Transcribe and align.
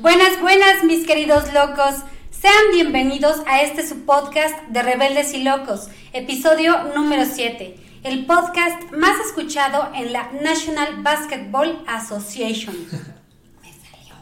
Buenas, 0.00 0.40
buenas, 0.40 0.82
mis 0.82 1.06
queridos 1.06 1.52
locos. 1.52 1.94
Sean 2.30 2.72
bienvenidos 2.72 3.42
a 3.46 3.60
este 3.60 3.86
su 3.86 4.06
podcast 4.06 4.58
de 4.68 4.82
Rebeldes 4.82 5.34
y 5.34 5.42
Locos, 5.42 5.88
episodio 6.14 6.84
número 6.96 7.26
7, 7.30 7.76
el 8.04 8.24
podcast 8.24 8.92
más 8.92 9.20
escuchado 9.26 9.90
en 9.94 10.14
la 10.14 10.30
National 10.42 11.02
Basketball 11.02 11.84
Association. 11.86 12.74
Me 13.62 13.72
salió. 13.74 14.14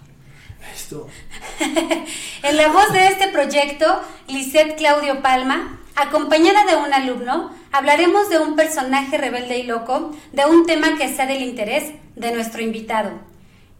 Esto. 0.74 1.06
en 2.42 2.56
la 2.56 2.66
voz 2.70 2.92
de 2.92 3.06
este 3.06 3.28
proyecto, 3.28 4.02
Lisette 4.26 4.76
Claudio 4.76 5.22
Palma, 5.22 5.78
acompañada 5.94 6.66
de 6.66 6.74
un 6.74 6.92
alumno, 6.92 7.54
hablaremos 7.70 8.28
de 8.30 8.40
un 8.40 8.56
personaje 8.56 9.16
rebelde 9.16 9.58
y 9.58 9.62
loco, 9.62 10.10
de 10.32 10.44
un 10.44 10.66
tema 10.66 10.98
que 10.98 11.14
sea 11.14 11.26
del 11.26 11.42
interés 11.42 11.92
de 12.16 12.32
nuestro 12.32 12.62
invitado. 12.62 13.27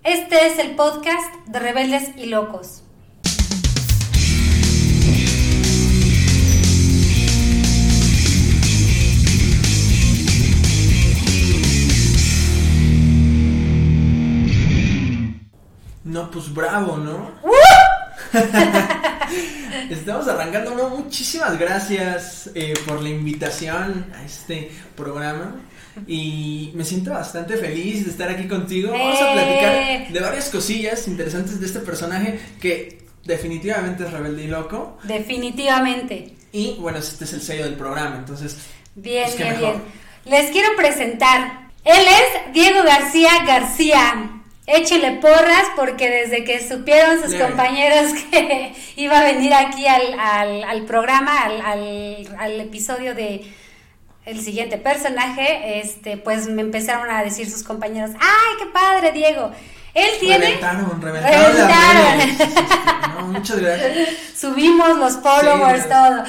Este 0.08 0.46
es 0.46 0.58
el 0.58 0.74
podcast 0.74 1.34
de 1.48 1.58
Rebeldes 1.58 2.12
y 2.16 2.24
Locos. 2.28 2.82
No, 16.04 16.30
pues 16.30 16.54
bravo, 16.54 16.96
¿no? 16.96 17.30
Estamos 19.90 20.26
arrancando, 20.26 20.74
¿no? 20.74 20.88
Muchísimas 20.88 21.58
gracias 21.58 22.50
eh, 22.54 22.72
por 22.86 23.02
la 23.02 23.10
invitación 23.10 24.06
a 24.16 24.24
este 24.24 24.72
programa. 24.96 25.56
Y 26.06 26.70
me 26.74 26.84
siento 26.84 27.10
bastante 27.12 27.56
feliz 27.56 28.04
de 28.04 28.10
estar 28.10 28.28
aquí 28.28 28.46
contigo. 28.48 28.92
Vamos 28.92 29.20
a 29.20 29.32
platicar 29.32 29.72
¡Eh! 29.74 30.06
de 30.10 30.20
varias 30.20 30.48
cosillas 30.50 31.06
interesantes 31.08 31.58
de 31.60 31.66
este 31.66 31.80
personaje 31.80 32.38
que 32.60 32.98
definitivamente 33.24 34.04
es 34.04 34.10
rebelde 34.12 34.44
y 34.44 34.46
loco. 34.48 34.98
Definitivamente. 35.04 36.34
Y 36.52 36.76
bueno, 36.78 36.98
este 36.98 37.24
es 37.24 37.32
el 37.34 37.42
sello 37.42 37.64
del 37.64 37.74
programa, 37.74 38.16
entonces. 38.16 38.56
Bien, 38.94 39.24
pues, 39.24 39.36
bien, 39.36 39.50
mejor. 39.50 39.70
bien. 39.72 39.82
Les 40.40 40.50
quiero 40.50 40.68
presentar. 40.76 41.68
Él 41.84 42.00
es 42.06 42.52
Diego 42.54 42.82
García 42.84 43.30
García. 43.46 44.30
Échele 44.66 45.12
porras 45.12 45.64
porque 45.76 46.10
desde 46.10 46.44
que 46.44 46.66
supieron 46.66 47.22
sus 47.22 47.34
compañeros 47.34 48.12
que 48.30 48.74
iba 48.96 49.18
a 49.20 49.24
venir 49.24 49.54
aquí 49.54 49.86
al, 49.86 50.18
al- 50.20 50.64
al 50.64 50.84
programa, 50.84 51.40
al- 51.42 52.28
al 52.38 52.60
episodio 52.60 53.14
de 53.14 53.42
el 54.28 54.40
siguiente 54.40 54.76
personaje, 54.76 55.80
este, 55.80 56.18
pues 56.18 56.48
me 56.48 56.62
empezaron 56.62 57.10
a 57.10 57.22
decir 57.22 57.50
sus 57.50 57.62
compañeros, 57.62 58.10
¡ay, 58.20 58.56
qué 58.58 58.66
padre, 58.66 59.12
Diego! 59.12 59.52
Él 59.94 60.10
tiene... 60.20 60.38
Reventaron, 60.38 61.00
reventaron. 61.00 61.56
Reventaron. 61.56 62.78
No, 63.18 63.26
muchas 63.26 63.58
gracias. 63.58 64.08
Subimos 64.36 64.96
los 64.96 65.16
followers, 65.16 65.82
Sí, 65.82 65.88
todo. 65.88 66.24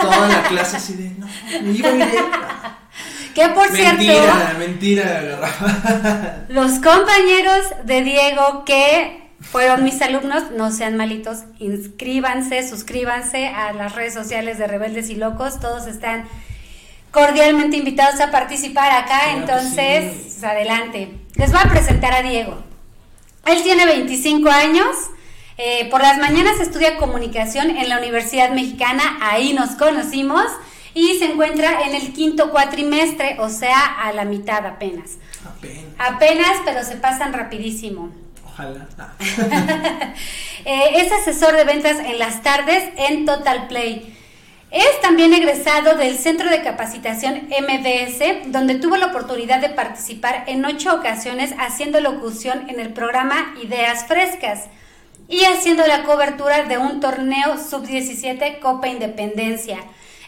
Toda 0.00 0.28
la 0.28 0.42
clase 0.48 0.78
así 0.78 0.94
de, 0.94 1.10
no, 1.10 1.28
me 1.62 1.70
iba 1.70 1.90
a 1.90 2.78
Que 3.34 3.48
por 3.50 3.68
cierto... 3.68 3.98
Mentira, 3.98 4.56
mentira. 4.58 6.44
Los 6.48 6.72
compañeros 6.74 7.66
de 7.84 8.02
Diego 8.02 8.64
que 8.64 9.28
fueron 9.40 9.84
mis 9.84 10.00
alumnos, 10.02 10.50
no 10.56 10.72
sean 10.72 10.96
malitos, 10.96 11.44
inscríbanse, 11.58 12.66
suscríbanse 12.66 13.48
a 13.48 13.72
las 13.72 13.94
redes 13.94 14.14
sociales 14.14 14.58
de 14.58 14.66
Rebeldes 14.66 15.10
y 15.10 15.16
Locos, 15.16 15.60
todos 15.60 15.86
están 15.86 16.24
cordialmente 17.14 17.76
invitados 17.76 18.20
a 18.20 18.30
participar 18.30 18.90
acá, 18.90 19.20
Claro 19.20 19.38
entonces 19.38 20.12
sí. 20.12 20.20
pues, 20.24 20.44
adelante. 20.44 21.10
Les 21.36 21.50
voy 21.50 21.60
a 21.64 21.70
presentar 21.70 22.12
a 22.12 22.22
Diego. 22.22 22.58
Él 23.46 23.62
tiene 23.62 23.86
25 23.86 24.50
años, 24.50 24.88
eh, 25.56 25.88
por 25.90 26.02
las 26.02 26.18
mañanas 26.18 26.60
estudia 26.60 26.96
comunicación 26.96 27.70
en 27.70 27.88
la 27.88 27.98
Universidad 27.98 28.50
Mexicana, 28.50 29.18
ahí 29.22 29.54
nos 29.54 29.70
conocimos, 29.70 30.44
y 30.94 31.18
se 31.18 31.26
encuentra 31.26 31.82
en 31.82 31.94
el 31.94 32.12
quinto 32.12 32.50
cuatrimestre, 32.50 33.36
o 33.38 33.48
sea, 33.48 33.78
a 34.02 34.12
la 34.12 34.24
mitad 34.24 34.66
apenas. 34.66 35.12
Apenas. 35.46 35.84
Apenas, 35.98 36.56
pero 36.64 36.82
se 36.84 36.96
pasan 36.96 37.32
rapidísimo. 37.32 38.10
Ojalá. 38.44 38.86
Ah. 38.98 39.12
Eh, 40.66 41.02
es 41.02 41.12
asesor 41.12 41.54
de 41.54 41.64
ventas 41.64 41.98
en 41.98 42.18
las 42.18 42.42
tardes 42.42 42.84
en 42.96 43.26
Total 43.26 43.66
Play. 43.68 44.16
Es 44.74 45.00
también 45.00 45.32
egresado 45.32 45.94
del 45.96 46.18
Centro 46.18 46.50
de 46.50 46.64
Capacitación 46.64 47.48
MBS, 47.48 48.50
donde 48.50 48.74
tuvo 48.74 48.96
la 48.96 49.06
oportunidad 49.06 49.60
de 49.60 49.68
participar 49.68 50.42
en 50.48 50.64
ocho 50.64 50.92
ocasiones 50.96 51.54
haciendo 51.60 52.00
locución 52.00 52.68
en 52.68 52.80
el 52.80 52.92
programa 52.92 53.54
Ideas 53.62 54.06
Frescas 54.08 54.64
y 55.28 55.44
haciendo 55.44 55.86
la 55.86 56.02
cobertura 56.02 56.64
de 56.64 56.78
un 56.78 56.98
torneo 56.98 57.56
sub-17 57.56 58.58
Copa 58.58 58.88
Independencia. 58.88 59.78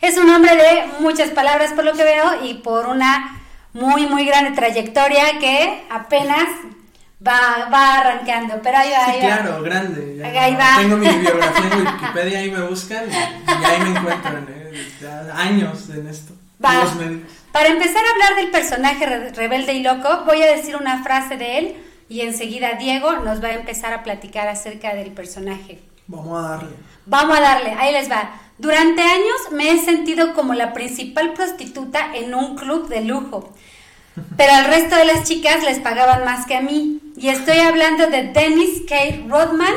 Es 0.00 0.16
un 0.16 0.30
hombre 0.30 0.54
de 0.54 0.84
muchas 1.00 1.30
palabras 1.30 1.72
por 1.72 1.84
lo 1.84 1.94
que 1.94 2.04
veo 2.04 2.44
y 2.44 2.54
por 2.54 2.86
una 2.86 3.42
muy, 3.72 4.06
muy 4.06 4.26
grande 4.26 4.52
trayectoria 4.52 5.40
que 5.40 5.82
apenas 5.90 6.46
va, 7.26 7.68
va 7.72 7.94
arrancando, 8.00 8.60
pero 8.62 8.78
ahí 8.78 8.90
va, 8.90 9.04
Sí, 9.06 9.10
ahí 9.12 9.20
va. 9.30 9.36
claro, 9.38 9.62
grande. 9.62 10.16
ya. 10.18 10.42
Ahí 10.42 10.54
va. 10.54 10.76
Tengo 10.78 10.96
mi 10.96 11.08
biografía 11.08 11.70
en 11.72 11.86
Wikipedia, 11.86 12.38
ahí 12.38 12.50
me 12.50 12.60
buscan 12.62 13.04
y, 13.08 13.12
y 13.12 13.64
ahí 13.64 13.80
me 13.80 13.98
encuentran. 13.98 14.46
eh, 14.50 14.88
ya 15.00 15.20
años 15.36 15.88
en 15.90 16.06
esto. 16.06 16.32
Va. 16.64 16.82
en. 17.00 17.26
Para 17.52 17.68
empezar 17.68 18.02
a 18.04 18.10
hablar 18.12 18.36
del 18.42 18.50
personaje 18.50 19.06
re- 19.06 19.30
rebelde 19.32 19.72
y 19.74 19.82
loco, 19.82 20.22
voy 20.26 20.42
a 20.42 20.46
decir 20.54 20.76
una 20.76 21.02
frase 21.02 21.36
de 21.36 21.58
él 21.58 21.76
y 22.08 22.20
enseguida 22.20 22.72
Diego 22.74 23.12
nos 23.16 23.42
va 23.42 23.48
a 23.48 23.52
empezar 23.54 23.92
a 23.94 24.02
platicar 24.02 24.46
acerca 24.48 24.94
del 24.94 25.10
personaje. 25.12 25.80
Vamos 26.06 26.38
a 26.44 26.48
darle. 26.50 26.70
Vamos 27.06 27.36
a 27.38 27.40
darle, 27.40 27.74
ahí 27.78 27.92
les 27.92 28.10
va. 28.10 28.30
Durante 28.58 29.02
años 29.02 29.36
me 29.52 29.70
he 29.70 29.78
sentido 29.78 30.34
como 30.34 30.54
la 30.54 30.72
principal 30.72 31.32
prostituta 31.32 32.14
en 32.14 32.34
un 32.34 32.56
club 32.56 32.88
de 32.88 33.02
lujo, 33.02 33.52
pero 34.36 34.52
al 34.52 34.66
resto 34.66 34.96
de 34.96 35.04
las 35.04 35.24
chicas 35.24 35.62
les 35.64 35.78
pagaban 35.78 36.24
más 36.24 36.46
que 36.46 36.56
a 36.56 36.60
mí. 36.60 37.00
Y 37.16 37.28
estoy 37.28 37.58
hablando 37.58 38.08
de 38.08 38.24
Dennis 38.32 38.82
K. 38.88 38.94
Rodman, 39.28 39.74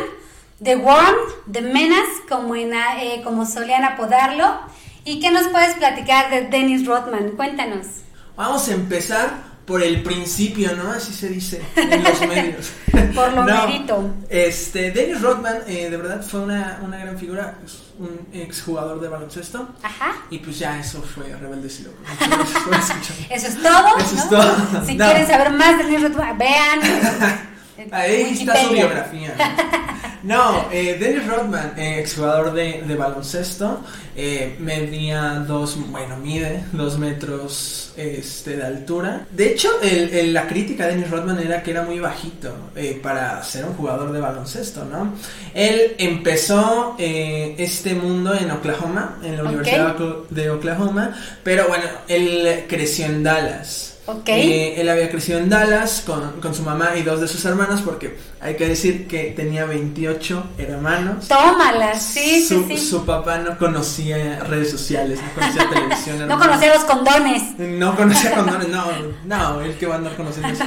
de 0.59 0.75
Worm, 0.75 1.15
de 1.45 1.61
Menas, 1.61 2.07
como, 2.27 2.55
en, 2.55 2.73
eh, 2.73 3.21
como 3.23 3.45
solían 3.45 3.83
apodarlo. 3.83 4.59
¿Y 5.05 5.19
qué 5.19 5.31
nos 5.31 5.47
puedes 5.47 5.75
platicar 5.75 6.29
de 6.29 6.47
Dennis 6.47 6.85
Rodman? 6.85 7.31
Cuéntanos. 7.31 7.87
Vamos 8.35 8.67
a 8.69 8.73
empezar 8.73 9.48
por 9.69 9.81
el 9.83 10.01
principio, 10.03 10.75
¿no? 10.75 10.91
Así 10.91 11.13
se 11.13 11.29
dice 11.29 11.61
en 11.77 12.03
los 12.03 12.19
medios. 12.27 12.71
Por 13.15 13.31
lo 13.33 13.45
No, 13.45 13.67
merito. 13.67 14.13
Este, 14.27 14.91
Dennis 14.91 15.21
Rodman, 15.21 15.59
eh, 15.67 15.89
de 15.89 15.95
verdad 15.95 16.21
fue 16.21 16.41
una, 16.41 16.79
una 16.83 16.97
gran 16.97 17.17
figura, 17.17 17.59
es 17.63 17.77
un 17.99 18.27
exjugador 18.33 18.99
de 18.99 19.07
baloncesto. 19.09 19.69
Ajá. 19.83 20.15
Y 20.31 20.39
pues 20.39 20.57
ya 20.59 20.79
eso 20.79 21.01
fue 21.03 21.25
Rebeldes 21.35 21.79
y 21.81 21.83
Locos. 21.83 21.99
Eso 23.29 23.47
es 23.47 23.61
todo. 23.61 23.97
Eso 23.99 24.15
es 24.15 24.29
todo. 24.29 24.85
Si 24.85 24.95
No. 24.95 25.05
quieren 25.05 25.27
saber 25.27 25.51
más 25.51 25.77
de 25.77 25.83
Dennis 25.83 26.01
Rodman, 26.03 26.37
vean. 26.37 26.79
Ahí 27.91 28.37
está 28.39 28.55
su 28.63 28.73
biografía. 28.73 29.33
No, 30.21 30.67
eh, 30.69 30.97
Dennis 30.99 31.25
Rodman, 31.25 31.75
eh, 31.77 31.99
exjugador 32.01 32.51
de, 32.51 32.83
de 32.85 32.95
baloncesto, 32.95 33.81
eh, 34.17 34.57
medía 34.59 35.45
dos, 35.47 35.77
bueno, 35.91 36.17
mide 36.17 36.65
dos 36.73 36.97
metros 36.99 37.93
este, 37.95 38.57
de 38.57 38.65
altura. 38.65 39.25
De 39.31 39.49
hecho, 39.51 39.69
el- 39.81 40.13
el- 40.13 40.33
la 40.33 40.45
crítica 40.45 40.87
de 40.87 40.95
Dennis 40.95 41.09
Rodman 41.09 41.39
era 41.39 41.63
que 41.63 41.71
era 41.71 41.83
muy 41.83 42.01
bajito 42.01 42.53
eh, 42.75 42.99
para 43.01 43.41
ser 43.43 43.63
un 43.63 43.75
jugador 43.75 44.11
de 44.11 44.19
baloncesto, 44.19 44.83
¿no? 44.83 45.13
Él 45.53 45.95
empezó 45.97 46.97
este 46.99 47.93
mundo 47.95 48.33
en 48.35 48.51
Oklahoma, 48.51 49.19
en 49.23 49.37
la. 49.37 49.43
Universidad 49.43 49.95
de 50.29 50.49
Oklahoma, 50.49 51.15
pero 51.43 51.69
bueno, 51.69 51.85
él 52.09 52.65
creció 52.67 53.05
en 53.05 53.23
Dallas. 53.23 53.98
Eh, 54.25 54.75
él 54.81 54.89
había 54.89 55.09
crecido 55.09 55.39
en 55.39 55.49
Dallas 55.49 56.03
con, 56.05 56.39
con 56.41 56.53
su 56.53 56.63
mamá 56.63 56.95
y 56.95 57.03
dos 57.03 57.21
de 57.21 57.27
sus 57.27 57.43
hermanos, 57.45 57.81
porque 57.81 58.17
hay 58.41 58.55
que 58.55 58.67
decir 58.67 59.07
que 59.07 59.33
tenía 59.35 59.65
28 59.65 60.43
hermanos. 60.57 61.27
Tómala, 61.27 61.97
sí, 61.99 62.45
su, 62.45 62.67
sí, 62.67 62.77
sí. 62.77 62.87
su 62.89 63.05
papá 63.05 63.39
no 63.39 63.57
conocía 63.57 64.39
redes 64.41 64.71
sociales, 64.71 65.19
no 65.21 65.33
conocía 65.33 65.69
televisión. 65.73 66.27
No 66.27 66.39
conocía 66.39 66.73
los 66.73 66.83
condones. 66.85 67.43
No 67.57 67.95
conocía 67.95 68.35
condones, 68.35 68.67
no, 68.69 68.85
no, 69.25 69.61
él 69.61 69.75
que 69.77 69.85
va 69.85 69.95
a 69.95 69.97
andar 69.97 70.15
conociendo 70.15 70.53
eso. 70.53 70.63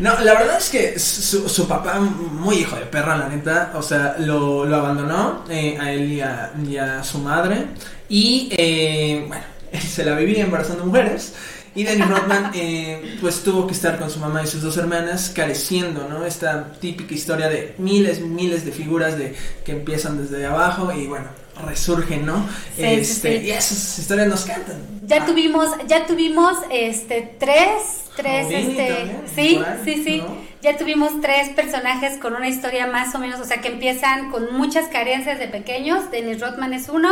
No, 0.00 0.18
la 0.20 0.34
verdad 0.34 0.58
es 0.58 0.70
que 0.70 0.98
su, 0.98 1.48
su 1.48 1.68
papá, 1.68 2.00
muy 2.00 2.56
hijo 2.56 2.74
de 2.76 2.86
perra, 2.86 3.16
la 3.16 3.28
neta, 3.28 3.72
o 3.74 3.82
sea, 3.82 4.16
lo, 4.18 4.64
lo 4.64 4.76
abandonó 4.76 5.44
eh, 5.48 5.78
a 5.80 5.92
él 5.92 6.12
y 6.12 6.20
a, 6.20 6.52
y 6.68 6.76
a 6.76 7.04
su 7.04 7.18
madre. 7.18 7.66
Y, 8.08 8.48
eh, 8.56 9.24
bueno, 9.28 9.44
él 9.72 9.82
se 9.82 10.04
la 10.04 10.16
vivía 10.16 10.44
embarazando 10.44 10.84
mujeres. 10.84 11.34
Y 11.76 11.82
Dennis 11.82 12.08
Rodman, 12.08 12.52
eh, 12.54 13.16
pues 13.20 13.42
tuvo 13.42 13.66
que 13.66 13.72
estar 13.72 13.98
con 13.98 14.08
su 14.08 14.20
mamá 14.20 14.42
y 14.42 14.46
sus 14.46 14.62
dos 14.62 14.76
hermanas 14.76 15.32
careciendo, 15.34 16.08
¿no? 16.08 16.24
Esta 16.24 16.72
típica 16.80 17.14
historia 17.14 17.48
de 17.48 17.74
miles, 17.78 18.20
miles 18.20 18.64
de 18.64 18.70
figuras 18.70 19.18
de 19.18 19.34
que 19.64 19.72
empiezan 19.72 20.22
desde 20.22 20.46
abajo 20.46 20.92
y 20.92 21.06
bueno, 21.06 21.26
resurgen, 21.66 22.26
¿no? 22.26 22.46
Sí, 22.76 22.82
este, 22.84 23.40
sí. 23.40 23.46
Y 23.46 23.50
esas 23.50 23.98
historias 23.98 24.28
nos 24.28 24.44
cantan. 24.44 24.76
Ya 25.06 25.22
Ah, 25.22 25.26
tuvimos, 25.26 25.68
ya 25.86 26.06
tuvimos 26.06 26.56
este 26.70 27.34
tres, 27.38 28.04
tres, 28.16 28.46
este, 28.50 28.86
también, 28.88 29.22
sí, 29.34 29.60
sí, 29.84 30.04
sí. 30.04 30.18
¿no? 30.18 30.36
Ya 30.62 30.76
tuvimos 30.78 31.20
tres 31.20 31.50
personajes 31.50 32.18
con 32.18 32.34
una 32.34 32.48
historia 32.48 32.86
más 32.86 33.14
o 33.14 33.18
menos, 33.18 33.38
o 33.40 33.44
sea 33.44 33.58
que 33.60 33.68
empiezan 33.68 34.30
con 34.30 34.54
muchas 34.54 34.86
carencias 34.88 35.38
de 35.38 35.48
pequeños. 35.48 36.10
Dennis 36.10 36.40
Rodman 36.40 36.72
es 36.72 36.88
uno. 36.88 37.10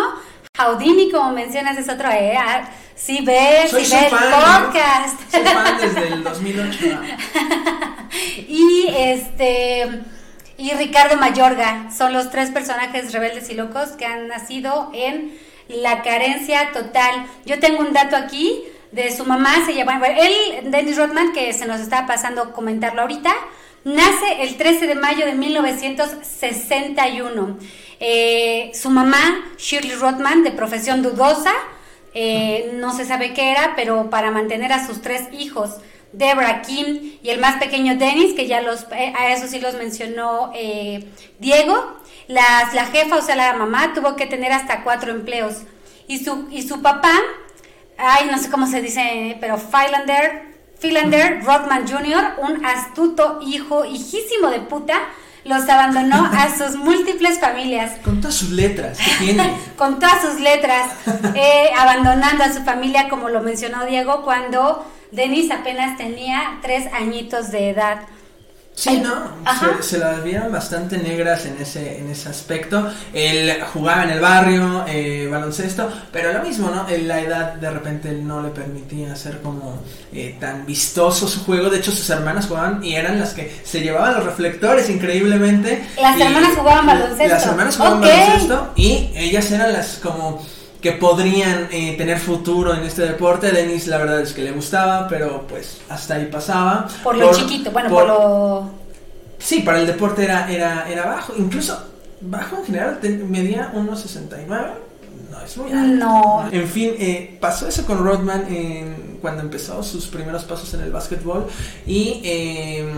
Houdini, 0.59 1.11
como 1.11 1.33
mencionas, 1.33 1.77
es 1.79 1.89
otro. 1.89 2.11
Eh, 2.11 2.35
ah, 2.37 2.69
sí 2.95 3.21
ves, 3.25 3.71
Soy 3.71 3.85
sí 3.85 3.95
ves 3.95 4.09
fan, 4.11 4.31
¿no? 4.31 4.67
podcast. 4.67 5.21
Soy 5.31 5.43
fan 5.45 5.79
desde 5.81 6.09
el 6.09 6.25
2008. 6.25 6.79
y 8.49 8.87
este 8.97 10.03
y 10.59 10.73
Ricardo 10.73 11.17
Mayorga 11.17 11.91
son 11.97 12.13
los 12.13 12.31
tres 12.31 12.51
personajes 12.51 13.13
rebeldes 13.13 13.49
y 13.51 13.55
locos 13.55 13.91
que 13.91 14.07
han 14.07 14.29
nacido 14.29 14.91
en 14.95 15.37
la 15.69 16.03
carencia 16.03 16.73
total. 16.73 17.27
Yo 17.45 17.61
tengo 17.61 17.81
un 17.81 17.93
dato 17.93 18.17
aquí 18.17 18.65
de 18.93 19.11
su 19.11 19.25
mamá, 19.25 19.67
se 19.67 19.75
llama, 19.75 20.01
él, 20.07 20.71
Dennis 20.71 20.99
Rodman, 20.99 21.33
que 21.33 21.53
se 21.53 21.67
nos 21.67 21.81
está 21.81 22.07
pasando 22.07 22.53
comentarlo 22.53 23.03
ahorita, 23.03 23.35
nace 23.85 24.43
el 24.43 24.57
13 24.57 24.87
de 24.87 24.95
mayo 24.95 25.27
de 25.27 25.35
1961. 25.35 27.59
Eh, 28.01 28.71
su 28.75 28.91
mamá, 28.91 29.45
Shirley 29.57 29.95
Rodman, 29.95 30.45
de 30.45 30.51
profesión 30.51 31.03
dudosa, 31.03 31.55
eh, 32.15 32.73
no 32.75 32.95
se 32.95 33.07
sabe 33.07 33.33
qué 33.33 33.53
era, 33.53 33.73
pero 33.77 34.11
para 34.11 34.31
mantener 34.31 34.73
a 34.73 34.87
sus 34.87 35.01
tres 35.01 35.23
hijos, 35.33 35.77
Deborah, 36.13 36.63
Kim 36.63 37.19
y 37.23 37.31
el 37.31 37.41
más 37.41 37.57
pequeño 37.57 37.97
Dennis, 37.97 38.35
que 38.35 38.47
ya 38.47 38.61
los, 38.61 38.87
eh, 38.93 39.13
a 39.17 39.33
eso 39.33 39.47
sí 39.47 39.61
los 39.61 39.75
mencionó 39.75 40.53
eh, 40.55 41.09
Diego, 41.39 41.97
las, 42.29 42.75
la 42.75 42.87
jefa, 42.87 43.17
o 43.17 43.23
sea, 43.23 43.37
la 43.37 43.55
mamá, 43.55 43.93
tuvo 43.95 44.17
que 44.17 44.27
tener 44.27 44.53
hasta 44.53 44.83
cuatro 44.83 45.11
empleos. 45.11 45.63
Y 46.07 46.25
su, 46.25 46.49
y 46.51 46.63
su 46.63 46.83
papá, 46.83 47.15
ay, 47.97 48.29
no 48.31 48.39
sé 48.39 48.51
cómo 48.51 48.67
se 48.67 48.81
dice, 48.81 49.37
pero 49.41 49.59
Philander, 49.59 50.53
Philander 50.81 51.43
Rodman 51.45 51.89
Jr., 51.89 52.35
un 52.39 52.65
astuto 52.65 53.41
hijo, 53.43 53.85
hijísimo 53.85 54.51
de 54.51 54.61
puta, 54.61 55.01
los 55.45 55.69
abandonó 55.69 56.27
a 56.27 56.49
sus 56.57 56.77
múltiples 56.77 57.41
familias 57.41 57.93
Con 58.05 58.21
todas 58.21 58.37
sus 58.37 58.51
letras 58.51 58.99
que 58.99 59.25
tiene. 59.25 59.57
con 59.77 59.99
todas 59.99 60.23
sus 60.23 60.41
letras, 60.41 60.93
eh, 61.35 61.71
abandonando 61.77 62.45
a 62.45 62.53
su 62.53 62.63
familia, 62.63 63.09
como 63.09 63.29
lo 63.29 63.41
mencionó 63.41 63.85
Diego, 63.87 64.23
cuando 64.23 64.85
Denise 65.13 65.53
apenas 65.53 65.99
tenía 65.99 66.59
tres 66.63 66.93
añitos 66.93 67.51
de 67.53 67.71
edad. 67.71 68.01
Sí, 68.75 69.03
¿no? 69.05 69.31
Se, 69.79 69.83
se 69.83 69.99
las 69.99 70.25
vieron 70.25 70.51
bastante 70.51 70.97
negras 70.97 71.45
en 71.45 71.61
ese, 71.61 71.99
en 71.99 72.09
ese 72.11 72.31
aspecto. 72.31 72.91
Él 73.13 73.53
jugaba 73.71 74.05
en 74.05 74.11
el 74.11 74.21
barrio, 74.21 74.87
eh, 74.89 75.29
baloncesto, 75.31 75.93
pero 76.11 76.33
lo 76.33 76.43
mismo, 76.43 76.71
¿no? 76.71 76.87
La 76.89 77.21
edad 77.21 77.53
de 77.53 77.71
repente 77.71 78.13
no 78.13 78.43
le 78.43 78.49
permitía 78.49 79.13
hacer 79.13 79.43
como 79.43 79.79
eh, 80.11 80.37
tan 80.41 80.65
vistoso 80.65 81.29
su 81.29 81.45
juego. 81.45 81.69
De 81.69 81.79
hecho, 81.79 81.93
sus 81.93 82.09
hermanas 82.09 82.47
jugaban 82.47 82.83
y 82.83 82.95
eran 82.95 83.21
las 83.21 83.35
que 83.35 83.55
se 83.63 83.81
llevaban 83.81 84.15
los 84.15 84.25
reflectores 84.25 84.89
increíblemente. 84.89 85.87
Las 86.01 86.19
hermanas 86.19 86.53
jugaban 86.57 86.87
baloncesto. 86.87 87.35
Las 87.35 87.47
hermanas 87.47 87.77
jugaban 87.77 88.01
baloncesto 88.01 88.73
y 88.75 89.11
ellas 89.15 89.51
eran 89.53 89.75
las 89.75 89.99
como 90.03 90.43
que 90.83 90.93
podrían 90.93 91.69
eh, 91.71 91.95
tener 91.97 92.19
futuro 92.19 92.75
en 92.75 92.83
este 92.83 93.03
deporte. 93.03 93.53
Denis 93.53 93.87
la 93.87 93.99
verdad 93.99 94.21
es 94.21 94.33
que 94.33 94.43
le 94.43 94.51
gustaba, 94.51 95.07
pero 95.09 95.47
pues 95.47 95.81
hasta 95.89 96.17
ahí 96.17 96.27
pasaba. 96.27 96.89
Por 97.05 97.17
lo 97.17 97.33
chiquito, 97.33 97.71
bueno, 97.71 97.89
por, 97.89 98.07
lo... 98.07 98.71
Sí, 99.39 99.61
para 99.61 99.81
el 99.81 99.87
deporte 99.87 100.25
era, 100.25 100.51
era, 100.53 100.91
era 100.91 101.07
bajo. 101.07 101.35
Incluso 101.39 101.81
bajo 102.21 102.57
en 102.59 102.65
general 102.65 102.99
medía 103.29 103.73
1,69. 103.75 104.47
No 105.31 105.41
es 105.41 105.57
muy 105.57 105.73
alto. 105.73 106.05
No. 106.05 106.49
En 106.51 106.69
fin, 106.69 106.95
eh, 106.99 107.39
pasó 107.41 107.69
eso 107.69 107.87
con 107.87 108.05
Rodman 108.05 108.45
en- 108.53 109.19
cuando 109.23 109.43
empezó 109.43 109.85
sus 109.85 110.07
primeros 110.07 110.43
pasos 110.45 110.75
en 110.75 110.81
el 110.81 110.91
básquetbol. 110.91 111.47
Y 111.87 112.21
eh, 112.25 112.93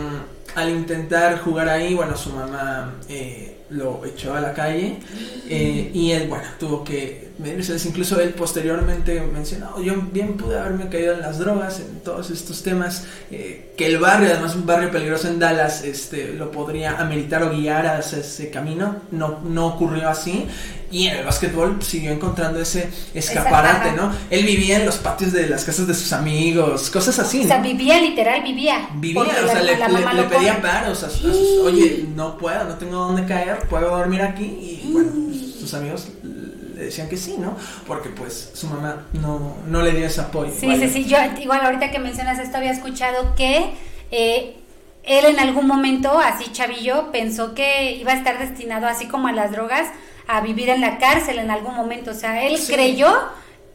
al 0.54 0.70
intentar 0.70 1.38
jugar 1.40 1.69
ahí, 1.69 1.94
bueno, 1.94 2.16
su 2.16 2.31
mamá 2.31 2.94
eh, 3.10 3.54
lo 3.75 4.05
echó 4.05 4.35
a 4.35 4.41
la 4.41 4.53
calle. 4.55 4.99
eh, 5.49 5.91
y 5.93 6.12
él, 6.12 6.29
bueno, 6.29 6.44
tuvo 6.59 6.82
que 6.85 7.31
medirse. 7.38 7.76
Incluso 7.88 8.21
él 8.21 8.31
posteriormente 8.31 9.21
mencionó: 9.21 9.81
Yo 9.82 9.94
bien 10.12 10.37
pude 10.37 10.59
haberme 10.59 10.88
caído 10.88 11.15
en 11.15 11.21
las 11.21 11.38
drogas, 11.38 11.81
en 11.81 12.00
todos 12.00 12.31
estos 12.31 12.62
temas. 12.62 13.06
eh, 13.31 13.73
que 13.76 13.87
el 13.87 13.99
barrio, 13.99 14.29
además, 14.32 14.55
un 14.55 14.67
barrio 14.67 14.91
peligroso 14.91 15.29
en 15.29 15.38
Dallas, 15.41 15.82
este, 15.85 16.32
lo 16.35 16.50
podría 16.53 16.99
ameritar 17.00 17.43
o 17.43 17.50
guiar 17.50 17.87
hacia 17.87 18.19
ese 18.19 18.50
camino. 18.50 18.97
No, 19.11 19.41
no 19.41 19.67
ocurrió 19.67 20.09
así. 20.09 20.47
Y 20.90 21.06
en 21.08 21.16
el 21.16 21.25
básquetbol 21.25 21.82
siguió 21.82 22.12
encontrando 22.12 22.60
ese 22.60 22.88
escaparate, 23.14 23.92
¿no? 23.92 24.12
Él 24.31 24.44
vivía 24.44 24.76
en 24.78 24.86
los 24.86 24.96
patios 24.96 25.32
de 25.32 25.48
las 25.48 25.64
casas 25.64 25.86
de 25.86 25.94
sus 25.94 26.12
amigos, 26.12 26.90
cosas 26.90 27.19
así, 27.19 27.40
O 27.44 27.46
sea, 27.48 27.58
¿no? 27.58 27.64
vivía, 27.64 28.00
literal, 28.00 28.42
vivía. 28.42 28.88
Vivía, 28.94 29.22
o 29.22 29.46
sea, 29.46 29.54
la- 29.56 29.62
le, 29.62 29.76
la 29.78 29.88
le- 29.88 30.14
le 30.14 30.22
pedía 30.25 30.60
paros 30.62 31.02
a, 31.02 31.10
sus, 31.10 31.25
a 31.31 31.32
sus- 31.32 31.58
oye, 31.64 32.04
no 32.14 32.38
puedo, 32.38 32.64
no 32.64 32.75
tengo 32.75 32.96
dónde 32.96 33.25
caer, 33.26 33.58
puedo 33.69 33.88
dormir 33.96 34.22
aquí. 34.22 34.44
Y 34.44 34.90
bueno, 34.92 35.10
sus 35.58 35.72
amigos 35.75 36.08
le 36.22 36.84
decían 36.86 37.08
que 37.08 37.16
sí, 37.16 37.36
¿no? 37.38 37.56
Porque 37.86 38.08
pues 38.10 38.50
su 38.54 38.66
mamá 38.69 39.06
no, 39.14 39.56
no 39.66 39.82
le 39.82 39.92
dio 39.92 40.06
ese 40.06 40.20
apoyo. 40.20 40.52
Sí, 40.58 40.66
vaya. 40.66 40.86
sí, 40.88 40.92
sí. 40.92 41.04
Yo 41.06 41.16
igual 41.40 41.60
ahorita 41.64 41.90
que 41.90 41.98
mencionas 41.98 42.38
esto 42.38 42.56
había 42.58 42.72
escuchado 42.72 43.34
que 43.36 43.70
eh, 44.10 44.56
él 45.04 45.25
en 45.26 45.38
algún 45.38 45.66
momento, 45.66 46.19
así 46.19 46.50
chavillo, 46.52 47.10
pensó 47.12 47.54
que 47.54 47.92
iba 47.96 48.12
a 48.12 48.16
estar 48.16 48.38
destinado, 48.38 48.86
así 48.86 49.06
como 49.06 49.28
a 49.28 49.32
las 49.32 49.50
drogas, 49.52 49.86
a 50.26 50.41
vivir 50.41 50.69
en 50.71 50.81
la 50.81 50.99
cárcel 50.99 51.38
en 51.38 51.50
algún 51.50 51.75
momento. 51.75 52.11
O 52.12 52.15
sea, 52.15 52.44
él 52.47 52.59
Sí. 52.59 52.73
creyó 52.73 53.12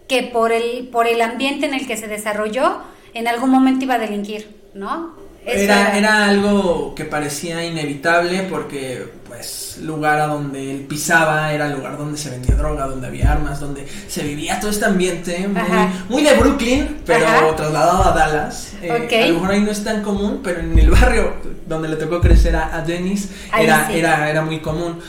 que 0.07 0.23
por 0.23 0.51
el, 0.51 0.87
por 0.91 1.07
el 1.07 1.21
ambiente 1.21 1.65
en 1.67 1.73
el 1.73 1.85
que 1.87 1.97
se 1.97 2.07
desarrolló, 2.07 2.79
en 3.13 3.27
algún 3.27 3.49
momento 3.51 3.85
iba 3.85 3.95
a 3.95 3.99
delinquir, 3.99 4.55
¿no? 4.73 5.13
Eso 5.45 5.63
Era, 5.63 5.97
era 5.97 6.25
algo 6.25 6.93
que 6.95 7.05
parecía 7.05 7.63
inevitable 7.63 8.43
porque, 8.49 9.05
pues, 9.27 9.79
lugar 9.81 10.19
a 10.19 10.27
donde 10.27 10.69
él 10.71 10.81
pisaba 10.81 11.53
era 11.53 11.67
el 11.67 11.73
lugar 11.73 11.97
donde 11.97 12.17
se 12.17 12.29
vendía 12.29 12.55
droga, 12.55 12.85
donde 12.87 13.07
había 13.07 13.31
armas, 13.31 13.59
donde 13.59 13.87
se 14.07 14.21
vivía 14.23 14.59
todo 14.59 14.69
este 14.69 14.85
ambiente 14.85 15.47
muy, 15.47 15.63
muy 16.09 16.23
de 16.23 16.33
Brooklyn, 16.35 16.97
pero 17.05 17.25
Ajá. 17.25 17.55
trasladado 17.55 18.03
a 18.03 18.11
Dallas. 18.11 18.73
Eh. 18.81 18.91
A 19.23 19.27
lo 19.27 19.33
mejor 19.35 19.51
ahí 19.51 19.61
no 19.61 19.71
es 19.71 19.83
tan 19.83 20.03
común, 20.03 20.41
pero 20.43 20.59
en 20.59 20.77
el 20.77 20.89
barrio 20.91 21.33
donde 21.65 21.87
le 21.87 21.95
tocó 21.95 22.19
crecer 22.19 22.55
a, 22.55 22.75
a 22.75 22.81
Dennis 22.81 23.29
Ahí 23.51 23.63
era, 23.65 23.87
sí. 23.87 23.97
era, 23.97 24.29
era 24.29 24.41
muy 24.43 24.59
común. 24.59 24.99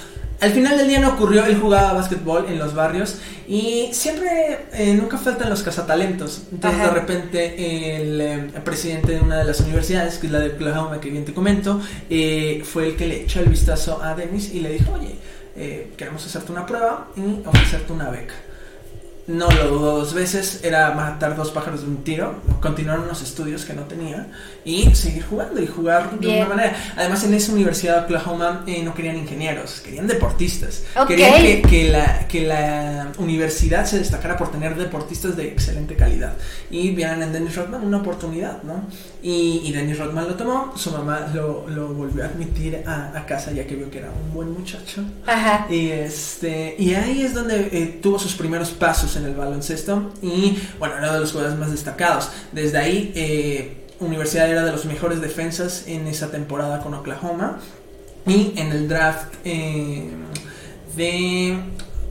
Al 0.40 0.52
final 0.52 0.78
del 0.78 0.88
día 0.88 1.00
no 1.00 1.10
ocurrió, 1.10 1.44
él 1.44 1.58
jugaba 1.60 1.92
básquetbol 1.92 2.46
en 2.48 2.58
los 2.58 2.74
barrios 2.74 3.18
y 3.46 3.90
siempre, 3.92 4.66
eh, 4.72 4.94
nunca 4.94 5.18
faltan 5.18 5.50
los 5.50 5.62
cazatalentos. 5.62 6.44
Entonces 6.50 6.80
Ajá. 6.80 6.88
de 6.88 7.00
repente 7.00 7.96
el, 7.96 8.20
eh, 8.20 8.50
presidente 8.64 9.12
de 9.12 9.20
una 9.20 9.36
de 9.36 9.44
las 9.44 9.60
universidades, 9.60 10.16
que 10.16 10.28
es 10.28 10.32
la 10.32 10.40
de 10.40 10.54
Oklahoma, 10.54 10.98
que 10.98 11.10
bien 11.10 11.26
te 11.26 11.34
comento, 11.34 11.80
eh, 12.08 12.62
fue 12.64 12.88
el 12.88 12.96
que 12.96 13.06
le 13.06 13.22
echó 13.22 13.40
el 13.40 13.50
vistazo 13.50 14.02
a 14.02 14.14
Dennis 14.14 14.54
y 14.54 14.60
le 14.60 14.72
dijo, 14.72 14.92
oye, 14.92 15.14
eh, 15.56 15.92
queremos 15.96 16.24
hacerte 16.24 16.52
una 16.52 16.64
prueba 16.64 17.08
y 17.16 17.46
ofrecerte 17.46 17.92
una 17.92 18.08
beca. 18.08 18.34
No 19.30 19.48
lo 19.48 19.68
dudó 19.68 19.98
dos 19.98 20.12
veces, 20.12 20.60
era 20.64 20.90
matar 20.92 21.36
dos 21.36 21.52
pájaros 21.52 21.82
de 21.82 21.86
un 21.86 22.02
tiro, 22.02 22.34
continuar 22.60 22.98
unos 22.98 23.22
estudios 23.22 23.64
que 23.64 23.74
no 23.74 23.82
tenía 23.82 24.26
y 24.64 24.92
seguir 24.94 25.24
jugando 25.24 25.62
y 25.62 25.66
jugar 25.68 26.18
de 26.18 26.28
una 26.28 26.46
manera. 26.46 26.76
Además, 26.96 27.22
en 27.24 27.34
esa 27.34 27.52
universidad 27.52 27.98
de 27.98 28.04
Oklahoma 28.06 28.64
eh, 28.66 28.82
no 28.82 28.92
querían 28.92 29.16
ingenieros, 29.16 29.80
querían 29.82 30.08
deportistas. 30.08 30.82
Querían 31.06 31.40
que, 31.42 31.62
que 31.62 31.90
la, 31.90 32.26
que 32.26 32.40
la 32.46 33.12
universidad 33.18 33.86
se 33.86 33.98
destacara 34.00 34.36
por 34.36 34.50
tener 34.50 34.76
deportistas 34.76 35.36
de 35.36 35.46
excelente 35.46 35.94
calidad. 35.94 36.34
Y 36.68 36.90
vieron 36.90 37.22
en 37.22 37.32
Dennis 37.32 37.54
Rodman 37.54 37.86
una 37.86 37.98
oportunidad, 37.98 38.62
¿no? 38.64 38.84
Y, 39.22 39.62
y 39.64 39.72
Dennis 39.72 39.98
Rodman 39.98 40.26
lo 40.26 40.34
tomó, 40.34 40.72
su 40.76 40.90
mamá 40.90 41.28
lo, 41.32 41.68
lo 41.68 41.94
volvió 41.94 42.24
a 42.24 42.26
admitir 42.26 42.82
a, 42.86 43.16
a 43.16 43.26
casa 43.26 43.52
ya 43.52 43.66
que 43.66 43.76
vio 43.76 43.90
que 43.90 43.98
era 43.98 44.10
un 44.10 44.34
buen 44.34 44.50
muchacho. 44.52 45.04
Ajá. 45.26 45.66
Y, 45.70 45.88
este, 45.90 46.74
y 46.78 46.94
ahí 46.94 47.22
es 47.22 47.32
donde 47.34 47.68
eh, 47.70 48.00
tuvo 48.02 48.18
sus 48.18 48.34
primeros 48.34 48.70
pasos 48.70 49.16
en 49.20 49.26
el 49.26 49.34
baloncesto 49.34 50.12
y 50.22 50.58
bueno, 50.78 50.96
era 50.98 51.14
de 51.14 51.20
los 51.20 51.32
jugadores 51.32 51.58
más 51.58 51.70
destacados. 51.70 52.30
Desde 52.52 52.78
ahí, 52.78 53.12
eh, 53.14 53.76
Universidad 54.00 54.50
era 54.50 54.64
de 54.64 54.72
los 54.72 54.84
mejores 54.86 55.20
defensas 55.20 55.84
en 55.86 56.06
esa 56.08 56.30
temporada 56.30 56.80
con 56.80 56.94
Oklahoma 56.94 57.58
y 58.26 58.54
en 58.56 58.72
el 58.72 58.88
draft 58.88 59.34
eh, 59.44 60.10
de... 60.96 61.58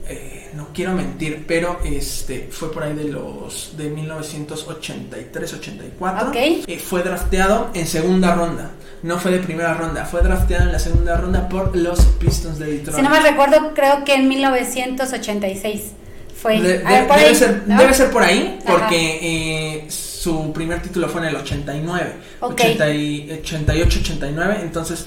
eh, 0.08 0.50
no 0.54 0.68
quiero 0.74 0.92
mentir, 0.92 1.44
pero 1.46 1.78
este 1.84 2.48
fue 2.50 2.72
por 2.72 2.82
ahí 2.82 2.94
de 2.94 3.04
los 3.04 3.76
de 3.76 3.94
1983-84. 3.94 6.28
Ok. 6.28 6.36
Eh, 6.66 6.78
fue 6.78 7.02
drafteado 7.02 7.70
en 7.74 7.86
segunda 7.86 8.34
ronda. 8.34 8.70
No 9.02 9.18
fue 9.18 9.30
de 9.32 9.38
primera 9.38 9.74
ronda, 9.74 10.04
fue 10.04 10.20
drafteado 10.22 10.64
en 10.64 10.72
la 10.72 10.78
segunda 10.78 11.16
ronda 11.16 11.48
por 11.48 11.74
los 11.76 12.00
Pistons 12.18 12.58
de 12.58 12.66
Detroit. 12.66 12.96
Si 12.96 13.02
no 13.02 13.10
me 13.10 13.20
recuerdo, 13.20 13.72
creo 13.74 14.04
que 14.04 14.14
en 14.14 14.28
1986 14.28 15.92
fue. 16.40 16.60
De- 16.60 16.78
de- 16.78 17.02
por 17.06 17.16
debe, 17.16 17.28
ahí, 17.28 17.34
ser, 17.34 17.62
¿no? 17.66 17.78
debe 17.80 17.94
ser 17.94 18.10
por 18.10 18.22
ahí, 18.22 18.58
porque 18.66 19.18
eh, 19.22 19.86
su 19.90 20.52
primer 20.52 20.80
título 20.82 21.08
fue 21.08 21.22
en 21.22 21.28
el 21.28 21.36
89, 21.36 22.12
Ok. 22.40 22.60
88-89, 22.60 24.60
entonces 24.62 25.06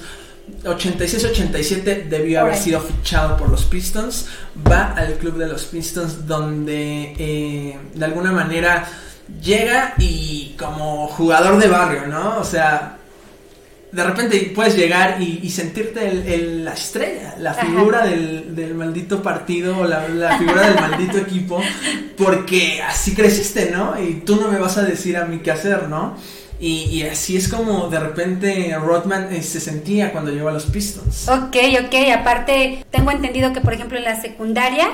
86-87 0.64 2.08
debió 2.08 2.40
haber 2.40 2.56
sido 2.56 2.80
fichado 2.80 3.36
por 3.36 3.48
los 3.48 3.64
Pistons. 3.64 4.26
Va 4.70 4.92
al 4.96 5.14
club 5.14 5.36
de 5.38 5.46
los 5.48 5.64
Pistons 5.64 6.26
donde 6.26 7.14
eh, 7.18 7.78
de 7.94 8.04
alguna 8.04 8.32
manera 8.32 8.86
llega 9.42 9.94
y 9.98 10.54
como 10.58 11.06
jugador 11.08 11.58
de 11.58 11.68
barrio, 11.68 12.06
¿no? 12.06 12.38
O 12.38 12.44
sea, 12.44 12.98
de 13.94 14.04
repente 14.04 14.52
puedes 14.54 14.76
llegar 14.76 15.22
y, 15.22 15.48
sentirte 15.50 16.10
la 16.62 16.72
estrella, 16.72 17.36
la 17.38 17.54
figura 17.54 18.04
del, 18.04 18.74
maldito 18.74 19.22
partido 19.22 19.78
o 19.78 19.84
la, 19.84 20.08
la, 20.08 20.36
figura 20.38 20.68
del 20.68 20.74
maldito 20.74 21.18
equipo, 21.18 21.60
porque 22.16 22.82
así 22.82 23.14
creciste, 23.14 23.70
¿no? 23.70 23.94
Y 24.00 24.22
tú 24.26 24.36
no 24.36 24.48
me 24.48 24.58
vas 24.58 24.78
a 24.78 24.82
decir 24.82 25.16
a 25.16 25.26
mí 25.26 25.38
qué 25.38 25.52
hacer, 25.52 25.88
¿no? 25.88 26.16
Y, 26.58 27.02
así 27.02 27.36
es 27.36 27.48
como 27.48 27.88
de 27.88 28.00
repente 28.00 28.74
Rodman 28.80 29.32
eh, 29.32 29.42
se 29.42 29.60
sentía 29.60 30.12
cuando 30.12 30.30
llegó 30.30 30.48
a 30.48 30.52
los 30.52 30.64
Pistons. 30.66 31.28
Ok, 31.28 31.56
ok, 31.84 31.94
aparte 32.16 32.84
tengo 32.90 33.10
entendido 33.10 33.52
que 33.52 33.60
por 33.60 33.74
ejemplo 33.74 33.98
en 33.98 34.04
la 34.04 34.20
secundaria 34.20 34.88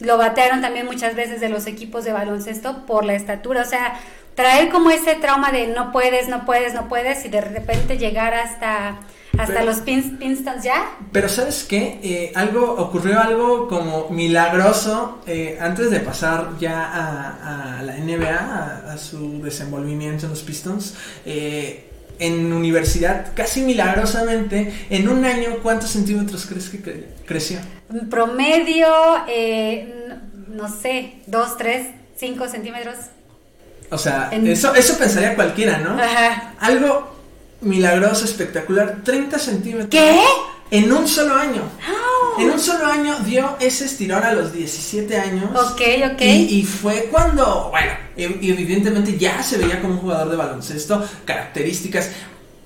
lo 0.00 0.18
batearon 0.18 0.60
también 0.60 0.86
muchas 0.86 1.14
veces 1.14 1.40
de 1.40 1.48
los 1.48 1.66
equipos 1.66 2.04
de 2.04 2.12
baloncesto 2.12 2.84
por 2.84 3.04
la 3.04 3.14
estatura, 3.14 3.62
o 3.62 3.64
sea, 3.64 3.98
traer 4.34 4.70
como 4.70 4.90
ese 4.90 5.14
trauma 5.14 5.52
de 5.52 5.68
no 5.68 5.92
puedes, 5.92 6.28
no 6.28 6.44
puedes, 6.44 6.74
no 6.74 6.88
puedes 6.88 7.24
y 7.24 7.28
de 7.28 7.40
repente 7.40 7.98
llegar 7.98 8.34
hasta 8.34 8.98
hasta 9.38 9.64
los 9.64 9.78
Pistons 9.78 10.62
ya. 10.62 10.96
Pero 11.12 11.28
sabes 11.28 11.64
qué, 11.64 12.00
eh, 12.02 12.32
algo 12.34 12.72
ocurrió 12.72 13.20
algo 13.20 13.68
como 13.68 14.08
milagroso 14.10 15.20
eh, 15.26 15.58
antes 15.60 15.90
de 15.90 16.00
pasar 16.00 16.52
ya 16.60 16.84
a, 16.84 17.82
la 17.82 17.96
NBA, 17.96 18.92
a, 18.92 18.98
su 18.98 19.42
desenvolvimiento 19.42 20.26
en 20.26 20.30
los 20.30 20.42
Pistons. 20.42 20.94
Eh, 21.26 21.90
en 22.20 22.52
universidad, 22.52 23.32
casi 23.34 23.62
milagrosamente, 23.62 24.72
en 24.88 25.08
un 25.08 25.24
año, 25.24 25.56
¿cuántos 25.64 25.90
centímetros 25.90 26.46
crees 26.46 26.68
que 26.68 27.08
creció? 27.26 27.58
Promedio, 28.08 28.86
no 30.48 30.68
sé, 30.68 31.14
dos, 31.26 31.56
tres, 31.56 31.88
cinco 32.16 32.46
centímetros. 32.48 32.96
O 33.90 33.98
sea, 33.98 34.30
eso, 34.32 34.74
eso 34.74 34.98
pensaría 34.98 35.34
cualquiera, 35.34 35.78
¿no? 35.78 35.90
Ajá. 36.00 36.54
Algo 36.60 37.14
milagroso, 37.60 38.24
espectacular, 38.24 38.98
30 39.04 39.38
centímetros. 39.38 39.88
¿Qué? 39.90 40.20
En 40.70 40.92
un 40.92 41.06
solo 41.06 41.36
año. 41.36 41.62
Oh. 41.88 42.40
En 42.40 42.50
un 42.50 42.58
solo 42.58 42.86
año 42.86 43.16
dio 43.20 43.56
ese 43.60 43.84
estirón 43.84 44.22
a 44.24 44.32
los 44.32 44.52
17 44.52 45.16
años. 45.18 45.50
Ok, 45.54 45.80
ok. 46.12 46.20
Y, 46.22 46.64
fue 46.64 47.08
cuando, 47.10 47.68
bueno, 47.70 47.92
evidentemente 48.16 49.16
ya 49.16 49.42
se 49.42 49.58
veía 49.58 49.80
como 49.80 49.94
un 49.94 50.00
jugador 50.00 50.30
de 50.30 50.36
baloncesto, 50.36 51.06
características. 51.24 52.10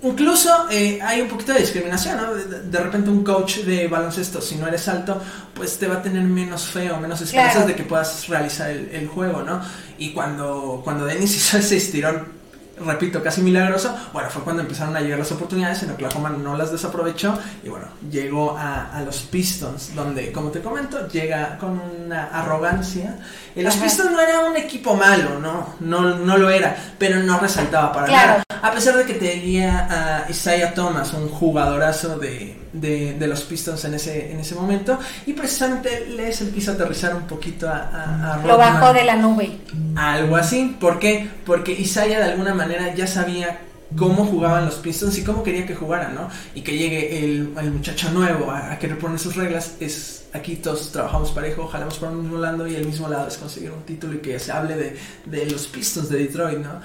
Incluso 0.02 0.68
eh, 0.70 1.00
hay 1.02 1.20
un 1.20 1.28
poquito 1.28 1.52
de 1.52 1.60
discriminación, 1.60 2.16
¿no? 2.18 2.34
De, 2.34 2.78
repente 2.78 3.10
un 3.10 3.24
coach 3.24 3.58
de 3.58 3.88
baloncesto, 3.88 4.40
si 4.40 4.54
no 4.54 4.68
eres 4.68 4.86
alto, 4.86 5.20
pues 5.54 5.76
te 5.76 5.88
va 5.88 5.96
a 5.96 6.02
tener 6.02 6.22
menos 6.22 6.66
fe 6.66 6.90
o 6.92 7.00
menos 7.00 7.20
esperanzas 7.20 7.66
de 7.66 7.74
que 7.74 7.82
puedas 7.82 8.28
realizar 8.28 8.70
el, 8.70 8.90
el, 8.92 9.08
juego, 9.08 9.42
¿no? 9.42 9.60
Y 9.98 10.12
cuando, 10.12 10.82
cuando 10.84 11.04
Dennis 11.04 11.34
hizo 11.36 11.58
ese 11.58 11.78
estirón 11.78 12.37
repito, 12.84 13.22
casi 13.22 13.42
milagroso, 13.42 13.94
bueno, 14.12 14.30
fue 14.30 14.42
cuando 14.42 14.62
empezaron 14.62 14.96
a 14.96 15.00
llegar 15.00 15.18
las 15.18 15.32
oportunidades, 15.32 15.82
en 15.82 15.90
Oklahoma 15.90 16.30
no 16.30 16.56
las 16.56 16.72
desaprovechó 16.72 17.38
y 17.64 17.68
bueno, 17.68 17.86
llegó 18.10 18.56
a, 18.56 18.96
a 18.96 19.02
los 19.02 19.18
Pistons, 19.22 19.94
donde, 19.94 20.32
como 20.32 20.50
te 20.50 20.60
comento, 20.60 21.08
llega 21.08 21.58
con 21.58 21.80
una 21.80 22.26
arrogancia. 22.26 23.18
Y 23.54 23.62
los 23.62 23.76
Pistons 23.76 24.12
no 24.12 24.20
era 24.20 24.40
un 24.40 24.56
equipo 24.56 24.94
malo, 24.94 25.38
¿no? 25.40 25.74
No, 25.80 26.16
no 26.16 26.36
lo 26.36 26.50
era, 26.50 26.76
pero 26.98 27.20
no 27.20 27.38
resaltaba 27.38 27.92
para 27.92 28.06
nada. 28.06 28.42
A 28.60 28.72
pesar 28.72 28.96
de 28.96 29.04
que 29.04 29.14
tenía 29.14 30.24
a 30.26 30.30
Isaiah 30.30 30.74
Thomas, 30.74 31.12
un 31.12 31.28
jugadorazo 31.28 32.18
de, 32.18 32.56
de, 32.72 33.26
los 33.26 33.42
Pistons 33.42 33.84
en 33.84 33.94
ese, 33.94 34.32
en 34.32 34.40
ese 34.40 34.54
momento, 34.54 34.98
y 35.26 35.32
precisamente 35.32 36.06
les 36.06 36.40
quiso 36.40 36.72
aterrizar 36.72 37.14
un 37.14 37.26
poquito 37.26 37.68
a, 37.68 38.34
a, 38.34 38.46
Lo 38.46 38.58
bajó 38.58 38.92
de 38.92 39.04
la 39.04 39.16
nube. 39.16 39.58
Algo 39.96 40.36
así, 40.36 40.76
¿por 40.80 40.98
qué? 40.98 41.28
Porque 41.46 41.72
Isaiah 41.72 42.18
de 42.18 42.32
alguna 42.32 42.54
manera 42.54 42.67
ya 42.94 43.06
sabía 43.06 43.60
cómo 43.96 44.26
jugaban 44.26 44.66
los 44.66 44.76
Pistons 44.76 45.16
y 45.18 45.24
cómo 45.24 45.42
quería 45.42 45.66
que 45.66 45.74
jugaran, 45.74 46.14
¿no? 46.14 46.28
Y 46.54 46.62
que 46.62 46.76
llegue 46.76 47.24
el, 47.24 47.54
el 47.58 47.72
muchacho 47.72 48.10
nuevo 48.10 48.50
a, 48.50 48.72
a, 48.72 48.78
querer 48.78 48.98
poner 48.98 49.18
sus 49.18 49.36
reglas, 49.36 49.76
es 49.80 50.26
aquí 50.34 50.56
todos 50.56 50.92
trabajamos 50.92 51.30
parejo, 51.32 51.66
jalamos 51.68 51.98
por 51.98 52.10
un 52.10 52.22
mismo 52.22 52.38
lado 52.38 52.66
y 52.66 52.74
el 52.74 52.84
mismo 52.84 53.08
lado 53.08 53.28
es 53.28 53.38
conseguir 53.38 53.70
un 53.70 53.82
título 53.82 54.14
y 54.14 54.18
que 54.18 54.38
se 54.38 54.52
hable 54.52 54.76
de, 54.76 54.96
de 55.24 55.46
los 55.46 55.66
Pistons 55.66 56.08
de 56.08 56.18
Detroit, 56.18 56.58
¿no? 56.58 56.80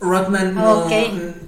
Rodman 0.00 0.54
no 0.54 0.86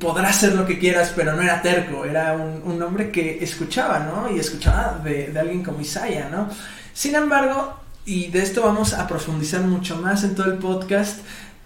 podrá 0.00 0.28
hacer 0.28 0.54
lo 0.54 0.66
que 0.66 0.78
quieras, 0.78 1.12
pero 1.14 1.34
no 1.34 1.42
era 1.42 1.62
terco, 1.62 2.04
era 2.04 2.34
un, 2.34 2.82
hombre 2.82 3.10
que 3.10 3.42
escuchaba, 3.42 4.00
¿no? 4.00 4.34
Y 4.34 4.38
escuchaba 4.38 5.00
de, 5.04 5.32
alguien 5.38 5.62
como 5.62 5.80
Isaiah, 5.80 6.28
¿no? 6.30 6.48
Sin 6.92 7.14
embargo, 7.14 7.74
y 8.04 8.28
de 8.28 8.42
esto 8.42 8.62
vamos 8.62 8.92
a 8.92 9.06
profundizar 9.06 9.62
mucho 9.62 9.96
más 9.96 10.24
en 10.24 10.34
todo 10.34 10.46
el 10.46 10.58
podcast, 10.58 11.20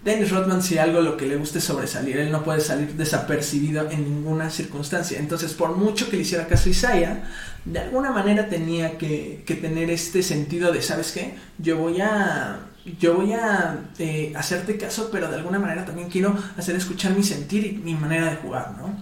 Dennis 0.05 0.29
Rodman, 0.29 0.61
si 0.61 0.77
algo 0.77 1.01
lo 1.01 1.17
que 1.17 1.25
le 1.25 1.35
guste 1.35 1.59
sobresalir, 1.59 2.17
él 2.17 2.31
no 2.31 2.43
puede 2.43 2.61
salir 2.61 2.93
desapercibido 2.93 3.89
en 3.89 4.03
ninguna 4.03 4.51
circunstancia. 4.51 5.19
Entonces, 5.19 5.53
por 5.53 5.75
mucho 5.75 6.09
que 6.09 6.17
le 6.17 6.21
hiciera 6.21 6.45
caso 6.45 6.69
a 6.69 6.71
Isaiah, 6.71 7.23
de 7.65 7.79
alguna 7.79 8.11
manera 8.11 8.47
tenía 8.47 8.99
que, 8.99 9.43
que 9.47 9.55
tener 9.55 9.89
este 9.89 10.21
sentido 10.21 10.71
de, 10.71 10.83
¿sabes 10.83 11.11
qué? 11.11 11.33
Yo 11.57 11.77
voy 11.77 12.01
a 12.01 12.67
yo 12.99 13.15
voy 13.15 13.33
a 13.33 13.79
eh, 13.97 14.31
hacerte 14.35 14.77
caso, 14.77 15.09
pero 15.11 15.27
de 15.27 15.37
alguna 15.37 15.57
manera 15.57 15.85
también 15.85 16.07
quiero 16.07 16.37
hacer 16.55 16.75
escuchar 16.75 17.15
mi 17.15 17.23
sentir 17.23 17.65
y 17.65 17.71
mi 17.71 17.95
manera 17.95 18.29
de 18.29 18.35
jugar, 18.35 18.75
¿no? 18.77 18.95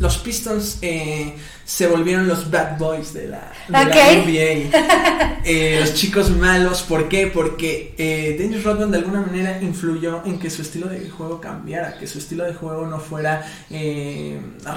Los 0.00 0.18
Pistons 0.18 0.78
eh, 0.82 1.36
se 1.64 1.86
volvieron 1.86 2.26
los 2.26 2.50
bad 2.50 2.76
boys 2.78 3.12
de 3.14 3.28
la, 3.28 3.52
NBA. 3.68 5.30
Eh, 5.42 5.78
los 5.80 5.94
chicos 5.94 6.28
malos, 6.30 6.82
¿por 6.82 7.08
qué? 7.08 7.26
Porque 7.28 7.94
Dennis 8.38 8.62
Rodman 8.62 8.90
de 8.90 8.98
alguna 8.98 9.22
manera 9.22 9.58
influyó 9.62 10.22
en 10.26 10.38
que 10.38 10.50
su 10.50 10.60
estilo 10.60 10.86
de 10.86 11.08
juego 11.08 11.40
cambiara, 11.40 11.96
que 11.98 12.06
su 12.06 12.18
estilo 12.18 12.44
de 12.44 12.52
juego 12.52 12.86
no 12.86 13.00
fuera 13.00 13.46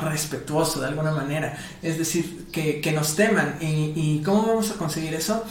respetuoso 0.03 0.79
de 0.79 0.87
alguna 0.87 1.11
manera. 1.11 1.57
Es 1.81 1.97
decir, 1.97 2.45
que, 2.53 2.91
nos 2.93 3.17
teman. 3.17 3.57
¿Y, 3.59 3.91
¿Y 3.93 4.21
cómo 4.23 4.47
vamos 4.47 4.71
a 4.71 4.75
conseguir 4.75 5.13
eso? 5.15 5.43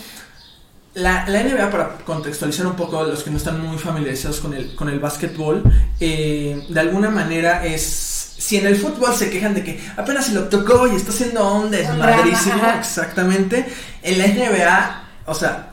La, 0.95 1.27
la, 1.27 1.43
NBA, 1.43 1.71
para 1.71 1.97
contextualizar 1.99 2.67
un 2.67 2.77
poco 2.77 3.01
a 3.01 3.05
los 3.05 3.23
que 3.23 3.31
no 3.31 3.39
están 3.39 3.67
muy 3.67 3.79
familiarizados 3.79 4.41
con 4.41 4.53
el, 4.53 4.75
con 4.75 4.91
el 4.91 5.01
básquetbol, 5.01 5.63
eh, 5.99 6.67
de 6.69 6.81
alguna 6.81 7.11
manera 7.11 7.65
es. 7.65 8.22
Si 8.43 8.57
en 8.57 8.67
el 8.67 8.75
fútbol 8.75 9.15
se 9.15 9.31
quejan 9.31 9.55
de 9.55 9.63
que 9.63 9.81
apenas 9.97 10.27
se 10.27 10.33
lo 10.33 10.49
tocó 10.49 10.89
y 10.89 10.97
está 10.97 11.13
haciendo 11.13 11.47
onda, 11.47 11.79
es 11.79 11.97
madrísimo, 11.97 12.61
exactamente. 12.77 13.65
En 14.03 14.19
la 14.19 14.27
NBA, 14.27 15.05
o 15.27 15.35
sea, 15.35 15.71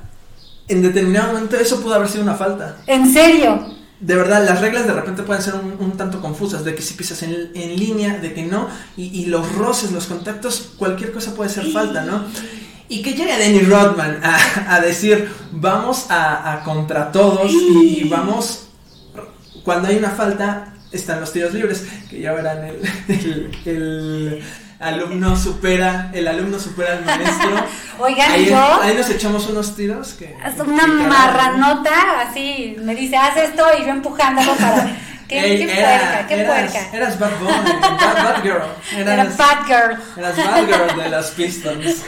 en 0.67 0.83
determinado 0.83 1.33
momento 1.33 1.55
eso 1.55 1.81
pudo 1.81 1.95
haber 1.95 2.07
sido 2.07 2.21
una 2.21 2.35
falta. 2.35 2.77
¿En 2.85 3.11
serio? 3.11 3.73
De 3.99 4.15
verdad, 4.15 4.45
las 4.45 4.61
reglas 4.61 4.85
de 4.85 4.93
repente 4.93 5.23
pueden 5.23 5.41
ser 5.41 5.55
un, 5.55 5.97
tanto 5.97 6.21
confusas, 6.21 6.63
de 6.63 6.75
que 6.75 6.83
si 6.83 6.93
pisas 6.93 7.23
en, 7.23 7.49
en 7.55 7.75
línea, 7.75 8.19
de 8.19 8.35
que 8.35 8.43
no, 8.43 8.67
y, 8.95 9.05
y, 9.19 9.25
los 9.25 9.51
roces, 9.55 9.91
los 9.91 10.05
contactos, 10.05 10.73
cualquier 10.77 11.11
cosa 11.11 11.33
puede 11.33 11.49
ser 11.49 11.71
falta, 11.71 12.03
¿no? 12.03 12.23
Y 12.87 13.01
que 13.01 13.13
llegue 13.15 13.35
Danny 13.35 13.61
Rodman 13.61 14.21
a, 14.23 14.79
decir, 14.79 15.27
vamos 15.51 16.05
a, 16.09 16.61
contra 16.63 17.11
todos 17.11 17.51
y, 17.51 18.07
vamos, 18.07 18.67
cuando 19.63 19.87
hay 19.87 19.97
una 19.97 20.11
falta, 20.11 20.75
están 20.91 21.19
los 21.19 21.31
tiros 21.31 21.53
libres, 21.53 21.85
que 22.09 22.19
ya 22.19 22.33
verán 22.33 22.63
el, 23.07 23.51
el, 23.65 24.43
alumno 24.79 25.35
supera, 25.35 26.09
el 26.13 26.27
alumno 26.27 26.59
supera 26.59 26.93
al 26.93 27.05
maestro. 27.05 27.51
Oigan, 27.99 28.31
ahí, 28.31 28.45
yo. 28.47 28.81
Ahí 28.81 28.95
nos 28.95 29.09
echamos 29.09 29.47
unos 29.47 29.75
tiros 29.75 30.13
que. 30.13 30.35
Es 30.45 30.59
una 30.59 30.87
marranota, 30.87 32.21
así, 32.21 32.75
me 32.81 32.95
dice, 32.95 33.17
haz 33.17 33.37
esto 33.37 33.63
y 33.79 33.85
yo 33.85 33.89
empujándolo 33.89 34.53
para. 34.55 34.95
¿Qué, 35.29 35.69
puerca? 35.75 36.27
¿Qué 36.27 36.33
eras, 36.41 36.71
puerca? 36.71 36.97
Eras 36.97 37.19
Bad 37.19 37.39
Boy, 37.39 37.51
Bad, 37.51 38.41
Girl. 38.41 38.63
Eras, 38.97 39.13
Era 39.13 39.23
Bad 39.37 39.65
Girl. 39.67 40.01
Eras 40.17 40.37
Bad 40.37 40.65
Girl 40.65 41.03
de 41.03 41.09
las 41.09 41.27
Pistons. 41.27 42.03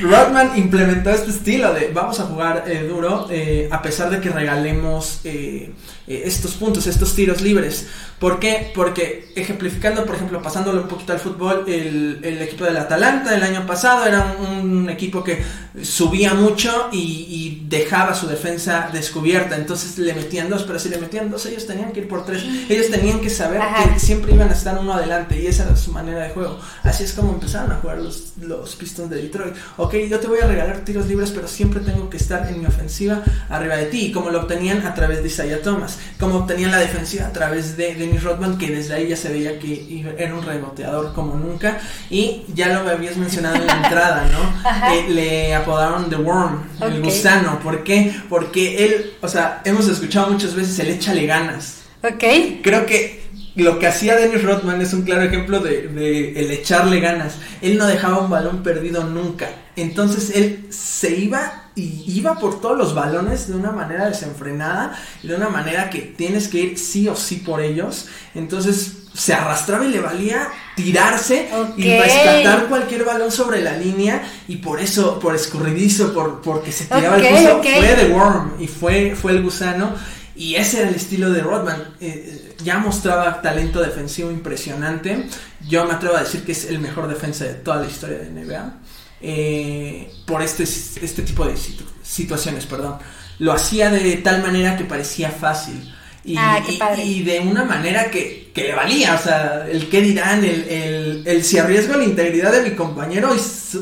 Rodman 0.00 0.56
implementó 0.56 1.10
este 1.10 1.30
estilo 1.30 1.72
de 1.72 1.90
vamos 1.92 2.18
a 2.20 2.24
jugar 2.24 2.64
eh, 2.66 2.86
duro 2.88 3.26
eh, 3.30 3.68
a 3.70 3.82
pesar 3.82 4.10
de 4.10 4.20
que 4.20 4.30
regalemos 4.30 5.20
eh, 5.24 5.72
estos 6.06 6.54
puntos, 6.54 6.86
estos 6.86 7.14
tiros 7.14 7.40
libres. 7.40 7.86
¿Por 8.18 8.38
qué? 8.38 8.70
Porque 8.74 9.32
ejemplificando, 9.34 10.04
por 10.04 10.14
ejemplo, 10.14 10.40
pasándolo 10.40 10.82
un 10.82 10.88
poquito 10.88 11.12
al 11.12 11.18
fútbol, 11.18 11.64
el, 11.66 12.22
equipo 12.42 12.64
del 12.64 12.76
Atalanta 12.76 13.34
el 13.34 13.42
año 13.42 13.66
pasado 13.66 14.06
era 14.06 14.36
un, 14.38 14.88
equipo 14.90 15.24
que 15.24 15.42
subía 15.82 16.34
mucho 16.34 16.88
y, 16.92 17.64
dejaba 17.68 18.14
su 18.14 18.26
defensa 18.26 18.90
descubierta. 18.92 19.56
Entonces 19.56 19.98
le 19.98 20.12
metían 20.12 20.50
dos, 20.50 20.64
pero 20.64 20.78
si 20.78 20.88
le 20.90 20.98
metían 20.98 21.30
dos, 21.30 21.46
ellos 21.46 21.66
tenían 21.66 21.92
que 21.92 22.00
ir 22.00 22.08
por 22.08 22.24
tres. 22.24 22.44
Ellos 22.68 22.90
tenían 22.90 23.20
que 23.20 23.30
saber 23.30 23.62
que 23.92 23.98
siempre 23.98 24.34
iban 24.34 24.50
a 24.50 24.52
estar 24.52 24.78
uno 24.78 24.92
adelante 24.92 25.40
y 25.40 25.46
esa 25.46 25.64
era 25.64 25.76
su 25.76 25.90
manera 25.90 26.24
de 26.24 26.30
juego. 26.30 26.60
Así 26.82 27.04
es 27.04 27.14
como 27.14 27.32
empezaron 27.32 27.72
a 27.72 27.76
jugar 27.76 27.98
los, 27.98 28.34
los 28.40 28.76
Pistons 28.76 29.08
de 29.08 29.22
Detroit 29.22 29.54
ok, 29.76 29.94
yo 30.08 30.20
te 30.20 30.26
voy 30.26 30.40
a 30.40 30.46
regalar 30.46 30.80
tiros 30.80 31.06
libres, 31.06 31.30
pero 31.30 31.48
siempre 31.48 31.80
tengo 31.80 32.10
que 32.10 32.16
estar 32.16 32.48
en 32.48 32.60
mi 32.60 32.66
ofensiva 32.66 33.22
arriba 33.48 33.76
de 33.76 33.86
ti, 33.86 34.12
como 34.12 34.30
lo 34.30 34.42
obtenían 34.42 34.86
a 34.86 34.94
través 34.94 35.22
de 35.22 35.28
Isaiah 35.28 35.62
Thomas, 35.62 35.98
como 36.18 36.36
obtenían 36.36 36.70
la 36.70 36.78
defensiva 36.78 37.26
a 37.26 37.32
través 37.32 37.76
de 37.76 37.94
Dennis 37.94 38.22
Rodman, 38.22 38.58
que 38.58 38.70
desde 38.70 38.94
ahí 38.94 39.08
ya 39.08 39.16
se 39.16 39.30
veía 39.30 39.58
que 39.58 40.04
era 40.18 40.34
un 40.34 40.42
reboteador 40.42 41.12
como 41.14 41.34
nunca, 41.34 41.78
y 42.10 42.44
ya 42.54 42.68
lo 42.68 42.88
habías 42.88 43.16
mencionado 43.16 43.56
en 43.56 43.66
la 43.66 43.76
entrada, 43.84 44.28
¿no? 44.30 44.92
Eh, 44.94 45.08
le 45.08 45.54
apodaron 45.54 46.08
The 46.10 46.16
Worm, 46.16 46.62
el 46.80 47.02
gusano, 47.02 47.60
¿por 47.60 47.84
qué? 47.84 48.14
Porque 48.28 48.84
él, 48.84 49.14
o 49.20 49.28
sea, 49.28 49.62
hemos 49.64 49.88
escuchado 49.88 50.30
muchas 50.30 50.54
veces 50.54 50.78
el 50.78 50.90
échale 50.90 51.26
ganas. 51.26 51.82
Ok. 52.02 52.24
Creo 52.62 52.84
que 52.84 53.22
lo 53.54 53.78
que 53.78 53.86
hacía 53.86 54.16
Dennis 54.16 54.42
Rodman 54.42 54.80
es 54.80 54.92
un 54.94 55.02
claro 55.02 55.22
ejemplo 55.22 55.60
de, 55.60 55.88
de, 55.88 56.40
el 56.40 56.50
echarle 56.50 57.00
ganas. 57.00 57.34
Él 57.60 57.76
no 57.78 57.86
dejaba 57.86 58.18
un 58.18 58.30
balón 58.30 58.62
perdido 58.62 59.04
nunca. 59.04 59.50
Entonces 59.76 60.32
él 60.34 60.66
se 60.70 61.14
iba 61.16 61.62
y 61.74 62.04
iba 62.06 62.38
por 62.38 62.60
todos 62.60 62.76
los 62.76 62.94
balones 62.94 63.48
de 63.48 63.54
una 63.54 63.72
manera 63.72 64.06
desenfrenada 64.06 64.98
y 65.22 65.28
de 65.28 65.34
una 65.36 65.48
manera 65.48 65.88
que 65.88 66.00
tienes 66.00 66.48
que 66.48 66.58
ir 66.58 66.78
sí 66.78 67.08
o 67.08 67.16
sí 67.16 67.36
por 67.36 67.60
ellos. 67.60 68.08
Entonces 68.34 68.98
se 69.14 69.34
arrastraba 69.34 69.84
y 69.84 69.88
le 69.88 70.00
valía 70.00 70.48
tirarse 70.74 71.48
y 71.76 71.98
rescatar 71.98 72.66
cualquier 72.66 73.04
balón 73.04 73.30
sobre 73.30 73.62
la 73.62 73.76
línea 73.76 74.22
y 74.48 74.56
por 74.56 74.80
eso, 74.80 75.18
por 75.18 75.34
escurridizo, 75.34 76.14
por 76.14 76.40
porque 76.40 76.72
se 76.72 76.86
tiraba 76.86 77.16
el 77.16 77.22
piso, 77.22 77.62
fue 77.62 77.94
The 77.94 78.12
Worm 78.12 78.52
y 78.58 78.66
fue, 78.66 79.14
fue 79.14 79.32
el 79.32 79.42
gusano 79.42 79.94
y 80.34 80.54
ese 80.54 80.80
era 80.80 80.88
el 80.88 80.94
estilo 80.94 81.30
de 81.30 81.40
Rodman. 81.40 81.80
Eh, 82.00 82.06
eh, 82.26 82.54
ya 82.64 82.78
mostraba 82.78 83.42
talento 83.42 83.80
defensivo 83.80 84.30
impresionante. 84.30 85.26
Yo 85.68 85.84
me 85.84 85.94
atrevo 85.94 86.16
a 86.16 86.20
decir 86.20 86.44
que 86.44 86.52
es 86.52 86.66
el 86.66 86.78
mejor 86.78 87.08
defensa 87.08 87.44
de 87.44 87.54
toda 87.54 87.80
la 87.80 87.86
historia 87.86 88.18
de 88.18 88.30
NBA. 88.30 88.74
Eh, 89.20 90.10
por 90.26 90.42
este, 90.42 90.62
este 90.62 91.22
tipo 91.22 91.44
de 91.44 91.54
situaciones, 92.02 92.66
perdón. 92.66 92.96
Lo 93.38 93.52
hacía 93.52 93.90
de 93.90 94.16
tal 94.16 94.42
manera 94.42 94.76
que 94.76 94.84
parecía 94.84 95.30
fácil. 95.30 95.94
Y, 96.24 96.36
ah, 96.38 96.62
y, 97.04 97.24
de 97.24 97.40
una 97.40 97.64
manera 97.64 98.08
que, 98.08 98.52
que, 98.54 98.62
le 98.62 98.74
valía, 98.74 99.16
o 99.16 99.18
sea, 99.18 99.66
el 99.68 99.88
qué 99.88 100.00
dirán, 100.00 100.44
el, 100.44 101.24
el, 101.26 101.42
si 101.42 101.58
arriesgo 101.58 101.96
la 101.96 102.04
integridad 102.04 102.52
de 102.52 102.62
mi 102.62 102.76
compañero 102.76 103.34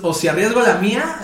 o 0.02 0.14
si 0.14 0.26
arriesgo 0.26 0.62
la 0.62 0.76
mía, 0.76 1.21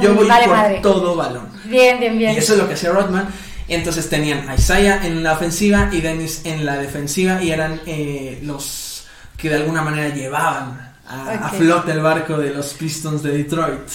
yo 0.00 0.14
voy 0.14 0.26
por 0.26 0.80
todo 0.80 1.14
balón. 1.14 1.50
Bien, 1.66 2.00
bien, 2.00 2.16
bien. 2.16 2.32
Y 2.32 2.38
eso 2.38 2.54
es 2.54 2.58
lo 2.58 2.66
que 2.66 2.72
hacía 2.72 2.90
Rodman. 2.90 3.28
Entonces 3.68 4.08
tenían 4.08 4.48
a 4.48 4.54
Isaiah 4.54 5.04
en 5.04 5.22
la 5.22 5.32
ofensiva 5.32 5.90
y 5.92 6.00
Dennis 6.00 6.42
en 6.44 6.64
la 6.64 6.78
defensiva 6.78 7.42
y 7.42 7.50
eran 7.50 7.80
eh, 7.86 8.40
los 8.42 9.06
que 9.36 9.48
de 9.48 9.56
alguna 9.56 9.82
manera 9.82 10.14
llevaban 10.14 10.94
a, 11.08 11.48
flote 11.50 11.92
el 11.92 12.00
barco 12.00 12.38
de 12.38 12.50
los 12.50 12.74
Pistons 12.74 13.22
de 13.22 13.36
Detroit. 13.38 13.88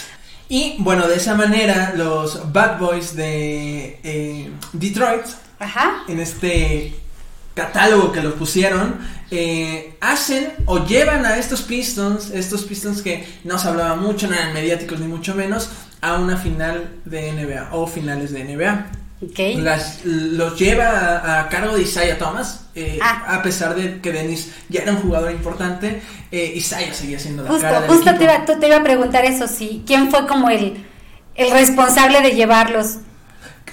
Y 0.49 0.75
bueno, 0.79 1.07
de 1.07 1.15
esa 1.15 1.35
manera 1.35 1.93
los 1.95 2.51
Bad 2.51 2.79
Boys 2.79 3.15
de 3.15 3.99
eh, 4.03 4.51
Detroit, 4.73 5.25
en 6.07 6.19
este 6.19 6.95
catálogo 7.53 8.11
que 8.11 8.21
los 8.21 8.33
pusieron, 8.33 8.99
eh, 9.29 9.95
hacen 10.01 10.51
o 10.65 10.85
llevan 10.85 11.25
a 11.25 11.37
estos 11.37 11.61
Pistons, 11.61 12.31
estos 12.31 12.63
Pistons 12.63 13.01
que 13.01 13.25
no 13.43 13.57
se 13.57 13.67
hablaba 13.67 13.95
mucho, 13.95 14.27
no 14.27 14.35
eran 14.35 14.53
mediáticos 14.53 14.99
ni 14.99 15.07
mucho 15.07 15.35
menos, 15.35 15.69
a 16.01 16.15
una 16.15 16.35
final 16.35 16.95
de 17.05 17.31
NBA 17.31 17.69
o 17.71 17.87
finales 17.87 18.33
de 18.33 18.43
NBA. 18.43 19.00
Las, 19.57 20.03
los 20.03 20.57
lleva 20.57 21.39
a, 21.41 21.47
cargo 21.47 21.75
de 21.75 21.83
Isaiah 21.83 22.17
Thomas, 22.17 22.65
eh, 22.73 22.97
ah. 23.03 23.35
a 23.35 23.43
pesar 23.43 23.75
de 23.75 24.01
que 24.01 24.11
Dennis 24.11 24.51
ya 24.67 24.81
era 24.81 24.93
un 24.93 25.01
jugador 25.01 25.31
importante, 25.31 26.01
eh, 26.31 26.53
Isaiah 26.55 26.91
seguía 26.91 27.19
siendo 27.19 27.43
la 27.43 27.49
justo, 27.49 27.61
cara 27.61 27.81
del 27.81 27.89
Justo 27.89 28.15
te 28.15 28.23
iba, 28.23 28.45
te 28.45 28.67
iba 28.67 28.77
a 28.77 28.83
preguntar 28.83 29.23
eso, 29.25 29.47
sí. 29.47 29.83
¿Quién 29.85 30.09
fue 30.09 30.25
como 30.25 30.49
el, 30.49 30.83
el 31.35 31.51
responsable 31.51 32.21
de 32.21 32.31
llevarlos? 32.31 32.97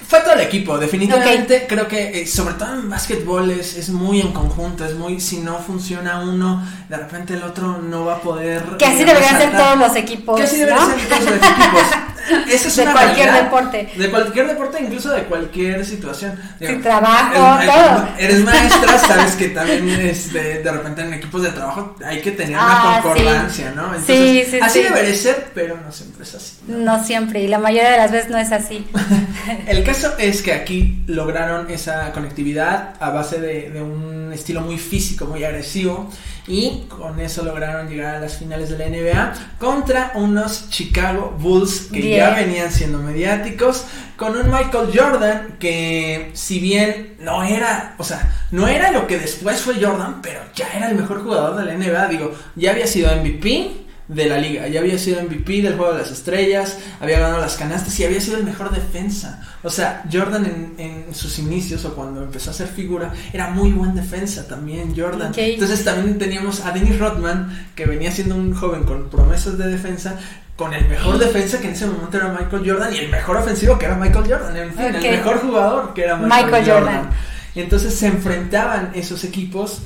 Fue 0.07 0.21
todo 0.21 0.35
el 0.35 0.41
equipo, 0.41 0.79
definitivamente. 0.79 1.67
Creo 1.69 1.87
que, 1.87 2.23
eh, 2.23 2.27
sobre 2.27 2.55
todo 2.55 2.73
en 2.75 2.89
básquetbol, 2.89 3.51
es, 3.51 3.77
es, 3.77 3.91
muy 3.91 4.21
en 4.21 4.33
conjunto. 4.33 4.87
Es 4.87 4.95
muy, 4.95 5.21
si 5.21 5.39
no 5.39 5.59
funciona 5.59 6.21
uno, 6.21 6.67
de 6.89 6.97
repente 6.97 7.35
el 7.35 7.43
otro 7.43 7.79
no 7.83 8.07
va 8.07 8.15
a 8.15 8.21
poder. 8.23 8.63
Que 8.79 8.87
así 8.87 9.05
deberían 9.05 9.37
ser 9.37 9.53
todos 9.53 9.79
los 9.79 9.95
equipos. 9.97 10.37
Que 10.37 10.45
así 10.45 10.57
deberían 10.57 10.87
ser 10.87 11.09
todos 11.09 11.25
los 11.25 11.35
equipos. 11.35 11.83
Eso 12.51 12.69
es 12.69 12.77
de 12.77 12.85
cualquier 12.85 13.33
deporte. 13.33 13.89
De 13.97 14.11
cualquier 14.11 14.49
deporte, 14.49 14.79
incluso 14.83 15.11
de 15.11 15.23
cualquier 15.25 15.85
situación. 15.85 16.39
De 16.59 16.77
trabajo, 16.77 17.65
todo. 17.65 18.09
Eres 18.19 18.45
maestra, 18.45 18.99
sabes 19.07 19.35
que 19.35 19.49
también 19.49 20.01
este, 20.01 20.63
de 20.63 20.71
repente 20.71 21.03
en 21.03 21.15
equipos 21.15 21.43
de 21.43 21.51
trabajo 21.51 21.97
hay 22.05 22.21
que 22.21 22.33
tener 22.33 22.57
una 22.57 22.97
ah, 22.97 23.01
concordancia, 23.03 23.73
¿no? 23.73 23.93
sí, 24.07 24.45
sí, 24.49 24.59
así 24.61 24.83
debería 24.83 25.15
ser, 25.15 25.51
pero 25.55 25.77
no 25.77 25.93
siempre 25.93 26.25
es 26.25 26.35
así. 26.35 26.57
¿no? 26.67 27.05
siempre, 27.05 27.43
y 27.43 27.49
la 27.49 27.59
mayoría 27.59 27.91
de 27.91 27.97
las 27.99 28.13
veces 28.13 28.31
no 28.31 28.39
es 28.39 28.53
así. 28.53 28.87
el 29.67 29.85
caso 29.85 30.15
es 30.19 30.43
que 30.43 30.53
aquí 30.53 31.03
lograron 31.07 31.71
esa 31.71 32.13
conectividad 32.13 32.95
a 33.01 33.11
base 33.11 33.41
de, 33.41 33.71
de 33.71 33.83
un 33.83 34.33
estilo 34.33 34.61
muy 34.61 34.79
físico, 34.79 35.27
muy 35.27 35.45
agresivo 35.45 36.11
y 36.49 36.87
con 36.89 37.21
eso 37.21 37.45
lograron 37.45 37.89
llegar 37.89 38.17
a 38.17 38.21
las 38.21 38.39
finales 38.39 38.71
de 38.71 38.79
la 38.79 38.89
NBA 38.89 39.35
contra 39.59 40.13
unos 40.15 40.71
Chicago 40.71 41.37
Bulls 41.39 41.89
que 41.93 42.17
ya 42.17 42.31
venían 42.31 42.73
siendo 42.73 42.99
mediáticos, 42.99 43.85
con 44.17 44.37
un 44.37 44.51
Michael 44.51 44.91
Jordan 44.93 45.57
que 45.61 46.31
si 46.35 46.59
bien 46.59 47.17
no 47.21 47.45
era, 47.45 47.95
o 47.99 48.05
sea, 48.05 48.35
no 48.51 48.67
era 48.67 48.91
lo 48.91 49.07
que 49.07 49.19
después 49.19 49.61
fue 49.61 49.75
Jordan, 49.75 50.21
pero 50.23 50.41
ya 50.55 50.69
era 50.75 50.89
el 50.91 50.97
mejor 50.97 51.23
jugador 51.23 51.57
de 51.57 51.67
la 51.67 51.75
NBA, 51.75 52.09
digo, 52.09 52.35
ya 52.57 52.71
había 52.71 52.87
sido 52.87 53.15
MVP 53.15 53.88
de 54.09 54.27
la 54.27 54.39
liga. 54.39 54.67
Ya 54.69 54.81
había 54.81 54.99
sido 54.99 55.23
MVP 55.23 55.63
del 55.63 55.77
juego 55.77 55.93
de 55.93 56.01
las 56.01 56.11
estrellas, 56.11 56.79
había 57.01 57.21
ganado 57.21 57.41
las 57.41 57.57
canastas 57.57 57.99
y 58.01 58.05
había 58.05 58.21
sido 58.21 58.39
el 58.39 58.45
mejor 58.45 58.71
defensa. 58.71 59.43
O 59.63 59.71
sea, 59.71 60.03
Jordan 60.11 60.75
en, 60.79 61.15
sus 61.15 61.39
inicios 61.39 61.85
o 61.85 61.95
cuando 61.95 62.23
empezó 62.23 62.51
a 62.51 62.55
ser 62.55 62.69
figura 62.69 63.13
era 63.33 63.51
muy 63.51 63.73
buen 63.73 63.95
defensa 63.95 64.47
también, 64.47 64.95
Jordan. 64.97 65.33
Entonces 65.37 65.85
también 65.85 66.19
teníamos 66.19 66.65
a 66.65 66.73
Dennis 66.73 66.99
Rodman, 66.99 67.69
que 67.75 67.87
venía 67.87 68.11
siendo 68.11 68.35
un 68.35 68.55
joven 68.55 68.85
con 68.85 69.09
promesas 69.11 69.59
de 69.59 69.69
defensa, 69.69 70.19
con 70.57 70.75
el 70.75 70.89
mejor 70.89 71.19
defensa 71.19 71.61
que 71.61 71.69
en 71.69 71.75
ese 71.75 71.87
momento 71.87 72.17
era 72.17 72.29
Michael 72.29 72.69
Jordan 72.69 72.95
y 72.95 72.99
el 72.99 73.11
mejor 73.11 73.37
ofensivo 73.37 73.79
que 73.79 73.87
era 73.87 73.95
Michael 73.95 74.25
Jordan. 74.29 74.57
En 74.57 74.75
fin, 74.75 74.85
el 74.87 75.19
mejor 75.19 75.39
jugador 75.41 75.95
que 75.95 76.05
era 76.05 76.17
Michael, 76.17 76.65
Jordan. 76.67 77.11
Y 77.55 77.61
entonces 77.61 77.95
se 77.95 78.07
enfrentaban 78.07 78.93
esos 78.95 79.25
equipos 79.25 79.83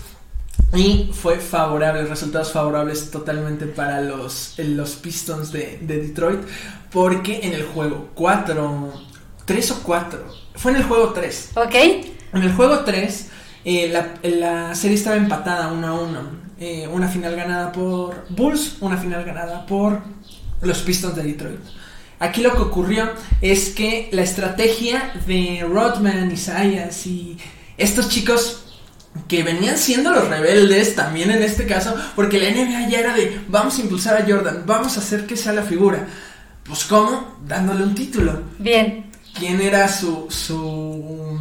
y 0.75 1.11
fue 1.13 1.39
favorable, 1.39 2.05
resultados 2.07 2.53
favorables 2.53 3.11
totalmente 3.11 3.67
para 3.67 4.01
los, 4.01 4.55
los 4.59 4.93
Pistons 4.97 5.53
de, 5.53 5.79
Detroit. 5.83 6.41
Porque 6.91 7.41
en 7.43 7.53
el 7.53 7.65
juego 7.65 8.11
4, 8.15 8.93
3 9.45 9.71
o 9.71 9.83
4, 9.83 10.27
fue 10.55 10.73
en 10.73 10.79
el 10.79 10.85
juego 10.85 11.13
3. 11.13 11.51
Ok. 11.57 11.75
En 12.33 12.43
el 12.43 12.53
juego 12.55 12.81
3, 12.81 13.29
eh, 13.65 13.89
la, 14.23 14.75
serie 14.75 14.97
estaba 14.97 15.17
empatada 15.17 15.73
1 15.73 15.87
a 15.87 15.93
1. 15.93 16.43
Eh, 16.61 16.89
una 16.89 17.09
final 17.09 17.35
ganada 17.37 17.73
por 17.73 18.25
Bulls, 18.31 18.77
una 18.81 18.97
final 18.97 19.25
ganada 19.25 19.67
por 19.67 20.01
los 20.63 20.79
Pistons 20.79 21.17
de 21.17 21.23
Detroit. 21.25 21.61
Aquí 22.19 22.41
lo 22.41 22.53
que 22.53 22.63
ocurrió 22.63 23.11
es 23.41 23.71
que 23.71 24.09
la 24.13 24.23
estrategia 24.23 25.13
de 25.27 25.67
Rodman, 25.69 26.31
Isaias 26.31 27.05
y 27.07 27.37
estos 27.77 28.09
chicos 28.09 28.72
que 29.29 29.43
venían 29.43 29.79
siendo 29.79 30.11
los 30.11 30.29
rebeldes 30.29 30.95
también 30.95 31.31
en 31.31 31.43
este 31.43 31.67
caso, 31.67 31.95
porque 32.17 32.39
la 32.39 32.51
NBA 32.51 32.89
ya 32.89 33.01
era 33.01 33.15
de 33.15 33.41
vamos 33.49 33.79
a 33.79 33.83
impulsar 33.83 34.21
a 34.21 34.25
Jordan, 34.27 34.65
vamos 34.67 34.97
a 34.97 35.01
hacer 35.01 35.27
que 35.27 35.37
sea 35.37 35.53
la 35.53 35.63
figura. 35.63 36.07
Pues 36.65 36.85
¿cómo? 36.85 37.39
Dándole 37.47 37.83
un 37.83 37.95
título. 37.95 38.43
Bien. 38.59 39.11
¿Quién 39.39 39.61
era 39.61 39.89
su, 39.89 40.27
su 40.31 41.39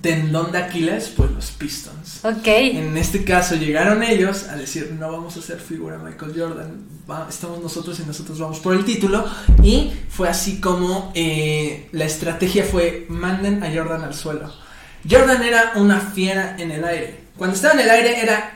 tendón 0.00 0.52
de 0.52 0.58
Aquiles? 0.58 1.12
Pues 1.16 1.30
los 1.30 1.50
Pistons. 1.52 2.24
Ok. 2.24 2.46
En 2.46 2.96
este 2.96 3.24
caso 3.24 3.56
llegaron 3.56 4.02
ellos 4.02 4.48
a 4.48 4.56
decir, 4.56 4.94
no 4.98 5.10
vamos 5.10 5.36
a 5.36 5.40
hacer 5.40 5.60
figura 5.60 5.98
Michael 5.98 6.32
Jordan, 6.36 6.84
estamos 7.28 7.60
nosotros 7.60 7.98
y 8.00 8.02
nosotros 8.04 8.38
vamos 8.38 8.60
por 8.60 8.74
el 8.74 8.84
título. 8.84 9.24
Y 9.62 9.92
fue 10.08 10.28
así 10.28 10.60
como 10.60 11.12
eh, 11.14 11.88
la 11.92 12.04
estrategia 12.04 12.64
fue, 12.64 13.06
manden 13.08 13.62
a 13.62 13.72
Jordan 13.72 14.02
al 14.02 14.14
suelo 14.14 14.64
Jordan 15.08 15.42
era 15.42 15.72
una 15.76 16.00
fiera 16.00 16.56
en 16.58 16.70
el 16.70 16.84
aire. 16.84 17.20
Cuando 17.36 17.56
estaba 17.56 17.74
en 17.74 17.80
el 17.80 17.90
aire 17.90 18.20
era 18.22 18.50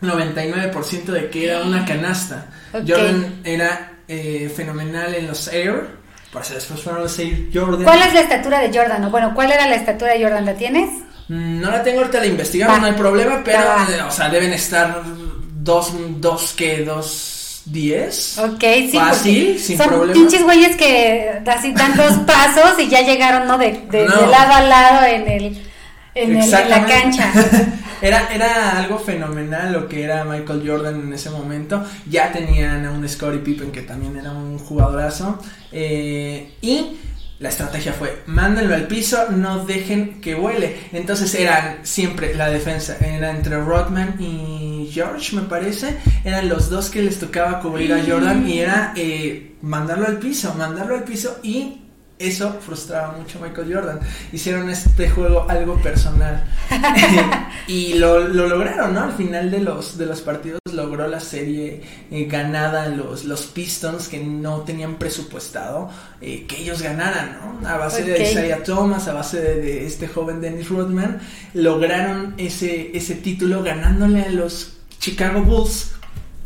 99% 0.00 1.04
de 1.04 1.30
que 1.30 1.48
era 1.48 1.60
una 1.62 1.84
canasta. 1.84 2.46
Jordan 2.72 3.40
era 3.44 3.92
eh, 4.08 4.52
fenomenal 4.54 5.14
en 5.14 5.26
los 5.26 5.48
air. 5.48 6.02
Eso 6.40 6.54
después 6.54 6.80
fueron 6.80 7.02
los 7.02 7.18
air 7.18 7.48
Jordan. 7.52 7.84
¿Cuál 7.84 8.00
es 8.02 8.14
la 8.14 8.20
estatura 8.20 8.60
de 8.60 8.76
Jordan? 8.76 9.04
O 9.04 9.10
bueno, 9.10 9.32
¿cuál 9.34 9.52
era 9.52 9.68
la 9.68 9.76
estatura 9.76 10.12
de 10.14 10.22
Jordan? 10.22 10.46
¿La 10.46 10.54
tienes? 10.54 10.90
Mm, 11.28 11.60
no 11.60 11.70
la 11.70 11.82
tengo 11.82 12.00
ahorita 12.00 12.20
de 12.20 12.28
investigar, 12.28 12.80
no 12.80 12.86
hay 12.86 12.92
problema, 12.94 13.42
pero, 13.44 13.60
eh, 13.60 14.02
o 14.06 14.10
sea, 14.10 14.28
deben 14.28 14.52
estar 14.52 15.02
dos, 15.04 15.92
dos, 16.20 16.54
¿qué? 16.56 16.84
Dos, 16.84 17.62
diez. 17.66 18.38
Ok, 18.38 18.60
sí. 18.60 18.90
Fácil, 18.94 19.58
sin 19.58 19.78
son 19.78 19.88
problema. 19.88 20.12
pinches 20.14 20.42
güeyes 20.42 20.76
que 20.76 21.42
así 21.46 21.72
dan 21.72 21.96
dos 21.96 22.12
pasos 22.26 22.78
y 22.78 22.88
ya 22.88 23.02
llegaron, 23.02 23.46
¿no? 23.46 23.56
De, 23.58 23.72
de 23.90 24.06
lado 24.06 24.54
a 24.54 24.60
lado 24.62 25.06
en 25.06 25.28
el 25.28 25.71
en, 26.14 26.50
la 26.50 26.86
cancha. 26.86 27.32
era, 28.02 28.32
era 28.34 28.78
algo 28.78 28.98
fenomenal 28.98 29.72
lo 29.72 29.88
que 29.88 30.02
era 30.02 30.24
Michael 30.24 30.62
Jordan 30.66 31.00
en 31.00 31.12
ese 31.12 31.30
momento. 31.30 31.84
Ya 32.08 32.32
tenían 32.32 32.84
a 32.84 32.90
un 32.90 33.08
Scottie 33.08 33.40
Pippen 33.40 33.72
que 33.72 33.82
también 33.82 34.16
era 34.16 34.30
un 34.32 34.58
jugadorazo. 34.58 35.38
Eh, 35.70 36.54
y 36.60 36.98
la 37.42 37.48
estrategia 37.48 37.92
fue, 37.92 38.22
mándenlo 38.26 38.74
al 38.74 38.86
piso, 38.86 39.30
no 39.30 39.64
dejen 39.64 40.20
que 40.20 40.36
vuele. 40.36 40.76
Entonces 40.92 41.34
eran 41.34 41.78
siempre 41.82 42.34
la 42.34 42.48
defensa, 42.48 42.96
era 43.00 43.30
entre 43.30 43.56
Rodman 43.56 44.14
y 44.20 44.88
George, 44.92 45.34
me 45.34 45.42
parece. 45.42 45.96
Eran 46.24 46.48
los 46.48 46.70
dos 46.70 46.88
que 46.88 47.02
les 47.02 47.18
tocaba 47.18 47.60
cubrir 47.60 47.92
a 47.94 48.04
Jordan 48.06 48.48
y 48.48 48.60
era 48.60 48.92
eh, 48.96 49.56
mandarlo 49.60 50.06
al 50.06 50.18
piso, 50.18 50.54
mandarlo 50.54 50.94
al 50.94 51.02
piso 51.02 51.40
y 51.42 51.81
eso 52.26 52.58
frustraba 52.60 53.16
mucho 53.18 53.38
a 53.38 53.48
Michael 53.48 53.74
Jordan. 53.74 54.00
Hicieron 54.32 54.70
este 54.70 55.10
juego 55.10 55.46
algo 55.48 55.76
personal. 55.82 56.44
y 57.66 57.94
lo, 57.94 58.28
lograron, 58.28 58.94
¿no? 58.94 59.04
Al 59.04 59.12
final 59.12 59.50
de 59.50 59.60
los, 59.60 59.98
de 59.98 60.06
los 60.06 60.20
partidos 60.20 60.60
logró 60.72 61.06
la 61.06 61.20
serie 61.20 61.82
eh, 62.10 62.24
ganada 62.24 62.88
los, 62.88 63.24
los 63.24 63.42
Pistons 63.46 64.08
que 64.08 64.20
no 64.20 64.62
tenían 64.62 64.96
presupuestado 64.96 65.90
eh, 66.20 66.46
que 66.46 66.62
ellos 66.62 66.80
ganaran, 66.82 67.38
¿no? 67.62 67.68
A 67.68 67.76
base 67.76 68.04
de 68.04 68.22
Isaiah 68.22 68.62
Thomas, 68.62 69.08
a 69.08 69.12
base 69.12 69.40
de, 69.40 69.86
este 69.86 70.08
joven 70.08 70.40
Dennis 70.40 70.68
Rodman, 70.68 71.20
lograron 71.54 72.34
ese, 72.38 72.96
ese 72.96 73.16
título 73.16 73.62
ganándole 73.62 74.22
a 74.22 74.30
los 74.30 74.78
Chicago 74.98 75.42
Bulls 75.42 75.92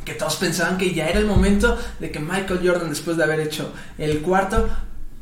que 0.06 0.14
todos 0.14 0.36
pensaban 0.36 0.78
que 0.78 0.94
ya 0.94 1.08
era 1.08 1.18
el 1.18 1.26
momento 1.26 1.76
de 1.98 2.10
que 2.10 2.20
Michael 2.20 2.60
Jordan, 2.64 2.88
después 2.88 3.16
de 3.16 3.24
haber 3.24 3.40
hecho 3.40 3.72
el 3.98 4.20
cuarto, 4.20 4.68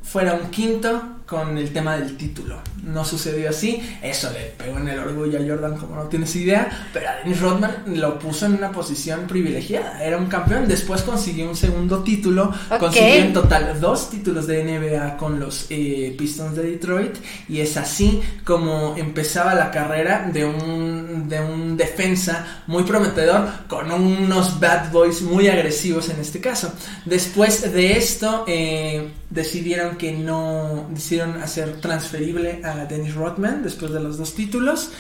fuera 0.05 0.35
un 0.35 0.51
quinto 0.51 1.24
con 1.27 1.57
el 1.57 1.73
tema 1.73 1.97
del 1.97 2.17
título. 2.17 2.59
No 2.83 3.05
sucedió 3.05 3.49
así, 3.49 3.81
eso 4.03 4.31
le 4.31 4.41
pegó 4.59 4.79
en 4.79 4.89
el 4.89 4.99
orgullo 4.99 5.39
a 5.39 5.43
Jordan 5.47 5.79
como 5.79 5.97
no 5.97 6.03
tienes 6.05 6.37
idea, 6.37 6.89
pero 6.93 7.09
a 7.09 7.15
Dennis 7.17 7.41
Rodman 7.41 7.85
lo 7.87 8.19
puso 8.19 8.45
en 8.47 8.55
una 8.55 8.71
posición 8.71 9.27
privilegiada, 9.27 10.05
era 10.05 10.19
un 10.19 10.27
campeón, 10.27 10.69
después 10.69 11.01
consiguió 11.03 11.49
un 11.49 11.57
segundo 11.57 12.03
título, 12.03 12.53
consiguió 12.79 13.15
en 13.15 13.33
total 13.33 13.81
dos 13.81 14.11
títulos 14.11 14.47
de 14.47 14.65
NBA 14.65 15.17
con 15.17 15.41
los 15.41 15.67
eh, 15.71 16.15
Pistons 16.19 16.55
de 16.55 16.63
Detroit 16.63 17.17
y 17.49 17.61
es 17.61 17.77
así 17.79 18.21
como 18.45 18.95
empezaba 18.97 19.55
la 19.55 19.71
carrera 19.71 20.29
de 20.31 20.45
un, 20.45 21.29
de 21.29 21.41
un 21.41 21.77
defensa 21.77 22.63
muy 22.67 22.83
prometedor 22.83 23.49
con 23.67 23.91
unos 23.91 24.61
bad 24.61 24.93
boys 24.93 25.23
muy 25.23 25.49
agresivos 25.49 26.11
en 26.11 26.21
este 26.21 26.41
caso. 26.41 26.73
Después 27.07 27.73
de 27.73 27.97
esto 27.97 28.45
eh, 28.47 29.11
decidieron 29.31 29.97
que 29.97 30.13
no 30.13 30.89
hacer 31.33 31.81
transferible 31.81 32.61
a 32.65 32.85
Dennis 32.87 33.15
Rodman 33.15 33.63
después 33.63 33.93
de 33.93 34.01
los 34.01 34.19
dos 34.19 34.35
títulos 34.35 34.91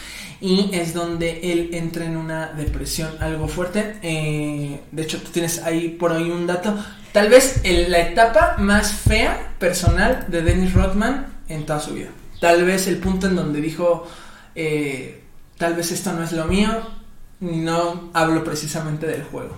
y 0.41 0.71
es 0.73 0.95
donde 0.95 1.53
él 1.53 1.71
entra 1.73 2.05
en 2.05 2.17
una 2.17 2.49
depresión 2.49 3.11
algo 3.21 3.49
fuerte. 3.49 3.97
Eh, 4.03 4.81
de 4.91 5.03
hecho, 5.03 5.21
tú 5.21 5.31
tienes 5.31 5.63
ahí 5.63 5.89
por 5.91 6.13
ahí 6.13 6.31
un 6.31 6.47
dato. 6.47 6.77
Tal 7.13 7.29
vez 7.29 7.63
la 7.65 8.01
etapa 8.01 8.57
más 8.59 8.93
fea 8.93 9.55
personal 9.59 10.27
de 10.29 10.43
Dennis 10.43 10.75
Rodman 10.75 11.27
en 11.49 11.65
toda 11.67 11.81
su 11.81 11.95
vida. 11.95 12.11
Tal 12.41 12.65
vez 12.65 12.89
el 12.89 12.99
punto 12.99 13.29
en 13.29 13.37
donde 13.37 13.61
dijo, 13.61 14.07
eh, 14.55 15.23
tal 15.57 15.75
vez 15.75 15.93
esto 15.93 16.13
no 16.13 16.25
es 16.25 16.33
lo 16.33 16.47
mío, 16.47 16.71
no 17.41 18.11
hablo 18.13 18.43
precisamente 18.43 19.07
del 19.07 19.23
juego 19.23 19.57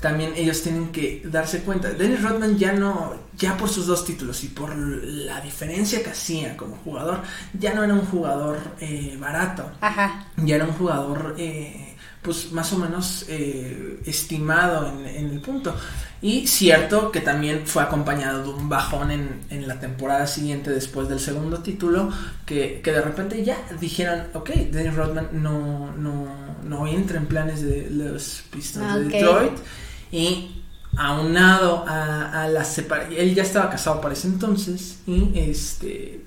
también 0.00 0.32
ellos 0.36 0.62
tienen 0.62 0.92
que 0.92 1.22
darse 1.24 1.62
cuenta. 1.62 1.90
Dennis 1.90 2.22
Rodman 2.22 2.56
ya 2.56 2.72
no, 2.72 3.14
ya 3.36 3.56
por 3.56 3.68
sus 3.68 3.86
dos 3.86 4.04
títulos 4.04 4.44
y 4.44 4.48
por 4.48 4.76
la 4.76 5.40
diferencia 5.40 6.02
que 6.02 6.10
hacía 6.10 6.56
como 6.56 6.76
jugador, 6.76 7.20
ya 7.58 7.74
no 7.74 7.82
era 7.82 7.94
un 7.94 8.06
jugador 8.06 8.58
eh, 8.80 9.16
barato. 9.18 9.70
Ajá. 9.80 10.26
Ya 10.36 10.56
era 10.56 10.64
un 10.66 10.72
jugador, 10.72 11.34
eh, 11.38 11.96
pues 12.22 12.52
más 12.52 12.72
o 12.72 12.78
menos 12.78 13.24
eh, 13.28 14.00
estimado 14.06 14.86
en, 15.04 15.30
el 15.30 15.40
punto. 15.40 15.74
Y 16.20 16.46
cierto 16.46 17.10
que 17.10 17.20
también 17.20 17.62
fue 17.64 17.82
acompañado 17.82 18.42
de 18.42 18.48
un 18.50 18.68
bajón 18.68 19.10
en, 19.10 19.40
en 19.50 19.66
la 19.66 19.80
temporada 19.80 20.26
siguiente 20.26 20.70
después 20.70 21.08
del 21.08 21.20
segundo 21.20 21.58
título, 21.58 22.12
que, 22.46 22.80
que 22.82 22.92
de 22.92 23.00
repente 23.00 23.44
ya 23.44 23.56
dijeron, 23.80 24.28
ok, 24.34 24.50
Dennis 24.70 24.94
Rodman 24.94 25.28
no, 25.32 25.92
no, 25.96 26.26
no 26.64 26.86
entra 26.86 27.18
en 27.18 27.26
planes 27.26 27.62
de 27.62 27.88
los 27.90 28.42
Pistons 28.50 28.94
de 28.94 29.04
Detroit 29.04 29.58
y 30.10 30.62
aunado 30.96 31.84
a, 31.86 32.44
a 32.44 32.48
la 32.48 32.64
separación, 32.64 33.14
él 33.18 33.34
ya 33.34 33.42
estaba 33.42 33.70
casado 33.70 34.00
para 34.00 34.14
ese 34.14 34.28
entonces 34.28 35.00
y 35.06 35.32
este 35.34 36.22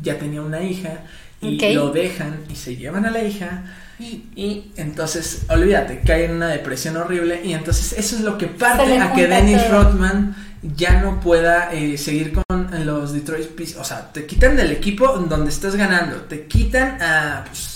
ya 0.00 0.18
tenía 0.18 0.42
una 0.42 0.62
hija 0.62 1.04
y 1.40 1.74
lo 1.74 1.90
dejan 1.90 2.44
y 2.50 2.56
se 2.56 2.76
llevan 2.76 3.04
a 3.06 3.10
la 3.10 3.22
hija 3.22 3.64
y, 3.98 4.72
entonces 4.76 5.42
olvídate 5.48 6.00
cae 6.04 6.24
en 6.24 6.32
una 6.32 6.48
depresión 6.48 6.96
horrible 6.96 7.42
y 7.44 7.52
entonces 7.52 7.96
eso 7.96 8.16
es 8.16 8.22
lo 8.22 8.38
que 8.38 8.48
parte 8.48 8.98
a 8.98 9.12
que 9.12 9.28
Dennis 9.28 9.70
Rodman 9.70 10.34
ya 10.62 11.00
no 11.00 11.20
pueda 11.20 11.72
eh, 11.72 11.96
seguir 11.96 12.32
con 12.32 12.86
los 12.86 13.12
Detroit 13.12 13.48
Pistons, 13.50 13.82
o 13.82 13.84
sea, 13.84 14.10
te 14.12 14.26
quitan 14.26 14.56
del 14.56 14.72
equipo 14.72 15.06
donde 15.18 15.50
estás 15.50 15.76
ganando, 15.76 16.16
te 16.22 16.46
quitan 16.46 17.00
a 17.00 17.44
pues, 17.46 17.73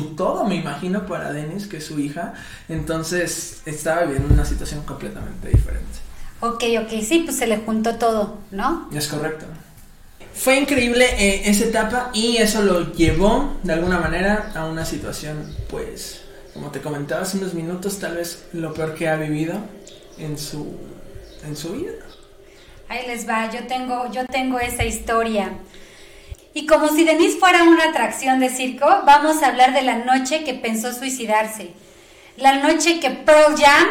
todo, 0.00 0.46
me 0.46 0.56
imagino, 0.56 1.06
para 1.06 1.32
Dennis, 1.32 1.66
que 1.66 1.76
es 1.76 1.86
su 1.86 2.00
hija. 2.00 2.34
Entonces 2.68 3.62
estaba 3.66 4.02
viviendo 4.02 4.32
una 4.32 4.44
situación 4.44 4.82
completamente 4.82 5.48
diferente. 5.48 6.00
Ok, 6.40 6.64
ok, 6.80 7.02
sí, 7.02 7.20
pues 7.24 7.36
se 7.36 7.46
le 7.46 7.58
juntó 7.58 7.96
todo, 7.96 8.38
¿no? 8.50 8.88
Es 8.92 9.06
correcto. 9.06 9.46
Fue 10.34 10.56
increíble 10.56 11.04
eh, 11.18 11.42
esa 11.44 11.66
etapa 11.66 12.10
y 12.14 12.38
eso 12.38 12.62
lo 12.62 12.92
llevó 12.94 13.58
de 13.62 13.74
alguna 13.74 14.00
manera 14.00 14.50
a 14.54 14.64
una 14.64 14.84
situación, 14.84 15.54
pues, 15.68 16.22
como 16.54 16.70
te 16.70 16.80
comentaba 16.80 17.22
hace 17.22 17.38
unos 17.38 17.54
minutos, 17.54 17.98
tal 17.98 18.16
vez 18.16 18.46
lo 18.52 18.72
peor 18.72 18.94
que 18.94 19.08
ha 19.08 19.16
vivido 19.16 19.54
en 20.18 20.38
su, 20.38 20.78
en 21.46 21.54
su 21.54 21.74
vida. 21.74 21.92
Ahí 22.88 23.06
les 23.06 23.28
va, 23.28 23.50
yo 23.50 23.66
tengo, 23.66 24.10
yo 24.10 24.26
tengo 24.26 24.58
esa 24.58 24.84
historia. 24.84 25.52
Y 26.54 26.66
como 26.66 26.88
si 26.88 27.04
Denise 27.04 27.38
fuera 27.38 27.62
una 27.62 27.84
atracción 27.84 28.38
de 28.38 28.50
circo, 28.50 28.86
vamos 29.06 29.42
a 29.42 29.46
hablar 29.48 29.72
de 29.72 29.80
la 29.82 29.96
noche 29.96 30.44
que 30.44 30.52
pensó 30.54 30.92
suicidarse. 30.92 31.72
La 32.36 32.56
noche 32.56 33.00
que 33.00 33.10
Pearl 33.10 33.56
Jam, 33.56 33.86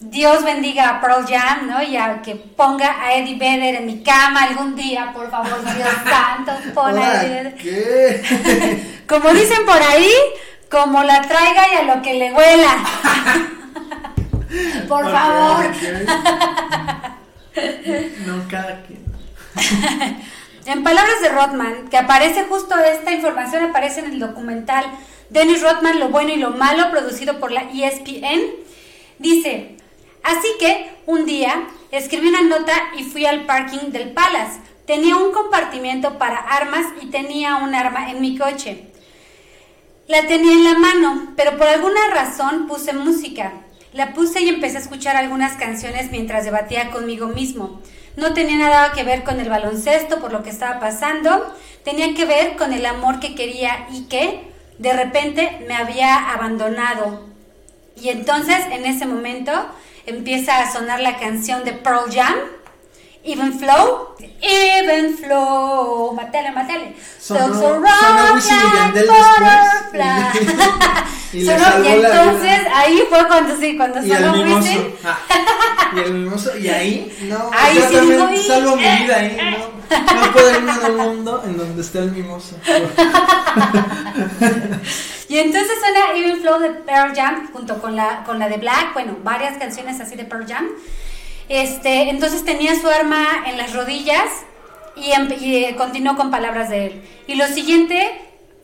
Dios 0.00 0.42
bendiga 0.42 0.88
a 0.88 1.00
Pearl 1.00 1.26
Jam, 1.26 1.66
¿no? 1.66 1.82
Y 1.82 1.98
a 1.98 2.22
que 2.22 2.34
ponga 2.34 3.02
a 3.02 3.14
Eddie 3.14 3.36
Vedder 3.36 3.74
en 3.76 3.86
mi 3.86 4.02
cama 4.02 4.44
algún 4.44 4.74
día, 4.74 5.12
por 5.12 5.30
favor, 5.30 5.62
Dios 5.62 5.88
santo, 6.04 6.52
pon 6.74 6.96
a 6.96 7.22
Eddie 7.22 7.28
Vedder. 7.28 7.54
¿Qué? 7.56 9.02
como 9.08 9.34
dicen 9.34 9.66
por 9.66 9.82
ahí, 9.82 10.10
como 10.70 11.02
la 11.02 11.20
traiga 11.22 11.62
y 11.72 11.76
a 11.76 11.82
lo 11.94 12.00
que 12.00 12.14
le 12.14 12.32
huela. 12.32 12.76
por 14.88 15.12
favor. 15.12 15.66
no, 18.26 18.48
cada 18.48 18.80
quien. 18.82 19.04
En 20.68 20.84
palabras 20.84 21.22
de 21.22 21.30
Rothman, 21.30 21.88
que 21.88 21.96
aparece 21.96 22.44
justo 22.44 22.78
esta 22.78 23.10
información, 23.10 23.64
aparece 23.64 24.00
en 24.00 24.12
el 24.12 24.18
documental 24.18 24.84
Dennis 25.30 25.62
Rothman, 25.62 25.98
Lo 25.98 26.10
bueno 26.10 26.30
y 26.30 26.36
lo 26.36 26.50
malo, 26.50 26.90
producido 26.90 27.40
por 27.40 27.52
la 27.52 27.62
ESPN, 27.72 28.42
dice, 29.18 29.78
así 30.22 30.46
que 30.60 30.90
un 31.06 31.24
día 31.24 31.54
escribí 31.90 32.28
una 32.28 32.42
nota 32.42 32.74
y 32.98 33.04
fui 33.04 33.24
al 33.24 33.46
parking 33.46 33.92
del 33.92 34.12
Palace. 34.12 34.60
Tenía 34.86 35.16
un 35.16 35.32
compartimiento 35.32 36.18
para 36.18 36.36
armas 36.36 36.84
y 37.00 37.06
tenía 37.06 37.56
un 37.56 37.74
arma 37.74 38.10
en 38.10 38.20
mi 38.20 38.36
coche. 38.36 38.90
La 40.06 40.26
tenía 40.26 40.52
en 40.52 40.64
la 40.64 40.78
mano, 40.78 41.32
pero 41.34 41.56
por 41.56 41.66
alguna 41.66 42.10
razón 42.12 42.66
puse 42.66 42.92
música. 42.92 43.54
La 43.92 44.12
puse 44.12 44.42
y 44.42 44.48
empecé 44.48 44.76
a 44.76 44.80
escuchar 44.80 45.16
algunas 45.16 45.56
canciones 45.56 46.10
mientras 46.10 46.44
debatía 46.44 46.90
conmigo 46.90 47.28
mismo. 47.28 47.80
No 48.16 48.34
tenía 48.34 48.56
nada 48.56 48.92
que 48.92 49.04
ver 49.04 49.24
con 49.24 49.40
el 49.40 49.48
baloncesto, 49.48 50.20
por 50.20 50.32
lo 50.32 50.42
que 50.42 50.50
estaba 50.50 50.80
pasando, 50.80 51.54
tenía 51.84 52.14
que 52.14 52.26
ver 52.26 52.56
con 52.56 52.72
el 52.72 52.84
amor 52.84 53.20
que 53.20 53.34
quería 53.34 53.86
y 53.92 54.04
que 54.04 54.48
de 54.78 54.92
repente 54.92 55.64
me 55.66 55.74
había 55.74 56.32
abandonado. 56.32 57.26
Y 57.96 58.10
entonces 58.10 58.58
en 58.70 58.84
ese 58.84 59.06
momento 59.06 59.52
empieza 60.06 60.60
a 60.60 60.72
sonar 60.72 61.00
la 61.00 61.18
canción 61.18 61.64
de 61.64 61.72
Pearl 61.72 62.12
Jam, 62.12 62.34
Even 63.24 63.58
Flow, 63.58 64.14
Even 64.40 65.16
Flow, 65.16 66.12
matale, 66.14 66.52
matale. 66.52 66.94
Sonó, 67.18 67.54
sonó 67.54 68.34
Wisin 68.34 68.56
y 68.56 68.76
Yandel 68.76 69.06
después. 69.06 70.48
Y, 71.30 71.42
y, 71.42 71.50
entonces 71.50 72.60
ahí 72.74 73.02
fue 73.10 73.28
cuando 73.28 73.54
sí, 73.54 73.76
cuando 73.76 74.02
y 74.02 74.08
sonó 74.10 74.32
Wisin. 74.32 74.94
Ah, 75.04 75.18
y 75.94 75.98
el 75.98 76.14
mimoso, 76.14 76.56
y 76.56 76.68
ahí, 76.68 77.14
no, 77.28 77.50
ahí 77.58 77.78
sí 77.86 77.96
también 77.96 78.42
salvo 78.42 78.76
mi 78.76 78.82
vida 78.82 79.16
ahí, 79.16 79.36
no, 79.36 79.58
no 80.22 80.32
puedo 80.32 80.50
irme 80.50 80.72
un 80.88 80.96
mundo 80.96 81.42
en 81.44 81.58
donde 81.58 81.82
esté 81.82 81.98
el 81.98 82.12
mimoso. 82.12 82.56
y 85.28 85.38
entonces 85.38 85.78
suena 85.80 86.12
Even 86.14 86.40
Flow 86.40 86.60
de 86.60 86.70
Pearl 86.70 87.14
Jam 87.14 87.52
junto 87.52 87.78
con 87.78 87.94
la, 87.94 88.24
con 88.24 88.38
la 88.38 88.48
de 88.48 88.56
Black, 88.56 88.94
bueno, 88.94 89.18
varias 89.22 89.58
canciones 89.58 90.00
así 90.00 90.16
de 90.16 90.24
Pearl 90.24 90.46
Jam. 90.46 90.66
Este, 91.48 92.10
entonces 92.10 92.44
tenía 92.44 92.78
su 92.78 92.88
arma 92.88 93.44
en 93.46 93.56
las 93.56 93.74
rodillas 93.74 94.28
y, 94.96 95.12
em, 95.12 95.28
y, 95.40 95.64
eh, 95.64 95.76
continuó 95.76 96.16
con 96.16 96.30
palabras 96.30 96.68
de 96.68 96.86
él. 96.86 97.02
Y 97.26 97.36
lo 97.36 97.46
siguiente, 97.46 98.10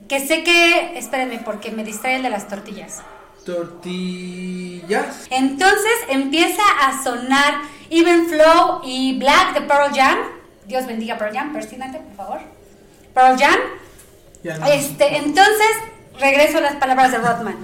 que 0.09 0.20
sé 0.20 0.42
que, 0.42 0.99
espérenme, 0.99 1.38
porque 1.38 1.70
me 1.70 1.85
distrae 1.85 2.16
el 2.16 2.23
de 2.23 2.31
las 2.31 2.49
tortillas. 2.49 3.03
Tortillas. 3.44 5.27
Entonces 5.31 5.92
empieza 6.09 6.62
a 6.83 7.03
sonar 7.03 7.62
Even 7.90 8.27
Flow 8.29 8.81
y 8.85 9.18
Black 9.18 9.55
de 9.55 9.61
Pearl 9.62 9.94
Jam. 9.94 10.18
Dios 10.66 10.87
bendiga 10.87 11.18
Pearl 11.18 11.35
Jam, 11.35 11.53
persínate, 11.53 11.99
por 11.99 12.16
favor. 12.16 12.40
Pearl 13.14 13.38
Jam. 13.38 13.57
este, 14.66 15.16
entonces, 15.16 15.68
regreso 16.18 16.59
a 16.59 16.62
las 16.62 16.77
palabras 16.77 17.12
de 17.12 17.18
Rodman. 17.18 17.57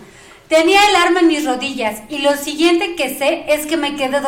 Tenía 0.50 0.80
el 0.90 0.96
arma 0.96 1.20
en 1.20 1.28
mis 1.28 1.46
rodillas 1.46 2.02
y 2.08 2.18
lo 2.18 2.36
siguiente 2.36 2.96
que 2.96 3.16
sé 3.16 3.44
es 3.46 3.66
que 3.66 3.76
me 3.76 3.94
quedé, 3.94 4.20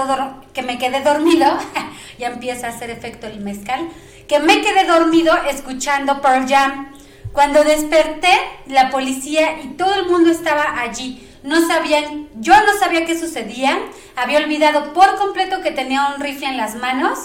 que 0.54 0.62
me 0.62 0.78
quedé 0.78 1.00
dormido, 1.00 1.48
ya 2.20 2.28
empieza 2.28 2.68
a 2.68 2.70
hacer 2.70 2.90
efecto 2.90 3.26
el 3.26 3.40
mezcal, 3.40 3.88
que 4.28 4.38
me 4.38 4.62
quedé 4.62 4.84
dormido 4.84 5.34
escuchando 5.50 6.22
Pearl 6.22 6.48
Jam. 6.48 6.94
Cuando 7.32 7.64
desperté, 7.64 8.38
la 8.66 8.90
policía 8.90 9.62
y 9.64 9.70
todo 9.70 9.94
el 9.96 10.08
mundo 10.08 10.30
estaba 10.30 10.80
allí. 10.80 11.28
No 11.42 11.66
sabían, 11.66 12.28
yo 12.36 12.54
no 12.54 12.78
sabía 12.78 13.04
qué 13.04 13.18
sucedía, 13.18 13.80
había 14.14 14.38
olvidado 14.38 14.92
por 14.92 15.16
completo 15.16 15.60
que 15.60 15.72
tenía 15.72 16.14
un 16.14 16.22
rifle 16.22 16.46
en 16.46 16.56
las 16.56 16.76
manos, 16.76 17.18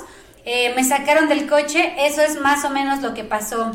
eh, 0.44 0.74
me 0.76 0.84
sacaron 0.84 1.30
del 1.30 1.46
coche, 1.48 1.94
eso 2.00 2.24
es 2.24 2.42
más 2.42 2.66
o 2.66 2.72
menos 2.72 3.04
lo 3.04 3.14
que 3.14 3.24
pasó. 3.24 3.74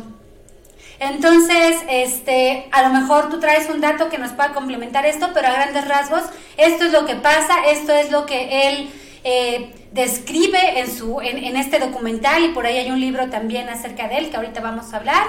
Entonces, 1.02 1.78
este, 1.88 2.68
a 2.70 2.82
lo 2.82 2.90
mejor 2.90 3.28
tú 3.28 3.40
traes 3.40 3.68
un 3.68 3.80
dato 3.80 4.08
que 4.08 4.18
nos 4.18 4.30
pueda 4.30 4.52
complementar 4.52 5.04
esto, 5.04 5.30
pero 5.34 5.48
a 5.48 5.52
grandes 5.52 5.88
rasgos, 5.88 6.22
esto 6.56 6.84
es 6.84 6.92
lo 6.92 7.06
que 7.06 7.16
pasa, 7.16 7.54
esto 7.66 7.92
es 7.92 8.12
lo 8.12 8.24
que 8.24 8.68
él 8.68 8.90
eh, 9.24 9.74
describe 9.90 10.78
en, 10.78 10.88
su, 10.88 11.20
en, 11.20 11.56
este 11.56 11.80
documental 11.80 12.44
y 12.44 12.48
por 12.50 12.66
ahí 12.66 12.78
hay 12.78 12.92
un 12.92 13.00
libro 13.00 13.28
también 13.30 13.68
acerca 13.68 14.06
de 14.06 14.18
él 14.18 14.30
que 14.30 14.36
ahorita 14.36 14.60
vamos 14.60 14.94
a 14.94 14.98
hablar. 14.98 15.26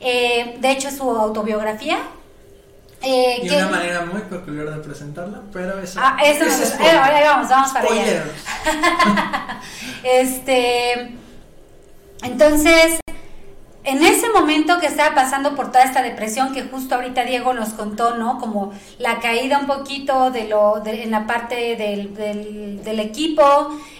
Eh, 0.00 0.56
de 0.58 0.70
hecho, 0.70 0.90
su 0.90 1.02
autobiografía. 1.10 1.98
Eh, 3.02 3.40
y 3.42 3.50
una 3.50 3.68
manera 3.68 4.06
muy 4.06 4.22
peculiar 4.22 4.70
de 4.70 4.78
presentarla, 4.78 5.42
pero 5.52 5.78
eso. 5.80 6.00
Ah, 6.02 6.16
eso, 6.24 6.46
es 6.46 6.74
ahora 6.80 7.20
vamos, 7.24 7.48
vamos 7.50 7.72
para 7.72 7.92
allá. 7.92 8.24
este. 10.02 11.14
Entonces, 12.22 13.00
en 13.84 14.02
ese 14.02 14.28
momento 14.28 14.78
que 14.78 14.86
estaba 14.86 15.14
pasando 15.14 15.56
por 15.56 15.68
toda 15.68 15.84
esta 15.84 16.02
depresión 16.02 16.52
que 16.52 16.64
justo 16.64 16.94
ahorita 16.94 17.24
Diego 17.24 17.54
nos 17.54 17.70
contó, 17.70 18.16
¿no? 18.16 18.38
Como 18.38 18.72
la 18.98 19.20
caída 19.20 19.58
un 19.58 19.66
poquito 19.66 20.30
de 20.30 20.48
lo 20.48 20.84
en 20.84 21.10
la 21.10 21.26
parte 21.26 21.76
del, 21.76 22.14
del, 22.84 23.00
equipo, 23.00 23.42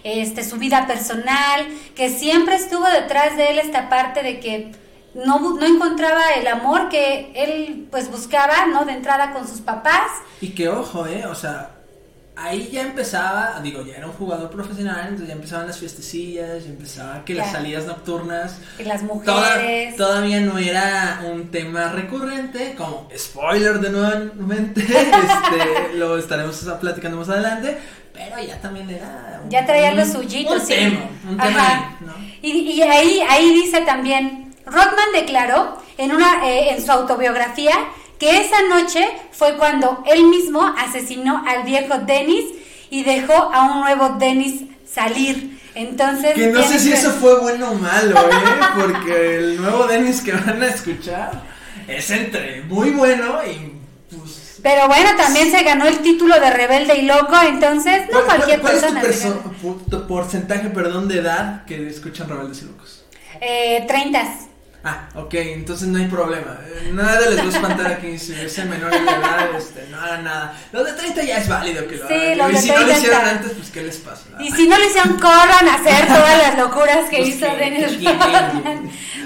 este, 0.04 0.44
su 0.44 0.56
vida 0.56 0.86
personal, 0.86 1.66
que 1.94 2.10
siempre 2.10 2.56
estuvo 2.56 2.86
detrás 2.88 3.36
de 3.36 3.50
él 3.50 3.58
esta 3.58 3.88
parte 3.88 4.22
de 4.22 4.38
que 4.38 4.72
no, 5.14 5.38
no 5.40 5.66
encontraba 5.66 6.34
el 6.36 6.46
amor 6.46 6.88
que 6.90 7.32
él 7.34 7.88
pues 7.90 8.10
buscaba, 8.10 8.66
¿no? 8.66 8.84
De 8.84 8.92
entrada 8.92 9.32
con 9.32 9.48
sus 9.48 9.60
papás. 9.60 10.10
Y 10.42 10.50
que 10.50 10.68
ojo, 10.68 11.06
¿eh? 11.06 11.24
O 11.26 11.34
sea, 11.34 11.79
ahí 12.40 12.70
ya 12.72 12.82
empezaba, 12.82 13.60
digo, 13.62 13.84
ya 13.84 13.96
era 13.96 14.06
un 14.06 14.12
jugador 14.12 14.50
profesional, 14.50 15.00
entonces 15.02 15.28
ya 15.28 15.34
empezaban 15.34 15.66
las 15.66 15.78
fiestecillas, 15.78 16.64
ya 16.64 16.70
empezaba 16.70 17.24
que 17.24 17.34
las 17.34 17.52
salidas 17.52 17.86
nocturnas. 17.86 18.56
Las 18.78 19.02
mujeres. 19.02 19.96
todavía 19.96 20.40
no 20.40 20.58
era 20.58 21.22
un 21.30 21.50
tema 21.50 21.88
recurrente, 21.92 22.74
como 22.76 23.08
spoiler 23.16 23.80
de 23.80 23.90
nuevamente, 23.90 24.80
este, 24.82 25.94
lo 25.94 26.18
estaremos 26.18 26.56
platicando 26.80 27.18
más 27.18 27.28
adelante, 27.28 27.78
pero 28.12 28.42
ya 28.42 28.60
también 28.60 28.88
era. 28.90 29.42
ya 29.48 29.64
traía 29.66 29.92
los 29.92 30.08
suyitos, 30.08 30.62
un 30.62 30.68
Tema, 30.68 31.00
un 31.28 31.36
tema 31.36 31.98
y, 32.42 32.50
y, 32.52 32.82
ahí, 32.82 33.20
ahí 33.28 33.52
dice 33.52 33.82
también, 33.82 34.54
Rodman 34.64 35.12
declaró 35.14 35.76
en, 35.98 36.12
una, 36.12 36.46
eh, 36.48 36.74
en 36.74 36.84
su 36.84 36.90
autobiografía 36.90 37.74
que 38.20 38.42
esa 38.42 38.62
noche 38.68 39.08
fue 39.32 39.56
cuando 39.56 40.04
él 40.06 40.24
mismo 40.24 40.62
asesinó 40.78 41.42
al 41.48 41.64
viejo 41.64 41.98
Dennis 42.06 42.44
y 42.90 43.02
dejó 43.02 43.32
a 43.32 43.62
un 43.64 43.80
nuevo 43.80 44.10
Dennis 44.18 44.64
salir. 44.86 45.58
Entonces. 45.74 46.34
Que 46.34 46.48
no 46.48 46.62
sé 46.62 46.78
si 46.78 46.92
eso 46.92 47.10
fue 47.12 47.40
bueno 47.40 47.70
o 47.70 47.74
malo, 47.74 48.16
¿eh? 48.16 48.44
Porque 48.76 49.36
el 49.36 49.60
nuevo 49.60 49.86
Dennis 49.86 50.20
que 50.20 50.32
van 50.32 50.62
a 50.62 50.66
escuchar 50.66 51.42
es 51.88 52.10
entre 52.10 52.62
muy 52.64 52.90
bueno 52.90 53.40
y. 53.44 53.80
Pues, 54.14 54.60
pero 54.62 54.86
bueno, 54.88 55.10
también 55.16 55.50
se 55.50 55.62
ganó 55.62 55.86
el 55.86 56.00
título 56.00 56.38
de 56.38 56.50
rebelde 56.50 56.98
y 56.98 57.02
loco, 57.02 57.34
entonces 57.42 58.02
no 58.12 58.22
cualquier 58.24 58.60
¿cuál 58.60 58.74
persona. 58.74 59.02
Es 59.02 59.26
tu 59.88 60.06
porcentaje, 60.06 60.68
perdón, 60.68 61.08
de 61.08 61.20
edad 61.20 61.64
que 61.64 61.88
escuchan 61.88 62.28
rebeldes 62.28 62.62
y 62.62 62.64
locos? 62.66 63.04
Eh. 63.40 63.86
Ah, 64.82 65.08
ok, 65.14 65.34
entonces 65.34 65.88
no 65.88 65.98
hay 65.98 66.06
problema. 66.06 66.58
Nada 66.92 67.28
les 67.28 67.38
va 67.38 67.42
a 67.42 67.48
espantar 67.48 67.86
aquí 67.92 68.18
si 68.18 68.32
es 68.32 68.64
menor 68.64 68.90
de 68.90 68.96
edad, 68.96 69.54
este, 69.54 69.86
nada, 69.90 70.18
nada. 70.18 70.54
Los 70.72 70.86
de 70.86 70.92
30 70.94 71.22
ya 71.22 71.38
es 71.38 71.48
válido 71.48 71.86
que 71.86 71.96
lo 71.96 72.08
sí, 72.08 72.14
hagan. 72.14 72.54
Y 72.54 72.56
si 72.56 72.68
no 72.70 72.78
lo 72.78 72.92
hicieron 72.92 73.24
antes, 73.26 73.52
pues 73.52 73.70
¿qué 73.70 73.82
les 73.82 73.96
pasa? 73.98 74.22
Y 74.38 74.50
si 74.50 74.66
no 74.66 74.78
lo 74.78 74.84
hicieron, 74.86 75.18
corran 75.18 75.68
a 75.68 75.74
hacer 75.74 76.06
todas 76.06 76.38
las 76.38 76.58
locuras 76.58 77.10
que 77.10 77.18
pues 77.18 77.28
hizo 77.28 77.46
Dennis 77.56 77.98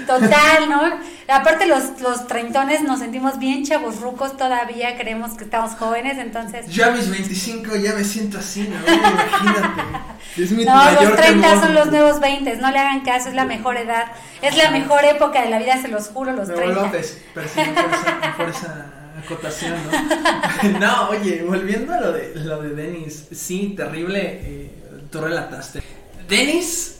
Total, 0.05 0.69
¿no? 0.69 1.15
Aparte 1.27 1.65
los, 1.65 1.99
los 2.01 2.27
treintones 2.27 2.83
nos 2.83 2.99
sentimos 2.99 3.39
bien 3.39 3.65
chavos 3.65 3.99
rucos 3.99 4.37
todavía, 4.37 4.95
creemos 4.95 5.33
que 5.33 5.45
estamos 5.45 5.71
jóvenes, 5.71 6.19
entonces... 6.19 6.67
Yo 6.67 6.85
a 6.85 6.91
mis 6.91 7.09
25 7.09 7.75
ya 7.77 7.93
me 7.93 8.03
siento 8.03 8.37
así, 8.37 8.67
¿no? 8.67 8.77
Imagínate. 8.77 10.05
Es 10.37 10.51
mi 10.51 10.65
no, 10.65 10.91
los 10.91 11.15
30 11.15 11.61
son 11.61 11.73
los 11.73 11.87
nuevos 11.87 12.19
20, 12.19 12.57
no 12.57 12.69
le 12.69 12.77
hagan 12.77 13.01
caso, 13.01 13.29
es 13.29 13.35
la 13.35 13.45
mejor 13.45 13.77
edad, 13.77 14.07
es 14.41 14.57
la 14.57 14.69
mejor 14.69 15.05
época 15.05 15.44
de 15.45 15.51
la 15.51 15.59
vida, 15.59 15.81
se 15.81 15.87
los 15.87 16.07
juro, 16.09 16.33
los 16.33 16.47
me 16.49 16.55
30. 16.55 16.81
López, 16.81 17.21
por 17.33 17.43
esa, 17.43 18.33
por 18.37 18.49
esa 18.49 18.85
acotación, 19.23 19.77
¿no? 20.71 20.79
no, 20.79 21.09
oye, 21.09 21.43
volviendo 21.43 21.93
a 21.93 22.01
lo 22.01 22.11
de, 22.11 22.35
lo 22.35 22.61
de 22.61 22.75
Dennis, 22.75 23.27
sí, 23.31 23.73
terrible, 23.75 24.39
eh, 24.43 24.71
tú 25.09 25.21
relataste. 25.21 25.81
Dennis 26.27 26.95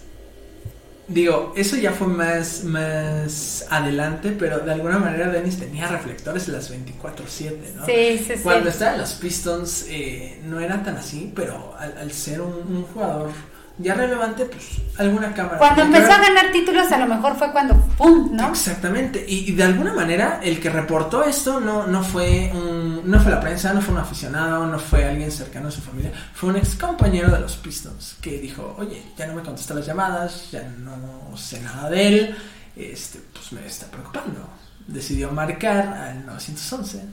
Digo, 1.08 1.54
eso 1.56 1.76
ya 1.76 1.92
fue 1.92 2.08
más, 2.08 2.64
más 2.64 3.68
adelante, 3.70 4.36
pero 4.38 4.60
de 4.60 4.72
alguna 4.72 4.98
manera 4.98 5.30
Dennis 5.30 5.60
tenía 5.60 5.88
reflectores 5.88 6.48
las 6.48 6.72
24-7, 6.72 7.74
¿no? 7.76 7.86
Sí, 7.86 8.18
sí, 8.18 8.34
sí. 8.38 8.40
Cuando 8.42 8.70
estaba 8.70 8.94
en 8.94 9.02
los 9.02 9.14
Pistons 9.14 9.86
eh, 9.90 10.40
no 10.46 10.60
era 10.60 10.84
tan 10.84 10.98
así, 10.98 11.32
pero 11.36 11.76
al, 11.78 12.12
ser 12.12 12.42
un, 12.42 12.86
jugador 12.92 13.30
ya 13.78 13.94
relevante, 13.94 14.46
pues 14.46 14.82
alguna 14.98 15.34
cámara. 15.34 15.58
Cuando 15.58 15.84
empezó 15.84 16.12
a 16.12 16.18
ganar 16.20 16.52
títulos, 16.52 16.92
a 16.92 16.98
lo 16.98 17.08
mejor 17.08 17.36
fue 17.36 17.52
cuando 17.52 17.76
¡pum! 17.98 18.30
¿no? 18.34 18.50
Exactamente. 18.50 19.24
Y, 19.28 19.52
de 19.52 19.64
alguna 19.64 19.94
manera, 19.94 20.40
el 20.42 20.60
que 20.60 20.70
reportó 20.70 21.24
esto 21.24 21.60
no, 21.60 21.86
no 21.86 22.04
fue 22.04 22.52
un, 22.54 23.02
no 23.10 23.20
fue 23.20 23.32
la 23.32 23.40
prensa, 23.40 23.74
no 23.74 23.82
fue 23.82 23.94
un 23.94 24.00
aficionado, 24.00 24.66
no 24.66 24.80
fue 24.80 25.06
alguien 25.06 25.32
cercano 25.32 25.68
a 25.68 25.72
su 25.72 25.82
familia, 25.82 26.12
fue 26.34 26.50
un 26.50 26.58
ex 26.58 26.76
compañero 26.76 27.30
de 27.30 27.40
los 27.40 27.58
Pistons 27.58 28.16
que 28.22 28.40
dijo, 28.40 28.76
oye, 28.78 29.02
ya 29.18 29.28
no 29.28 29.36
me 29.36 29.42
contesta 29.42 29.74
las 29.74 29.86
llamadas, 29.86 30.52
ya 30.52 30.64
no 30.64 31.36
sé 31.36 31.60
nada 31.62 31.90
de 31.90 32.08
él, 32.08 32.38
este, 32.76 33.20
pues 33.34 33.52
me 33.52 33.66
está 33.66 33.88
preocupando. 33.88 34.50
Decidió 34.88 35.32
marcar 35.32 35.88
al 35.88 36.26
911. 36.26 37.04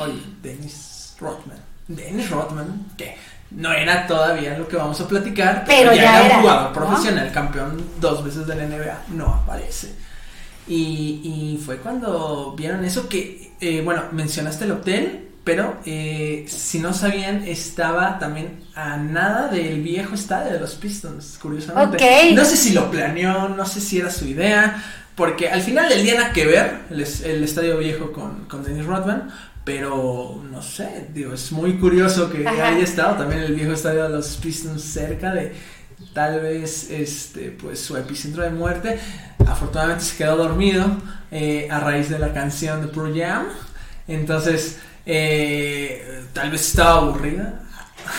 Oye, 0.00 0.22
Dennis 0.42 1.14
Rodman. 1.20 1.58
Dennis 1.86 2.30
Rodman, 2.30 2.86
¿qué? 2.96 3.16
No 3.50 3.72
era 3.72 4.06
todavía 4.06 4.58
lo 4.58 4.68
que 4.68 4.76
vamos 4.76 5.00
a 5.00 5.08
platicar, 5.08 5.64
pero, 5.66 5.94
ya, 5.94 6.26
era 6.26 6.36
un 6.36 6.42
jugador 6.42 6.72
profesional, 6.72 7.32
campeón 7.32 7.82
dos 8.00 8.24
veces 8.24 8.46
de 8.46 8.54
la 8.54 8.64
NBA, 8.66 9.02
no 9.08 9.26
aparece. 9.26 9.94
Y, 10.66 11.54
y 11.56 11.62
fue 11.64 11.78
cuando 11.78 12.54
vieron 12.56 12.84
eso 12.84 13.08
que, 13.08 13.52
eh, 13.60 13.80
bueno, 13.82 14.04
mencionaste 14.12 14.64
el 14.64 14.72
hotel, 14.72 15.28
pero 15.44 15.78
eh, 15.86 16.44
si 16.46 16.78
no 16.78 16.92
sabían, 16.92 17.42
estaba 17.46 18.18
también 18.18 18.64
a 18.74 18.98
nada 18.98 19.48
del 19.48 19.80
viejo 19.80 20.14
estadio 20.14 20.52
de 20.52 20.60
los 20.60 20.74
Pistons, 20.74 21.38
curiosamente. 21.40 22.34
No 22.34 22.44
sé 22.44 22.58
si 22.58 22.74
lo 22.74 22.90
planeó, 22.90 23.48
no 23.48 23.64
sé 23.64 23.80
si 23.80 23.98
era 23.98 24.10
su 24.10 24.26
idea, 24.26 24.84
porque 25.14 25.48
al 25.48 25.62
final 25.62 25.88
del 25.88 26.02
día 26.02 26.16
nada 26.16 26.32
que 26.34 26.44
ver 26.44 26.80
el, 26.90 27.00
el 27.00 27.42
estadio 27.42 27.78
viejo 27.78 28.12
con, 28.12 28.44
con 28.44 28.62
Dennis 28.62 28.84
Rodman, 28.84 29.30
pero 29.68 30.42
no 30.50 30.62
sé, 30.62 31.08
digo, 31.12 31.34
es 31.34 31.52
muy 31.52 31.74
curioso 31.74 32.30
que 32.30 32.48
haya 32.48 32.78
estado 32.78 33.16
también 33.18 33.42
el 33.42 33.54
viejo 33.54 33.72
estadio 33.72 34.04
de 34.04 34.08
los 34.08 34.38
Pistons 34.38 34.80
cerca 34.80 35.34
de 35.34 35.52
tal 36.14 36.40
vez 36.40 36.90
este 36.90 37.50
pues 37.50 37.78
su 37.78 37.94
epicentro 37.98 38.44
de 38.44 38.48
muerte. 38.48 38.98
Afortunadamente 39.46 40.06
se 40.06 40.16
quedó 40.16 40.38
dormido 40.38 40.86
eh, 41.30 41.68
a 41.70 41.80
raíz 41.80 42.08
de 42.08 42.18
la 42.18 42.32
canción 42.32 42.80
de 42.80 42.86
Pro 42.86 43.14
Jam. 43.14 43.44
Entonces, 44.06 44.78
eh, 45.04 46.24
tal 46.32 46.50
vez 46.50 46.62
estaba 46.62 47.02
aburrida. 47.02 47.60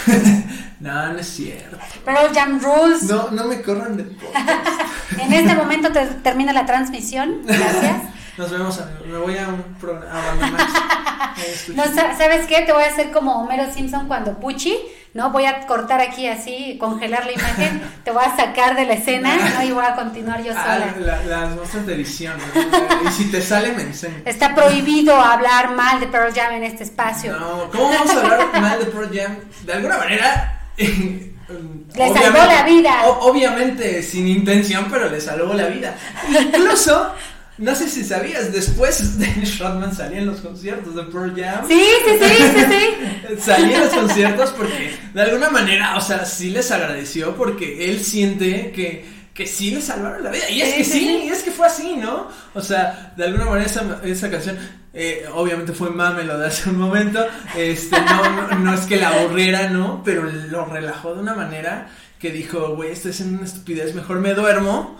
no, 0.79 1.13
no 1.13 1.17
es 1.17 1.27
cierto. 1.29 1.79
Pero 2.05 2.19
Jam 2.31 2.61
Rules. 2.61 3.03
No, 3.09 3.31
no 3.31 3.45
me 3.45 3.63
corran 3.63 3.97
de 3.97 4.03
En 5.19 5.33
este 5.33 5.55
momento 5.55 5.89
termina 6.21 6.53
la 6.53 6.67
transmisión. 6.67 7.41
Gracias. 7.43 8.03
Nos 8.39 8.51
vemos, 8.51 8.79
me 9.05 9.17
voy 9.17 9.37
a 9.37 9.49
un 9.49 9.61
programa 9.81 10.57
no, 11.75 11.83
¿sabes 11.93 12.47
qué? 12.47 12.61
Te 12.61 12.71
voy 12.71 12.83
a 12.83 12.87
hacer 12.87 13.11
como 13.11 13.41
Homero 13.41 13.69
Simpson 13.73 14.07
cuando 14.07 14.39
Pucci 14.39 14.77
¿no? 15.13 15.31
Voy 15.31 15.45
a 15.45 15.65
cortar 15.67 15.99
aquí 15.99 16.25
así, 16.27 16.77
congelar 16.79 17.25
la 17.25 17.33
imagen, 17.33 17.81
te 18.05 18.11
voy 18.11 18.23
a 18.23 18.33
sacar 18.37 18.75
de 18.77 18.85
la 18.85 18.93
escena, 18.93 19.35
¿no? 19.55 19.63
Y 19.63 19.71
voy 19.71 19.83
a 19.83 19.95
continuar 19.95 20.41
yo 20.41 20.53
Ah, 20.55 20.77
sola. 20.79 20.93
la- 20.99 21.23
las 21.25 21.49
muestras 21.55 21.85
de 21.85 21.95
edición. 21.95 22.35
¿no? 22.37 23.09
Y 23.09 23.11
si 23.11 23.25
te 23.29 23.41
sale, 23.41 23.73
me 23.73 23.81
enseñas. 23.83 24.21
Está 24.23 24.55
prohibido 24.55 25.13
hablar 25.19 25.71
mal 25.75 25.99
de 25.99 26.07
Pearl 26.07 26.33
Jam 26.33 26.53
en 26.53 26.63
este 26.63 26.83
espacio. 26.85 27.37
No, 27.37 27.69
¿cómo 27.71 27.89
vamos 27.89 28.09
a 28.11 28.19
hablar 28.21 28.61
mal 28.61 28.79
de 28.79 28.85
Pearl 28.85 29.09
Jam? 29.13 29.35
De 29.65 29.73
alguna 29.73 29.97
manera. 29.97 30.61
Le 30.77 32.13
salvó 32.13 32.37
la 32.45 32.63
vida. 32.63 33.01
o- 33.07 33.29
obviamente 33.31 34.01
sin 34.03 34.27
intención, 34.27 34.85
pero 34.89 35.09
le 35.09 35.19
salvó 35.19 35.53
la 35.55 35.65
vida. 35.65 35.95
Incluso, 36.29 37.13
no 37.59 37.75
sé 37.75 37.89
si 37.89 38.03
sabías, 38.03 38.53
después 38.53 39.19
Dennis 39.19 39.59
Rodman 39.59 39.93
salía 39.93 40.19
en 40.19 40.27
los 40.27 40.39
conciertos 40.39 40.95
de 40.95 41.03
Pearl 41.03 41.35
Jam. 41.35 41.67
Sí, 41.67 41.81
sí, 42.05 42.11
sí, 42.19 42.35
sí, 42.35 42.65
sí. 42.69 43.35
Salía 43.39 43.77
en 43.77 43.83
los 43.83 43.93
conciertos 43.93 44.51
porque 44.51 44.95
de 45.13 45.21
alguna 45.21 45.49
manera, 45.49 45.97
o 45.97 46.01
sea, 46.01 46.25
sí 46.25 46.49
les 46.49 46.71
agradeció 46.71 47.35
porque 47.35 47.89
él 47.89 48.03
siente 48.03 48.71
que, 48.71 49.05
que 49.33 49.45
sí 49.45 49.71
le 49.71 49.81
salvaron 49.81 50.23
la 50.23 50.31
vida. 50.31 50.49
Y 50.49 50.61
es 50.61 50.73
que 50.73 50.83
sí, 50.83 51.23
y 51.25 51.29
es 51.29 51.43
que 51.43 51.51
fue 51.51 51.67
así, 51.67 51.95
¿no? 51.97 52.29
O 52.53 52.61
sea, 52.61 53.13
de 53.15 53.25
alguna 53.25 53.45
manera 53.45 53.65
esa, 53.65 53.99
esa 54.03 54.31
canción, 54.31 54.57
eh, 54.93 55.25
obviamente 55.33 55.73
fue 55.73 55.89
mame 55.89 56.23
lo 56.23 56.37
de 56.39 56.47
hace 56.47 56.69
un 56.69 56.77
momento, 56.77 57.25
este, 57.55 57.99
no, 58.01 58.29
no, 58.29 58.59
no 58.59 58.73
es 58.73 58.81
que 58.81 58.97
la 58.97 59.09
aburriera, 59.09 59.69
¿no? 59.69 60.01
Pero 60.03 60.23
lo 60.23 60.65
relajó 60.65 61.13
de 61.13 61.21
una 61.21 61.35
manera 61.35 61.89
que 62.19 62.31
dijo, 62.31 62.75
güey, 62.75 62.91
estoy 62.91 63.11
haciendo 63.11 63.37
una 63.37 63.47
estupidez, 63.47 63.95
mejor 63.95 64.19
me 64.19 64.33
duermo. 64.33 64.97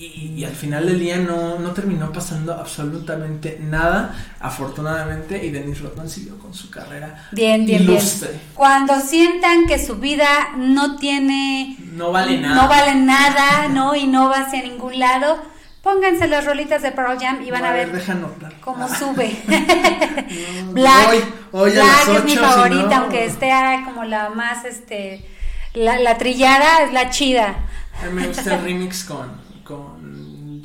Y, 0.00 0.34
y 0.36 0.44
al 0.44 0.52
final 0.52 0.86
del 0.86 1.00
día 1.00 1.16
no, 1.16 1.58
no 1.58 1.72
terminó 1.72 2.12
pasando 2.12 2.52
absolutamente 2.54 3.58
nada, 3.60 4.14
afortunadamente, 4.38 5.44
y 5.44 5.50
Dennis 5.50 5.80
Rodman 5.80 6.08
siguió 6.08 6.38
con 6.38 6.54
su 6.54 6.70
carrera 6.70 7.28
Bien, 7.32 7.66
bien, 7.66 7.82
ilustre. 7.82 8.28
bien. 8.30 8.42
Cuando 8.54 9.00
sientan 9.00 9.66
que 9.66 9.84
su 9.84 9.96
vida 9.96 10.28
no 10.56 10.96
tiene 10.96 11.76
No 11.94 12.12
vale 12.12 12.38
nada. 12.40 12.62
no 12.62 12.68
vale 12.68 12.94
nada, 12.94 13.66
¿no? 13.68 13.96
Y 13.96 14.06
no 14.06 14.28
va 14.28 14.42
hacia 14.42 14.62
ningún 14.62 15.00
lado, 15.00 15.42
pónganse 15.82 16.28
las 16.28 16.44
rolitas 16.44 16.82
de 16.82 16.92
Pearl 16.92 17.18
Jam 17.18 17.42
y 17.44 17.50
van 17.50 17.64
a 17.64 17.72
ver 17.72 17.90
Deja 17.90 18.14
cómo 18.60 18.84
Ah, 18.88 18.96
sube. 18.96 19.36
no, 20.66 20.72
Black, 20.74 21.08
Hoy, 21.08 21.18
hoy 21.50 21.70
a 21.70 21.74
Black 21.74 22.06
las 22.06 22.16
es 22.18 22.24
mi 22.24 22.30
8, 22.30 22.30
si 22.30 22.36
favorita, 22.36 22.88
no- 22.88 23.02
aunque 23.02 23.24
esté 23.24 23.50
como 23.84 24.04
la 24.04 24.30
más, 24.30 24.64
este, 24.64 25.26
la, 25.74 25.98
la 25.98 26.16
trillada 26.18 26.84
es 26.84 26.92
la 26.92 27.10
chida. 27.10 27.56
Me 28.14 28.28
gusta 28.28 28.54
el 28.54 28.62
remix 28.62 29.02
con 29.02 29.47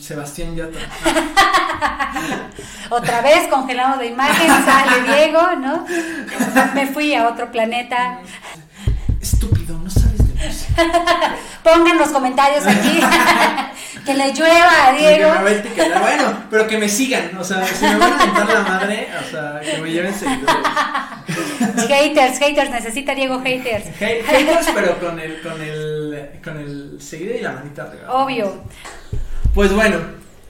Sebastián 0.04 0.56
Yatra. 0.56 0.82
Otra 2.90 3.22
vez 3.22 3.48
congelamos 3.50 3.98
la 3.98 4.06
imagen, 4.06 4.48
sale 4.66 5.02
Diego, 5.04 5.42
¿no? 5.60 5.86
Me 6.76 6.88
fui 6.88 7.14
a 7.16 7.28
otro 7.28 7.52
planeta. 7.52 8.20
Estúpido, 9.22 9.78
no 9.80 9.90
sabes 9.90 10.18
de 10.18 10.46
música. 10.48 10.84
Pongan 11.64 11.98
los 11.98 12.10
comentarios 12.10 12.68
aquí. 12.68 13.00
que 14.06 14.14
le 14.14 14.34
llueva 14.34 14.90
a 14.90 14.96
Que 14.96 15.00
Diego. 15.16 15.32
me 15.44 15.52
etiquetar. 15.52 16.02
Bueno, 16.02 16.34
pero 16.52 16.68
que 16.68 16.78
me 16.78 16.90
sigan. 16.90 17.36
O 17.38 17.44
sea, 17.44 17.66
si 17.66 17.86
me 17.86 17.96
van 17.98 18.14
a 18.14 18.18
mentar 18.26 18.50
la 18.50 18.60
madre, 18.62 19.08
o 19.26 19.32
sea, 19.32 19.62
que 19.62 19.78
me 19.82 19.90
lleven 19.92 20.14
seguidores. 20.14 20.56
Haters, 21.88 22.38
haters, 22.40 22.70
necesita 22.70 23.16
Diego 23.16 23.40
haters. 23.42 23.86
Hate- 24.00 24.24
Haters, 24.26 24.68
pero 24.76 25.00
con 25.00 25.18
el, 25.20 25.42
con 25.42 25.62
el, 25.62 26.40
con 26.44 26.58
el 26.60 27.02
seguido 27.02 27.36
y 27.38 27.42
la 27.42 27.54
manita 27.54 27.84
arriba. 27.84 28.12
Obvio. 28.14 28.64
Pues 29.54 29.72
bueno, 29.74 29.98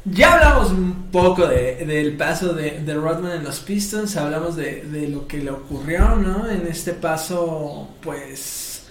ya 0.05 0.33
hablamos 0.33 0.71
un 0.71 1.09
poco 1.11 1.47
de- 1.47 1.85
del 1.85 2.15
paso 2.15 2.53
de, 2.53 2.81
de 2.81 2.93
Rodman 2.93 3.33
en 3.33 3.43
los 3.43 3.59
Pistons, 3.59 4.15
hablamos 4.15 4.55
de, 4.55 4.83
de 4.83 5.07
lo 5.09 5.27
que 5.27 5.37
le 5.39 5.51
ocurrió, 5.51 6.15
¿no? 6.15 6.49
En 6.49 6.65
este 6.67 6.93
paso, 6.93 7.89
pues, 8.01 8.83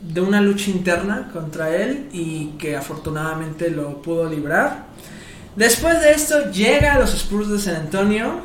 de 0.00 0.20
una 0.20 0.40
lucha 0.40 0.70
interna 0.70 1.30
contra 1.32 1.74
él 1.74 2.08
y 2.12 2.48
que 2.58 2.76
afortunadamente 2.76 3.70
lo 3.70 4.02
pudo 4.02 4.28
librar. 4.28 4.86
Después 5.56 6.00
de 6.02 6.12
esto 6.12 6.50
llega 6.50 6.94
a 6.94 6.98
los 6.98 7.14
Spurs 7.14 7.48
de 7.48 7.58
San 7.58 7.76
Antonio, 7.76 8.40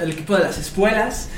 al 0.00 0.10
equipo 0.10 0.34
de 0.36 0.42
las 0.42 0.58
espuelas, 0.58 1.28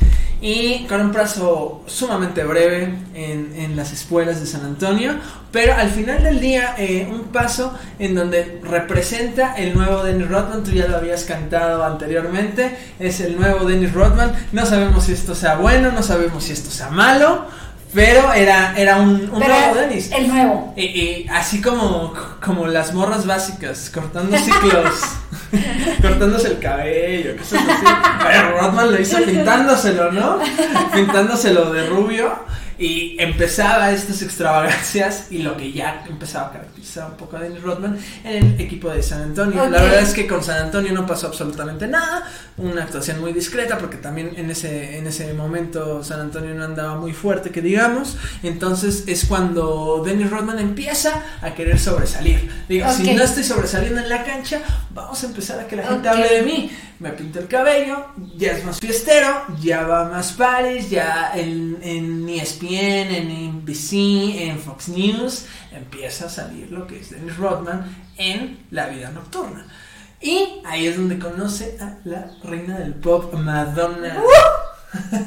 y 0.44 0.84
con 0.84 1.00
un 1.00 1.10
plazo 1.10 1.80
sumamente 1.86 2.44
breve 2.44 2.94
en, 3.14 3.54
en 3.56 3.76
las 3.76 3.92
espuelas 3.92 4.40
de 4.40 4.46
San 4.46 4.62
Antonio, 4.62 5.14
pero 5.50 5.72
al 5.72 5.88
final 5.88 6.22
del 6.22 6.38
día 6.38 6.74
eh, 6.76 7.08
un 7.10 7.28
paso 7.28 7.72
en 7.98 8.14
donde 8.14 8.60
representa 8.62 9.54
el 9.54 9.74
nuevo 9.74 10.02
Dennis 10.02 10.28
Rodman, 10.28 10.62
tú 10.62 10.72
ya 10.72 10.86
lo 10.86 10.98
habías 10.98 11.24
cantado 11.24 11.82
anteriormente, 11.82 12.76
es 12.98 13.20
el 13.20 13.40
nuevo 13.40 13.64
Dennis 13.64 13.94
Rodman, 13.94 14.34
no 14.52 14.66
sabemos 14.66 15.04
si 15.04 15.12
esto 15.12 15.34
sea 15.34 15.54
bueno, 15.54 15.92
no 15.92 16.02
sabemos 16.02 16.44
si 16.44 16.52
esto 16.52 16.70
sea 16.70 16.90
malo, 16.90 17.46
pero 17.94 18.32
era, 18.32 18.74
era 18.76 18.96
un, 18.96 19.30
un 19.30 19.40
Pero 19.40 19.54
nuevo 19.54 19.74
Dennis. 19.76 20.10
el 20.12 20.28
nuevo. 20.28 20.74
Y, 20.76 20.82
y 20.82 21.26
así 21.30 21.60
como, 21.60 22.12
como 22.44 22.66
las 22.66 22.92
morras 22.92 23.24
básicas, 23.26 23.90
cortando 23.92 24.36
ciclos, 24.36 24.92
cortándose 26.02 26.48
el 26.48 26.58
cabello, 26.58 27.36
cosas 27.36 27.60
así. 27.68 27.86
Pero 28.22 28.60
Rodman 28.60 28.92
lo 28.92 29.00
hizo 29.00 29.18
pintándoselo, 29.24 30.12
¿no? 30.12 30.38
Pintándoselo 30.92 31.72
de 31.72 31.86
rubio. 31.86 32.32
Y 32.76 33.16
empezaba 33.20 33.92
estas 33.92 34.20
extravagancias 34.22 35.26
y 35.30 35.38
lo 35.38 35.56
que 35.56 35.70
ya 35.72 36.04
empezaba 36.08 36.46
a 36.48 36.52
caracterizar 36.84 37.10
un 37.10 37.16
poco 37.16 37.36
a 37.36 37.40
Dennis 37.40 37.62
Rodman 37.62 37.98
en 38.24 38.46
el 38.46 38.60
equipo 38.60 38.90
de 38.90 39.02
San 39.02 39.22
Antonio. 39.22 39.68
La 39.68 39.82
verdad 39.82 40.00
es 40.00 40.12
que 40.12 40.26
con 40.26 40.42
San 40.42 40.66
Antonio 40.66 40.92
no 40.92 41.06
pasó 41.06 41.28
absolutamente 41.28 41.86
nada, 41.86 42.28
una 42.56 42.82
actuación 42.82 43.20
muy 43.20 43.32
discreta 43.32 43.78
porque 43.78 43.96
también 43.96 44.32
en 44.36 44.50
ese, 44.50 44.98
en 44.98 45.06
ese 45.06 45.32
momento 45.34 46.04
San 46.04 46.20
Antonio 46.20 46.54
no 46.54 46.64
andaba 46.64 46.96
muy 46.96 47.12
fuerte, 47.12 47.50
que 47.50 47.62
digamos. 47.62 48.16
Entonces 48.42 49.04
es 49.06 49.24
cuando 49.24 50.02
Dennis 50.04 50.30
Rodman 50.30 50.58
empieza 50.58 51.22
a 51.40 51.54
querer 51.54 51.78
sobresalir. 51.78 52.50
Digo, 52.68 52.86
si 52.92 53.14
no 53.14 53.22
estoy 53.22 53.44
sobresaliendo 53.44 54.00
en 54.00 54.08
la 54.08 54.24
cancha, 54.24 54.60
vamos 54.90 55.22
a 55.22 55.26
empezar 55.26 55.60
a 55.60 55.66
que 55.66 55.76
la 55.76 55.86
gente 55.86 56.08
hable 56.08 56.28
de 56.28 56.42
mí. 56.42 56.70
Me 57.00 57.10
pinto 57.10 57.40
el 57.40 57.48
cabello, 57.48 58.06
ya 58.36 58.52
es 58.52 58.64
más 58.64 58.78
fiestero, 58.78 59.42
ya 59.60 59.82
va 59.82 60.08
más 60.08 60.32
pares, 60.32 60.88
ya 60.90 61.32
en, 61.34 61.76
en 61.82 62.28
ESPN, 62.28 63.10
en 63.10 63.58
NBC, 63.58 63.92
en 64.48 64.58
Fox 64.60 64.88
News, 64.88 65.44
empieza 65.76 66.26
a 66.26 66.28
salir 66.28 66.70
lo 66.70 66.86
que 66.86 67.00
es 67.00 67.10
Dennis 67.10 67.36
Rodman 67.36 67.84
en 68.16 68.64
la 68.70 68.86
vida 68.88 69.10
nocturna. 69.10 69.66
Y 70.20 70.60
ahí 70.64 70.86
es 70.86 70.96
donde 70.96 71.18
conoce 71.18 71.76
a 71.80 71.98
la 72.04 72.30
reina 72.42 72.78
del 72.78 72.94
pop, 72.94 73.34
Madonna. 73.34 74.22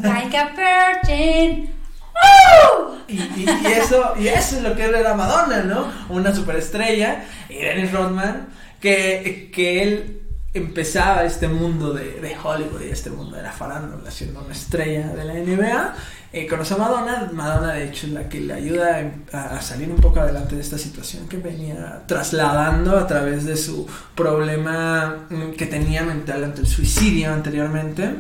Like 0.01 0.35
a 0.37 0.49
virgin. 0.55 1.71
¡Uh! 2.13 2.95
Y, 3.07 3.13
y- 3.21 3.45
y 3.63 3.67
eso, 3.67 4.13
y 4.19 4.27
eso 4.27 4.57
es 4.57 4.63
lo 4.63 4.75
que 4.75 4.83
era 4.85 5.13
Madonna, 5.13 5.61
¿no? 5.63 5.91
Una 6.09 6.33
superestrella. 6.33 7.23
Y 7.49 7.57
Dennis 7.57 7.91
Rodman, 7.91 8.47
que, 8.81 9.51
que 9.53 9.83
él 9.83 10.21
empezaba 10.53 11.23
este 11.25 11.47
mundo 11.47 11.93
de, 11.93 12.19
de 12.19 12.35
Hollywood 12.41 12.81
y 12.81 12.89
este 12.89 13.11
mundo 13.11 13.35
de 13.37 13.43
la 13.43 13.51
farándula, 13.51 14.09
siendo 14.09 14.41
una 14.41 14.53
estrella 14.53 15.07
de 15.09 15.23
la 15.25 15.33
NBA. 15.35 15.95
Eh, 16.37 16.45
conoce 16.45 16.75
a 16.75 16.77
Madonna. 16.77 17.31
Madonna, 17.33 17.73
de 17.73 17.85
hecho, 17.85 18.05
es 18.05 18.13
la 18.13 18.29
que 18.29 18.39
le 18.39 18.53
ayuda 18.53 19.11
a, 19.33 19.57
a 19.57 19.61
salir 19.61 19.89
un 19.89 19.95
poco 19.95 20.19
adelante 20.19 20.55
de 20.55 20.61
esta 20.61 20.77
situación 20.77 21.27
que 21.27 21.37
venía 21.37 22.03
trasladando 22.05 22.95
a 22.95 23.07
través 23.07 23.45
de 23.45 23.57
su 23.57 23.87
problema 24.13 25.25
mm, 25.31 25.53
que 25.53 25.65
tenía 25.65 26.03
mental 26.03 26.43
ante 26.43 26.61
el 26.61 26.67
suicidio 26.67 27.33
anteriormente. 27.33 28.13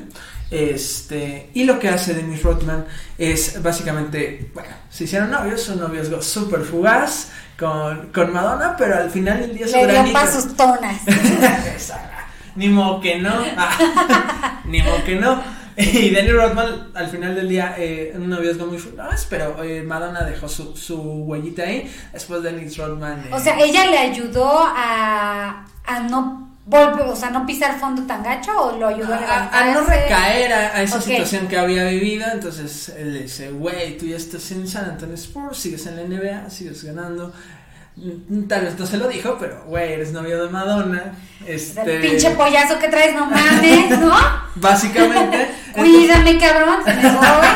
Este, 0.49 1.51
y 1.53 1.65
lo 1.65 1.77
que 1.77 1.89
hace 1.89 2.15
Dennis 2.15 2.41
Rodman 2.41 2.85
es 3.19 3.61
básicamente, 3.61 4.49
bueno, 4.55 4.69
se 4.89 5.03
hicieron 5.03 5.29
novios, 5.29 5.69
un 5.69 5.79
noviazgo 5.79 6.19
súper 6.19 6.61
fugaz 6.61 7.29
con, 7.59 8.07
con 8.07 8.33
Madonna, 8.33 8.75
pero 8.77 8.95
al 8.95 9.11
final 9.11 9.41
del 9.41 9.55
día 9.55 9.67
su 9.67 9.75
Le 9.75 10.03
dio 10.03 10.27
sus 10.31 10.55
tonas. 10.55 11.01
Ni 12.55 12.69
modo 12.69 12.99
que 12.99 13.19
no. 13.19 13.35
Ah, 13.55 14.61
Ni 14.65 14.81
modo 14.81 15.03
que 15.05 15.15
no. 15.17 15.56
Y 15.93 16.09
Dennis 16.09 16.33
Rodman 16.33 16.89
al 16.95 17.07
final 17.07 17.35
del 17.35 17.47
día, 17.49 17.75
eh, 17.77 18.11
un 18.15 18.29
noviazgo 18.29 18.65
muy 18.65 18.79
fugaz, 18.79 19.27
pero 19.29 19.63
eh, 19.63 19.83
Madonna 19.83 20.23
dejó 20.23 20.49
su, 20.49 20.75
su 20.75 20.99
huellita 20.99 21.63
ahí. 21.63 21.89
Después 22.11 22.41
Dennis 22.41 22.75
Rodman. 22.77 23.19
eh, 23.25 23.29
O 23.31 23.39
sea, 23.39 23.59
ella 23.59 23.85
le 23.85 23.97
ayudó 23.99 24.49
a, 24.59 25.65
a 25.85 25.99
no 26.01 26.47
volver, 26.65 27.01
o 27.07 27.15
sea, 27.15 27.29
no 27.29 27.45
pisar 27.45 27.79
fondo 27.79 28.01
tan 28.03 28.21
gacho 28.23 28.51
o 28.59 28.77
lo 28.77 28.87
ayudó 28.87 29.13
a 29.13 29.17
a, 29.17 29.21
levantarse. 29.21 29.57
a 29.69 29.73
no 29.73 29.81
recaer 29.85 30.51
a, 30.51 30.59
a 30.77 30.81
esa 30.81 30.99
situación 30.99 31.47
que 31.47 31.57
había 31.57 31.85
vivido. 31.89 32.25
Entonces 32.33 32.89
él 32.97 33.13
le 33.13 33.21
dice, 33.23 33.51
güey, 33.51 33.97
tú 33.97 34.05
ya 34.07 34.17
estás 34.17 34.51
en 34.51 34.67
San 34.67 34.85
Antonio 34.85 35.15
Spurs, 35.15 35.57
sigues 35.59 35.85
en 35.85 35.95
la 35.95 36.03
NBA, 36.03 36.49
sigues 36.49 36.83
ganando. 36.83 37.31
Mm, 37.97 38.43
Tal 38.47 38.65
vez 38.65 38.77
no 38.77 38.85
se 38.85 38.97
lo 38.97 39.07
dijo, 39.07 39.37
pero 39.39 39.63
güey, 39.65 39.93
eres 39.93 40.11
novio 40.11 40.43
de 40.43 40.49
Madonna. 40.49 41.15
Este, 41.45 41.95
El 41.95 42.01
pinche 42.01 42.31
pollazo 42.31 42.77
que 42.79 42.89
traes, 42.89 43.15
no 43.15 43.25
mames, 43.25 43.99
¿no? 43.99 44.15
Básicamente. 44.55 45.47
Cuídame, 45.73 46.37
cabrón, 46.37 46.77
se 46.85 46.93
me 46.93 47.11
voy. 47.11 47.47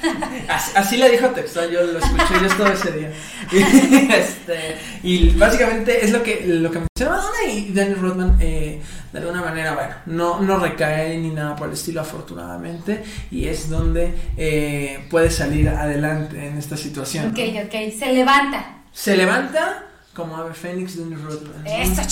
Así, 0.74 0.96
le 0.96 1.10
dijo 1.10 1.26
textual, 1.28 1.70
yo 1.70 1.82
lo 1.82 1.98
escuché, 1.98 2.34
yo 2.40 2.46
estaba 2.46 2.72
ese 2.72 2.92
día. 2.92 3.12
este, 4.16 4.76
y 5.02 5.30
básicamente 5.30 6.04
es 6.04 6.12
lo 6.12 6.22
que, 6.22 6.44
lo 6.46 6.70
que 6.70 6.80
menciona 6.80 7.22
y 7.48 7.72
Danny 7.72 7.94
Rodman, 7.94 8.38
eh, 8.40 8.80
de 9.12 9.18
alguna 9.18 9.42
manera, 9.42 9.74
bueno, 9.74 9.94
no, 10.06 10.40
no 10.40 10.58
recae 10.58 11.18
ni 11.18 11.30
nada 11.30 11.56
por 11.56 11.68
el 11.68 11.74
estilo, 11.74 12.00
afortunadamente, 12.00 13.02
y 13.30 13.46
es 13.46 13.68
donde 13.68 14.14
eh, 14.36 15.06
puede 15.10 15.30
salir 15.30 15.68
adelante 15.68 16.46
en 16.46 16.58
esta 16.58 16.76
situación. 16.76 17.30
Ok, 17.30 17.38
ok, 17.66 17.98
se 17.98 18.12
levanta. 18.12 18.77
Se 18.98 19.16
levanta 19.16 19.84
como 20.12 20.36
ave 20.36 20.54
fénix 20.54 20.96
Danny 20.96 21.14
Rodman. 21.14 21.64
Eso, 21.64 22.02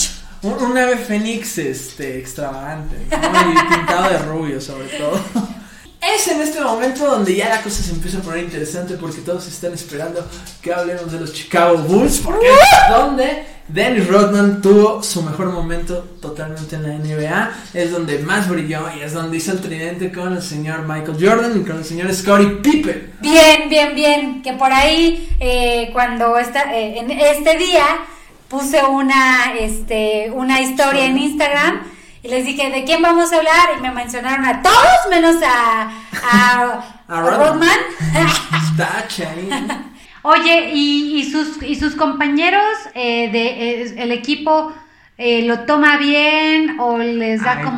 un, 0.41 0.53
un, 0.53 0.77
ave 0.77 0.95
fénix 0.95 1.57
este, 1.57 2.17
extravagante, 2.17 2.95
y 2.95 3.75
pintado 3.75 4.09
de 4.09 4.17
rubio 4.19 4.61
sobre 4.61 4.87
todo. 4.97 5.19
Es 6.01 6.27
en 6.27 6.41
este 6.41 6.61
momento 6.61 7.05
donde 7.05 7.35
ya 7.35 7.49
la 7.49 7.61
cosa 7.61 7.81
se 7.81 7.91
empieza 7.91 8.19
a 8.19 8.21
poner 8.21 8.43
interesante 8.43 8.95
porque 8.95 9.21
todos 9.21 9.47
están 9.47 9.73
esperando 9.73 10.25
que 10.61 10.73
hablemos 10.73 11.11
de 11.11 11.19
los 11.19 11.33
Chicago 11.33 11.77
Bulls, 11.79 12.19
porque 12.19 12.45
es 12.47 12.95
donde 12.95 13.45
Dennis 13.67 14.07
Rodman 14.07 14.61
tuvo 14.61 15.03
su 15.03 15.21
mejor 15.23 15.51
momento 15.51 15.99
totalmente 16.21 16.75
en 16.75 16.83
la 16.83 16.89
NBA, 16.97 17.51
es 17.73 17.91
donde 17.91 18.19
más 18.19 18.47
brilló 18.47 18.85
y 18.97 19.01
es 19.01 19.13
donde 19.13 19.37
hizo 19.37 19.51
el 19.51 19.59
tridente 19.59 20.11
con 20.11 20.33
el 20.33 20.41
señor 20.41 20.87
Michael 20.87 21.17
Jordan 21.19 21.59
y 21.59 21.65
con 21.65 21.77
el 21.77 21.83
señor 21.83 22.13
Scottie 22.13 22.61
Pippen. 22.61 23.13
Bien, 23.19 23.67
bien, 23.67 23.95
bien, 23.95 24.41
que 24.41 24.53
por 24.53 24.71
ahí 24.71 25.35
eh, 25.39 25.89
cuando 25.91 26.37
está, 26.37 26.73
eh, 26.73 26.99
en 26.99 27.11
este 27.11 27.57
día 27.57 27.85
puse 28.47 28.83
una, 28.85 29.55
este, 29.59 30.31
una 30.33 30.61
historia 30.61 31.05
en 31.05 31.17
Instagram 31.17 31.96
y 32.27 32.29
les 32.29 32.45
dije, 32.45 32.69
¿de 32.69 32.83
quién 32.83 33.01
vamos 33.01 33.31
a 33.31 33.37
hablar? 33.37 33.69
Y 33.77 33.81
me 33.81 33.89
mencionaron 33.91 34.43
a 34.43 34.61
todos 34.61 35.09
menos 35.09 35.37
a, 35.41 35.89
a, 36.29 36.83
Rodman. 37.21 37.79
Oye, 40.23 40.71
¿y, 40.73 41.19
y, 41.19 41.31
sus, 41.31 41.63
y 41.63 41.75
sus 41.75 41.95
compañeros 41.95 42.65
eh, 42.95 43.29
de 43.31 43.45
eh, 43.47 43.93
el 43.97 44.11
equipo 44.11 44.75
eh, 45.17 45.43
lo 45.43 45.61
toma 45.61 45.95
bien 45.95 46.77
o 46.81 46.97
les 46.97 47.41
da 47.41 47.61
como 47.63 47.77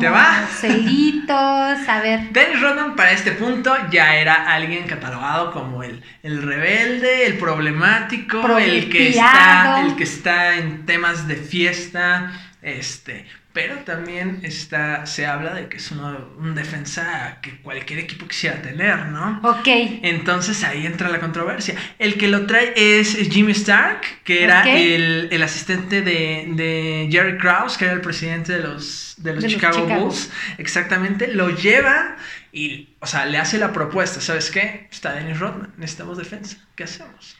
celitos? 0.58 1.88
A 1.88 2.00
ver. 2.02 2.20
Dennis 2.32 2.60
Rodman 2.60 2.96
para 2.96 3.12
este 3.12 3.30
punto 3.30 3.72
ya 3.92 4.16
era 4.16 4.52
alguien 4.52 4.88
catalogado 4.88 5.52
como 5.52 5.84
el, 5.84 6.02
el 6.24 6.42
rebelde, 6.42 7.26
el 7.26 7.38
problemático, 7.38 8.58
el 8.58 8.90
que, 8.90 9.10
está, 9.10 9.82
el 9.86 9.94
que 9.94 10.02
está 10.02 10.56
en 10.56 10.86
temas 10.86 11.28
de 11.28 11.36
fiesta. 11.36 12.32
Este, 12.62 13.26
pero 13.52 13.78
también 13.78 14.40
está, 14.44 15.06
se 15.06 15.26
habla 15.26 15.54
de 15.54 15.68
que 15.68 15.78
es 15.78 15.90
un 15.90 16.54
defensa 16.54 17.38
que 17.42 17.60
cualquier 17.60 17.98
equipo 17.98 18.28
quisiera 18.28 18.62
tener, 18.62 19.06
¿no? 19.06 19.40
Ok. 19.42 19.66
Entonces 20.02 20.62
ahí 20.62 20.86
entra 20.86 21.08
la 21.08 21.18
controversia. 21.18 21.74
El 21.98 22.16
que 22.16 22.28
lo 22.28 22.46
trae 22.46 22.72
es 22.76 23.16
Jimmy 23.28 23.50
Stark, 23.52 24.02
que 24.22 24.44
era 24.44 24.62
el, 24.70 25.42
asistente 25.42 26.02
de, 26.02 27.08
Jerry 27.10 27.38
Krause, 27.38 27.76
que 27.76 27.86
era 27.86 27.94
el 27.94 28.00
presidente 28.00 28.52
de 28.52 28.60
los, 28.60 29.16
de 29.18 29.34
los, 29.34 29.44
Chicago, 29.44 29.84
Bulls. 29.84 30.30
Exactamente. 30.58 31.26
Lo 31.34 31.50
lleva 31.50 32.16
y, 32.52 32.90
o 33.00 33.06
sea, 33.06 33.26
le 33.26 33.38
hace 33.38 33.58
la 33.58 33.72
propuesta. 33.72 34.20
¿Sabes 34.20 34.50
qué? 34.52 34.86
Está 34.92 35.14
Dennis 35.14 35.40
Rodman, 35.40 35.74
necesitamos 35.76 36.18
defensa. 36.18 36.56
¿Qué 36.76 36.84
hacemos? 36.84 37.36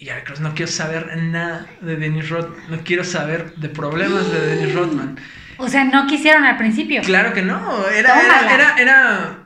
Y 0.00 0.06
ya, 0.06 0.24
no 0.40 0.54
quiero 0.54 0.72
saber 0.72 1.14
nada 1.18 1.66
de 1.82 1.96
Dennis 1.96 2.30
Rodman. 2.30 2.58
No 2.70 2.78
quiero 2.82 3.04
saber 3.04 3.54
de 3.56 3.68
problemas 3.68 4.32
de 4.32 4.40
Dennis 4.46 4.74
Rodman. 4.74 5.20
O 5.58 5.68
sea, 5.68 5.84
no 5.84 6.06
quisieron 6.06 6.44
al 6.44 6.56
principio. 6.56 7.02
Claro 7.02 7.34
que 7.34 7.42
no. 7.42 7.86
Era, 7.86 8.18
era, 8.50 8.76
era, 8.78 9.38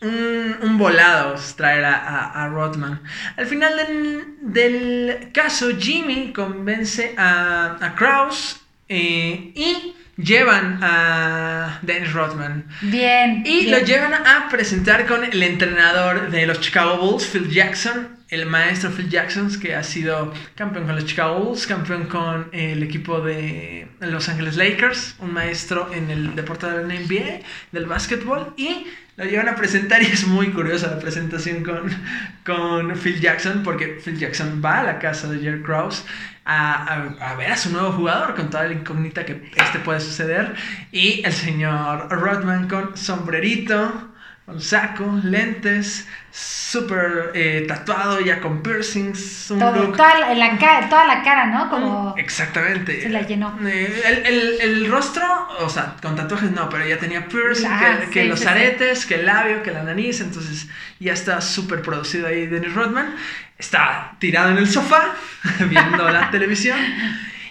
un, 0.00 0.78
volado 0.78 1.34
traer 1.54 1.84
a, 1.84 2.48
Rodman. 2.50 3.02
Al 3.36 3.44
final 3.44 3.74
del, 4.40 5.28
caso, 5.34 5.68
Jimmy 5.78 6.32
convence 6.32 7.14
a, 7.18 7.76
a 7.78 7.94
Kraus 7.94 8.58
eh, 8.88 9.52
y 9.54 9.94
llevan 10.16 10.78
a 10.82 11.78
Dennis 11.82 12.14
Rodman. 12.14 12.64
Bien. 12.80 13.42
Y 13.44 13.66
lo 13.66 13.80
llevan 13.80 14.14
a 14.14 14.48
presentar 14.48 15.04
con 15.04 15.24
el 15.24 15.42
entrenador 15.42 16.30
de 16.30 16.46
los 16.46 16.58
Chicago 16.60 16.96
Bulls, 16.96 17.26
Phil 17.26 17.50
Jackson, 17.50 18.19
el 18.30 18.46
maestro 18.46 18.90
Phil 18.90 19.08
Jackson, 19.08 19.50
que 19.60 19.74
ha 19.74 19.82
sido 19.82 20.32
campeón 20.54 20.86
con 20.86 20.94
los 20.94 21.04
Chicago 21.04 21.40
Bulls, 21.40 21.66
campeón 21.66 22.06
con 22.06 22.48
el 22.52 22.82
equipo 22.82 23.20
de 23.20 23.88
Los 24.00 24.28
Angeles 24.28 24.56
Lakers, 24.56 25.16
un 25.18 25.32
maestro 25.32 25.92
en 25.92 26.10
el 26.10 26.36
deporte 26.36 26.66
de 26.66 26.86
la 26.86 26.94
NBA, 26.94 27.40
del 27.72 27.86
básquetbol, 27.86 28.54
y 28.56 28.86
lo 29.16 29.24
llevan 29.24 29.48
a 29.48 29.56
presentar 29.56 30.00
y 30.02 30.06
es 30.06 30.26
muy 30.26 30.50
curiosa 30.50 30.88
la 30.88 31.00
presentación 31.00 31.64
con, 31.64 31.90
con 32.46 32.96
Phil 32.96 33.20
Jackson, 33.20 33.62
porque 33.64 33.98
Phil 34.02 34.16
Jackson 34.16 34.62
va 34.64 34.80
a 34.80 34.84
la 34.84 34.98
casa 35.00 35.28
de 35.28 35.40
Jerry 35.40 35.62
Krause 35.62 36.04
a, 36.44 37.10
a, 37.20 37.34
ver 37.34 37.50
a 37.50 37.56
su 37.56 37.70
nuevo 37.70 37.92
jugador 37.92 38.34
con 38.34 38.48
toda 38.48 38.64
la 38.64 38.74
incógnita 38.74 39.26
que 39.26 39.50
este 39.56 39.80
puede 39.80 39.98
suceder, 39.98 40.54
y 40.92 41.22
el 41.24 41.32
señor 41.32 42.08
Rodman 42.10 42.68
con 42.68 42.96
sombrerito, 42.96 44.09
con 44.46 44.60
saco, 44.60 45.20
lentes, 45.22 46.08
súper 46.32 47.30
eh, 47.34 47.64
tatuado, 47.68 48.20
ya 48.20 48.40
con 48.40 48.62
piercings. 48.62 49.46
toda, 49.48 49.70
la, 49.70 50.88
toda 50.88 51.06
la 51.06 51.22
cara, 51.22 51.46
¿no? 51.46 51.70
Como 51.70 52.14
Exactamente. 52.16 53.02
Se 53.02 53.08
la 53.10 53.22
llenó. 53.22 53.56
Eh, 53.64 54.58
el, 54.60 54.90
rostro, 54.90 55.24
o 55.60 55.68
sea, 55.68 55.94
con 56.02 56.16
tatuajes 56.16 56.50
no, 56.50 56.68
pero 56.68 56.86
ya 56.86 56.98
tenía 56.98 57.26
piercing, 57.28 57.68
ah, 57.70 58.00
que, 58.12 58.24
los 58.24 58.44
aretes, 58.46 59.06
que 59.06 59.16
el 59.16 59.26
labio, 59.26 59.62
que 59.62 59.70
la 59.70 59.82
nariz, 59.82 60.20
entonces 60.20 60.68
ya 60.98 61.12
está 61.12 61.40
súper 61.40 61.82
producido 61.82 62.26
ahí 62.26 62.46
Dennis 62.46 62.74
Rodman. 62.74 63.14
Está 63.58 64.16
tirado 64.18 64.50
en 64.50 64.58
el 64.58 64.68
sofá, 64.68 65.14
viendo 65.68 66.08
la 66.08 66.30
televisión, 66.32 66.78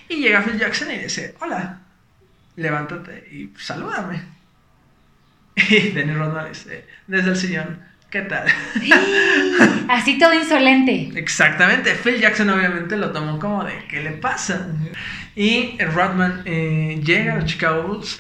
y 0.10 0.18
llega 0.18 0.42
Phil 0.42 0.58
Jackson 0.58 0.92
y 0.92 0.98
dice, 0.98 1.36
hola, 1.40 1.80
levántate 2.56 3.28
y 3.32 3.54
salúdame. 3.58 4.39
Y 5.70 5.90
Dennis 5.90 6.18
Rodman 6.18 6.50
dice, 6.50 6.86
desde 7.08 7.30
el 7.32 7.36
sillón, 7.36 7.80
¿qué 8.10 8.22
tal? 8.22 8.48
Así 9.90 10.18
todo 10.18 10.34
insolente. 10.34 11.12
Exactamente, 11.16 11.96
Phil 11.96 12.20
Jackson 12.20 12.50
obviamente 12.50 12.98
lo 12.98 13.12
tomó 13.12 13.40
como 13.40 13.64
de, 13.64 13.74
¿qué 13.90 14.02
le 14.02 14.12
pasa? 14.12 14.68
Y 15.36 15.78
Rodman 15.80 16.44
eh, 16.46 17.00
llega 17.04 17.34
a 17.34 17.36
los 17.38 17.46
Chicago 17.46 17.84
Bulls. 17.84 18.20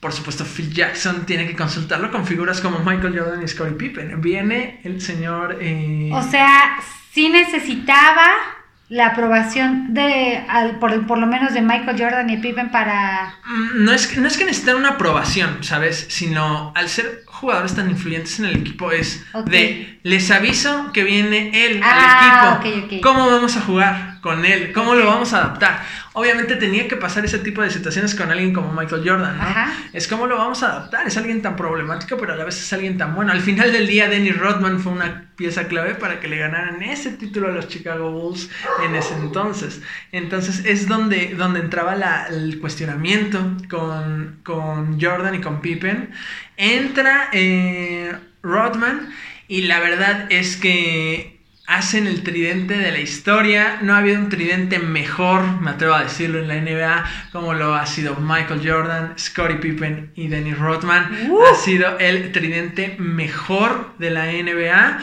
Por 0.00 0.12
supuesto, 0.12 0.44
Phil 0.44 0.72
Jackson 0.72 1.26
tiene 1.26 1.46
que 1.46 1.56
consultarlo 1.56 2.12
con 2.12 2.24
figuras 2.24 2.60
como 2.60 2.78
Michael 2.78 3.18
Jordan 3.18 3.42
y 3.42 3.48
Scottie 3.48 3.74
Pippen. 3.74 4.20
Viene 4.20 4.80
el 4.84 5.00
señor... 5.00 5.58
Eh, 5.60 6.10
o 6.12 6.22
sea, 6.22 6.78
sí 7.12 7.28
necesitaba 7.28 8.57
la 8.88 9.08
aprobación 9.08 9.92
de 9.92 10.42
por, 10.80 11.06
por, 11.06 11.18
lo 11.18 11.26
menos 11.26 11.52
de 11.52 11.60
Michael 11.60 11.96
Jordan 11.98 12.30
y 12.30 12.38
Pippen 12.38 12.70
para 12.70 13.34
mm, 13.44 13.84
no 13.84 13.92
es 13.92 14.06
que 14.06 14.20
no 14.20 14.26
es 14.26 14.38
que 14.38 14.46
necesiten 14.46 14.76
una 14.76 14.90
aprobación 14.90 15.62
sabes 15.62 16.06
sino 16.08 16.72
al 16.74 16.88
ser 16.88 17.22
jugadores 17.26 17.74
tan 17.74 17.90
influyentes 17.90 18.38
en 18.38 18.46
el 18.46 18.56
equipo 18.56 18.90
es 18.90 19.24
de 19.46 20.00
les 20.02 20.30
aviso 20.30 20.90
que 20.92 21.04
viene 21.04 21.66
él 21.66 21.82
al 21.82 21.98
ah, 21.98 22.60
equipo. 22.62 23.00
cómo 23.02 23.26
vamos 23.26 23.56
a 23.56 23.60
jugar 23.60 24.07
con 24.20 24.44
él 24.44 24.72
cómo 24.72 24.94
lo 24.94 25.06
vamos 25.06 25.32
a 25.32 25.38
adaptar 25.38 25.82
obviamente 26.18 26.56
tenía 26.56 26.88
que 26.88 26.96
pasar 26.96 27.24
ese 27.24 27.38
tipo 27.38 27.62
de 27.62 27.70
situaciones 27.70 28.14
con 28.14 28.30
alguien 28.30 28.52
como 28.52 28.72
Michael 28.72 29.08
Jordan, 29.08 29.38
¿no? 29.38 29.44
Es 29.92 30.08
como 30.08 30.26
lo 30.26 30.36
vamos 30.36 30.62
a 30.62 30.70
adaptar, 30.70 31.06
es 31.06 31.16
alguien 31.16 31.42
tan 31.42 31.54
problemático, 31.54 32.16
pero 32.16 32.32
a 32.32 32.36
la 32.36 32.44
vez 32.44 32.60
es 32.60 32.72
alguien 32.72 32.98
tan 32.98 33.14
bueno. 33.14 33.30
Al 33.30 33.40
final 33.40 33.72
del 33.72 33.86
día, 33.86 34.08
Dennis 34.08 34.36
Rodman 34.36 34.80
fue 34.80 34.92
una 34.92 35.30
pieza 35.36 35.68
clave 35.68 35.94
para 35.94 36.18
que 36.18 36.26
le 36.26 36.38
ganaran 36.38 36.82
ese 36.82 37.12
título 37.12 37.48
a 37.48 37.52
los 37.52 37.68
Chicago 37.68 38.10
Bulls 38.10 38.50
en 38.84 38.96
ese 38.96 39.14
entonces. 39.14 39.80
Entonces 40.10 40.64
es 40.64 40.88
donde, 40.88 41.34
donde 41.36 41.60
entraba 41.60 41.94
el 42.28 42.58
cuestionamiento 42.58 43.56
con, 43.70 44.40
con, 44.42 45.00
Jordan 45.00 45.36
y 45.36 45.40
con 45.40 45.60
Pippen. 45.60 46.10
Entra 46.56 47.28
eh, 47.32 48.12
Rodman 48.42 49.10
y 49.46 49.62
la 49.62 49.78
verdad 49.78 50.26
es 50.30 50.56
que 50.56 51.37
hacen 51.68 52.06
el 52.06 52.22
tridente 52.22 52.76
de 52.76 52.90
la 52.90 52.98
historia. 52.98 53.78
No 53.82 53.94
ha 53.94 53.98
habido 53.98 54.18
un 54.18 54.30
tridente 54.30 54.78
mejor, 54.78 55.60
me 55.60 55.70
atrevo 55.70 55.94
a 55.94 56.02
decirlo, 56.02 56.40
en 56.40 56.48
la 56.48 56.56
NBA, 56.56 57.04
como 57.30 57.52
lo 57.52 57.74
ha 57.74 57.86
sido 57.86 58.16
Michael 58.16 58.62
Jordan, 58.64 59.12
Scottie 59.18 59.58
Pippen 59.58 60.10
y 60.16 60.28
Dennis 60.28 60.58
Rodman. 60.58 61.28
Uh. 61.30 61.42
Ha 61.44 61.54
sido 61.54 61.98
el 61.98 62.32
tridente 62.32 62.96
mejor 62.98 63.94
de 63.98 64.10
la 64.10 64.24
NBA. 64.26 64.98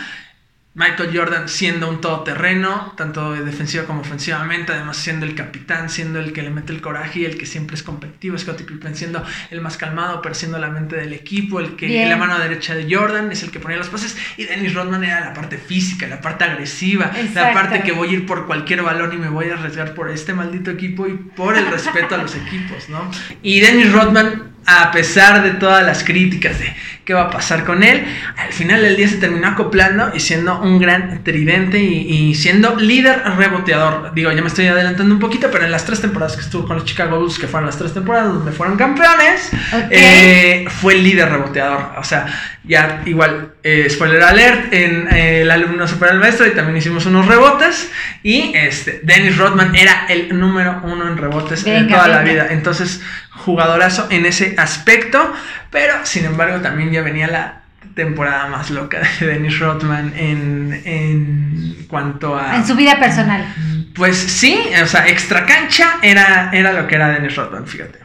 Michael 0.75 1.17
Jordan 1.17 1.47
siendo 1.47 1.89
un 1.89 2.01
todoterreno, 2.01 2.93
tanto 2.97 3.31
defensivo 3.31 3.85
como 3.85 4.01
ofensivamente, 4.01 4.73
además 4.73 4.97
siendo 4.97 5.25
el 5.25 5.33
capitán, 5.33 5.89
siendo 5.89 6.19
el 6.19 6.33
que 6.33 6.43
le 6.43 6.49
mete 6.49 6.73
el 6.73 6.81
coraje 6.81 7.21
y 7.21 7.25
el 7.25 7.37
que 7.37 7.45
siempre 7.45 7.77
es 7.77 7.83
competitivo, 7.83 8.37
Scottie 8.37 8.65
Pippen 8.65 8.93
siendo 8.93 9.23
el 9.51 9.61
más 9.61 9.77
calmado, 9.77 10.21
pero 10.21 10.35
siendo 10.35 10.59
la 10.59 10.67
mente 10.67 10.97
del 10.97 11.13
equipo, 11.13 11.61
el 11.61 11.77
que 11.77 12.05
la 12.05 12.17
mano 12.17 12.37
derecha 12.39 12.75
de 12.75 12.93
Jordan 12.93 13.31
es 13.31 13.41
el 13.41 13.51
que 13.51 13.61
ponía 13.61 13.77
los 13.77 13.87
pases 13.87 14.17
y 14.35 14.43
Dennis 14.43 14.73
Rodman 14.73 15.05
era 15.05 15.21
la 15.21 15.33
parte 15.33 15.57
física, 15.57 16.07
la 16.07 16.19
parte 16.19 16.43
agresiva, 16.43 17.09
la 17.33 17.53
parte 17.53 17.81
que 17.81 17.93
voy 17.93 18.09
a 18.09 18.11
ir 18.11 18.25
por 18.25 18.45
cualquier 18.45 18.81
balón 18.83 19.13
y 19.13 19.17
me 19.17 19.29
voy 19.29 19.49
a 19.51 19.53
arriesgar 19.53 19.93
por 19.93 20.11
este 20.11 20.33
maldito 20.33 20.71
equipo 20.71 21.07
y 21.07 21.13
por 21.13 21.57
el 21.57 21.67
respeto 21.67 22.15
a 22.15 22.17
los 22.17 22.35
equipos, 22.35 22.89
¿no? 22.89 23.09
Y 23.41 23.61
Dennis 23.61 23.93
Rodman 23.93 24.54
a 24.65 24.91
pesar 24.91 25.43
de 25.43 25.51
todas 25.51 25.85
las 25.85 26.03
críticas 26.03 26.59
de 26.59 26.75
qué 27.05 27.13
va 27.13 27.23
a 27.23 27.29
pasar 27.29 27.65
con 27.65 27.83
él, 27.83 28.03
al 28.35 28.51
final 28.51 28.81
del 28.81 28.95
día 28.95 29.07
se 29.07 29.17
terminó 29.17 29.47
acoplando 29.47 30.11
y 30.15 30.19
siendo 30.19 30.59
un 30.59 30.79
gran 30.79 31.23
tridente 31.23 31.79
y, 31.79 32.33
siendo 32.33 32.75
líder 32.75 33.21
reboteador. 33.37 34.13
Digo, 34.15 34.31
ya 34.31 34.41
me 34.41 34.47
estoy 34.47 34.67
adelantando 34.67 35.13
un 35.13 35.19
poquito, 35.19 35.49
pero 35.51 35.65
en 35.65 35.71
las 35.71 35.85
tres 35.85 36.01
temporadas 36.01 36.35
que 36.35 36.41
estuvo 36.41 36.67
con 36.67 36.77
los 36.77 36.85
Chicago 36.85 37.19
Bulls, 37.19 37.37
que 37.37 37.47
fueron 37.47 37.67
las 37.67 37.77
tres 37.77 37.93
temporadas 37.93 38.33
donde 38.33 38.51
fueron 38.51 38.75
campeones, 38.75 39.51
eh, 39.91 40.65
fue 40.67 40.95
el 40.95 41.03
líder 41.03 41.29
reboteador. 41.29 41.91
O 41.97 42.03
sea, 42.03 42.25
ya 42.63 43.03
igual, 43.05 43.53
eh, 43.61 43.87
spoiler 43.89 44.23
alert, 44.23 44.73
en 44.73 45.07
eh, 45.13 45.41
el 45.41 45.51
alumno 45.51 45.87
super 45.87 46.09
al 46.09 46.19
maestro 46.19 46.47
y 46.47 46.51
también 46.51 46.77
hicimos 46.77 47.05
unos 47.05 47.27
rebotes 47.27 47.91
y 48.23 48.51
este, 48.55 49.01
Dennis 49.03 49.37
Rodman 49.37 49.75
era 49.75 50.07
el 50.09 50.37
número 50.37 50.81
uno 50.83 51.07
en 51.07 51.17
rebotes 51.17 51.65
en 51.67 51.87
toda 51.87 52.07
la 52.07 52.21
vida. 52.21 52.47
Entonces, 52.49 53.01
jugadorazo 53.45 54.07
en 54.09 54.25
ese 54.25 54.55
aspecto, 54.57 55.33
pero 55.69 55.93
sin 56.03 56.25
embargo 56.25 56.61
también 56.61 56.91
ya 56.91 57.01
venía 57.01 57.27
la 57.27 57.61
temporada 57.93 58.47
más 58.47 58.71
loca 58.71 59.01
de 59.19 59.27
Dennis 59.27 59.59
Rodman 59.59 60.13
en, 60.17 60.81
en 60.85 61.85
cuanto 61.87 62.37
a... 62.37 62.55
En 62.55 62.65
su 62.65 62.75
vida 62.75 62.99
personal. 62.99 63.45
Pues 63.93 64.17
sí, 64.17 64.59
o 64.81 64.87
sea, 64.87 65.07
extra 65.07 65.45
cancha 65.45 65.97
era, 66.01 66.49
era 66.51 66.73
lo 66.73 66.87
que 66.87 66.95
era 66.95 67.09
Dennis 67.09 67.35
Rodman, 67.35 67.67
fíjate. 67.67 67.99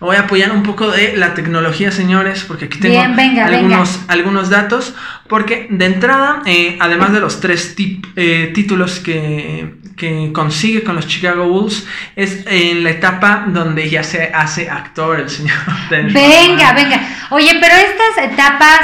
Me 0.00 0.06
voy 0.06 0.16
a 0.16 0.20
apoyar 0.20 0.50
un 0.50 0.62
poco 0.62 0.90
de 0.90 1.14
la 1.16 1.34
tecnología, 1.34 1.92
señores, 1.92 2.44
porque 2.44 2.64
aquí 2.66 2.78
tengo 2.78 3.00
algunos, 3.00 4.00
algunos 4.08 4.48
datos. 4.48 4.94
Porque 5.28 5.66
de 5.70 5.84
entrada, 5.84 6.42
eh, 6.46 6.78
además 6.80 7.12
de 7.12 7.20
los 7.20 7.40
tres 7.40 7.74
eh, 8.16 8.50
títulos 8.54 8.98
que, 8.98 9.74
que, 10.00 10.32
consigue 10.32 10.82
con 10.82 10.96
los 10.96 11.06
Chicago 11.06 11.46
Bulls, 11.46 11.86
es 12.16 12.44
en 12.46 12.82
la 12.82 12.90
etapa 12.90 13.44
donde 13.48 13.90
ya 13.90 14.02
se 14.02 14.32
hace 14.34 14.70
actor 14.70 15.20
el 15.20 15.28
señor. 15.28 15.58
venga, 15.90 16.72
venga. 16.72 17.00
Oye, 17.30 17.58
pero 17.60 17.74
estas 17.74 18.32
etapas 18.32 18.80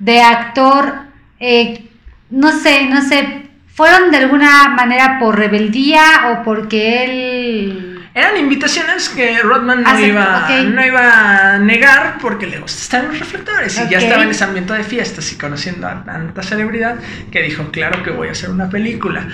de 0.00 0.20
actor, 0.20 0.92
eh, 1.38 1.88
no 2.30 2.50
sé, 2.52 2.86
no 2.86 3.00
sé, 3.00 3.48
¿fueron 3.72 4.10
de 4.10 4.18
alguna 4.18 4.68
manera 4.70 5.18
por 5.20 5.38
rebeldía 5.38 6.32
o 6.32 6.42
porque 6.42 7.04
él 7.04 7.96
eran 8.16 8.38
invitaciones 8.38 9.10
que 9.10 9.42
Rodman 9.42 9.82
no, 9.82 10.00
iba, 10.00 10.48
no 10.64 10.86
iba 10.86 11.52
a 11.52 11.58
negar 11.58 12.16
porque 12.18 12.46
le 12.46 12.58
gusta 12.58 12.80
estar 12.80 13.04
en 13.04 13.10
los 13.10 13.18
reflectores. 13.18 13.78
Y 13.78 13.90
ya 13.90 13.98
estaba 13.98 14.22
en 14.22 14.30
ese 14.30 14.42
ambiente 14.42 14.72
de 14.72 14.84
fiestas 14.84 15.30
y 15.32 15.36
conociendo 15.36 15.86
a 15.86 16.02
tanta 16.02 16.42
celebridad 16.42 16.96
que 17.30 17.42
dijo, 17.42 17.70
claro 17.70 18.02
que 18.02 18.10
voy 18.10 18.28
a 18.28 18.32
hacer 18.32 18.48
una 18.48 18.70
película. 18.70 19.28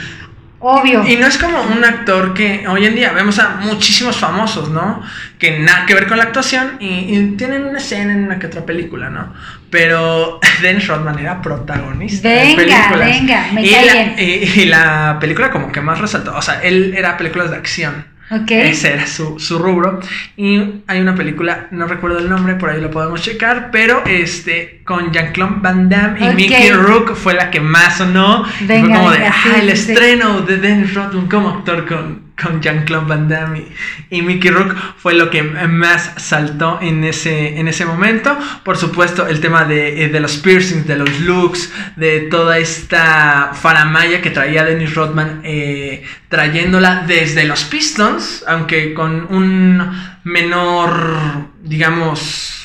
Obvio. 0.65 1.05
Y 1.05 1.17
no 1.17 1.27
es 1.27 1.39
como 1.39 1.61
un 1.61 1.85
actor 1.85 2.35
que 2.35 2.65
hoy 2.69 2.87
en 2.87 2.95
día 2.95 3.13
vemos 3.13 3.41
a 3.41 3.57
muchísimos 3.61 4.17
famosos, 4.17 4.69
¿no? 4.69 5.03
Que 5.37 5.59
nada 5.59 5.87
que 5.87 5.95
ver 5.95 6.07
con 6.07 6.19
la 6.19 6.25
actuación 6.25 6.77
y, 6.79 7.33
tienen 7.37 7.65
una 7.65 7.79
escena 7.79 8.13
en 8.13 8.25
una 8.25 8.39
que 8.39 8.47
otra 8.47 8.65
película, 8.65 9.11
¿no? 9.11 9.35
Pero 9.71 10.39
Dennis 10.63 10.87
Rodman 10.87 11.19
era 11.19 11.43
protagonista 11.43 12.29
venga, 12.29 12.45
de 12.45 12.55
películas. 12.55 13.09
Venga, 13.09 13.47
me 13.53 13.63
y, 13.63 13.71
la, 13.71 14.21
y 14.21 14.65
la 14.67 15.19
película 15.21 15.51
como 15.51 15.73
que 15.73 15.81
más 15.81 15.99
resaltó, 15.99 16.37
o 16.37 16.43
sea, 16.43 16.61
él 16.63 16.95
era 16.97 17.17
películas 17.17 17.51
de 17.51 17.57
acción. 17.57 18.12
Ese 18.49 18.93
era 18.95 19.07
su, 19.07 19.39
rubro. 19.59 20.01
Y 20.37 20.83
hay 20.87 21.01
una 21.01 21.15
película, 21.15 21.69
no 21.71 21.87
recuerdo 21.87 22.19
el 22.19 22.29
nombre, 22.29 22.55
por 22.55 22.71
ahí 22.71 22.81
lo 22.81 22.91
podemos 22.91 23.21
checar, 23.21 23.71
pero 23.71 24.03
este 24.07 24.81
con 24.85 25.13
Jean-Claude 25.13 25.57
Van 25.61 25.89
Damme 25.89 26.33
y 26.33 26.35
Mickey 26.35 26.71
Rook 26.71 27.15
fue 27.15 27.35
la 27.35 27.51
que 27.51 27.61
más 27.61 27.99
sonó. 27.99 28.45
fue 28.45 28.81
como 28.81 29.11
de, 29.11 29.27
ah, 29.27 29.35
el 29.61 29.69
estreno 29.69 30.41
de 30.41 30.57
Dennis 30.57 30.95
Rodman 30.95 31.29
como 31.29 31.51
actor 31.51 31.87
con, 31.87 32.32
con 32.41 32.61
Jean-Claude 32.61 33.07
Van 33.07 33.29
Damme 33.29 33.65
y, 34.11 34.23
Mickey 34.23 34.51
Rook 34.51 34.75
fue 34.97 35.15
lo 35.15 35.31
que 35.31 35.43
más 35.43 36.13
saltó 36.17 36.79
en 36.81 37.05
ese, 37.05 37.59
en 37.59 37.69
ese 37.69 37.85
momento. 37.85 38.37
Por 38.65 38.77
supuesto, 38.77 39.27
el 39.27 39.41
tema 39.41 39.65
de, 39.65 40.05
eh, 40.05 40.21
los 40.21 40.37
piercings, 40.39 40.87
de 40.87 40.97
los 40.97 41.21
looks, 41.21 41.73
de 41.97 42.21
toda 42.23 42.59
esta 42.59 43.53
faramaya 43.55 44.23
que 44.23 44.31
traía 44.31 44.65
Dennis 44.65 44.95
Rodman 44.95 45.41
eh, 45.45 46.05
trayéndola 46.29 47.05
desde 47.07 47.45
los 47.45 47.65
Pistons, 47.65 48.45
aunque 48.47 48.95
con 48.95 49.27
un 49.33 49.91
menor, 50.25 51.49
digamos, 51.63 52.62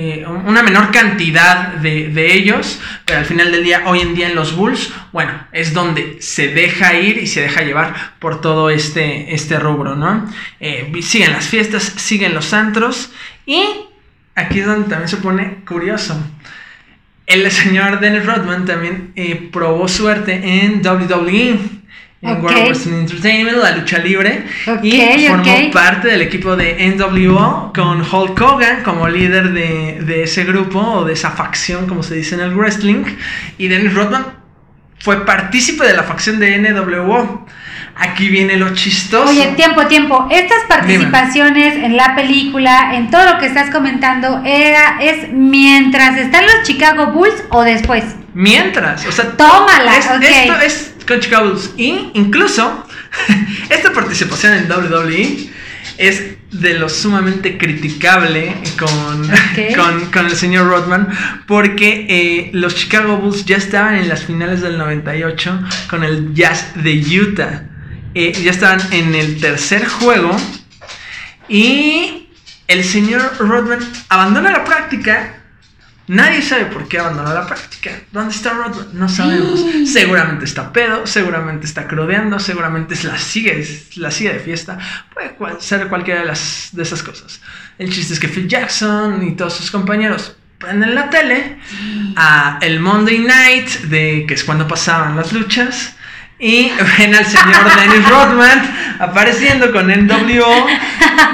eh, 0.00 0.24
una 0.24 0.62
menor 0.62 0.92
cantidad 0.92 1.72
de, 1.72 2.32
ellos, 2.32 2.80
pero 3.04 3.18
al 3.18 3.24
final 3.24 3.50
del 3.50 3.64
día, 3.64 3.82
hoy 3.86 3.98
en 3.98 4.14
día 4.14 4.28
en 4.28 4.36
los 4.36 4.54
Bulls, 4.54 4.92
bueno, 5.10 5.32
es 5.50 5.74
donde 5.74 6.18
se 6.20 6.54
deja 6.54 6.94
ir 6.94 7.18
y 7.18 7.26
se 7.26 7.40
deja 7.40 7.62
llevar 7.62 8.12
por 8.20 8.40
todo 8.40 8.70
este, 8.70 9.34
este 9.34 9.58
rubro, 9.58 9.96
¿no? 9.96 10.30
Eh, 10.60 10.92
siguen 11.02 11.32
las 11.32 11.48
fiestas, 11.48 11.82
siguen 11.82 12.32
los 12.32 12.52
antros 12.52 13.10
y 13.44 13.60
aquí 14.36 14.60
es 14.60 14.66
donde 14.66 14.88
también 14.88 15.08
se 15.08 15.16
pone 15.16 15.64
curioso. 15.66 16.16
El 17.26 17.50
señor 17.50 17.98
Dennis 17.98 18.24
Rodman 18.24 18.66
también 18.66 19.10
eh, 19.16 19.48
probó 19.52 19.88
suerte 19.88 20.62
en 20.62 20.80
WWE 20.80 21.58
en 22.20 22.42
World 22.42 22.66
Wrestling 22.66 22.94
Entertainment, 22.94 23.58
la 23.58 23.76
lucha 23.76 23.98
libre, 23.98 24.44
y 24.82 25.26
formó 25.28 25.70
parte 25.72 26.08
del 26.08 26.22
equipo 26.22 26.56
de 26.56 26.94
NWO 26.96 27.72
con 27.72 28.00
Hulk 28.00 28.40
Hogan 28.40 28.82
como 28.82 29.08
líder 29.08 29.52
de, 29.52 30.00
de, 30.04 30.24
ese 30.24 30.44
grupo 30.44 30.80
o 30.80 31.04
de 31.04 31.12
esa 31.12 31.30
facción, 31.30 31.86
como 31.86 32.02
se 32.02 32.16
dice 32.16 32.34
en 32.34 32.40
el 32.40 32.54
wrestling, 32.54 33.04
y 33.56 33.68
Dennis 33.68 33.94
Rodman 33.94 34.38
fue 34.98 35.24
partícipe 35.24 35.86
de 35.86 35.94
la 35.94 36.02
facción 36.02 36.40
de 36.40 36.58
NWO. 36.58 37.46
Aquí 38.00 38.28
viene 38.28 38.56
lo 38.56 38.74
chistoso. 38.74 39.28
Oye, 39.28 39.54
tiempo, 39.56 39.86
tiempo. 39.86 40.28
Estas 40.30 40.64
participaciones 40.68 41.76
en 41.76 41.96
la 41.96 42.14
película, 42.14 42.94
en 42.94 43.10
todo 43.10 43.24
lo 43.32 43.38
que 43.38 43.46
estás 43.46 43.70
comentando, 43.70 44.42
era, 44.44 44.98
es 45.00 45.32
mientras 45.32 46.16
están 46.16 46.44
los 46.46 46.62
Chicago 46.62 47.08
Bulls 47.08 47.42
o 47.50 47.62
después. 47.62 48.04
Mientras, 48.34 49.04
o 49.04 49.10
sea, 49.10 49.36
tómala. 49.36 49.96
Esto 49.96 50.60
es 50.60 50.94
con 51.08 51.20
Chicago 51.20 51.48
Bulls. 51.48 51.70
Y 51.76 52.10
incluso 52.14 52.86
esta 53.70 53.92
participación 53.92 54.52
en 54.52 54.70
WWE 54.70 55.50
es 55.96 56.36
de 56.52 56.74
lo 56.74 56.88
sumamente 56.88 57.58
criticable 57.58 58.54
con, 58.78 60.10
con, 60.12 60.26
el 60.26 60.36
señor 60.36 60.68
Rodman, 60.68 61.08
porque 61.46 62.06
eh, 62.08 62.50
los 62.52 62.76
Chicago 62.76 63.16
Bulls 63.16 63.44
ya 63.44 63.56
estaban 63.56 63.96
en 63.96 64.08
las 64.08 64.24
finales 64.24 64.60
del 64.60 64.78
98 64.78 65.60
con 65.90 66.04
el 66.04 66.34
Jazz 66.34 66.72
de 66.76 67.20
Utah. 67.20 67.64
Eh, 68.14 68.32
ya 68.32 68.50
estaban 68.50 68.80
en 68.92 69.14
el 69.14 69.40
tercer 69.40 69.86
juego 69.86 70.34
y 71.48 72.28
el 72.66 72.84
señor 72.84 73.36
Rodman 73.38 73.80
abandona 74.08 74.50
la 74.50 74.64
práctica 74.64 75.37
Nadie 76.08 76.40
sabe 76.40 76.66
por 76.66 76.88
qué 76.88 76.98
abandonó 76.98 77.34
la 77.34 77.46
práctica. 77.46 77.90
¿Dónde 78.12 78.34
está 78.34 78.54
Rodman? 78.54 78.88
No 78.94 79.08
sabemos. 79.08 79.64
Seguramente 79.86 80.46
está 80.46 80.72
pedo, 80.72 81.06
seguramente 81.06 81.66
está 81.66 81.86
crudeando, 81.86 82.38
seguramente 82.38 82.94
es 82.94 83.04
la 83.04 83.18
sigue, 83.18 83.66
la 83.96 84.10
sigue 84.10 84.32
de 84.32 84.40
fiesta. 84.40 84.78
Puede 85.36 85.60
ser 85.60 85.88
cualquiera 85.88 86.20
de, 86.20 86.26
las, 86.26 86.70
de 86.72 86.82
esas 86.82 87.02
cosas. 87.02 87.42
El 87.78 87.92
chiste 87.92 88.14
es 88.14 88.20
que 88.20 88.28
Phil 88.28 88.48
Jackson 88.48 89.22
y 89.22 89.36
todos 89.36 89.54
sus 89.54 89.70
compañeros 89.70 90.34
prenden 90.58 90.94
la 90.94 91.10
tele 91.10 91.58
a 92.16 92.58
el 92.62 92.80
Monday 92.80 93.18
Night, 93.18 93.68
de, 93.82 94.24
que 94.26 94.34
es 94.34 94.44
cuando 94.44 94.66
pasaban 94.66 95.14
las 95.14 95.32
luchas. 95.32 95.94
Y 96.40 96.70
ven 96.98 97.14
al 97.16 97.26
señor 97.26 97.64
Dennis 97.80 98.08
Rodman 98.08 98.78
apareciendo 99.00 99.72
con 99.72 99.88
NWO, 99.88 100.66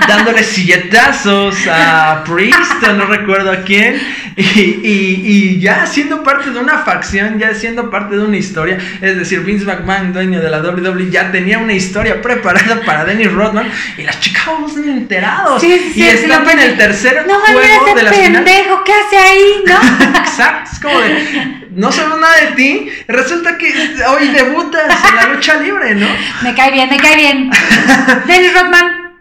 dándole 0.09 0.43
silletazos 0.43 1.57
a 1.67 2.23
Priest, 2.25 2.83
no 2.97 3.07
recuerdo 3.07 3.53
a 3.53 3.63
quién, 3.63 4.01
y, 4.37 5.59
ya 5.61 5.87
siendo 5.87 6.23
parte 6.23 6.51
de 6.51 6.59
una 6.59 6.79
facción, 6.79 7.39
ya 7.39 7.55
siendo 7.55 7.91
parte 7.91 8.17
de 8.17 8.25
una 8.25 8.37
historia. 8.37 8.79
Es 9.01 9.17
decir, 9.17 9.41
Vince 9.41 9.65
McMahon, 9.65 10.13
dueño 10.13 10.41
de 10.41 10.51
la 10.51 10.61
WWE, 10.61 11.11
ya 11.11 11.31
tenía 11.31 11.59
una 11.59 11.73
historia 11.73 12.21
preparada 12.21 12.81
para 12.87 13.05
Dennis 13.05 13.33
Rodman, 13.33 13.71
y 13.97 14.03
las 14.03 14.21
chicas 14.21 14.45
no 14.59 14.69
se 14.69 14.81
enterados. 14.81 15.63
y 15.63 16.03
están 16.03 16.49
en 16.49 16.59
el 16.59 16.77
tercer 16.77 17.25
juego 17.25 17.95
de 17.95 18.03
la 18.03 18.11
pendejo, 18.11 18.85
¿qué 18.85 18.93
hace 18.93 19.17
ahí? 19.17 19.63
¿No? 19.67 20.19
Exacto, 20.19 20.71
es 20.73 20.81
como 20.81 21.01
de 21.01 21.64
no 21.75 21.93
sabemos 21.93 22.21
nada 22.21 22.37
de 22.41 22.47
ti. 22.53 22.89
Resulta 23.09 23.59
que 23.59 23.73
hoy 24.09 24.29
debutas 24.29 24.85
en 25.09 25.17
la 25.17 25.27
lucha 25.35 25.57
libre, 25.57 25.95
¿no? 25.95 26.07
Me 26.43 26.55
cae 26.55 26.71
bien, 26.73 26.89
me 26.89 26.97
cae 26.97 27.17
bien. 27.17 27.51
Dennis 28.27 28.55
Rodman, 28.55 29.17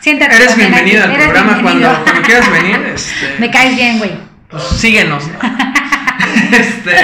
siéntate. 0.00 0.36
Eres 0.36 0.56
bienvenido 0.56 1.04
al 1.04 1.14
programa 1.14 1.62
Cuando, 1.62 2.04
quieras 2.24 2.50
venir. 2.52 2.76
Este, 2.94 3.36
me 3.38 3.50
caes 3.50 3.76
bien, 3.76 3.98
güey. 3.98 4.12
Pues 4.50 4.62
síguenos, 4.62 5.24
este, 6.52 6.96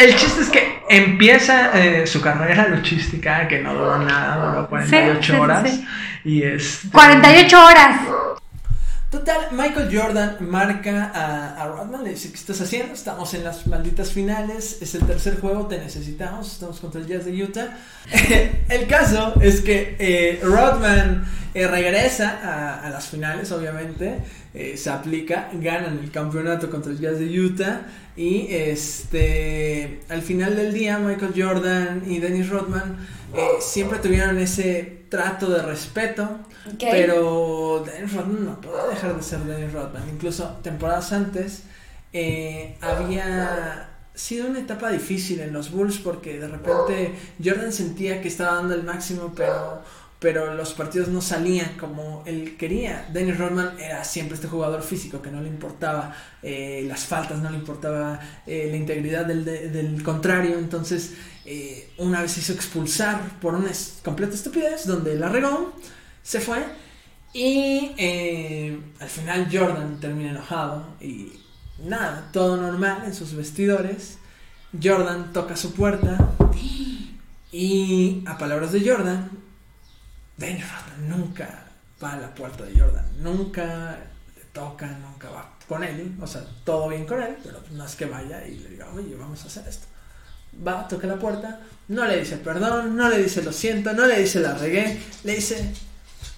el, 0.00 0.16
chiste 0.16 0.42
es 0.42 0.48
que 0.48 0.82
empieza 0.88 1.70
eh, 1.74 2.04
su 2.04 2.20
carrera 2.20 2.66
luchística, 2.66 3.46
que 3.46 3.60
no 3.60 3.74
duró 3.74 3.98
nada, 3.98 4.50
duró 4.50 4.68
48 4.68 5.40
horas. 5.40 5.80
Y 6.24 6.42
es. 6.42 6.80
48 6.92 7.64
horas. 7.64 7.96
Total, 9.10 9.48
Michael 9.50 9.88
Jordan 9.92 10.36
marca 10.38 11.10
a, 11.12 11.66
Rodman, 11.66 12.04
le 12.04 12.10
dice, 12.10 12.28
¿qué 12.30 12.36
estás 12.36 12.60
haciendo? 12.60 12.94
Estamos 12.94 13.34
en 13.34 13.42
las 13.42 13.66
malditas 13.66 14.12
finales, 14.12 14.78
es 14.80 14.94
el 14.94 15.04
tercer 15.04 15.40
juego, 15.40 15.66
te 15.66 15.78
necesitamos, 15.78 16.52
estamos 16.52 16.78
contra 16.78 17.00
el 17.00 17.08
Jazz 17.08 17.24
de 17.24 17.42
Utah. 17.42 17.76
el 18.68 18.86
caso 18.86 19.34
es 19.40 19.62
que 19.62 19.96
eh, 19.98 20.38
Rodman 20.44 21.26
eh, 21.54 21.66
regresa 21.66 22.38
a, 22.40 22.86
a, 22.86 22.90
las 22.90 23.08
finales, 23.08 23.50
obviamente, 23.50 24.18
eh, 24.54 24.76
se 24.76 24.90
aplica, 24.90 25.50
ganan 25.54 25.98
el 25.98 26.12
campeonato 26.12 26.70
contra 26.70 26.92
el 26.92 27.00
Jazz 27.00 27.18
de 27.18 27.40
Utah 27.40 27.80
y 28.16 28.46
este 28.54 30.02
al 30.08 30.22
final 30.22 30.54
del 30.54 30.72
día 30.72 30.98
Michael 30.98 31.32
Jordan 31.36 32.04
y 32.06 32.20
Dennis 32.20 32.48
Rodman 32.48 32.96
siempre 33.60 33.98
tuvieron 33.98 34.38
ese 34.38 34.99
trato 35.10 35.50
de 35.50 35.60
respeto 35.60 36.40
pero 36.78 37.84
Dennis 37.84 38.12
Rodman 38.12 38.44
no 38.44 38.60
puede 38.60 38.90
dejar 38.90 39.16
de 39.16 39.22
ser 39.22 39.40
Dennis 39.40 39.72
Rodman. 39.72 40.08
Incluso 40.08 40.58
temporadas 40.62 41.12
antes 41.12 41.62
eh, 42.12 42.76
había 42.80 43.88
sido 44.14 44.48
una 44.48 44.60
etapa 44.60 44.90
difícil 44.90 45.40
en 45.40 45.52
los 45.52 45.70
Bulls 45.70 45.98
porque 45.98 46.38
de 46.38 46.48
repente 46.48 47.14
Jordan 47.42 47.72
sentía 47.72 48.20
que 48.20 48.28
estaba 48.28 48.56
dando 48.56 48.74
el 48.74 48.82
máximo, 48.82 49.32
pero, 49.34 49.82
pero 50.18 50.54
los 50.54 50.74
partidos 50.74 51.08
no 51.08 51.22
salían 51.22 51.76
como 51.78 52.22
él 52.26 52.56
quería. 52.58 53.08
Dennis 53.12 53.38
Rodman 53.38 53.78
era 53.80 54.04
siempre 54.04 54.34
este 54.34 54.48
jugador 54.48 54.82
físico 54.82 55.22
que 55.22 55.30
no 55.30 55.40
le 55.40 55.48
importaba 55.48 56.14
eh, 56.42 56.84
las 56.86 57.06
faltas, 57.06 57.38
no 57.38 57.48
le 57.48 57.56
importaba 57.56 58.20
eh, 58.46 58.68
la 58.70 58.76
integridad 58.76 59.24
del, 59.24 59.44
del 59.44 60.02
contrario. 60.02 60.58
Entonces, 60.58 61.14
una 61.98 62.22
vez 62.22 62.32
se 62.32 62.40
hizo 62.40 62.52
expulsar 62.52 63.40
por 63.40 63.54
una 63.54 63.70
completa 64.04 64.34
estupidez 64.34 64.86
donde 64.86 65.16
la 65.16 65.28
regó 65.28 65.74
se 66.22 66.40
fue 66.40 66.64
y 67.32 67.92
eh, 67.96 68.80
al 68.98 69.08
final 69.08 69.48
Jordan 69.50 70.00
termina 70.00 70.30
enojado 70.30 70.96
y 71.00 71.32
nada, 71.78 72.28
todo 72.32 72.56
normal 72.56 73.02
en 73.04 73.14
sus 73.14 73.34
vestidores. 73.34 74.18
Jordan 74.80 75.32
toca 75.32 75.56
su 75.56 75.72
puerta 75.72 76.18
y 77.52 78.22
a 78.26 78.38
palabras 78.38 78.72
de 78.72 78.88
Jordan, 78.88 79.30
Dennis 80.36 80.64
Rodman 80.70 81.08
nunca 81.08 81.66
va 82.02 82.12
a 82.12 82.16
la 82.18 82.34
puerta 82.34 82.64
de 82.64 82.78
Jordan, 82.78 83.04
nunca 83.20 83.98
le 84.36 84.44
toca, 84.52 84.86
nunca 84.86 85.30
va 85.30 85.56
con 85.68 85.82
él, 85.82 86.16
o 86.20 86.26
sea, 86.26 86.44
todo 86.64 86.88
bien 86.88 87.06
con 87.06 87.22
él, 87.22 87.36
pero 87.42 87.60
no 87.72 87.84
es 87.84 87.94
que 87.94 88.06
vaya 88.06 88.46
y 88.46 88.58
le 88.58 88.70
diga, 88.70 88.88
oye, 88.92 89.14
vamos 89.16 89.42
a 89.44 89.46
hacer 89.46 89.66
esto. 89.68 89.86
Va, 90.66 90.86
toca 90.88 91.06
la 91.06 91.16
puerta, 91.16 91.60
no 91.88 92.04
le 92.04 92.18
dice 92.18 92.36
perdón, 92.36 92.96
no 92.96 93.08
le 93.08 93.22
dice 93.22 93.42
lo 93.42 93.52
siento, 93.52 93.92
no 93.92 94.06
le 94.06 94.20
dice 94.20 94.40
la 94.40 94.54
regué, 94.54 95.00
le 95.24 95.36
dice, 95.36 95.72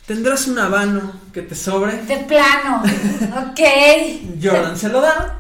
¿Tendrás 0.06 0.48
un 0.48 0.58
habano 0.58 1.12
que 1.32 1.42
te 1.42 1.54
sobre? 1.54 1.96
De 2.02 2.16
plano, 2.18 2.82
ok. 3.50 3.60
Jordan 4.42 4.76
se 4.76 4.88
lo 4.88 5.00
da. 5.00 5.38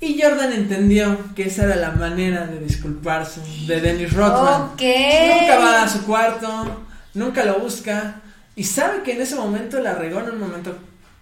Y 0.00 0.20
Jordan 0.20 0.52
entendió 0.52 1.16
que 1.34 1.44
esa 1.44 1.64
era 1.64 1.76
la 1.76 1.92
manera 1.92 2.46
de 2.46 2.58
disculparse 2.58 3.40
de 3.66 3.80
Dennis 3.80 4.12
Rodman. 4.12 4.72
Nunca 4.72 5.58
va 5.58 5.82
a 5.82 5.88
su 5.88 6.04
cuarto, 6.04 6.82
nunca 7.14 7.44
lo 7.44 7.60
busca. 7.60 8.16
Y 8.56 8.64
sabe 8.64 9.02
que 9.02 9.12
en 9.12 9.20
ese 9.20 9.36
momento 9.36 9.78
la 9.78 9.94
regó 9.94 10.20
en 10.20 10.30
un 10.30 10.40
momento 10.40 10.76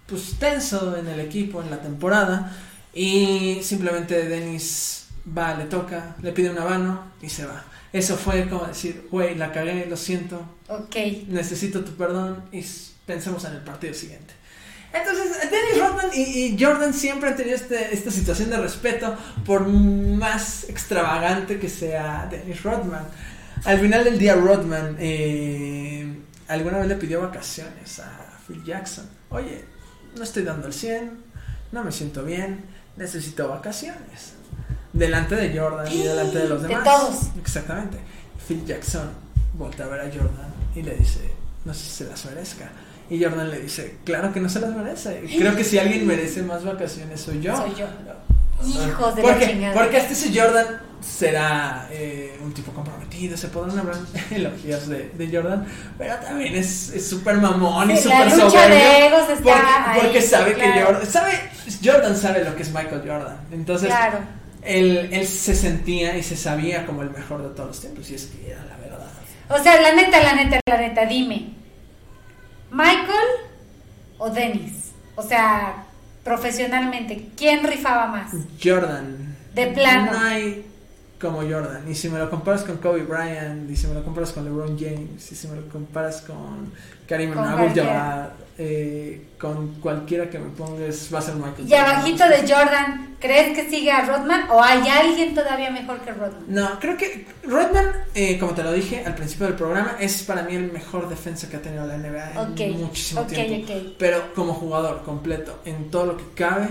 pues 0.07 0.39
tenso 0.39 0.97
en 0.97 1.07
el 1.07 1.19
equipo, 1.19 1.61
en 1.61 1.69
la 1.69 1.81
temporada. 1.81 2.51
Y 2.93 3.59
simplemente 3.61 4.27
Dennis 4.27 4.98
va, 5.37 5.55
le 5.55 5.65
toca, 5.65 6.15
le 6.21 6.31
pide 6.31 6.49
un 6.49 6.57
habano 6.57 7.11
y 7.21 7.29
se 7.29 7.45
va. 7.45 7.63
Eso 7.91 8.17
fue 8.17 8.47
como 8.47 8.65
decir, 8.65 9.07
güey, 9.09 9.35
la 9.35 9.51
cagué, 9.51 9.85
lo 9.87 9.97
siento. 9.97 10.41
Ok. 10.67 10.95
Necesito 11.27 11.83
tu 11.83 11.93
perdón 11.93 12.43
y 12.51 12.63
pensemos 13.05 13.43
en 13.45 13.53
el 13.53 13.61
partido 13.61 13.93
siguiente. 13.93 14.33
Entonces, 14.93 15.49
Dennis 15.51 15.79
Rodman 15.79 16.09
y, 16.13 16.57
Jordan 16.59 16.93
siempre 16.93 17.29
han 17.29 17.35
tenido 17.35 17.55
este, 17.55 17.93
esta 17.93 18.09
situación 18.09 18.49
de 18.49 18.57
respeto, 18.57 19.15
por 19.45 19.67
más 19.67 20.67
extravagante 20.67 21.59
que 21.59 21.69
sea 21.69 22.27
Dennis 22.29 22.63
Rodman. 22.63 23.05
Al 23.65 23.79
final 23.79 24.03
del 24.03 24.17
día, 24.17 24.35
Rodman 24.35 24.95
eh, 24.99 26.11
alguna 26.47 26.79
vez 26.79 26.87
le 26.87 26.95
pidió 26.95 27.21
vacaciones 27.21 27.99
a 27.99 28.39
Phil 28.47 28.63
Jackson. 28.63 29.07
Oye, 29.29 29.63
no 30.15 30.23
estoy 30.23 30.43
dando 30.43 30.67
el 30.67 30.73
100, 30.73 31.11
no 31.71 31.83
me 31.83 31.91
siento 31.91 32.23
bien, 32.23 32.65
necesito 32.97 33.47
vacaciones 33.47 34.38
delante 34.93 35.35
de 35.35 35.57
Jordan 35.57 35.91
y 35.91 36.03
delante 36.03 36.39
de 36.39 36.49
los 36.49 36.61
demás. 36.63 36.83
De 36.83 36.89
todos. 36.89 37.15
Exactamente. 37.39 37.97
Phil 38.47 38.65
Jackson 38.65 39.09
voltea 39.53 39.85
a 39.85 39.89
ver 39.89 40.01
a 40.01 40.05
Jordan 40.05 40.53
y 40.75 40.81
le 40.81 40.95
dice, 40.95 41.31
no 41.65 41.73
sé 41.73 41.83
si 41.83 41.89
se 41.89 42.05
las 42.05 42.25
merezca. 42.25 42.69
Y 43.09 43.23
Jordan 43.23 43.49
le 43.49 43.59
dice, 43.61 43.97
claro 44.05 44.31
que 44.31 44.39
no 44.39 44.49
se 44.49 44.59
las 44.59 44.71
merece. 44.75 45.23
Creo 45.37 45.55
que 45.55 45.63
si 45.63 45.79
alguien 45.79 46.05
merece 46.05 46.43
más 46.43 46.63
vacaciones 46.63 47.19
soy 47.19 47.41
yo. 47.41 47.55
Soy 47.55 47.73
yo. 47.75 47.87
Hijos 48.65 49.15
de 49.15 49.21
porque, 49.21 49.45
la 49.45 49.51
chingada. 49.51 49.73
Porque 49.73 49.97
hasta 49.97 50.13
ese 50.13 50.37
Jordan 50.37 50.81
será 51.01 51.87
eh, 51.91 52.37
un 52.43 52.53
tipo 52.53 52.73
comprometido, 52.73 53.37
se 53.37 53.47
podrán 53.47 53.79
hablar 53.79 53.95
elogías 54.31 54.87
de, 54.89 55.09
de 55.17 55.29
Jordan, 55.31 55.65
pero 55.97 56.15
también 56.17 56.55
es 56.55 56.93
súper 57.07 57.37
mamón 57.37 57.89
y 57.89 57.97
súper 57.97 58.29
soberbio. 58.29 59.25
Porque, 59.31 60.01
porque 60.01 60.21
sabe 60.21 60.55
que 60.55 60.83
Jordan, 60.83 61.05
sabe, 61.05 61.31
Jordan 61.81 62.17
sabe 62.17 62.43
lo 62.43 62.55
que 62.55 62.63
es 62.63 62.73
Michael 62.73 63.01
Jordan. 63.05 63.37
Entonces, 63.51 63.87
claro 63.87 64.38
él, 64.63 65.09
él 65.11 65.27
se 65.27 65.55
sentía 65.55 66.17
y 66.17 66.23
se 66.23 66.35
sabía 66.35 66.85
como 66.85 67.01
el 67.01 67.11
mejor 67.11 67.43
de 67.43 67.49
todos 67.49 67.69
los 67.69 67.81
tiempos, 67.81 68.09
y 68.09 68.15
es 68.15 68.25
que 68.27 68.51
era 68.51 68.63
la 68.65 68.77
verdad. 68.77 69.07
O 69.49 69.57
sea, 69.61 69.81
la 69.81 69.93
neta, 69.93 70.21
la 70.21 70.35
neta, 70.35 70.59
la 70.67 70.77
neta, 70.77 71.05
dime, 71.05 71.53
¿Michael 72.71 73.29
o 74.17 74.29
Dennis? 74.29 74.91
O 75.15 75.23
sea, 75.23 75.85
profesionalmente, 76.23 77.29
¿quién 77.35 77.63
rifaba 77.63 78.07
más? 78.07 78.31
Jordan. 78.63 79.35
De 79.53 79.67
plano. 79.67 80.11
No 80.11 80.19
hay 80.19 80.65
como 81.19 81.39
Jordan. 81.41 81.89
Y 81.89 81.95
si 81.95 82.09
me 82.09 82.19
lo 82.19 82.29
comparas 82.29 82.63
con 82.63 82.77
Kobe 82.77 83.03
Bryant, 83.03 83.69
y 83.69 83.75
si 83.75 83.87
me 83.87 83.95
lo 83.95 84.03
comparas 84.03 84.31
con 84.31 84.45
LeBron 84.45 84.77
James, 84.79 85.31
y 85.31 85.35
si 85.35 85.47
me 85.47 85.55
lo 85.55 85.67
comparas 85.69 86.21
con 86.21 86.71
Karim 87.07 87.37
Abdul-Jabbar, 87.37 88.33
eh, 88.61 89.21
con 89.39 89.75
cualquiera 89.75 90.29
que 90.29 90.37
me 90.37 90.49
pongas 90.49 91.07
va 91.13 91.19
a 91.19 91.21
ser 91.21 91.35
Michael 91.35 91.65
Y 91.65 91.73
abajito 91.73 92.27
de 92.27 92.39
Jordan, 92.41 93.15
¿crees 93.17 93.57
que 93.57 93.69
sigue 93.69 93.89
a 93.89 94.03
Rodman 94.03 94.49
o 94.49 94.61
hay 94.61 94.85
alguien 94.85 95.33
todavía 95.33 95.71
mejor 95.71 96.01
que 96.01 96.11
Rodman? 96.11 96.43
No, 96.49 96.77
creo 96.77 96.97
que 96.97 97.25
Rodman, 97.43 97.89
eh, 98.13 98.37
como 98.37 98.51
te 98.51 98.63
lo 98.63 98.73
dije 98.73 99.05
al 99.05 99.15
principio 99.15 99.45
del 99.45 99.55
programa, 99.55 99.95
es 100.01 100.23
para 100.23 100.43
mí 100.43 100.55
el 100.55 100.73
mejor 100.73 101.07
defensa 101.07 101.47
que 101.47 101.55
ha 101.55 101.61
tenido 101.61 101.87
la 101.87 101.97
NBA 101.97 102.33
en 102.57 102.81
muchísimo 102.81 103.21
tiempo. 103.23 103.71
Pero 103.97 104.33
como 104.33 104.53
jugador 104.53 105.03
completo, 105.03 105.61
en 105.63 105.89
todo 105.89 106.07
lo 106.07 106.17
que 106.17 106.25
cabe, 106.35 106.67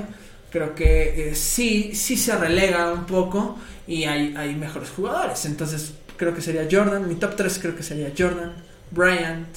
creo 0.50 0.74
que 0.74 1.30
eh, 1.30 1.34
sí, 1.34 1.94
sí 1.94 2.18
se 2.18 2.36
relega 2.36 2.92
un 2.92 3.06
poco 3.06 3.56
y 3.86 4.04
hay, 4.04 4.34
hay 4.36 4.54
mejores 4.54 4.90
jugadores. 4.90 5.46
Entonces 5.46 5.94
creo 6.18 6.34
que 6.34 6.42
sería 6.42 6.68
Jordan, 6.70 7.08
mi 7.08 7.14
top 7.14 7.34
3 7.34 7.58
creo 7.62 7.74
que 7.74 7.82
sería 7.82 8.12
Jordan, 8.14 8.52
Bryant 8.90 9.48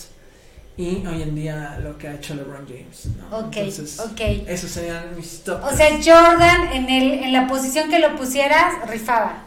y 0.82 1.06
hoy 1.06 1.22
en 1.22 1.36
día 1.36 1.80
lo 1.84 1.98
que 1.98 2.08
ha 2.08 2.16
hecho 2.16 2.34
LeBron 2.34 2.66
James. 2.68 3.08
¿no? 3.18 3.38
Ok, 3.38 3.58
Entonces, 3.58 4.00
ok. 4.00 4.20
Esos 4.48 4.72
serían 4.72 5.16
mis 5.16 5.44
top. 5.44 5.64
O 5.64 5.76
sea, 5.76 5.90
Jordan 5.98 6.74
en, 6.74 6.90
el, 6.90 7.24
en 7.24 7.34
la 7.34 7.48
posición 7.48 7.90
que 7.90 8.00
lo 8.00 8.16
pusieras, 8.16 8.90
rifaba. 8.90 9.44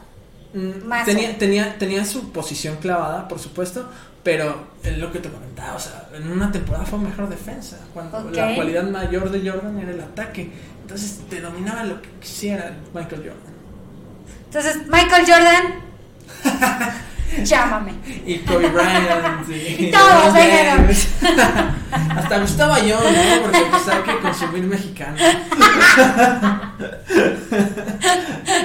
Mm, 0.52 1.04
tenía, 1.04 1.36
tenía, 1.36 1.78
tenía 1.78 2.04
su 2.04 2.30
posición 2.30 2.76
clavada, 2.76 3.26
por 3.26 3.40
supuesto, 3.40 3.90
pero 4.22 4.68
es 4.84 4.96
lo 4.98 5.10
que 5.10 5.18
te 5.18 5.28
comentaba, 5.28 5.74
o 5.74 5.80
sea, 5.80 6.08
en 6.14 6.30
una 6.30 6.52
temporada 6.52 6.86
fue 6.86 7.00
mejor 7.00 7.28
defensa, 7.28 7.78
cuando 7.92 8.30
la 8.30 8.54
cualidad 8.54 8.84
mayor 8.84 9.30
de 9.30 9.50
Jordan 9.50 9.78
era 9.80 9.90
el 9.90 10.00
ataque. 10.00 10.52
Entonces 10.82 11.20
te 11.28 11.40
dominaba 11.40 11.82
lo 11.82 12.00
que 12.00 12.10
quisiera 12.20 12.76
Michael 12.94 13.22
Jordan. 13.22 13.54
Entonces, 14.46 14.86
Michael 14.86 15.24
Jordan. 15.26 17.04
Llámame. 17.44 17.92
Y 18.26 18.38
Kobe 18.38 18.68
Bryant. 18.68 19.04
Y, 19.48 19.86
y 19.86 19.90
todos, 19.90 20.32
vengan. 20.32 20.88
Hasta 22.16 22.38
me 22.38 22.44
estaba 22.44 22.80
yo, 22.80 22.98
¿no? 22.98 23.42
Porque 23.42 23.62
pues 23.70 23.88
hay 23.88 24.02
que 24.02 24.18
consumir 24.20 24.64
mexicano. 24.64 25.16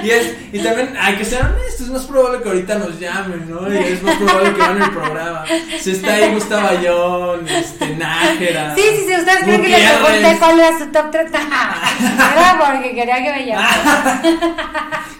y, 0.02 0.10
es, 0.10 0.34
y 0.52 0.58
también 0.58 0.96
hay 0.98 1.16
que 1.16 1.24
ser 1.24 1.44
honestos, 1.44 1.80
es 1.82 1.88
más 1.88 2.02
probable 2.04 2.42
que 2.42 2.48
ahorita 2.48 2.78
nos 2.78 2.98
llamen, 2.98 3.48
¿no? 3.48 3.72
Y 3.72 3.76
es 3.76 4.02
más 4.02 4.16
probable 4.16 4.52
que 4.54 4.58
van 4.58 4.82
el 4.82 4.90
programa. 4.90 5.44
Si 5.80 5.90
está 5.92 6.14
ahí 6.14 6.34
Gustavo 6.34 6.68
Ayón, 6.68 7.48
este, 7.48 7.96
Nájera. 7.96 8.74
Sí, 8.74 8.82
sí, 8.82 9.04
sí, 9.06 9.14
ustedes 9.14 9.44
creen 9.44 9.62
que 9.62 9.68
le 9.68 9.76
pregunté 9.76 10.38
cuál 10.38 10.60
era 10.60 10.78
su 10.78 10.86
top 10.86 11.10
3. 11.10 11.30
Era 11.30 12.58
porque 12.58 12.94
quería 12.94 13.16
que 13.16 13.32
me 13.32 13.46
llamara. 13.46 14.22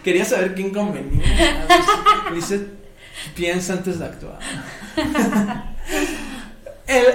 quería 0.03 0.25
saber 0.25 0.55
quién 0.55 0.73
convenía. 0.73 1.25
Dice 2.35 2.81
Piensa 3.35 3.75
antes 3.75 3.99
de 3.99 4.05
actuar. 4.05 4.39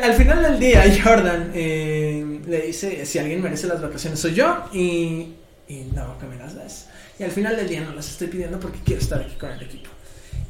al 0.03 0.13
final 0.13 0.41
del 0.41 0.59
día, 0.59 0.83
Jordan 1.03 1.51
eh, 1.53 2.41
le 2.45 2.61
dice: 2.61 3.05
Si 3.05 3.19
alguien 3.19 3.41
merece 3.41 3.67
las 3.67 3.81
vacaciones, 3.81 4.19
soy 4.19 4.33
yo. 4.33 4.65
Y, 4.73 5.33
y 5.67 5.91
no, 5.93 6.17
que 6.19 6.25
me 6.25 6.37
las 6.37 6.55
das. 6.55 6.87
Y 7.17 7.23
al 7.23 7.31
final 7.31 7.55
del 7.55 7.67
día 7.67 7.81
no 7.81 7.93
las 7.93 8.09
estoy 8.09 8.27
pidiendo 8.27 8.59
porque 8.59 8.79
quiero 8.83 9.01
estar 9.01 9.21
aquí 9.21 9.35
con 9.35 9.51
el 9.51 9.61
equipo. 9.61 9.89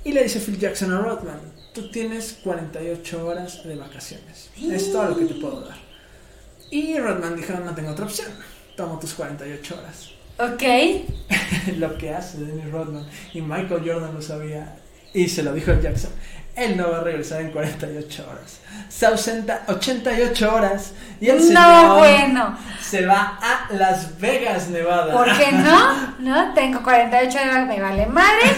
Y 0.04 0.12
le 0.12 0.24
dice 0.24 0.40
Phil 0.40 0.58
Jackson 0.60 0.92
a 0.94 1.00
Rodman: 1.00 1.40
Tú 1.74 1.90
tienes 1.92 2.40
48 2.44 3.26
horas 3.26 3.64
de 3.64 3.76
vacaciones. 3.76 4.50
Es 4.62 4.92
todo 4.92 5.10
lo 5.10 5.18
que 5.18 5.26
te 5.26 5.36
puedo 5.36 5.62
dar. 5.62 5.86
Y 6.72 6.98
Rodman 6.98 7.36
dijo, 7.36 7.54
no 7.54 7.76
tengo 7.76 7.92
otra 7.92 8.06
opción, 8.06 8.32
tomo 8.76 9.00
tus 9.00 9.14
48 9.14 9.78
horas. 9.78 10.10
Ok. 10.40 10.64
lo 11.78 11.98
que 11.98 12.10
hace 12.14 12.40
Dennis 12.40 12.72
Rodman 12.72 13.06
y 13.34 13.42
Michael 13.42 13.82
Jordan 13.86 14.14
lo 14.14 14.22
sabía 14.22 14.76
y 15.16 15.30
se 15.30 15.42
lo 15.42 15.54
dijo 15.54 15.74
Jackson. 15.82 16.12
Él 16.56 16.78
no 16.78 16.92
va 16.92 17.00
a 17.00 17.04
regresar 17.04 17.42
en 17.42 17.52
48 17.52 18.28
horas. 18.30 18.60
Se 18.90 19.06
ausenta 19.06 19.64
88 19.68 20.54
horas 20.54 20.92
y 21.20 21.28
el 21.28 21.54
no, 21.54 21.98
bueno. 21.98 22.58
se 22.82 23.06
va 23.06 23.40
a 23.42 23.74
Las 23.74 24.20
Vegas, 24.20 24.70
Nevada. 24.70 25.14
¿Por 25.14 25.26
qué 25.38 25.52
no? 25.52 26.16
No, 26.20 26.54
tengo 26.54 26.82
48 26.82 27.38
horas, 27.38 27.68
me 27.68 27.82
vale 27.82 28.06
madre. 28.06 28.54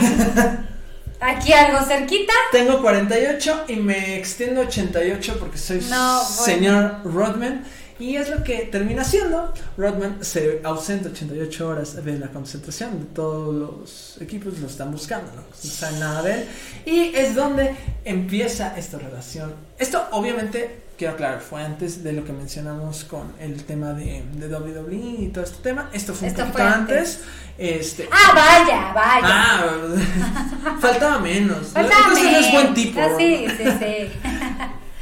Aquí 1.19 1.51
algo 1.53 1.83
cerquita. 1.83 2.33
Tengo 2.51 2.81
48 2.81 3.65
y 3.69 3.75
me 3.77 4.17
extiendo 4.17 4.61
88 4.61 5.37
porque 5.39 5.57
soy 5.57 5.81
señor 5.81 7.01
Rodman. 7.03 7.63
Y 7.99 8.15
es 8.15 8.29
lo 8.29 8.43
que 8.43 8.59
termina 8.71 9.03
siendo. 9.03 9.53
Rodman 9.77 10.23
se 10.23 10.61
ausenta 10.63 11.09
88 11.09 11.67
horas 11.67 12.03
de 12.03 12.19
la 12.19 12.27
concentración 12.27 12.99
de 12.99 13.05
todos 13.05 13.55
los 13.55 14.21
equipos, 14.21 14.59
lo 14.59 14.67
están 14.67 14.91
buscando, 14.91 15.31
no, 15.33 15.43
saben 15.53 15.99
nada 15.99 16.21
de 16.21 16.33
él. 16.33 16.49
Y 16.85 17.15
es 17.15 17.35
donde 17.35 17.75
empieza 18.05 18.77
esta 18.77 18.99
relación. 18.99 19.53
Esto 19.79 20.07
obviamente, 20.11 20.83
quiero 20.97 21.13
aclarar, 21.13 21.41
fue 21.41 21.63
antes 21.63 22.03
de 22.03 22.13
lo 22.13 22.23
que 22.23 22.33
mencionamos 22.33 23.03
con 23.03 23.33
el 23.39 23.63
tema 23.63 23.93
de, 23.93 24.23
de 24.33 24.47
WWE 24.47 24.95
y 24.95 25.27
todo 25.33 25.43
este 25.43 25.63
tema. 25.63 25.89
Esto 25.91 26.13
fue 26.13 26.29
un 26.29 26.35
poquito 26.35 26.63
antes. 26.63 27.21
Este, 27.57 28.07
ah, 28.11 28.33
vaya, 28.35 28.93
vaya. 28.93 29.21
Ah, 29.23 30.77
faltaba 30.79 31.17
menos. 31.19 31.69
Faltaba 31.69 32.13
menos. 32.13 32.45
es 32.45 32.51
buen 32.51 32.73
tipo. 32.75 33.01
Ah, 33.01 33.09
sí, 33.17 33.47
sí, 33.57 33.63
sí. 33.79 34.26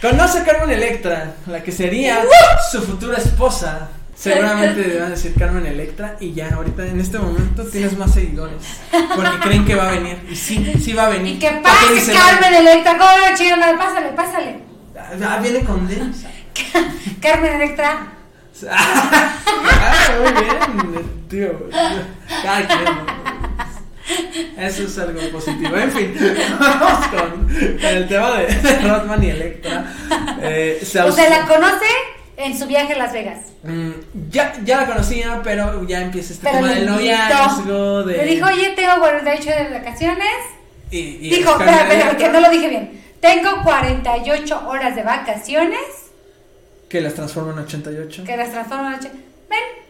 Conoce 0.05 0.37
a 0.37 0.43
Carmen 0.43 0.69
Electra, 0.69 1.33
la 1.47 1.63
que 1.63 1.71
sería 1.71 2.23
su 2.71 2.79
futura 2.83 3.17
esposa. 3.17 3.89
Seguramente 4.15 4.99
van 4.99 5.07
a 5.07 5.09
decir 5.09 5.33
Carmen 5.33 5.65
Electra 5.65 6.15
y 6.19 6.31
ya 6.31 6.53
ahorita 6.53 6.85
en 6.85 6.99
este 6.99 7.17
momento 7.17 7.63
tienes 7.65 7.97
más 7.97 8.13
seguidores 8.13 8.61
porque 9.15 9.39
creen 9.41 9.65
que 9.65 9.73
va 9.73 9.89
a 9.89 9.91
venir 9.93 10.23
y 10.29 10.35
sí, 10.35 10.73
sí 10.79 10.93
va 10.93 11.07
a 11.07 11.09
venir. 11.09 11.37
¿Y 11.37 11.39
qué 11.39 11.59
pasa 11.63 12.13
Carmen 12.13 12.53
Electra? 12.53 12.99
¿Cómo 12.99 13.11
no 13.17 13.35
chido? 13.35 13.55
Pásale, 13.57 14.09
pásale. 14.09 14.59
Ah, 15.23 15.39
viene 15.41 15.61
con 15.61 15.87
densa. 15.87 16.29
Carmen 17.19 17.53
Electra. 17.53 18.07
ah, 18.69 19.31
muy 20.21 20.43
bien, 20.43 21.27
tío. 21.27 21.69
Cada 22.43 22.67
quien. 22.67 23.24
Eso 24.57 24.83
es 24.83 24.97
algo 24.99 25.19
positivo. 25.31 25.75
En 25.75 25.91
fin, 25.91 26.15
vamos 26.59 27.07
con, 27.07 27.49
el 27.55 28.07
tema 28.07 28.37
de, 28.39 28.79
Rodman 28.81 29.23
y 29.23 29.29
Electra. 29.29 29.85
Eh, 30.41 30.79
o 30.81 30.85
sea, 30.85 31.29
la 31.29 31.47
conoce 31.47 31.85
en 32.37 32.57
su 32.57 32.67
viaje 32.67 32.93
a 32.93 32.97
Las 32.97 33.13
Vegas. 33.13 33.39
Mm, 33.63 33.91
ya, 34.29 34.53
ya 34.63 34.81
la 34.81 34.85
conocía, 34.85 35.41
pero 35.43 35.85
ya 35.87 36.01
empieza 36.01 36.33
este 36.33 36.49
tema 36.49 36.69
del 36.69 36.85
noviazgo. 36.85 38.03
De... 38.03 38.17
Le 38.17 38.25
dijo, 38.25 38.47
oye, 38.47 38.71
tengo 38.75 38.99
48 38.99 39.49
de 39.49 39.79
vacaciones. 39.79 40.35
Y, 40.91 41.29
Dijo, 41.29 41.51
espera, 41.51 41.81
espera, 41.81 42.17
que 42.17 42.29
no 42.29 42.39
lo 42.39 42.49
dije 42.49 42.69
bien. 42.69 43.01
Tengo 43.19 43.63
48 43.63 44.67
horas 44.67 44.95
de 44.95 45.03
vacaciones. 45.03 45.79
Que 46.87 47.01
las 47.01 47.15
transforma 47.15 47.53
en 47.53 47.59
88. 47.59 48.23
Que 48.23 48.37
las 48.37 48.51
transforma 48.51 48.89
en 48.89 48.99
88. 48.99 49.25
Ven, 49.49 49.84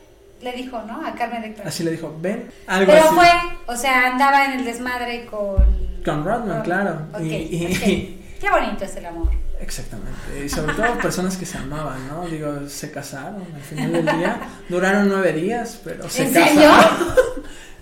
le 0.46 0.52
dijo, 0.54 0.82
¿no? 0.88 1.06
A 1.06 1.14
Carmen 1.16 1.43
Electra. 1.43 1.68
Así 1.68 1.84
le 1.84 1.91
dijo, 1.91 2.16
ven. 2.22 2.50
Algo 2.68 2.91
Pero 2.91 3.06
fue, 3.08 3.28
o 3.66 3.76
sea, 3.76 4.12
andaba 4.12 4.46
en 4.46 4.60
el 4.60 4.66
desmadre 4.66 5.26
con... 5.26 5.66
Con 6.06 6.24
Rodman, 6.24 6.62
claro. 6.62 7.08
y, 7.20 8.22
Qué 8.39 8.50
bonito 8.50 8.86
es 8.86 8.96
el 8.96 9.08
amor. 9.08 9.30
Exactamente. 9.60 10.46
Y 10.46 10.50
sobre 10.50 10.76
todo 10.76 10.98
personas 11.02 11.36
que 11.36 11.48
se 11.48 11.58
amaban, 11.58 12.08
¿no? 12.08 12.28
Digo, 12.28 12.70
se 12.70 12.91
casaron 12.91 13.43
al 13.56 13.62
final 13.62 13.91
del 13.91 14.06
día. 14.06 14.39
Duraron 14.70 15.10
nueve 15.10 15.34
días, 15.34 15.82
pero 15.84 16.08
se 16.08 16.32
casaron. 16.32 17.16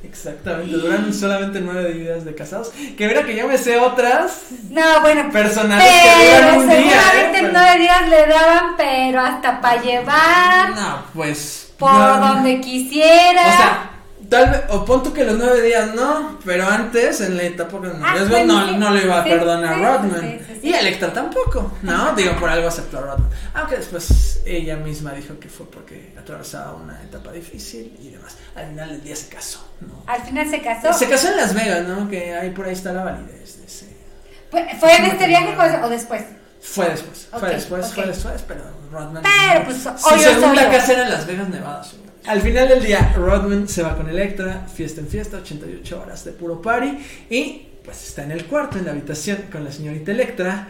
Exactamente, 0.04 0.76
duran 0.76 1.14
solamente 1.14 1.60
nueve 1.60 1.94
días 1.94 2.24
de 2.24 2.36
casados. 2.36 2.72
Que 2.98 3.08
mira 3.08 3.26
que 3.26 3.36
yo 3.36 3.48
me 3.48 3.58
sé 3.58 3.78
otras. 3.78 4.44
No, 4.70 5.02
bueno. 5.02 5.30
Personales 5.32 5.92
que 5.92 6.36
duran 6.36 6.60
un 6.60 6.68
día. 6.68 6.78
¿eh? 6.78 6.92
Seguramente 7.34 7.50
nueve 7.52 7.80
días 7.80 8.10
le 8.10 8.28
daban, 8.28 8.78
pero 8.78 9.22
hasta 9.22 9.60
para 9.62 9.82
llevar. 9.82 10.70
No, 10.76 11.06
pues 11.14 11.63
por 11.78 12.20
donde 12.20 12.62
quisiera. 12.62 13.42
O 13.42 13.58
sea, 13.58 13.92
tal 14.30 14.50
vez, 14.50 14.62
o 14.70 14.86
pon 14.86 15.04
tú 15.04 15.14
que 15.14 15.24
los 15.24 15.38
nueve 15.38 15.62
días 15.62 15.94
no, 15.94 16.40
pero 16.46 16.68
antes, 16.68 17.22
en 17.22 17.38
la 17.38 17.44
etapa 17.44 17.82
que 17.82 17.88
ah, 18.02 18.16
no, 18.46 18.78
no, 18.78 18.92
le 18.92 19.04
iba 19.04 19.22
a 19.22 19.24
perdonar 19.24 19.74
a 19.74 19.98
Rodman. 19.98 20.40
y 20.62 20.74
Electra 20.74 21.12
tampoco, 21.14 21.74
¿no? 21.82 22.16
Digo, 22.16 22.36
por 22.38 22.50
algo 22.50 22.68
aceptó 22.68 23.00
a 23.00 23.02
Rodman. 23.02 23.30
Aunque 23.54 23.78
después 23.78 24.42
ella 24.46 24.78
misma 24.78 25.14
dijo 25.14 25.40
que 25.40 25.50
fue 25.50 25.70
porque 25.70 26.14
atravesaba 26.20 26.74
una 26.76 27.02
etapa 27.02 27.32
difícil 27.32 27.96
y 28.02 28.10
demás. 28.10 28.38
Al 28.56 28.68
final 28.70 28.90
del 28.90 29.04
día 29.04 29.16
se 29.16 29.28
casó, 29.28 29.68
¿no? 29.82 30.04
Al 30.08 30.22
final 30.22 30.50
se 30.50 30.62
casó. 30.62 30.94
Se 30.94 31.08
casó 31.08 31.30
en 31.30 31.38
Las 31.38 31.54
Vegas, 31.54 31.88
¿no? 31.88 32.10
Que 32.10 32.34
ahí 32.34 32.50
por 32.52 32.66
ahí 32.66 32.74
está 32.74 32.94
la 32.94 33.04
validez 33.04 33.60
de 33.60 33.66
ese. 33.66 33.98
¿Fue, 34.50 34.96
en 34.96 35.06
este 35.06 35.28
viaje 35.28 35.56
o 35.84 35.90
después? 35.90 36.24
Fue 36.64 36.90
después, 36.90 37.28
fue 37.30 37.50
después, 37.50 37.94
fue 37.94 38.08
después, 38.08 38.46
pero 38.48 38.62
Rodman. 38.90 39.22
Pero 39.22 39.66
pues, 39.66 39.78
Su 39.78 40.20
segunda 40.20 40.72
casa 40.72 40.94
era 40.94 41.04
en 41.04 41.12
Las 41.12 41.28
Vegas, 41.28 41.50
Nevada, 41.50 41.86
Al 42.26 42.42
final 42.42 42.70
del 42.70 42.84
día, 42.84 43.14
Rodman 43.18 43.68
se 43.68 43.84
va 43.84 43.98
con 43.98 44.08
Electra, 44.10 44.66
fiesta 44.74 45.02
en 45.02 45.08
fiesta, 45.08 45.38
88 45.38 46.02
horas 46.02 46.24
de 46.24 46.32
puro 46.32 46.62
party, 46.62 46.98
y 47.30 47.68
pues 47.84 48.08
está 48.08 48.24
en 48.24 48.32
el 48.32 48.46
cuarto, 48.46 48.78
en 48.78 48.86
la 48.86 48.92
habitación, 48.92 49.40
con 49.52 49.66
la 49.66 49.72
señorita 49.74 50.14
Electra. 50.14 50.70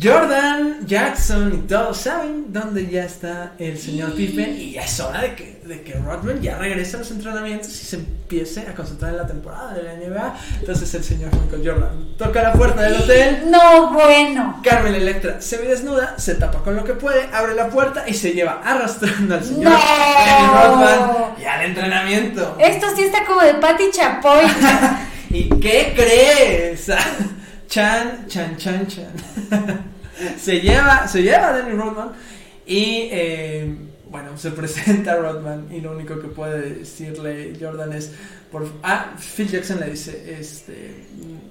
Jordan, 0.00 0.86
Jackson 0.86 1.52
y 1.54 1.66
todos 1.66 1.96
saben 1.96 2.52
dónde 2.52 2.88
ya 2.88 3.02
está 3.02 3.54
el 3.58 3.76
señor 3.76 4.14
Pippen 4.14 4.56
y 4.56 4.74
ya 4.74 4.84
es 4.84 5.00
hora 5.00 5.22
de 5.22 5.34
que, 5.34 5.60
de 5.64 5.82
que 5.82 5.94
Rodman 5.94 6.40
ya 6.40 6.56
regrese 6.56 6.94
a 6.94 6.98
los 7.00 7.10
entrenamientos 7.10 7.68
y 7.68 7.84
se 7.86 7.96
empiece 7.96 8.60
a 8.60 8.74
concentrar 8.76 9.10
en 9.10 9.16
la 9.16 9.26
temporada 9.26 9.74
de 9.74 9.82
la 9.82 9.94
NBA. 9.94 10.36
Entonces 10.60 10.94
el 10.94 11.02
señor 11.02 11.30
Michael 11.34 11.62
Jordan 11.68 12.16
toca 12.16 12.42
la 12.42 12.52
puerta 12.52 12.82
del 12.82 13.02
hotel. 13.02 13.50
No, 13.50 13.92
bueno. 13.92 14.60
Carmen 14.62 14.94
Electra 14.94 15.40
se 15.40 15.56
ve 15.56 15.66
desnuda, 15.66 16.16
se 16.16 16.36
tapa 16.36 16.60
con 16.60 16.76
lo 16.76 16.84
que 16.84 16.92
puede, 16.92 17.28
abre 17.32 17.56
la 17.56 17.68
puerta 17.68 18.08
y 18.08 18.14
se 18.14 18.34
lleva 18.34 18.62
arrastrando 18.64 19.34
al 19.34 19.44
señor 19.44 19.72
Rodman 19.72 21.34
y 21.40 21.44
al 21.44 21.64
entrenamiento. 21.64 22.56
Esto 22.60 22.86
sí 22.94 23.02
está 23.02 23.24
como 23.24 23.40
de 23.42 23.54
Patty 23.54 23.90
Chapoy. 23.90 24.46
¿Y 25.30 25.48
qué 25.58 25.92
crees? 25.96 26.88
Chan, 27.72 28.26
chan, 28.28 28.54
chan, 28.58 28.86
chan. 28.86 29.08
se 30.38 30.60
lleva, 30.60 31.08
se 31.08 31.22
lleva 31.22 31.48
a 31.48 31.52
Danny 31.56 31.72
Rodman 31.72 32.12
y 32.66 33.08
eh, 33.10 33.74
bueno, 34.10 34.36
se 34.36 34.50
presenta 34.50 35.12
a 35.12 35.16
Rodman 35.16 35.68
y 35.70 35.80
lo 35.80 35.92
único 35.92 36.20
que 36.20 36.28
puede 36.28 36.80
decirle 36.80 37.56
Jordan 37.58 37.94
es 37.94 38.12
por 38.50 38.70
ah, 38.82 39.14
Phil 39.16 39.48
Jackson 39.48 39.80
le 39.80 39.86
dice 39.86 40.36
este 40.38 41.06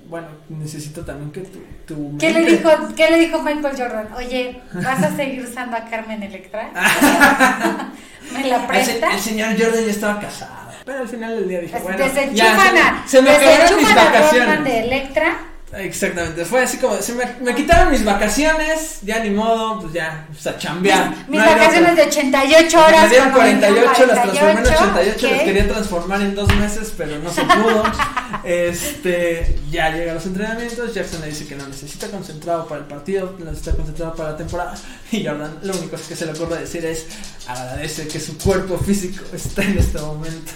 bueno, 0.05 0.27
necesito 0.49 1.03
también 1.03 1.31
que 1.31 1.41
tu, 1.87 2.15
¿Qué 2.19 2.31
le 2.31 2.45
dijo 2.45 2.69
qué 2.95 3.09
le 3.09 3.17
dijo 3.17 3.41
Michael 3.41 3.75
Jordan? 3.75 4.13
Oye, 4.15 4.61
¿vas 4.73 5.01
a 5.01 5.15
seguir 5.15 5.43
usando 5.43 5.75
a 5.75 5.85
Carmen 5.85 6.21
Electra? 6.21 6.69
¿Me 8.31 8.47
la 8.47 8.67
presta? 8.67 9.11
El, 9.11 9.19
señor 9.19 9.59
Jordan 9.59 9.85
ya 9.85 9.91
estaba 9.91 10.19
casado. 10.19 10.69
Pero 10.85 10.99
al 10.99 11.09
final 11.09 11.35
del 11.35 11.49
día 11.49 11.61
dije, 11.61 11.79
bueno, 11.79 11.97
ya, 11.97 13.03
se, 13.07 13.21
me 13.23 13.31
acabaron 13.31 13.77
mis 13.77 13.95
vacaciones. 13.95 14.63
de 14.63 14.79
Electra 14.81 15.50
Exactamente, 15.73 16.43
fue 16.43 16.61
así 16.61 16.77
como, 16.77 17.01
se 17.01 17.13
me, 17.13 17.25
me, 17.39 17.55
quitaron 17.55 17.91
mis 17.91 18.03
vacaciones, 18.03 18.99
ya 19.03 19.23
ni 19.23 19.29
modo, 19.29 19.79
pues 19.79 19.93
ya, 19.93 20.27
pues 20.29 20.45
a 20.45 20.57
chambear. 20.57 21.15
Mis, 21.29 21.39
vacaciones 21.39 21.95
de 21.95 22.01
88 22.03 22.79
horas. 22.79 23.03
Me 23.03 23.09
dieron 23.09 23.31
48, 23.31 24.05
las 24.05 24.23
transformé 24.23 24.51
en 24.51 24.57
88, 24.57 25.27
las 25.31 25.41
quería 25.43 25.67
transformar 25.69 26.21
en 26.21 26.35
dos 26.35 26.53
meses, 26.55 26.93
pero 26.97 27.19
no 27.19 27.31
se 27.31 27.43
pudo. 27.43 27.83
este, 28.43 29.59
ya 29.71 29.91
llega 29.91 30.11
a 30.11 30.15
los 30.15 30.25
entrenamientos, 30.25 30.93
Jackson 30.93 31.21
le 31.21 31.27
dice 31.27 31.47
que 31.47 31.55
no 31.55 31.65
necesita 31.65 32.07
concentrado 32.07 32.67
para 32.67 32.81
el 32.81 32.87
partido, 32.87 33.37
necesita 33.39 33.71
concentrado 33.71 34.13
para 34.13 34.31
la 34.31 34.37
temporada. 34.37 34.75
Y 35.11 35.25
Jordan 35.25 35.59
lo 35.63 35.73
único 35.73 35.95
que 35.95 36.15
se 36.15 36.25
le 36.25 36.33
ocurre 36.33 36.59
decir 36.59 36.85
es, 36.85 37.05
agradece 37.47 38.09
que 38.09 38.19
su 38.19 38.37
cuerpo 38.37 38.77
físico 38.77 39.23
está 39.33 39.63
en 39.63 39.77
este 39.77 39.99
momento 39.99 40.51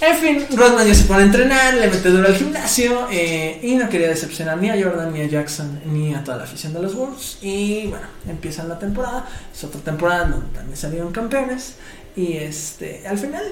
en 0.00 0.16
fin, 0.16 0.46
Rodman 0.56 0.86
ya 0.86 0.94
se 0.94 1.04
pone 1.04 1.22
a 1.22 1.26
entrenar, 1.26 1.74
le 1.74 1.88
mete 1.88 2.08
duro 2.10 2.26
al 2.26 2.34
gimnasio 2.34 3.08
eh, 3.10 3.58
y 3.62 3.76
no 3.76 3.88
quería 3.88 4.08
decepcionar 4.08 4.58
ni 4.58 4.68
a 4.68 4.82
Jordan, 4.82 5.12
ni 5.12 5.22
a 5.22 5.26
Jackson, 5.26 5.80
ni 5.86 6.14
a 6.14 6.22
toda 6.22 6.36
la 6.38 6.44
afición 6.44 6.72
de 6.74 6.82
los 6.82 6.94
Wolves. 6.94 7.38
Y 7.40 7.86
bueno, 7.86 8.06
empiezan 8.28 8.68
la 8.68 8.78
temporada, 8.78 9.26
es 9.52 9.64
otra 9.64 9.80
temporada 9.80 10.26
donde 10.26 10.46
también 10.54 10.76
salieron 10.76 11.12
campeones. 11.12 11.76
Y 12.14 12.34
este, 12.34 13.06
al 13.06 13.18
final, 13.18 13.44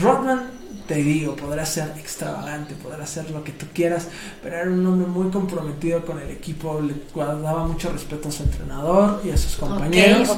Rodman 0.00 0.50
te 0.92 1.02
digo, 1.02 1.34
podrá 1.36 1.64
ser 1.64 1.90
extravagante, 1.98 2.74
podrá 2.74 3.06
ser 3.06 3.30
lo 3.30 3.42
que 3.42 3.52
tú 3.52 3.64
quieras, 3.72 4.08
pero 4.42 4.56
era 4.56 4.70
un 4.70 4.86
hombre 4.86 5.06
muy 5.06 5.30
comprometido 5.30 6.04
con 6.04 6.20
el 6.20 6.30
equipo, 6.30 6.82
le 6.82 6.92
daba 7.14 7.66
mucho 7.66 7.90
respeto 7.90 8.28
a 8.28 8.30
su 8.30 8.42
entrenador 8.42 9.22
y 9.24 9.30
a 9.30 9.38
sus 9.38 9.56
compañeros. 9.56 10.28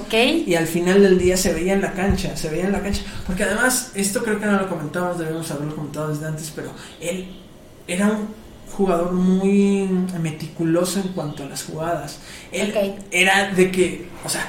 Y 0.46 0.54
al 0.54 0.68
final 0.68 1.02
del 1.02 1.18
día 1.18 1.36
se 1.36 1.52
veía 1.52 1.72
en 1.72 1.80
la 1.80 1.92
cancha, 1.92 2.36
se 2.36 2.50
veía 2.50 2.66
en 2.66 2.72
la 2.72 2.82
cancha. 2.82 3.02
Porque 3.26 3.42
además, 3.42 3.90
esto 3.96 4.22
creo 4.22 4.38
que 4.38 4.46
no 4.46 4.52
lo 4.52 4.68
comentamos, 4.68 5.18
debemos 5.18 5.50
haberlo 5.50 5.74
comentado 5.74 6.08
desde 6.10 6.26
antes, 6.26 6.52
pero 6.54 6.70
él 7.00 7.34
era 7.88 8.06
un 8.06 8.28
jugador 8.76 9.12
muy 9.12 9.88
meticuloso 10.20 11.00
en 11.00 11.08
cuanto 11.08 11.42
a 11.42 11.46
las 11.46 11.64
jugadas. 11.64 12.20
Él 12.52 12.72
era 13.10 13.52
de 13.52 13.72
que, 13.72 14.06
o 14.24 14.28
sea, 14.28 14.48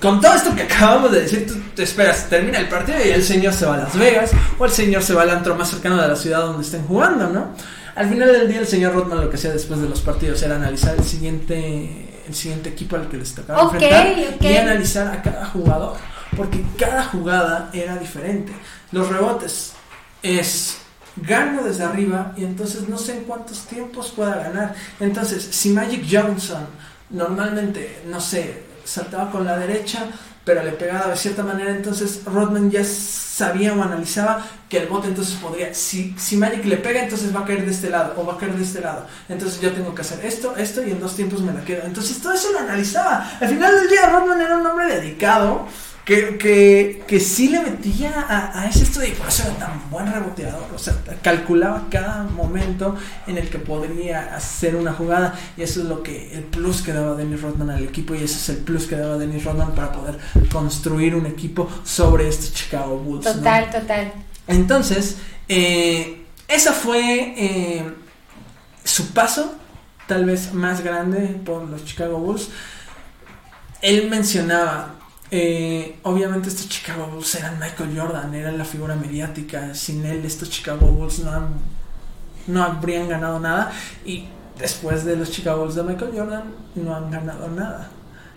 con 0.00 0.20
todo 0.20 0.34
esto 0.34 0.54
que 0.54 0.62
acabamos 0.62 1.12
de 1.12 1.22
decir, 1.22 1.46
tú 1.46 1.54
te 1.74 1.82
esperas, 1.82 2.28
termina 2.28 2.58
el 2.58 2.68
partido 2.68 2.98
y 3.04 3.10
el 3.10 3.22
señor 3.22 3.52
se 3.52 3.66
va 3.66 3.74
a 3.74 3.78
Las 3.78 3.98
Vegas 3.98 4.30
o 4.58 4.64
el 4.64 4.70
señor 4.70 5.02
se 5.02 5.14
va 5.14 5.22
al 5.22 5.30
antro 5.30 5.54
más 5.54 5.70
cercano 5.70 6.00
de 6.00 6.08
la 6.08 6.16
ciudad 6.16 6.40
donde 6.40 6.62
estén 6.62 6.86
jugando, 6.86 7.28
¿no? 7.28 7.52
Al 7.94 8.08
final 8.08 8.30
del 8.30 8.48
día 8.48 8.60
el 8.60 8.66
señor 8.66 8.94
Rodman 8.94 9.22
lo 9.22 9.30
que 9.30 9.36
hacía 9.36 9.52
después 9.52 9.80
de 9.80 9.88
los 9.88 10.00
partidos 10.02 10.42
era 10.42 10.56
analizar 10.56 10.94
el 10.96 11.04
siguiente, 11.04 12.22
el 12.28 12.34
siguiente 12.34 12.68
equipo 12.68 12.96
al 12.96 13.08
que 13.08 13.16
les 13.16 13.34
tocaba 13.34 13.62
enfrentar 13.62 14.08
y 14.40 14.56
analizar 14.56 15.08
a 15.08 15.22
cada 15.22 15.46
jugador, 15.46 15.96
porque 16.36 16.62
cada 16.78 17.04
jugada 17.04 17.70
era 17.72 17.96
diferente. 17.96 18.52
Los 18.92 19.08
rebotes 19.08 19.72
es 20.22 20.78
gano 21.16 21.62
desde 21.62 21.84
arriba 21.84 22.34
y 22.36 22.44
entonces 22.44 22.86
no 22.88 22.98
sé 22.98 23.16
en 23.16 23.24
cuántos 23.24 23.60
tiempos 23.66 24.12
pueda 24.14 24.36
ganar. 24.36 24.74
Entonces, 25.00 25.48
si 25.50 25.70
Magic 25.70 26.04
Johnson 26.10 26.66
normalmente, 27.08 28.02
no 28.06 28.20
sé, 28.20 28.65
saltaba 28.86 29.30
con 29.30 29.44
la 29.44 29.58
derecha, 29.58 30.06
pero 30.44 30.62
le 30.62 30.70
pegaba 30.72 31.08
de 31.10 31.16
cierta 31.16 31.42
manera, 31.42 31.70
entonces 31.70 32.20
Rodman 32.24 32.70
ya 32.70 32.84
sabía 32.84 33.74
o 33.74 33.82
analizaba 33.82 34.46
que 34.68 34.78
el 34.78 34.86
bote 34.86 35.08
entonces 35.08 35.34
podría, 35.34 35.74
si, 35.74 36.14
si 36.16 36.36
Magic 36.36 36.64
le 36.64 36.76
pega, 36.76 37.02
entonces 37.02 37.34
va 37.34 37.40
a 37.40 37.44
caer 37.44 37.64
de 37.64 37.72
este 37.72 37.90
lado 37.90 38.14
o 38.16 38.24
va 38.24 38.34
a 38.34 38.38
caer 38.38 38.54
de 38.54 38.62
este 38.62 38.80
lado. 38.80 39.06
Entonces 39.28 39.60
yo 39.60 39.72
tengo 39.72 39.94
que 39.94 40.02
hacer 40.02 40.24
esto, 40.24 40.56
esto 40.56 40.86
y 40.86 40.92
en 40.92 41.00
dos 41.00 41.16
tiempos 41.16 41.40
me 41.40 41.52
la 41.52 41.64
quedo. 41.64 41.82
Entonces 41.84 42.20
todo 42.22 42.32
eso 42.32 42.52
lo 42.52 42.60
analizaba. 42.60 43.28
Al 43.40 43.48
final 43.48 43.74
del 43.74 43.88
día 43.88 44.08
Rodman 44.08 44.40
era 44.40 44.56
un 44.56 44.66
hombre 44.66 44.86
dedicado 44.86 45.66
que, 46.06 46.38
que, 46.38 47.02
que 47.04 47.18
sí 47.18 47.48
le 47.48 47.60
metía 47.60 48.12
a, 48.28 48.60
a 48.60 48.68
ese 48.68 48.84
estudio 48.84 49.08
y 49.08 49.10
por 49.10 49.26
eso 49.26 49.42
era 49.42 49.56
tan 49.58 49.90
buen 49.90 50.10
reboteador. 50.10 50.72
O 50.72 50.78
sea, 50.78 50.94
calculaba 51.20 51.88
cada 51.90 52.22
momento 52.22 52.94
en 53.26 53.38
el 53.38 53.50
que 53.50 53.58
podría 53.58 54.36
hacer 54.36 54.76
una 54.76 54.92
jugada. 54.92 55.34
Y 55.56 55.62
eso 55.62 55.80
es 55.80 55.86
lo 55.86 56.04
que 56.04 56.32
el 56.32 56.44
plus 56.44 56.82
que 56.82 56.92
daba 56.92 57.16
Dennis 57.16 57.42
Rodman 57.42 57.70
al 57.70 57.82
equipo. 57.82 58.14
Y 58.14 58.18
ese 58.18 58.36
es 58.36 58.48
el 58.50 58.58
plus 58.58 58.86
que 58.86 58.94
daba 58.94 59.18
Dennis 59.18 59.42
Rodman 59.42 59.74
para 59.74 59.90
poder 59.90 60.18
construir 60.52 61.16
un 61.16 61.26
equipo 61.26 61.68
sobre 61.82 62.28
este 62.28 62.54
Chicago 62.54 62.98
Bulls. 62.98 63.24
Total, 63.24 63.68
total. 63.68 64.12
Entonces, 64.46 65.16
eh, 65.48 66.24
esa 66.46 66.72
fue 66.72 67.34
eh, 67.36 67.84
su 68.84 69.08
paso, 69.12 69.56
tal 70.06 70.24
vez 70.24 70.54
más 70.54 70.84
grande 70.84 71.40
por 71.44 71.68
los 71.68 71.84
Chicago 71.84 72.18
Bulls. 72.18 72.50
Él 73.82 74.08
mencionaba 74.08 74.95
eh, 75.30 75.98
obviamente 76.02 76.48
estos 76.48 76.68
Chicago 76.68 77.06
Bulls 77.06 77.34
eran 77.34 77.58
Michael 77.58 77.98
Jordan, 77.98 78.34
era 78.34 78.52
la 78.52 78.64
figura 78.64 78.94
mediática. 78.96 79.74
Sin 79.74 80.04
él 80.04 80.24
estos 80.24 80.50
Chicago 80.50 80.86
Bulls 80.86 81.20
no, 81.20 81.48
no 82.46 82.62
habrían 82.62 83.08
ganado 83.08 83.40
nada. 83.40 83.72
Y 84.04 84.28
después 84.58 85.04
de 85.04 85.16
los 85.16 85.30
Chicago 85.30 85.62
Bulls 85.62 85.74
de 85.74 85.82
Michael 85.82 86.12
Jordan 86.16 86.44
no 86.74 86.94
han 86.94 87.10
ganado 87.10 87.48
nada. 87.48 87.90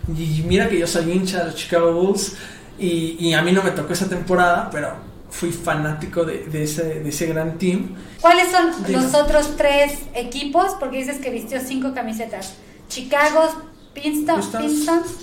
Y 0.07 0.43
mira 0.47 0.69
que 0.69 0.79
yo 0.79 0.87
soy 0.87 1.11
hincha 1.11 1.39
de 1.39 1.45
los 1.45 1.55
Chicago 1.55 1.93
Bulls 1.93 2.35
y, 2.77 3.17
y 3.19 3.33
a 3.33 3.41
mí 3.41 3.51
no 3.51 3.61
me 3.61 3.71
tocó 3.71 3.93
esa 3.93 4.07
temporada, 4.07 4.69
pero 4.71 5.09
fui 5.29 5.51
fanático 5.51 6.23
de, 6.23 6.45
de, 6.45 6.63
ese, 6.63 7.01
de 7.01 7.09
ese 7.09 7.27
gran 7.27 7.57
team. 7.57 7.95
¿Cuáles 8.21 8.51
son 8.51 8.71
los 8.91 9.13
otros 9.13 9.55
tres 9.57 9.99
equipos? 10.15 10.75
Porque 10.79 10.97
dices 10.97 11.17
que 11.17 11.29
vistió 11.29 11.59
cinco 11.59 11.93
camisetas. 11.93 12.55
Chicago, 12.87 13.51
Pistons, 13.93 14.49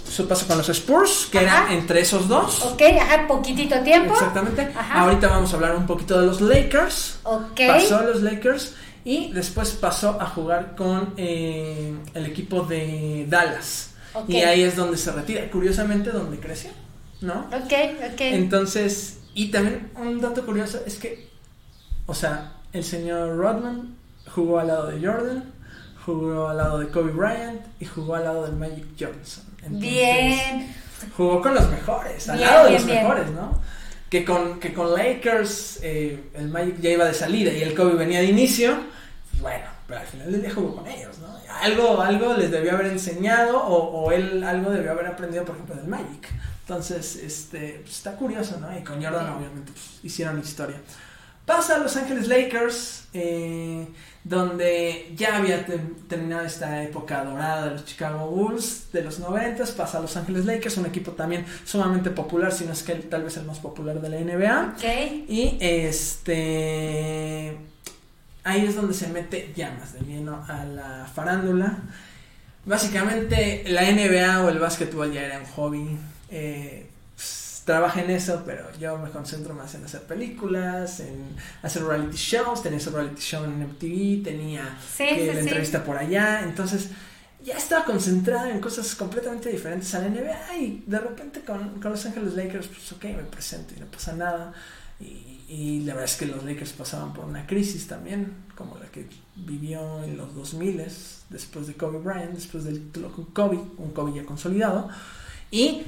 Su 0.09 0.27
paso 0.27 0.47
con 0.47 0.59
los 0.59 0.69
Spurs, 0.69 1.29
que 1.31 1.43
era 1.43 1.73
entre 1.73 2.01
esos 2.01 2.29
dos. 2.29 2.63
Ok, 2.65 2.83
ajá, 3.01 3.27
poquitito 3.27 3.79
tiempo. 3.81 4.13
Exactamente. 4.13 4.69
Ahorita 4.93 5.29
vamos 5.29 5.53
a 5.53 5.57
hablar 5.57 5.77
un 5.77 5.87
poquito 5.87 6.21
de 6.21 6.27
los 6.27 6.41
Lakers. 6.41 7.21
Ok. 7.23 7.61
Pasó 7.69 7.99
a 7.99 8.03
los 8.03 8.23
Lakers 8.23 8.75
y 9.05 9.33
después 9.33 9.71
pasó 9.73 10.21
a 10.21 10.27
jugar 10.27 10.75
con 10.77 11.15
eh, 11.17 11.95
el 12.15 12.27
equipo 12.27 12.63
de 12.63 13.27
Dallas. 13.29 13.95
Y 14.27 14.39
ahí 14.39 14.63
es 14.63 14.77
donde 14.77 14.97
se 14.97 15.13
retira. 15.13 15.49
Curiosamente, 15.51 16.11
donde 16.11 16.39
creció, 16.39 16.71
¿no? 17.21 17.47
Ok, 17.53 17.73
ok. 18.13 18.21
Entonces, 18.21 19.19
y 19.35 19.51
también 19.51 19.91
un 19.97 20.21
dato 20.21 20.45
curioso 20.45 20.81
es 20.87 20.97
que, 20.97 21.29
o 22.07 22.15
sea, 22.15 22.55
el 22.73 22.83
señor 22.83 23.37
Rodman 23.37 23.95
jugó 24.35 24.59
al 24.59 24.69
lado 24.69 24.87
de 24.87 25.07
Jordan 25.07 25.56
jugó 26.07 26.49
al 26.49 26.57
lado 26.57 26.79
de 26.79 26.89
Kobe 26.89 27.11
Bryant 27.11 27.61
y 27.81 27.85
jugó 27.85 28.15
al 28.15 28.25
lado 28.25 28.45
del 28.45 28.55
Magic 28.55 28.87
Johnson. 28.99 29.45
bien. 29.69 30.75
Jugó 31.17 31.43
con 31.43 31.55
los 31.55 31.69
mejores, 31.69 32.29
al 32.31 32.41
lado 32.41 32.67
de 32.67 32.73
los 32.73 32.85
mejores, 32.87 33.31
¿no? 33.31 33.61
Que 34.09 34.25
con, 34.25 34.61
que 34.61 34.73
con 34.73 34.95
Lakers 34.95 35.81
eh, 35.83 36.31
el 36.35 36.49
Magic 36.49 36.81
ya 36.81 36.91
iba 36.91 37.05
de 37.05 37.13
salida 37.13 37.53
y 37.53 37.61
el 37.61 37.75
Kobe 37.75 37.97
venía 37.97 38.21
de 38.21 38.27
inicio. 38.27 38.77
Bueno, 39.41 39.67
pero 39.89 40.01
al 40.01 40.07
final 40.07 40.33
del 40.33 40.41
día 40.43 40.55
jugó 40.55 40.77
con 40.77 40.87
ellos, 40.87 41.19
¿no? 41.19 41.37
Algo, 41.61 42.01
algo 42.01 42.35
les 42.35 42.51
debió 42.51 42.73
haber 42.73 42.87
enseñado 42.87 43.59
o, 43.59 44.05
o 44.05 44.13
él 44.13 44.45
algo 44.45 44.71
debió 44.71 44.93
haber 44.93 45.07
aprendido, 45.07 45.45
por 45.45 45.57
ejemplo, 45.57 45.75
del 45.75 45.89
Magic. 45.89 46.29
Entonces, 46.61 47.17
este, 47.17 47.81
pues, 47.83 47.97
está 47.97 48.13
curioso, 48.13 48.59
¿no? 48.61 48.77
Y 48.79 48.83
con 48.83 49.03
Jordan, 49.03 49.29
obviamente, 49.31 49.73
pues, 49.73 50.01
hicieron 50.03 50.39
historia. 50.39 50.77
Pasa 51.45 51.77
a 51.77 51.79
Los 51.79 51.97
Ángeles 51.97 52.29
Lakers. 52.29 53.05
Eh, 53.13 53.87
donde 54.29 55.13
ya 55.15 55.37
había 55.37 55.65
terminado 56.09 56.45
esta 56.45 56.83
época 56.83 57.23
dorada 57.25 57.67
de 57.67 57.71
los 57.73 57.85
Chicago 57.85 58.27
Bulls 58.29 58.91
de 58.93 59.05
los 59.05 59.21
90, 59.21 59.65
pasa 59.77 59.99
a 59.99 60.01
Los 60.01 60.17
Ángeles 60.17 60.45
Lakers, 60.45 60.79
un 60.79 60.87
equipo 60.87 61.13
también 61.13 61.47
sumamente 61.65 62.11
popular, 62.11 62.53
si 62.53 62.65
no 62.65 62.73
es 62.73 62.83
que 62.83 62.97
tal 62.97 63.23
vez 63.23 63.37
el 63.37 63.45
más 63.45 63.61
popular 63.61 64.01
de 64.01 64.09
la 64.09 64.19
NBA. 64.19 64.75
Y 65.29 65.57
este 65.61 67.57
ahí 68.43 68.67
es 68.67 68.75
donde 68.75 68.95
se 68.95 69.07
mete 69.09 69.53
ya 69.55 69.71
más 69.79 69.93
de 69.93 70.01
lleno 70.01 70.45
a 70.49 70.65
la 70.65 71.09
farándula. 71.15 71.79
Básicamente 72.65 73.63
la 73.69 73.83
NBA 73.83 74.43
o 74.43 74.49
el 74.49 74.59
básquetbol 74.59 75.13
ya 75.13 75.25
era 75.25 75.39
un 75.39 75.47
hobby. 75.47 75.97
Eh, 76.31 76.91
trabaja 77.67 78.01
en 78.01 78.11
eso, 78.11 78.45
pero 78.47 78.65
yo 78.79 78.97
me 78.97 79.11
concentro 79.11 79.53
más 79.53 79.75
en 79.75 79.85
hacer 79.85 80.03
películas, 80.03 81.01
en 81.01 81.37
hacer 81.63 81.83
reality 81.83 82.17
shows, 82.17 82.63
tenía 82.63 82.79
ese 82.79 82.91
reality 82.91 83.21
show 83.21 83.45
en 83.45 83.59
MTV, 83.61 84.23
tenía 84.23 84.79
la 85.01 85.41
entrevista 85.41 85.85
por 85.85 85.99
allá, 85.99 86.43
entonces 86.45 86.91
ya 87.45 87.57
estaba 87.57 87.85
concentrada 87.85 88.51
en 88.51 88.61
cosas 88.61 88.95
completamente 88.95 89.51
diferentes 89.51 89.93
a 89.97 89.99
la 89.99 90.09
NBA 90.09 90.57
y 90.59 90.85
de 90.87 91.01
repente 91.01 91.41
con, 91.41 91.81
Los 91.83 92.07
Ángeles 92.07 92.35
Lakers, 92.35 92.69
pues 92.69 92.93
ok, 92.93 93.05
me 93.05 93.25
presento 93.25 93.75
y 93.77 93.81
no 93.81 93.87
pasa 93.87 94.15
nada. 94.15 94.53
Y, 95.01 95.43
y, 95.49 95.81
la 95.81 95.95
verdad 95.95 96.11
es 96.11 96.17
que 96.17 96.27
los 96.27 96.45
Lakers 96.45 96.73
pasaban 96.73 97.13
por 97.13 97.25
una 97.25 97.47
crisis 97.47 97.87
también, 97.87 98.33
como 98.57 98.79
la 98.79 98.87
que 98.87 99.09
vivió 99.35 100.03
en 100.05 100.17
los 100.17 100.35
2000 100.35 100.85
después 101.31 101.67
de 101.67 101.75
Kobe 101.75 101.99
Bryant, 101.99 102.33
después 102.33 102.65
del 102.65 102.81
título 102.81 103.13
con 103.13 103.27
Kobe, 103.27 103.59
un 103.77 103.91
Kobe 103.91 104.15
ya 104.15 104.25
consolidado. 104.25 104.89
Y 105.51 105.83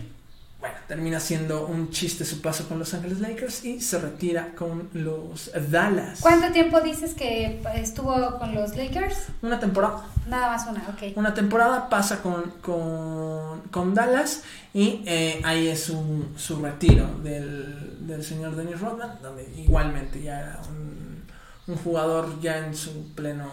bueno, 0.60 0.74
termina 0.88 1.20
siendo 1.20 1.66
un 1.66 1.90
chiste 1.90 2.24
su 2.24 2.40
paso 2.40 2.66
con 2.68 2.80
Los 2.80 2.92
Ángeles 2.92 3.20
Lakers 3.20 3.64
y 3.64 3.80
se 3.80 3.98
retira 4.00 4.54
con 4.56 4.88
los 4.92 5.52
Dallas. 5.70 6.18
¿Cuánto 6.20 6.50
tiempo 6.50 6.80
dices 6.80 7.14
que 7.14 7.62
estuvo 7.76 8.38
con 8.38 8.54
los 8.56 8.76
Lakers? 8.76 9.28
Una 9.42 9.60
temporada. 9.60 10.04
Nada 10.26 10.50
más 10.50 10.66
una, 10.66 10.80
ok. 10.88 11.16
Una 11.16 11.32
temporada 11.32 11.88
pasa 11.88 12.22
con, 12.22 12.54
con, 12.60 13.94
Dallas 13.94 14.42
y 14.74 15.02
eh, 15.06 15.40
ahí 15.44 15.68
es 15.68 15.84
su, 15.84 16.26
su 16.36 16.60
retiro 16.60 17.06
del, 17.22 18.06
del, 18.06 18.24
señor 18.24 18.56
Dennis 18.56 18.80
Rodman, 18.80 19.18
donde 19.22 19.48
igualmente 19.56 20.20
ya 20.20 20.40
era 20.40 20.60
un, 20.68 21.22
un 21.68 21.76
jugador 21.76 22.40
ya 22.40 22.58
en 22.58 22.74
su 22.74 23.14
pleno 23.14 23.48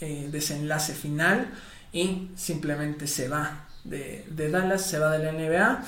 eh, 0.00 0.28
desenlace 0.30 0.94
final 0.94 1.50
y 1.92 2.30
simplemente 2.36 3.08
se 3.08 3.28
va 3.28 3.66
de, 3.82 4.24
de 4.30 4.50
Dallas, 4.50 4.82
se 4.82 5.00
va 5.00 5.10
de 5.10 5.24
la 5.24 5.32
NBA 5.32 5.84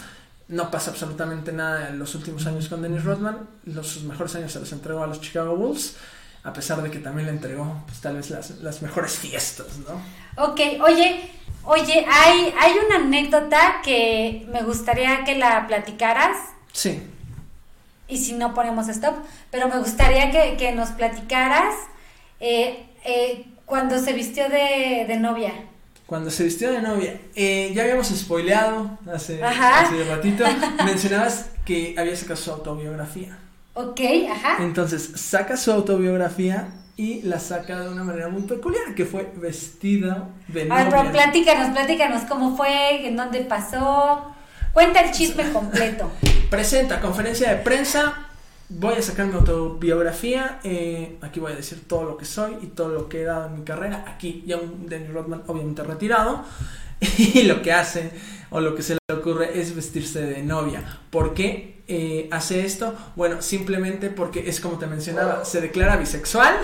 no 0.50 0.70
pasa 0.70 0.90
absolutamente 0.90 1.52
nada 1.52 1.88
en 1.88 1.98
los 1.98 2.14
últimos 2.16 2.44
años 2.46 2.68
con 2.68 2.82
Dennis 2.82 3.04
Rodman. 3.04 3.48
Los, 3.64 3.86
sus 3.86 4.02
mejores 4.02 4.34
años 4.34 4.52
se 4.52 4.58
los 4.58 4.70
entregó 4.72 5.02
a 5.02 5.06
los 5.06 5.20
Chicago 5.20 5.56
Bulls, 5.56 5.96
a 6.42 6.52
pesar 6.52 6.82
de 6.82 6.90
que 6.90 6.98
también 6.98 7.26
le 7.26 7.32
entregó 7.32 7.82
pues, 7.86 8.00
tal 8.00 8.16
vez 8.16 8.30
las, 8.30 8.50
las 8.58 8.82
mejores 8.82 9.12
fiestas, 9.12 9.78
¿no? 9.78 10.02
Ok, 10.42 10.60
oye, 10.82 11.30
oye, 11.64 12.04
hay, 12.10 12.52
hay 12.58 12.72
una 12.84 12.96
anécdota 12.96 13.80
que 13.84 14.46
me 14.52 14.62
gustaría 14.62 15.24
que 15.24 15.36
la 15.36 15.68
platicaras. 15.68 16.36
Sí. 16.72 17.00
Y 18.08 18.18
si 18.18 18.32
no 18.32 18.52
ponemos 18.52 18.88
stop, 18.88 19.14
pero 19.52 19.68
me 19.68 19.78
gustaría 19.78 20.32
que, 20.32 20.56
que 20.56 20.72
nos 20.72 20.90
platicaras 20.90 21.76
eh, 22.40 22.86
eh, 23.04 23.46
cuando 23.66 24.00
se 24.00 24.12
vistió 24.14 24.48
de, 24.48 25.04
de 25.06 25.16
novia 25.16 25.52
cuando 26.10 26.28
se 26.28 26.42
vistió 26.42 26.72
de 26.72 26.82
novia, 26.82 27.20
eh, 27.36 27.70
ya 27.72 27.84
habíamos 27.84 28.08
spoileado 28.08 28.98
hace, 29.14 29.40
hace 29.44 30.02
ratito, 30.02 30.42
mencionabas 30.84 31.50
que 31.64 31.94
había 31.96 32.16
sacado 32.16 32.34
su 32.34 32.50
autobiografía. 32.50 33.38
Ok, 33.74 34.00
ajá. 34.28 34.56
Entonces, 34.58 35.12
saca 35.14 35.56
su 35.56 35.70
autobiografía 35.70 36.66
y 36.96 37.22
la 37.22 37.38
saca 37.38 37.78
de 37.78 37.90
una 37.90 38.02
manera 38.02 38.28
muy 38.28 38.42
peculiar, 38.42 38.92
que 38.96 39.04
fue 39.04 39.30
vestida 39.36 40.26
de 40.48 40.64
novia. 40.64 40.80
A 40.80 40.84
ver, 40.84 40.92
pero 40.98 41.12
platícanos, 41.12 41.70
platícanos 41.70 42.22
cómo 42.22 42.56
fue, 42.56 43.06
en 43.06 43.14
dónde 43.14 43.42
pasó. 43.42 44.34
Cuenta 44.72 45.02
el 45.02 45.12
chisme 45.12 45.48
completo. 45.52 46.10
Presenta 46.50 47.00
conferencia 47.00 47.50
de 47.50 47.56
prensa 47.62 48.29
voy 48.70 48.94
a 48.94 49.02
sacar 49.02 49.26
mi 49.26 49.34
autobiografía, 49.34 50.60
eh, 50.62 51.18
aquí 51.20 51.40
voy 51.40 51.52
a 51.52 51.56
decir 51.56 51.82
todo 51.86 52.04
lo 52.04 52.16
que 52.16 52.24
soy 52.24 52.56
y 52.62 52.66
todo 52.68 52.88
lo 52.90 53.08
que 53.08 53.22
he 53.22 53.24
dado 53.24 53.48
en 53.48 53.58
mi 53.58 53.64
carrera, 53.64 54.04
aquí 54.06 54.44
ya 54.46 54.56
un 54.56 54.88
Dennis 54.88 55.12
Rodman 55.12 55.42
obviamente 55.48 55.82
retirado, 55.82 56.44
y 57.18 57.42
lo 57.42 57.62
que 57.62 57.72
hace 57.72 58.12
o 58.50 58.60
lo 58.60 58.74
que 58.74 58.82
se 58.82 58.94
le 58.94 59.14
ocurre 59.14 59.60
es 59.60 59.74
vestirse 59.74 60.22
de 60.22 60.42
novia. 60.42 61.00
¿Por 61.10 61.34
qué 61.34 61.79
eh, 61.92 62.28
hace 62.30 62.64
esto? 62.64 62.94
Bueno, 63.16 63.42
simplemente 63.42 64.10
porque 64.10 64.48
es 64.48 64.60
como 64.60 64.78
te 64.78 64.86
mencionaba, 64.86 65.44
se 65.44 65.60
declara 65.60 65.96
bisexual. 65.96 66.54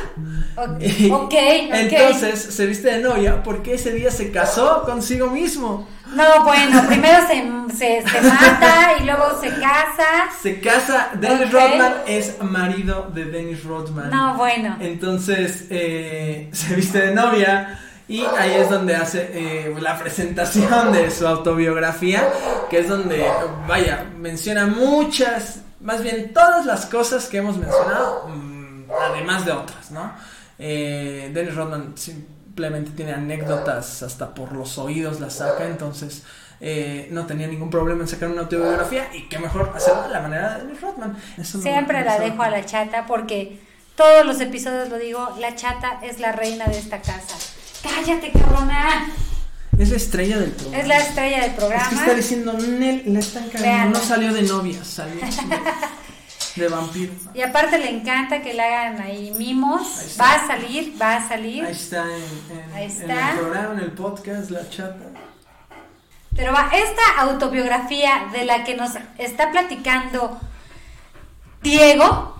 Ok, 0.54 0.82
ok. 1.10 1.34
Entonces 1.34 2.40
se 2.40 2.64
viste 2.64 2.92
de 2.92 2.98
novia 3.00 3.42
porque 3.42 3.74
ese 3.74 3.92
día 3.92 4.12
se 4.12 4.30
casó 4.30 4.84
consigo 4.84 5.28
mismo. 5.28 5.88
No, 6.14 6.44
bueno, 6.44 6.86
primero 6.86 7.18
se, 7.26 8.06
se, 8.06 8.20
mata 8.22 8.92
y 9.00 9.04
luego 9.04 9.40
se 9.40 9.48
casa. 9.48 10.30
Se 10.40 10.60
casa, 10.60 11.10
Dennis 11.14 11.50
Rodman 11.50 11.94
es 12.06 12.40
marido 12.40 13.10
de 13.12 13.24
Dennis 13.24 13.64
Rodman. 13.64 14.10
No, 14.10 14.36
bueno. 14.36 14.76
Entonces 14.78 15.66
eh, 15.70 16.48
se 16.52 16.76
viste 16.76 17.00
de 17.00 17.14
novia 17.14 17.80
y 18.08 18.24
ahí 18.24 18.54
es 18.54 18.70
donde 18.70 18.94
hace 18.94 19.30
eh, 19.32 19.74
la 19.80 19.98
presentación 19.98 20.92
de 20.92 21.10
su 21.10 21.26
autobiografía, 21.26 22.28
que 22.70 22.78
es 22.78 22.88
donde, 22.88 23.26
vaya, 23.66 24.06
menciona 24.16 24.66
muchas, 24.66 25.60
más 25.80 26.02
bien 26.02 26.32
todas 26.32 26.66
las 26.66 26.86
cosas 26.86 27.26
que 27.26 27.38
hemos 27.38 27.56
mencionado, 27.56 28.28
mm, 28.28 28.84
además 29.10 29.44
de 29.44 29.52
otras, 29.52 29.90
¿no? 29.90 30.12
Eh, 30.58 31.30
Dennis 31.34 31.56
Rodman 31.56 31.94
simplemente 31.96 32.92
tiene 32.92 33.12
anécdotas, 33.12 34.04
hasta 34.04 34.32
por 34.32 34.52
los 34.52 34.78
oídos 34.78 35.20
las 35.20 35.34
saca, 35.34 35.66
entonces... 35.66 36.22
Eh, 36.58 37.08
no 37.10 37.26
tenía 37.26 37.46
ningún 37.46 37.68
problema 37.68 38.00
en 38.00 38.08
sacar 38.08 38.30
una 38.30 38.40
autobiografía 38.40 39.10
y 39.12 39.28
qué 39.28 39.38
mejor 39.38 39.74
hacerlo 39.76 40.04
de 40.04 40.08
la 40.08 40.20
manera 40.20 40.54
de 40.54 40.64
Dennis 40.64 40.80
Rodman. 40.80 41.14
Siempre 41.42 42.02
la 42.02 42.18
dejo 42.18 42.42
a 42.42 42.48
la 42.48 42.64
chata 42.64 43.04
porque 43.04 43.60
todos 43.94 44.24
los 44.24 44.40
episodios 44.40 44.88
lo 44.88 44.96
digo, 44.96 45.36
la 45.38 45.54
chata 45.54 46.00
es 46.02 46.18
la 46.18 46.32
reina 46.32 46.64
de 46.64 46.78
esta 46.78 47.02
casa. 47.02 47.36
Cállate, 47.82 48.32
cabrona. 48.32 49.08
Es 49.78 49.90
la 49.90 49.96
estrella 49.96 50.38
del 50.38 50.52
programa. 50.52 50.82
Es 50.82 50.88
la 50.88 50.98
estrella 50.98 51.42
del 51.42 51.54
programa. 51.54 51.82
Es 51.82 51.88
que 51.88 51.94
está 51.96 52.14
diciendo, 52.14 52.52
Nel, 52.54 53.02
la 53.06 53.18
están 53.20 53.48
cagando. 53.50 53.98
No 53.98 54.04
salió 54.04 54.32
de 54.32 54.42
novia, 54.42 54.82
salió 54.82 55.20
de 56.56 56.68
vampiro. 56.68 57.12
Y 57.34 57.42
aparte 57.42 57.78
le 57.78 57.90
encanta 57.90 58.40
que 58.40 58.54
le 58.54 58.62
hagan 58.62 59.02
ahí 59.02 59.32
mimos. 59.36 60.16
Va 60.18 60.34
a 60.34 60.46
salir, 60.46 60.94
va 61.00 61.16
a 61.16 61.28
salir. 61.28 61.64
Ahí 61.64 61.72
está 61.72 62.04
en, 62.04 63.10
el 63.10 63.38
programa, 63.38 63.74
en 63.74 63.80
el 63.80 63.92
podcast, 63.92 64.50
la 64.50 64.68
chata. 64.70 65.04
Pero 66.34 66.52
va, 66.52 66.70
esta 66.72 67.20
autobiografía 67.20 68.28
de 68.32 68.44
la 68.44 68.64
que 68.64 68.76
nos 68.76 68.92
está 69.18 69.50
platicando 69.50 70.40
Diego 71.62 72.36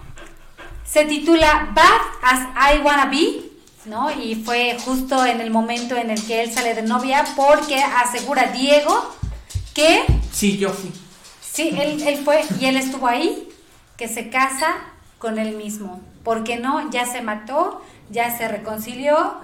se 0.84 1.04
titula 1.04 1.68
Bad 1.74 2.00
as 2.22 2.74
I 2.74 2.78
Wanna 2.82 3.06
Be 3.06 3.45
¿no? 3.86 4.10
Y 4.10 4.34
fue 4.36 4.76
justo 4.84 5.24
en 5.24 5.40
el 5.40 5.50
momento 5.50 5.96
en 5.96 6.10
el 6.10 6.24
que 6.26 6.42
él 6.42 6.52
sale 6.52 6.74
de 6.74 6.82
novia 6.82 7.24
porque 7.36 7.80
asegura 7.82 8.52
Diego 8.52 9.14
que... 9.74 10.04
Sí, 10.32 10.58
yo 10.58 10.70
fui. 10.70 10.92
Sí, 11.40 11.70
él, 11.78 12.02
él 12.06 12.18
fue 12.24 12.44
y 12.60 12.66
él 12.66 12.76
estuvo 12.76 13.06
ahí, 13.06 13.48
que 13.96 14.08
se 14.08 14.28
casa 14.28 14.76
con 15.18 15.38
él 15.38 15.56
mismo. 15.56 16.00
porque 16.22 16.56
no? 16.56 16.90
Ya 16.90 17.06
se 17.06 17.22
mató, 17.22 17.82
ya 18.10 18.36
se 18.36 18.48
reconcilió, 18.48 19.34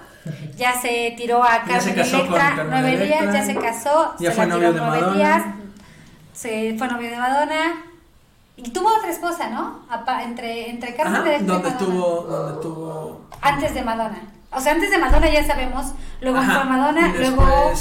ya 0.57 0.79
se 0.79 1.13
tiró 1.17 1.43
a 1.43 1.63
Carmen 1.63 1.97
Electra 1.97 2.65
nueve 2.69 3.05
días, 3.05 3.33
ya 3.33 3.45
se 3.45 3.55
casó, 3.55 4.15
ya 4.19 4.31
fue 4.31 4.45
novio 4.47 4.73
de 4.73 4.79
nueve 4.81 5.15
días, 5.15 5.43
se 6.33 6.75
fue 6.77 6.87
novio 6.87 7.09
de 7.09 7.17
Madonna. 7.17 7.83
Y 8.63 8.69
tuvo 8.69 8.95
otra 8.97 9.11
esposa, 9.11 9.49
¿no? 9.49 9.85
Entre, 10.23 10.69
entre 10.69 10.95
Carmen 10.95 11.45
donde 11.45 11.71
Tuvo, 11.71 12.21
donde 12.23 12.61
tuvo... 12.61 13.21
Antes 13.41 13.73
de 13.73 13.81
Madonna. 13.81 14.21
O 14.51 14.61
sea, 14.61 14.73
antes 14.73 14.89
de 14.89 14.97
Madonna 14.97 15.29
ya 15.29 15.45
sabemos, 15.45 15.87
luego 16.21 16.41
fue 16.41 16.63
Madonna, 16.63 17.13
luego 17.17 17.73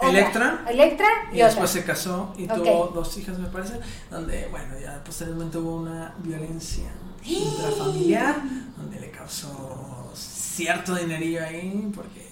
Electra. 0.00 0.64
Electra 0.68 1.06
y, 1.32 1.38
después 1.38 1.70
se 1.70 1.84
casó 1.84 2.32
y 2.36 2.46
tuvo 2.46 2.92
dos 2.94 3.16
hijas, 3.18 3.38
me 3.38 3.48
parece, 3.48 3.80
donde, 4.10 4.46
bueno, 4.48 4.78
ya 4.78 5.02
posteriormente 5.02 5.58
hubo 5.58 5.76
una 5.76 6.14
violencia 6.18 6.84
intrafamiliar, 7.24 8.36
donde 8.76 9.00
le 9.00 9.10
causó 9.10 10.12
cierto 10.14 10.94
dinerillo 10.94 11.42
ahí, 11.44 11.90
porque 11.94 12.28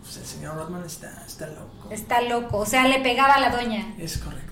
pues, 0.00 0.16
el 0.16 0.24
señor 0.24 0.56
Rodman 0.56 0.84
está, 0.84 1.22
está 1.26 1.46
loco. 1.48 1.88
Está 1.90 2.22
loco, 2.22 2.58
o 2.58 2.66
sea, 2.66 2.88
le 2.88 3.00
pegaba 3.00 3.34
a 3.34 3.40
la 3.40 3.50
doña. 3.50 3.94
Es 3.98 4.18
correcto. 4.18 4.51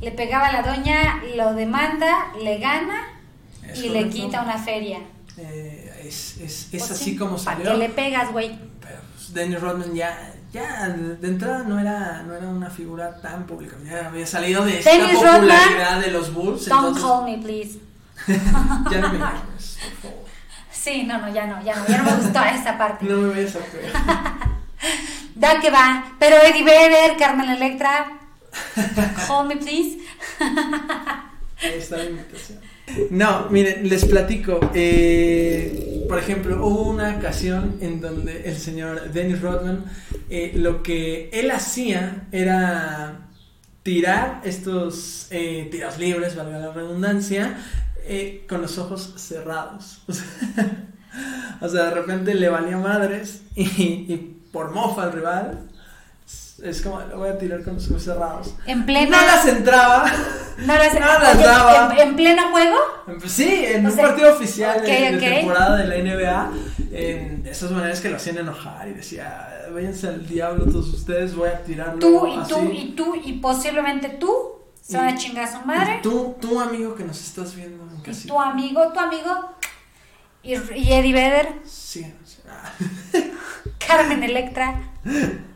Le 0.00 0.10
pegaba 0.12 0.46
a 0.46 0.52
la 0.52 0.62
doña, 0.62 1.22
lo 1.36 1.54
demanda, 1.54 2.32
le 2.42 2.58
gana 2.58 3.08
y 3.74 3.88
le 3.88 4.08
quita 4.08 4.42
una 4.42 4.58
feria. 4.58 4.98
Eh, 5.38 6.04
es, 6.04 6.36
es, 6.38 6.42
es 6.42 6.68
pues 6.70 6.90
así 6.90 7.16
como 7.16 7.38
salió. 7.38 7.64
¿Para 7.64 7.76
qué 7.76 7.88
le 7.88 7.88
pegas, 7.90 8.32
güey? 8.32 8.58
Pues, 8.80 9.34
Dennis 9.34 9.60
Rodman 9.60 9.94
ya, 9.94 10.34
ya 10.52 10.88
de 10.88 11.28
entrada 11.28 11.64
no 11.64 11.78
era, 11.78 12.22
no 12.22 12.34
era 12.34 12.46
una 12.48 12.70
figura 12.70 13.20
tan 13.20 13.46
pública. 13.46 13.76
Ya 13.84 14.06
había 14.06 14.26
salido 14.26 14.64
de 14.64 14.78
esta 14.78 14.90
popularidad 14.90 16.00
de 16.00 16.10
los 16.10 16.32
Bulls. 16.32 16.66
Don't 16.68 16.98
call 16.98 17.24
me, 17.24 17.38
please. 17.38 17.78
ya 18.90 19.00
no 19.00 19.12
me 19.12 19.18
llames, 19.18 19.78
por 19.82 20.10
favor. 20.10 20.26
Sí, 20.70 21.02
no, 21.02 21.18
no, 21.18 21.28
ya 21.32 21.46
no, 21.46 21.62
ya 21.64 21.74
no, 21.74 21.86
ya 21.86 21.98
no 21.98 22.04
me 22.04 22.16
gustó 22.16 22.40
esa 22.44 22.78
parte. 22.78 23.04
No 23.06 23.16
me 23.18 23.28
vayas 23.30 23.56
a 23.56 23.58
creer. 23.58 23.92
da 25.34 25.60
que 25.60 25.70
va. 25.70 26.12
Pero 26.18 26.36
Eddie 26.36 26.64
Vedder, 26.64 27.16
Carmen 27.18 27.50
Electra, 27.50 28.06
call 29.26 29.46
me, 29.48 29.56
please. 29.56 29.98
Ahí 31.62 31.78
está 31.78 31.96
la 31.96 32.04
invitación. 32.04 32.58
No, 33.10 33.48
miren, 33.50 33.88
les 33.88 34.04
platico. 34.04 34.60
Eh, 34.74 36.04
por 36.08 36.18
ejemplo, 36.18 36.64
hubo 36.64 36.90
una 36.90 37.16
ocasión 37.16 37.78
en 37.80 38.00
donde 38.00 38.48
el 38.48 38.56
señor 38.56 39.10
Dennis 39.12 39.40
Rodman, 39.40 39.84
eh, 40.30 40.52
lo 40.54 40.82
que 40.82 41.30
él 41.32 41.50
hacía 41.50 42.28
era 42.32 43.28
tirar 43.82 44.42
estos 44.44 45.28
eh, 45.30 45.68
tiros 45.70 45.98
libres, 45.98 46.36
valga 46.36 46.58
la 46.58 46.72
redundancia, 46.72 47.58
con 48.48 48.62
los 48.62 48.78
ojos 48.78 49.14
cerrados. 49.16 50.02
o 51.60 51.68
sea, 51.68 51.84
de 51.84 51.90
repente 51.90 52.34
le 52.34 52.48
valía 52.48 52.76
madres 52.76 53.42
y, 53.56 53.64
y 53.64 54.36
por 54.52 54.70
mofa 54.70 55.04
al 55.04 55.12
rival 55.12 55.68
es 56.62 56.80
como, 56.80 57.00
lo 57.00 57.18
voy 57.18 57.28
a 57.28 57.38
tirar 57.38 57.62
con 57.62 57.74
los 57.74 57.90
ojos 57.90 58.04
cerrados. 58.04 58.54
En 58.66 58.86
plena. 58.86 59.20
No 59.20 59.26
las 59.26 59.46
entraba. 59.46 60.12
No 60.56 60.68
las, 60.68 60.94
no 60.94 61.00
las 61.00 61.38
daba. 61.38 61.94
¿en, 61.98 62.16
pleno 62.16 62.50
juego? 62.50 62.76
Sí, 63.26 63.66
en 63.66 63.84
un 63.84 63.94
partido 63.94 64.32
oficial 64.32 64.80
de, 64.80 65.18
temporada 65.18 65.76
de 65.76 65.86
la 65.86 66.14
NBA. 66.14 66.52
En 66.92 67.46
esas 67.46 67.72
maneras 67.72 68.00
que 68.00 68.08
lo 68.08 68.16
hacían 68.16 68.38
enojar 68.38 68.88
y 68.88 68.94
decía, 68.94 69.66
váyanse 69.70 70.08
al 70.08 70.26
diablo 70.26 70.64
todos 70.64 70.88
ustedes, 70.94 71.36
voy 71.36 71.50
a 71.50 71.62
tirarlo. 71.62 71.98
Tú 71.98 72.26
y 72.26 72.48
tú 72.48 72.72
y 72.72 72.92
tú 72.92 73.14
y 73.22 73.34
posiblemente 73.34 74.08
tú 74.08 74.62
se 74.80 74.96
van 74.96 75.08
a 75.08 75.14
chingar 75.18 75.44
a 75.44 75.52
su 75.52 75.66
madre. 75.66 76.00
Tú, 76.02 76.36
tú 76.40 76.58
amigo 76.58 76.94
que 76.94 77.04
nos 77.04 77.20
estás 77.20 77.54
viendo 77.54 77.84
en 77.84 78.10
Y 78.10 78.26
tu 78.26 78.40
amigo, 78.40 78.92
tu 78.94 78.98
amigo. 78.98 79.50
Y, 80.42 80.54
y 80.54 80.92
Eddie 80.94 81.12
Vedder. 81.12 81.48
Sí. 81.66 82.14
Carmen 83.86 84.22
Electra. 84.22 84.80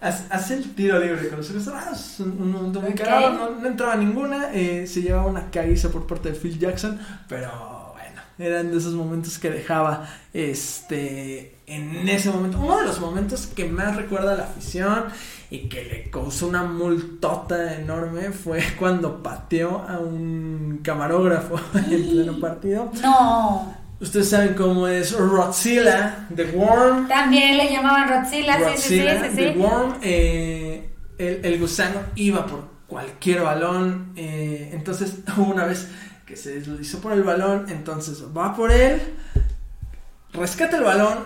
Hace 0.00 0.54
el 0.54 0.74
tiro 0.74 0.98
libre 0.98 1.28
con 1.28 1.38
los 1.38 1.50
ojos 1.50 1.64
cerrados. 1.64 2.20
Un, 2.20 2.52
momento 2.52 2.80
muy 2.82 2.92
cagado, 2.92 3.50
no, 3.50 3.66
entraba 3.66 3.96
ninguna. 3.96 4.52
Eh, 4.52 4.86
se 4.86 5.00
llevaba 5.00 5.26
una 5.26 5.50
caída 5.50 5.88
por 5.88 6.06
parte 6.06 6.32
de 6.32 6.38
Phil 6.38 6.58
Jackson, 6.58 7.00
pero 7.28 7.94
bueno, 7.94 8.20
eran 8.38 8.70
de 8.70 8.76
esos 8.76 8.92
momentos 8.92 9.38
que 9.38 9.50
dejaba 9.50 10.06
este 10.34 11.56
en 11.66 12.08
ese 12.08 12.30
momento. 12.30 12.58
Uno 12.58 12.78
de 12.78 12.86
los 12.86 13.00
momentos 13.00 13.46
que 13.46 13.64
más 13.64 13.96
recuerda 13.96 14.34
a 14.34 14.36
la 14.36 14.44
afición 14.44 15.04
y 15.50 15.68
que 15.68 15.84
le 15.84 16.10
causó 16.10 16.48
una 16.48 16.62
multota 16.64 17.74
enorme 17.74 18.32
fue 18.32 18.62
cuando 18.78 19.22
pateó 19.22 19.82
a 19.88 19.98
un 19.98 20.80
camarógrafo 20.82 21.58
en 21.74 22.10
pleno 22.10 22.38
partido. 22.38 22.92
No. 23.02 23.85
Ustedes 23.98 24.28
saben 24.28 24.54
cómo 24.54 24.86
es 24.88 25.16
Rodzilla, 25.16 26.28
The 26.34 26.44
Worm. 26.52 27.08
También 27.08 27.56
le 27.56 27.70
llamaban 27.70 28.08
Rodzilla, 28.08 28.58
sí, 28.76 28.82
sí, 28.82 28.98
sí, 28.98 29.36
The 29.36 29.50
Worm. 29.56 29.94
Eh, 30.02 30.90
el, 31.18 31.58
gusano 31.58 32.00
iba 32.14 32.46
por 32.46 32.68
cualquier 32.86 33.42
balón. 33.42 34.12
Eh, 34.16 34.70
entonces 34.74 35.14
una 35.38 35.64
vez 35.64 35.88
que 36.26 36.36
se 36.36 36.60
deslizó 36.60 37.00
por 37.00 37.12
el 37.12 37.22
balón. 37.22 37.66
Entonces 37.70 38.22
va 38.36 38.54
por 38.54 38.70
él, 38.70 39.00
rescata 40.32 40.76
el 40.76 40.84
balón 40.84 41.18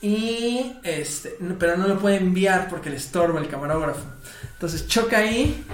y 0.00 0.76
este, 0.84 1.36
pero 1.58 1.76
no 1.76 1.88
lo 1.88 1.98
puede 1.98 2.16
enviar 2.16 2.68
porque 2.68 2.90
le 2.90 2.96
estorba 2.96 3.40
el 3.40 3.48
camarógrafo. 3.48 4.04
Entonces 4.52 4.86
choca 4.86 5.18
ahí 5.18 5.64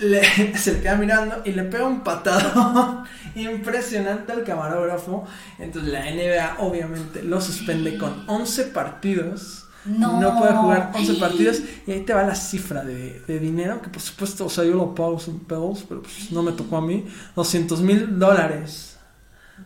se 0.56 0.72
le 0.72 0.80
queda 0.80 0.96
mirando 0.96 1.42
y 1.44 1.52
le 1.52 1.64
pega 1.64 1.86
un 1.86 2.00
patado 2.00 3.04
impresionante 3.34 4.32
al 4.32 4.44
camarógrafo. 4.44 5.24
Entonces 5.58 5.92
la 5.92 6.10
NBA 6.10 6.56
obviamente 6.58 7.22
lo 7.22 7.40
suspende 7.40 7.98
con 7.98 8.24
11 8.26 8.64
partidos. 8.66 9.66
No. 9.84 10.38
puede 10.38 10.52
jugar 10.52 10.92
11 10.94 11.14
partidos 11.14 11.62
y 11.86 11.92
ahí 11.92 12.00
te 12.00 12.12
va 12.12 12.22
la 12.22 12.34
cifra 12.34 12.84
de, 12.84 13.22
dinero 13.40 13.80
que 13.80 13.88
por 13.88 14.02
supuesto, 14.02 14.44
o 14.44 14.50
sea, 14.50 14.64
yo 14.64 14.74
lo 14.74 14.94
pago 14.94 15.18
sin 15.18 15.40
pedos, 15.40 15.84
pero 15.88 16.02
pues 16.02 16.30
no 16.32 16.42
me 16.42 16.52
tocó 16.52 16.76
a 16.76 16.82
mí. 16.82 17.06
200 17.34 17.80
mil 17.80 18.18
dólares 18.18 18.90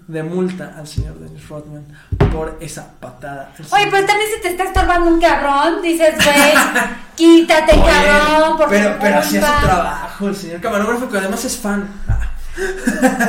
de 0.06 0.22
multa 0.22 0.74
al 0.76 0.86
señor 0.86 1.18
Dennis 1.18 1.48
Rodman 1.48 1.84
por 2.32 2.58
esa 2.60 2.92
patada. 3.00 3.52
Oye, 3.70 3.86
pero 3.90 4.06
también 4.06 4.30
si 4.34 4.42
te 4.42 4.48
está 4.48 4.64
estorbando 4.64 5.08
un 5.08 5.20
cabrón, 5.20 5.80
dices, 5.82 6.14
güey, 6.16 6.52
quítate, 7.16 7.72
cabrón, 7.72 8.58
por 8.58 8.68
Pero, 8.68 8.96
pero 9.00 9.18
hacía 9.18 9.40
su 9.40 9.66
trabajo, 9.66 10.03
el 10.20 10.36
señor 10.36 10.60
camarógrafo, 10.60 11.08
que 11.08 11.18
además 11.18 11.44
es 11.44 11.56
fan. 11.56 11.88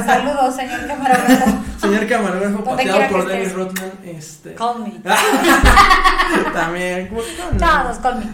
Saludos, 0.05 0.55
señor 0.55 0.87
camarógrafo. 0.87 1.57
señor 1.81 2.07
camarógrafo, 2.07 2.63
pateado 2.63 3.07
por 3.09 3.27
Dennis 3.27 3.53
Rodman. 3.53 3.91
Este... 4.03 4.53
Call 4.53 4.79
me. 4.81 4.91
también. 6.53 7.09
Todos, 7.57 7.97
call 7.99 8.19
me. 8.19 8.31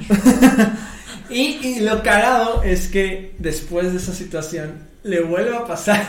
y, 1.36 1.60
y 1.64 1.80
lo 1.80 2.04
cagado 2.04 2.64
es 2.64 2.88
que 2.88 3.36
después 3.40 3.92
de 3.92 4.00
esa 4.00 4.14
situación 4.14 4.88
le 5.04 5.22
vuelve 5.22 5.56
a 5.56 5.66
pasar 5.66 6.06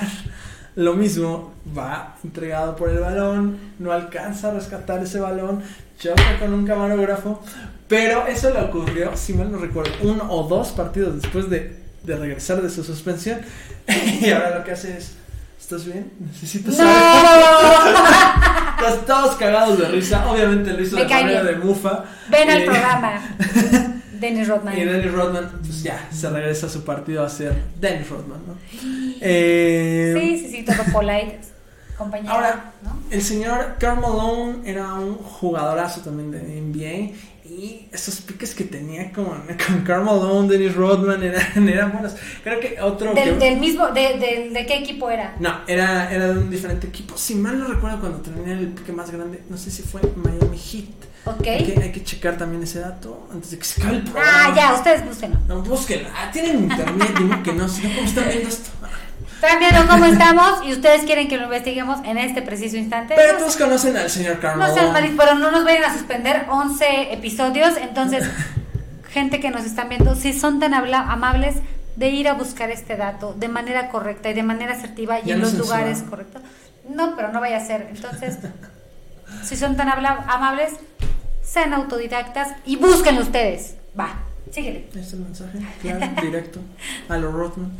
lo 0.74 0.94
mismo, 0.94 1.52
va 1.76 2.16
entregado 2.24 2.76
por 2.76 2.90
el 2.90 2.98
balón, 2.98 3.58
no 3.78 3.92
alcanza 3.92 4.48
a 4.48 4.54
rescatar 4.54 5.02
ese 5.02 5.20
balón, 5.20 5.62
choca 5.98 6.38
con 6.40 6.52
un 6.54 6.66
camarógrafo, 6.66 7.42
pero 7.88 8.26
eso 8.26 8.50
le 8.50 8.60
ocurrió, 8.60 9.16
si 9.16 9.34
mal 9.34 9.52
no 9.52 9.58
recuerdo, 9.58 9.92
uno 10.02 10.24
o 10.30 10.48
dos 10.48 10.70
partidos 10.70 11.20
después 11.20 11.50
de, 11.50 11.81
de 12.04 12.16
regresar 12.16 12.62
de 12.62 12.70
su 12.70 12.84
suspensión, 12.84 13.40
y 14.20 14.30
ahora 14.30 14.58
lo 14.58 14.64
que 14.64 14.72
hace 14.72 14.96
es, 14.96 15.14
¿estás 15.60 15.84
bien? 15.84 16.12
Necesito 16.18 16.72
saber. 16.72 16.92
Estás 18.82 19.06
todos 19.06 19.36
cagados 19.36 19.78
de 19.78 19.88
risa, 19.88 20.28
obviamente 20.28 20.72
lo 20.72 20.82
hizo 20.82 20.96
de 20.96 21.04
manera 21.04 21.44
de 21.44 21.56
mufa. 21.56 22.04
Ven 22.28 22.50
al 22.50 22.64
programa. 22.64 23.36
Dennis 24.22 24.48
Rodman. 24.48 24.78
Y 24.78 24.84
Dennis 24.84 25.12
Rodman, 25.12 25.50
pues 25.60 25.82
ya, 25.82 26.08
se 26.12 26.30
regresa 26.30 26.66
a 26.66 26.68
su 26.68 26.84
partido 26.84 27.24
a 27.24 27.28
ser 27.28 27.54
Dennis 27.80 28.08
Rodman, 28.08 28.40
¿no? 28.46 28.56
Eh, 29.20 30.14
sí, 30.18 30.38
sí, 30.38 30.56
sí, 30.56 30.64
todo 30.64 30.84
polite. 30.92 31.40
Compañero, 31.98 32.32
ahora, 32.32 32.72
el 33.10 33.22
señor 33.22 33.76
Karl 33.78 34.00
Malone 34.00 34.58
era 34.64 34.94
un 34.94 35.14
jugadorazo 35.16 36.00
también 36.00 36.30
de 36.30 36.40
NBA 36.40 37.16
y 37.58 37.88
esos 37.92 38.20
piques 38.22 38.54
que 38.54 38.64
tenía 38.64 39.12
con, 39.12 39.26
con 39.66 39.84
Karl 39.84 40.04
Malone, 40.04 40.48
Dennis 40.48 40.74
Rodman 40.74 41.22
eran, 41.22 41.68
eran 41.68 41.92
buenos. 41.92 42.14
Creo 42.42 42.60
que 42.60 42.80
otro. 42.80 43.14
Del, 43.14 43.38
del 43.38 43.58
mismo, 43.58 43.88
de, 43.88 44.18
de, 44.18 44.50
de, 44.50 44.66
qué 44.66 44.78
equipo 44.78 45.10
era? 45.10 45.36
No, 45.38 45.60
era, 45.66 46.12
era 46.12 46.32
de 46.32 46.38
un 46.38 46.50
diferente 46.50 46.86
equipo. 46.86 47.16
Si 47.16 47.34
mal 47.34 47.58
no 47.58 47.66
recuerdo, 47.66 48.00
cuando 48.00 48.18
tenía 48.18 48.54
el 48.54 48.68
pique 48.68 48.92
más 48.92 49.10
grande, 49.10 49.42
no 49.48 49.56
sé 49.56 49.70
si 49.70 49.82
fue 49.82 50.00
Miami 50.16 50.58
Heat. 50.58 50.84
Ok. 51.24 51.46
Hay 51.46 51.64
que, 51.64 51.80
hay 51.80 51.92
que 51.92 52.02
checar 52.02 52.36
también 52.36 52.62
ese 52.62 52.80
dato 52.80 53.28
antes 53.32 53.50
de 53.52 53.58
que 53.58 53.64
se 53.64 53.80
acabe 53.80 53.98
el 53.98 54.02
programa. 54.04 54.28
Ah, 54.32 54.52
ya, 54.56 54.74
ustedes 54.74 55.04
búsquenlo. 55.04 55.38
No, 55.46 55.62
búsquenlo. 55.62 56.08
Ah, 56.14 56.30
tienen 56.32 56.64
internet, 56.64 57.14
dime 57.16 57.42
que 57.42 57.52
no, 57.52 57.68
si 57.68 57.82
no, 57.82 57.94
¿cómo 57.94 58.06
están 58.06 58.28
viendo 58.28 58.48
esto? 58.48 58.70
Están 59.42 59.58
viendo 59.58 59.88
cómo 59.88 60.04
estamos 60.04 60.64
y 60.64 60.72
ustedes 60.72 61.02
quieren 61.02 61.26
que 61.26 61.36
lo 61.36 61.44
investiguemos 61.44 61.98
en 62.04 62.16
este 62.16 62.42
preciso 62.42 62.76
instante. 62.76 63.14
Pero 63.16 63.38
todos 63.38 63.56
conocen 63.56 63.96
al 63.96 64.08
señor 64.08 64.38
Carlos. 64.38 64.68
No 64.68 64.72
sean 64.72 64.92
malis, 64.92 65.10
pero 65.16 65.34
no 65.34 65.50
nos 65.50 65.64
vayan 65.64 65.82
a 65.82 65.92
suspender 65.92 66.46
11 66.48 67.12
episodios. 67.12 67.76
Entonces, 67.76 68.24
gente 69.10 69.40
que 69.40 69.50
nos 69.50 69.64
están 69.64 69.88
viendo, 69.88 70.14
si 70.14 70.32
son 70.32 70.60
tan 70.60 70.74
amables 70.74 71.56
de 71.96 72.10
ir 72.10 72.28
a 72.28 72.34
buscar 72.34 72.70
este 72.70 72.96
dato 72.96 73.34
de 73.36 73.48
manera 73.48 73.88
correcta 73.88 74.30
y 74.30 74.34
de 74.34 74.44
manera 74.44 74.74
asertiva 74.74 75.18
y 75.18 75.32
en 75.32 75.40
los 75.40 75.54
lugares 75.54 76.04
correctos. 76.08 76.40
No, 76.88 77.16
pero 77.16 77.32
no 77.32 77.40
vaya 77.40 77.56
a 77.56 77.66
ser. 77.66 77.88
Entonces, 77.90 78.38
si 79.42 79.56
son 79.56 79.76
tan 79.76 79.88
amables, 79.88 80.74
sean 81.42 81.74
autodidactas 81.74 82.52
y 82.64 82.76
búsquenlo 82.76 83.22
ustedes. 83.22 83.74
Va, 83.98 84.20
síguele. 84.52 84.84
Este 84.86 85.00
es 85.00 85.14
mensaje, 85.14 85.58
claro, 85.82 86.22
directo, 86.22 86.60
a 87.08 87.16
lo 87.16 87.32
Rothman. 87.32 87.72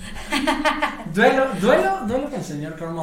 Duelo, 1.14 1.46
duelo, 1.60 2.00
duelo 2.06 2.24
con 2.30 2.34
el 2.34 2.44
señor 2.44 2.76
Carl 2.76 2.96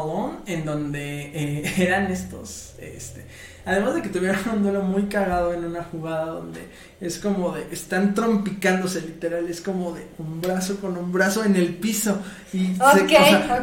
en 0.46 0.66
donde 0.66 1.32
eh, 1.34 1.74
eran 1.84 2.12
estos, 2.12 2.74
este, 2.80 3.26
Además 3.66 3.94
de 3.94 4.02
que 4.02 4.10
tuvieron 4.10 4.40
un 4.52 4.64
duelo 4.64 4.82
muy 4.82 5.04
cagado 5.04 5.54
en 5.54 5.64
una 5.64 5.84
jugada 5.84 6.26
donde 6.26 6.60
es 7.00 7.20
como 7.20 7.52
de, 7.52 7.68
están 7.72 8.16
trompicándose 8.16 9.02
literal, 9.02 9.48
es 9.48 9.62
como 9.62 9.92
de 9.92 10.08
un 10.18 10.42
brazo 10.42 10.80
con 10.80 10.98
un 10.98 11.12
brazo 11.12 11.44
en 11.44 11.56
el 11.56 11.76
piso 11.76 12.20
y, 12.52 12.74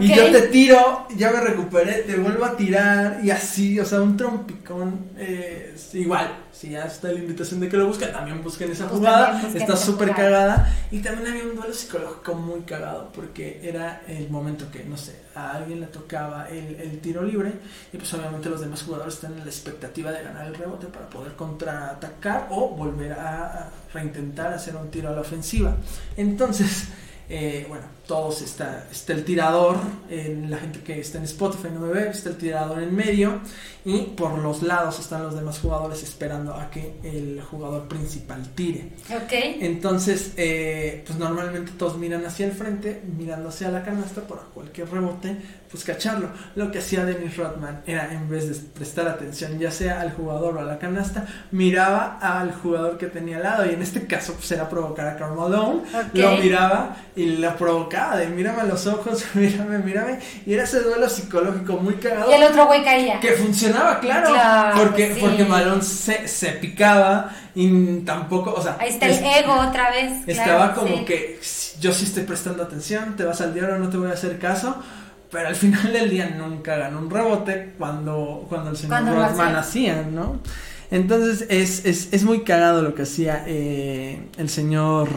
y 0.00 0.14
yo 0.14 0.30
te 0.30 0.42
tiro, 0.42 1.08
ya 1.16 1.32
me 1.32 1.40
recuperé, 1.40 2.02
te 2.02 2.16
vuelvo 2.16 2.44
a 2.44 2.56
tirar 2.56 3.18
y 3.24 3.30
así, 3.30 3.80
o 3.80 3.84
sea, 3.84 4.00
un 4.00 4.16
trompicón 4.16 5.06
eh, 5.18 5.74
igual 5.94 6.45
si 6.56 6.70
ya 6.70 6.84
está 6.84 7.08
la 7.08 7.18
invitación 7.18 7.60
de 7.60 7.68
que 7.68 7.76
lo 7.76 7.86
busquen, 7.86 8.12
también 8.12 8.42
busquen 8.42 8.70
esa 8.70 8.88
pues 8.88 8.98
jugada. 8.98 9.42
está 9.54 9.76
súper 9.76 10.12
cagada. 10.14 10.74
Y 10.90 11.00
también 11.00 11.28
había 11.28 11.44
un 11.44 11.54
duelo 11.54 11.74
psicológico 11.74 12.34
muy 12.34 12.60
cagado, 12.62 13.12
porque 13.14 13.60
era 13.62 14.02
el 14.08 14.30
momento 14.30 14.70
que, 14.70 14.82
no 14.84 14.96
sé, 14.96 15.20
a 15.34 15.52
alguien 15.52 15.80
le 15.80 15.86
tocaba 15.88 16.48
el, 16.48 16.76
el 16.76 16.98
tiro 17.00 17.22
libre, 17.22 17.52
y 17.92 17.98
pues 17.98 18.12
obviamente 18.14 18.48
los 18.48 18.60
demás 18.60 18.82
jugadores 18.82 19.14
están 19.14 19.32
en 19.34 19.40
la 19.40 19.50
expectativa 19.50 20.10
de 20.12 20.22
ganar 20.22 20.46
el 20.46 20.54
rebote 20.54 20.86
para 20.86 21.10
poder 21.10 21.34
contraatacar 21.34 22.48
o 22.50 22.70
volver 22.70 23.12
a, 23.12 23.44
a 23.44 23.70
reintentar 23.92 24.54
hacer 24.54 24.76
un 24.76 24.90
tiro 24.90 25.10
a 25.10 25.12
la 25.12 25.20
ofensiva. 25.20 25.76
Entonces, 26.16 26.88
eh, 27.28 27.66
bueno, 27.68 27.84
todos 28.06 28.42
está, 28.42 28.86
está 28.90 29.12
el 29.12 29.24
tirador, 29.24 29.76
en 30.08 30.50
la 30.50 30.58
gente 30.58 30.80
que 30.80 31.00
está 31.00 31.18
en 31.18 31.24
Spotify 31.24 31.68
no 31.72 31.80
me 31.80 31.92
ve, 31.92 32.08
está 32.08 32.30
el 32.30 32.36
tirador 32.36 32.82
en 32.82 32.94
medio 32.94 33.40
y 33.84 34.02
por 34.02 34.38
los 34.38 34.62
lados 34.62 34.98
están 34.98 35.22
los 35.22 35.34
demás 35.34 35.58
jugadores 35.58 36.02
esperando 36.02 36.54
a 36.54 36.70
que 36.70 36.96
el 37.02 37.40
jugador 37.42 37.86
principal 37.88 38.42
tire. 38.54 38.92
Ok. 39.10 39.32
Entonces, 39.60 40.32
eh, 40.36 41.02
pues 41.06 41.18
normalmente 41.18 41.72
todos 41.78 41.96
miran 41.96 42.24
hacia 42.24 42.46
el 42.46 42.52
frente, 42.52 43.02
mirando 43.16 43.48
hacia 43.48 43.70
la 43.70 43.84
canasta 43.84 44.22
por 44.22 44.44
cualquier 44.54 44.90
rebote, 44.90 45.36
pues 45.70 45.84
cacharlo. 45.84 46.30
Lo 46.54 46.70
que 46.70 46.78
hacía 46.78 47.04
Dennis 47.04 47.36
Rodman 47.36 47.82
era 47.86 48.12
en 48.12 48.28
vez 48.28 48.48
de 48.48 48.68
prestar 48.70 49.08
atención 49.08 49.58
ya 49.58 49.70
sea 49.70 50.00
al 50.00 50.12
jugador 50.12 50.56
o 50.56 50.60
a 50.60 50.64
la 50.64 50.78
canasta, 50.78 51.26
miraba 51.50 52.18
al 52.20 52.52
jugador 52.54 52.98
que 52.98 53.06
tenía 53.06 53.36
al 53.36 53.42
lado 53.42 53.66
y 53.66 53.74
en 53.74 53.82
este 53.82 54.06
caso 54.06 54.34
pues 54.34 54.50
era 54.52 54.68
provocar 54.68 55.08
a 55.08 55.16
Carmelo 55.16 55.46
lo 56.12 56.36
miraba 56.38 56.96
y 57.14 57.36
la 57.36 57.56
provocaba 57.56 57.95
de 58.16 58.26
mírame 58.28 58.62
a 58.62 58.64
los 58.64 58.86
ojos, 58.86 59.24
mírame, 59.34 59.78
mírame 59.78 60.18
y 60.44 60.54
era 60.54 60.64
ese 60.64 60.80
duelo 60.80 61.08
psicológico 61.08 61.74
muy 61.74 61.94
cagado. 61.94 62.30
Y 62.30 62.34
el 62.34 62.42
otro 62.44 62.66
güey 62.66 62.84
caía. 62.84 63.20
Que 63.20 63.32
funcionaba, 63.32 64.00
claro, 64.00 64.32
porque 64.76 65.16
porque 65.20 65.44
Malone 65.44 65.82
se, 65.82 66.28
se 66.28 66.50
picaba 66.52 67.30
y 67.54 68.00
tampoco, 68.00 68.52
o 68.54 68.62
sea, 68.62 68.76
ahí 68.78 68.90
está 68.90 69.06
el 69.06 69.24
ego 69.24 69.54
otra 69.54 69.90
vez. 69.90 70.26
Estaba 70.26 70.74
como 70.74 71.04
que 71.04 71.40
yo 71.80 71.92
sí 71.92 72.04
estoy 72.04 72.24
prestando 72.24 72.62
atención, 72.62 73.16
te 73.16 73.24
vas 73.24 73.40
al 73.40 73.54
diablo, 73.54 73.78
no 73.78 73.88
te 73.88 73.96
voy 73.96 74.10
a 74.10 74.14
hacer 74.14 74.38
caso 74.38 74.82
pero 75.30 75.48
al 75.48 75.56
final 75.56 75.92
del 75.92 76.08
día 76.08 76.30
nunca 76.30 76.76
ganó 76.76 76.98
un 77.00 77.10
rebote 77.10 77.72
cuando, 77.78 78.46
cuando 78.48 78.70
el 78.70 78.76
señor 78.76 79.04
Rodman 79.04 79.56
hacía, 79.56 80.02
¿no? 80.02 80.40
Entonces 80.90 81.46
es, 81.50 81.84
es, 81.84 82.12
es, 82.12 82.22
muy 82.22 82.42
cagado 82.42 82.80
lo 82.80 82.94
que 82.94 83.02
hacía 83.02 83.42
eh, 83.46 84.28
el 84.38 84.48
señor 84.48 85.08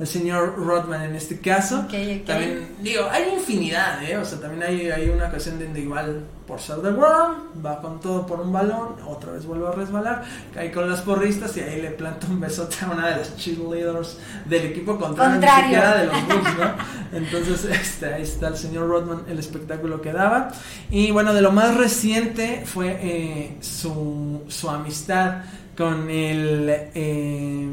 el 0.00 0.06
señor 0.06 0.54
Rodman 0.56 1.02
en 1.02 1.14
este 1.14 1.40
caso. 1.40 1.86
También, 2.26 2.74
digo, 2.80 3.06
hay 3.10 3.34
infinidad, 3.34 4.02
¿eh? 4.02 4.16
O 4.16 4.24
sea, 4.24 4.40
también 4.40 4.62
hay, 4.62 4.90
hay 4.90 5.10
una 5.10 5.28
ocasión 5.28 5.58
donde 5.58 5.78
igual 5.78 6.24
por 6.46 6.58
ser 6.58 6.78
de 6.78 6.90
World 6.90 7.64
va 7.64 7.82
con 7.82 8.00
todo 8.00 8.26
por 8.26 8.40
un 8.40 8.50
balón, 8.50 8.96
otra 9.06 9.32
vez 9.32 9.44
vuelve 9.44 9.68
a 9.68 9.72
resbalar, 9.72 10.24
cae 10.54 10.72
con 10.72 10.88
las 10.88 11.02
porristas 11.02 11.54
y 11.58 11.60
ahí 11.60 11.82
le 11.82 11.90
planta 11.90 12.26
un 12.28 12.40
besote 12.40 12.76
a 12.82 12.90
una 12.90 13.08
de 13.08 13.16
las 13.18 13.36
cheerleaders 13.36 14.18
del 14.46 14.66
equipo 14.68 14.98
contrario, 14.98 15.32
contrario. 15.32 15.68
ni 15.68 15.74
siquiera 15.74 15.98
de 15.98 16.06
los 16.06 16.26
Bulls, 16.26 16.58
¿no? 16.58 16.74
Entonces, 17.18 17.64
este, 17.66 18.14
ahí 18.14 18.22
está 18.22 18.48
el 18.48 18.56
señor 18.56 18.88
Rodman, 18.88 19.24
el 19.28 19.38
espectáculo 19.38 20.00
que 20.00 20.12
daba. 20.12 20.50
Y 20.90 21.10
bueno, 21.10 21.34
de 21.34 21.42
lo 21.42 21.52
más 21.52 21.76
reciente 21.76 22.62
fue 22.64 22.98
eh, 23.02 23.56
su, 23.60 24.44
su 24.48 24.70
amistad 24.70 25.42
con 25.76 26.08
el... 26.08 26.88
Eh, 26.94 27.68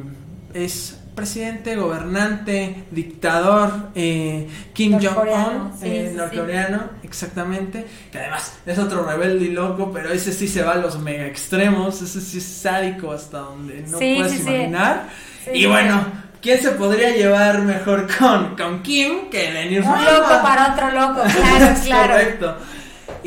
es 0.53 0.96
presidente, 1.17 1.75
gobernante, 1.75 2.83
dictador 2.91 3.89
eh, 3.95 4.47
Kim 4.71 4.99
Jong-un, 4.99 5.73
eh, 5.81 6.13
norcoreano, 6.15 6.91
exactamente, 7.01 7.87
que 8.11 8.19
además 8.19 8.59
es 8.63 8.77
otro 8.77 9.03
rebelde 9.03 9.45
y 9.45 9.49
loco, 9.49 9.91
pero 9.91 10.11
ese 10.11 10.31
sí 10.31 10.47
se 10.47 10.61
va 10.61 10.73
a 10.73 10.77
los 10.77 10.99
mega 10.99 11.25
extremos, 11.25 12.03
ese 12.03 12.21
sí 12.21 12.37
es 12.37 12.45
sádico 12.45 13.11
hasta 13.11 13.39
donde 13.39 13.81
no 13.87 13.97
puedes 13.97 14.41
imaginar. 14.41 15.09
y 15.51 15.65
bueno, 15.65 16.05
¿quién 16.39 16.61
se 16.61 16.69
podría 16.71 17.09
llevar 17.09 17.63
mejor 17.63 18.07
con, 18.15 18.55
con 18.55 18.83
Kim 18.83 19.31
que 19.31 19.51
Denis 19.51 19.85
Un 19.87 20.05
loco 20.05 20.39
para 20.43 20.73
otro 20.73 20.91
loco, 20.91 21.23
claro, 21.35 21.75
claro. 21.83 22.13
Correcto. 22.13 22.57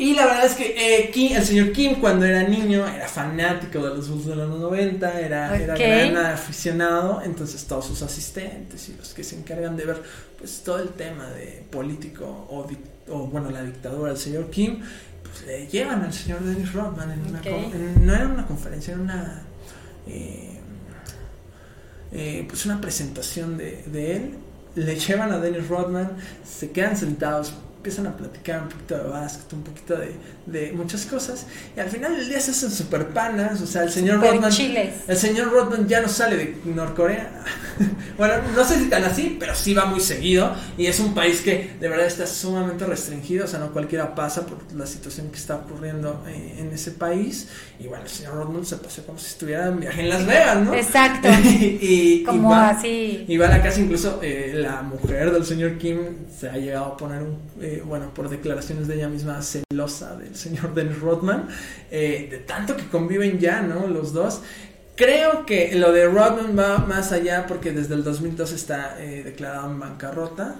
Y 0.01 0.15
la 0.15 0.25
verdad 0.25 0.45
es 0.47 0.55
que 0.55 0.65
eh, 0.65 1.35
el 1.35 1.43
señor 1.43 1.71
Kim 1.73 2.01
cuando 2.01 2.25
era 2.25 2.41
niño 2.41 2.87
era 2.87 3.07
fanático 3.07 3.87
de 3.87 3.95
los 3.95 4.09
Bulls 4.09 4.25
de 4.25 4.35
los 4.35 4.59
90, 4.59 5.19
era, 5.19 5.55
era 5.55 5.75
gran 5.75 6.17
aficionado, 6.17 7.21
entonces 7.23 7.63
todos 7.65 7.85
sus 7.85 8.01
asistentes 8.01 8.89
y 8.89 8.95
los 8.95 9.13
que 9.13 9.23
se 9.23 9.35
encargan 9.35 9.77
de 9.77 9.85
ver 9.85 10.01
pues 10.39 10.63
todo 10.65 10.79
el 10.79 10.89
tema 10.89 11.29
de 11.29 11.63
político 11.69 12.25
o, 12.25 12.67
o 13.09 13.27
bueno 13.27 13.51
la 13.51 13.61
dictadura 13.61 14.09
del 14.09 14.19
señor 14.19 14.49
Kim, 14.49 14.79
pues 15.21 15.45
le 15.45 15.67
llevan 15.67 16.01
al 16.01 16.11
señor 16.11 16.39
Dennis 16.39 16.73
Rodman 16.73 17.11
en 17.11 17.19
una 17.19 17.41
no 17.99 18.15
era 18.15 18.27
una 18.27 18.47
conferencia, 18.47 18.93
era 18.93 19.03
una 19.03 19.43
eh, 20.07 20.49
eh, 22.11 22.45
pues 22.47 22.65
una 22.65 22.81
presentación 22.81 23.55
de, 23.55 23.83
de 23.85 24.15
él, 24.15 24.31
le 24.73 24.95
llevan 24.99 25.31
a 25.31 25.37
Dennis 25.37 25.67
Rodman, 25.67 26.13
se 26.43 26.71
quedan 26.71 26.97
sentados 26.97 27.53
empiezan 27.81 28.05
a 28.05 28.15
platicar 28.15 28.61
un 28.61 28.69
poquito 28.69 28.95
de 28.95 29.03
básquet, 29.09 29.53
un 29.53 29.63
poquito 29.63 29.95
de, 29.97 30.11
de 30.45 30.71
muchas 30.73 31.03
cosas. 31.07 31.47
Y 31.75 31.79
al 31.79 31.89
final 31.89 32.15
del 32.15 32.29
día 32.29 32.39
se 32.39 32.51
hacen 32.51 32.69
super 32.69 33.07
panas. 33.07 33.59
O 33.59 33.65
sea, 33.65 33.81
el 33.81 33.89
señor 33.91 34.17
Super 34.17 34.33
Rodman. 34.33 34.51
chiles. 34.51 34.93
El 35.07 35.17
señor 35.17 35.51
Rodman 35.51 35.87
ya 35.87 35.99
no 35.99 36.07
sale 36.07 36.37
de 36.37 36.55
Norcorea. 36.65 37.43
bueno, 38.19 38.35
no 38.55 38.63
sé 38.63 38.77
si 38.77 38.85
tan 38.87 39.03
así, 39.03 39.35
pero 39.39 39.55
sí 39.55 39.73
va 39.73 39.85
muy 39.85 39.99
seguido. 39.99 40.53
Y 40.77 40.85
es 40.85 40.99
un 40.99 41.15
país 41.15 41.41
que 41.41 41.71
de 41.79 41.89
verdad 41.89 42.05
está 42.05 42.27
sumamente 42.27 42.85
restringido. 42.85 43.45
O 43.45 43.47
sea, 43.47 43.57
no 43.59 43.71
cualquiera 43.73 44.13
pasa 44.13 44.45
por 44.45 44.59
la 44.75 44.85
situación 44.85 45.29
que 45.31 45.37
está 45.37 45.55
ocurriendo 45.55 46.23
eh, 46.27 46.57
en 46.59 46.71
ese 46.71 46.91
país. 46.91 47.47
Y 47.79 47.87
bueno, 47.87 48.03
el 48.03 48.09
señor 48.11 48.35
Rodman 48.35 48.63
se 48.63 48.77
pasó 48.77 49.03
como 49.07 49.17
si 49.17 49.25
estuviera 49.25 49.65
en 49.67 49.79
viaje 49.79 50.01
en 50.01 50.09
Las 50.09 50.23
Vegas, 50.27 50.61
¿no? 50.63 50.75
Exacto. 50.75 51.29
y, 51.43 51.79
y 51.81 52.23
Como 52.25 52.51
va- 52.51 52.69
así. 52.69 53.25
y 53.27 53.37
va 53.37 53.47
a 53.47 53.49
la 53.49 53.63
casa, 53.63 53.79
incluso 53.79 54.19
eh, 54.21 54.51
la 54.53 54.83
mujer 54.83 55.31
del 55.31 55.43
señor 55.45 55.79
Kim 55.79 55.97
se 56.39 56.47
ha 56.47 56.57
llegado 56.57 56.85
a 56.85 56.97
poner, 56.97 57.23
un, 57.23 57.39
eh, 57.59 57.70
bueno, 57.79 58.13
por 58.13 58.27
declaraciones 58.29 58.87
de 58.87 58.95
ella 58.95 59.07
misma, 59.09 59.39
celosa 59.41 60.17
del 60.17 60.35
señor 60.35 60.73
Dennis 60.75 60.99
Rodman, 60.99 61.47
eh, 61.89 62.27
de 62.29 62.37
tanto 62.39 62.75
que 62.75 62.87
conviven 62.87 63.39
ya, 63.39 63.61
¿no? 63.61 63.87
Los 63.87 64.11
dos. 64.13 64.41
Creo 64.95 65.45
que 65.45 65.73
lo 65.75 65.91
de 65.91 66.05
Rodman 66.05 66.57
va 66.59 66.79
más 66.79 67.11
allá 67.11 67.45
porque 67.47 67.71
desde 67.71 67.95
el 67.95 68.03
2002 68.03 68.51
está 68.51 69.01
eh, 69.01 69.23
declarado 69.23 69.71
en 69.71 69.79
bancarrota. 69.79 70.55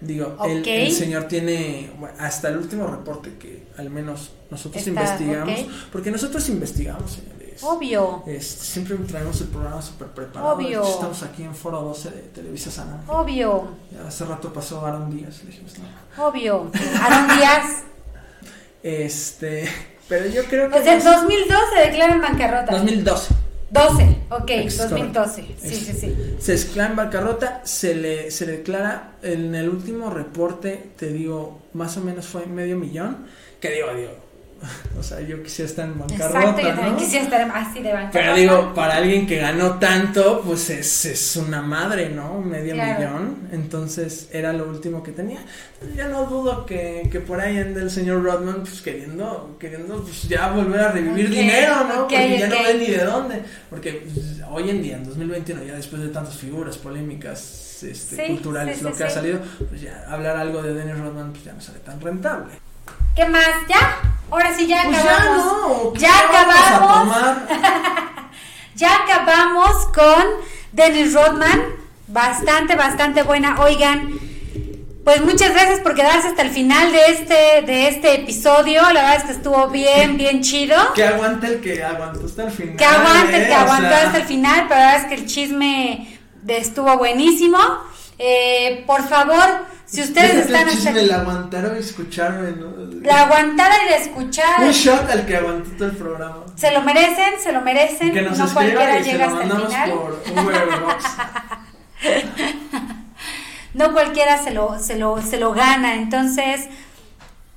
Digo, 0.00 0.36
el- 0.46 0.62
señor 0.92 1.24
tiene 1.24 1.90
bueno, 1.98 2.14
hasta 2.18 2.48
el 2.48 2.56
último 2.56 2.86
reporte 2.86 3.30
que 3.38 3.64
al 3.76 3.90
menos 3.90 4.32
nosotros 4.50 4.86
Está, 4.86 4.90
investigamos, 5.02 5.66
porque 5.92 6.10
nosotros 6.10 6.48
investigamos, 6.48 7.12
señores. 7.12 7.39
Obvio, 7.62 8.22
Este, 8.26 8.64
siempre 8.64 8.96
traemos 8.96 9.40
el 9.40 9.48
programa 9.48 9.82
súper 9.82 10.08
preparado. 10.08 10.54
Obvio. 10.54 10.82
Estamos 10.82 11.22
aquí 11.22 11.42
en 11.42 11.54
Foro 11.54 11.80
12 11.82 12.10
de 12.10 12.22
Televisa 12.22 12.70
Sana. 12.70 13.02
obvio, 13.08 13.68
Ya 13.92 14.06
Hace 14.08 14.24
rato 14.24 14.52
pasó 14.52 14.84
Aaron 14.86 15.10
Díaz. 15.14 15.42
Le 15.44 15.50
dijimos, 15.50 15.74
no. 15.78 16.26
obvio. 16.26 16.70
Aaron 17.02 17.36
Díaz. 17.36 17.64
Este, 18.82 19.68
pero 20.08 20.26
yo 20.26 20.44
creo 20.44 20.70
que. 20.70 20.78
O 20.78 20.82
sea, 20.82 20.94
en 20.96 21.04
más- 21.04 21.20
2002 21.22 21.58
se 21.74 21.80
declara 21.90 22.14
en 22.14 22.20
bancarrota. 22.20 22.72
2012. 22.72 23.34
12, 23.72 24.16
ok, 24.30 24.50
Es 24.50 24.78
2012. 24.78 24.88
correcto. 24.88 25.24
Sí, 25.32 25.56
Es- 25.62 25.78
sí, 25.78 25.92
sí. 25.92 26.36
Se 26.40 26.54
exclama 26.54 26.90
en 26.90 26.96
bancarrota, 26.96 27.60
se 27.64 27.94
le, 27.94 28.30
se 28.32 28.46
le 28.46 28.52
declara 28.58 29.12
en 29.22 29.54
el 29.54 29.68
último 29.68 30.10
reporte, 30.10 30.90
te 30.96 31.06
digo, 31.12 31.60
más 31.74 31.96
o 31.96 32.00
menos 32.00 32.26
fue 32.26 32.46
medio 32.46 32.76
millón. 32.76 33.26
Que 33.60 33.70
digo, 33.70 33.94
digo, 33.94 34.10
o 34.98 35.02
sea, 35.02 35.20
yo 35.20 35.42
quisiera 35.42 35.70
estar 35.70 35.86
en 35.86 35.98
bancarrota. 35.98 36.38
Exacto, 36.40 36.60
yo 36.60 36.68
también 36.74 36.92
¿no? 36.92 36.98
quisiera 36.98 37.24
estar 37.24 37.50
así 37.54 37.80
de 37.82 37.92
bancarrota. 37.92 38.10
Pero 38.12 38.34
digo, 38.34 38.74
para 38.74 38.96
alguien 38.96 39.26
que 39.26 39.36
ganó 39.38 39.78
tanto, 39.78 40.42
pues 40.44 40.68
es, 40.70 41.04
es 41.06 41.36
una 41.36 41.62
madre, 41.62 42.10
¿no? 42.10 42.40
Medio 42.40 42.74
Claro. 42.74 42.98
millón. 43.00 43.48
Entonces 43.52 44.28
era 44.32 44.52
lo 44.52 44.68
último 44.68 45.02
que 45.02 45.12
tenía. 45.12 45.40
Ya 45.96 46.08
no 46.08 46.26
dudo 46.26 46.66
que, 46.66 47.08
que 47.10 47.20
por 47.20 47.40
ahí 47.40 47.56
anda 47.58 47.80
el 47.80 47.90
señor 47.90 48.22
Rodman, 48.22 48.60
pues 48.62 48.82
queriendo, 48.82 49.56
queriendo 49.58 50.02
pues, 50.02 50.22
ya 50.28 50.50
volver 50.50 50.80
a 50.80 50.92
revivir 50.92 51.26
Ok, 51.26 51.32
dinero, 51.32 51.74
¿no? 51.88 51.94
ok, 52.04 52.12
Porque 52.12 52.38
ya 52.38 52.46
ok. 52.46 52.52
no 52.54 52.62
ve 52.64 52.74
ni 52.74 52.86
de 52.86 53.04
dónde. 53.04 53.42
Porque 53.70 53.92
pues, 54.12 54.40
hoy 54.50 54.70
en 54.70 54.82
día, 54.82 54.96
en 54.96 55.04
2021, 55.04 55.64
ya 55.64 55.74
después 55.74 56.02
de 56.02 56.08
tantas 56.08 56.36
figuras 56.36 56.76
polémicas 56.78 57.82
este, 57.82 58.16
Sí, 58.16 58.22
culturales, 58.34 58.78
sí, 58.78 58.84
lo 58.84 58.90
sí, 58.90 58.98
que 58.98 59.04
ha 59.04 59.10
salido, 59.10 59.40
pues 59.68 59.80
ya 59.80 60.04
hablar 60.08 60.36
algo 60.36 60.62
de 60.62 60.74
Dennis 60.74 60.98
Rodman, 60.98 61.32
pues 61.32 61.44
ya 61.44 61.52
no 61.54 61.60
sale 61.62 61.78
tan 61.78 61.98
rentable. 62.00 62.52
¿Qué 63.16 63.24
más? 63.26 63.48
¿Ya? 63.68 63.98
Ahora 64.30 64.54
sí, 64.54 64.66
ya 64.66 64.82
Pues 64.84 64.98
acabamos. 64.98 65.44
ya 65.44 65.48
no, 65.50 65.94
Ya 65.94 66.12
¿qué 66.30 66.36
vamos 66.36 67.16
acabamos. 67.16 67.36
Ya 68.76 68.90
acabamos 68.96 69.76
con 69.94 70.24
Dennis 70.72 71.12
Rodman. 71.12 71.62
Bastante, 72.06 72.76
bastante 72.76 73.22
buena. 73.22 73.60
Oigan, 73.60 74.18
pues 75.04 75.22
muchas 75.22 75.50
gracias 75.52 75.80
por 75.80 75.94
quedarse 75.94 76.28
hasta 76.28 76.42
el 76.42 76.50
final 76.50 76.90
de 76.92 77.06
este, 77.08 77.62
de 77.66 77.88
este 77.88 78.14
episodio. 78.14 78.80
La 78.82 79.02
verdad 79.02 79.16
es 79.16 79.22
que 79.24 79.32
estuvo 79.32 79.68
bien, 79.68 80.16
bien 80.16 80.40
chido. 80.42 80.76
Que 80.94 81.04
aguante 81.04 81.46
el 81.46 81.60
que 81.60 81.84
aguantó 81.84 82.24
hasta 82.24 82.44
el 82.44 82.50
final. 82.52 82.76
Que 82.76 82.84
aguante, 82.84 83.36
el 83.36 83.42
eh, 83.42 83.46
que 83.48 83.52
o 83.54 83.58
aguantó 83.58 83.88
sea, 83.88 84.06
hasta 84.06 84.18
el 84.18 84.24
final, 84.24 84.66
pero 84.68 84.80
la 84.80 84.86
verdad 84.86 85.00
es 85.02 85.06
que 85.08 85.14
el 85.14 85.26
chisme 85.26 86.18
de- 86.42 86.58
estuvo 86.58 86.96
buenísimo. 86.96 87.58
Eh, 88.22 88.84
por 88.86 89.02
favor, 89.08 89.46
si 89.86 90.02
ustedes 90.02 90.46
déjate 90.46 90.52
están 90.52 90.68
hasta 90.68 90.76
chisme, 90.90 91.00
el 91.00 91.10
aguantar 91.12 91.64
o 91.64 91.74
escucharme, 91.74 92.50
¿no? 92.52 92.70
la 93.02 93.22
aguantada 93.22 93.74
y 93.86 93.88
de 93.88 93.96
escuchar, 93.96 94.62
Un 94.62 94.70
shot 94.72 95.08
al 95.10 95.24
que 95.24 95.36
aguantó 95.38 95.70
todo 95.78 95.88
el 95.88 95.96
programa. 95.96 96.36
se 96.54 96.70
lo 96.70 96.82
merecen, 96.82 97.40
se 97.42 97.50
lo 97.52 97.62
merecen. 97.62 98.12
Que 98.12 98.20
nos 98.22 98.36
no 98.36 98.52
cualquiera 98.52 98.98
y 99.00 99.04
se 99.04 99.12
llega 99.12 99.26
lo 99.26 99.32
hasta 99.40 99.44
el 99.46 99.66
final. 99.66 99.90
por 99.90 100.22
Uber 100.44 100.80
Box. 100.82 101.04
no 103.74 103.92
cualquiera 103.92 104.42
se 104.42 104.50
lo, 104.50 104.78
se 104.78 104.96
lo, 104.98 105.22
se 105.22 105.38
lo 105.38 105.52
gana. 105.52 105.94
Entonces, 105.94 106.68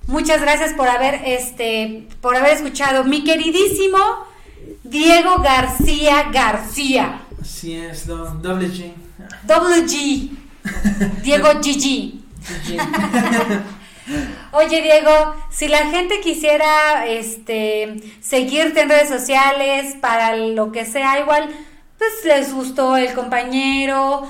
muchas 0.08 0.42
gracias 0.42 0.74
por 0.74 0.88
haber, 0.88 1.22
este, 1.26 2.08
por 2.22 2.36
haber 2.36 2.54
escuchado. 2.54 3.04
Mi 3.04 3.24
queridísimo 3.24 3.98
Diego 4.84 5.40
García 5.40 6.30
García. 6.32 7.22
Así 7.42 7.76
es, 7.76 8.08
do- 8.08 8.26
doble 8.42 8.68
G. 8.70 8.94
Double 9.44 9.84
G. 9.86 10.30
Diego 11.24 11.50
GG. 11.62 12.14
G. 12.66 12.78
Oye 14.52 14.82
Diego, 14.82 15.36
si 15.50 15.68
la 15.68 15.88
gente 15.88 16.20
quisiera 16.20 17.08
este 17.08 17.96
seguirte 18.22 18.82
en 18.82 18.90
redes 18.90 19.10
sociales 19.10 19.96
para 20.02 20.36
lo 20.36 20.72
que 20.72 20.86
sea, 20.86 21.20
igual 21.20 21.50
pues 21.98 22.12
les 22.26 22.54
gustó 22.54 22.98
el 22.98 23.14
compañero, 23.14 24.30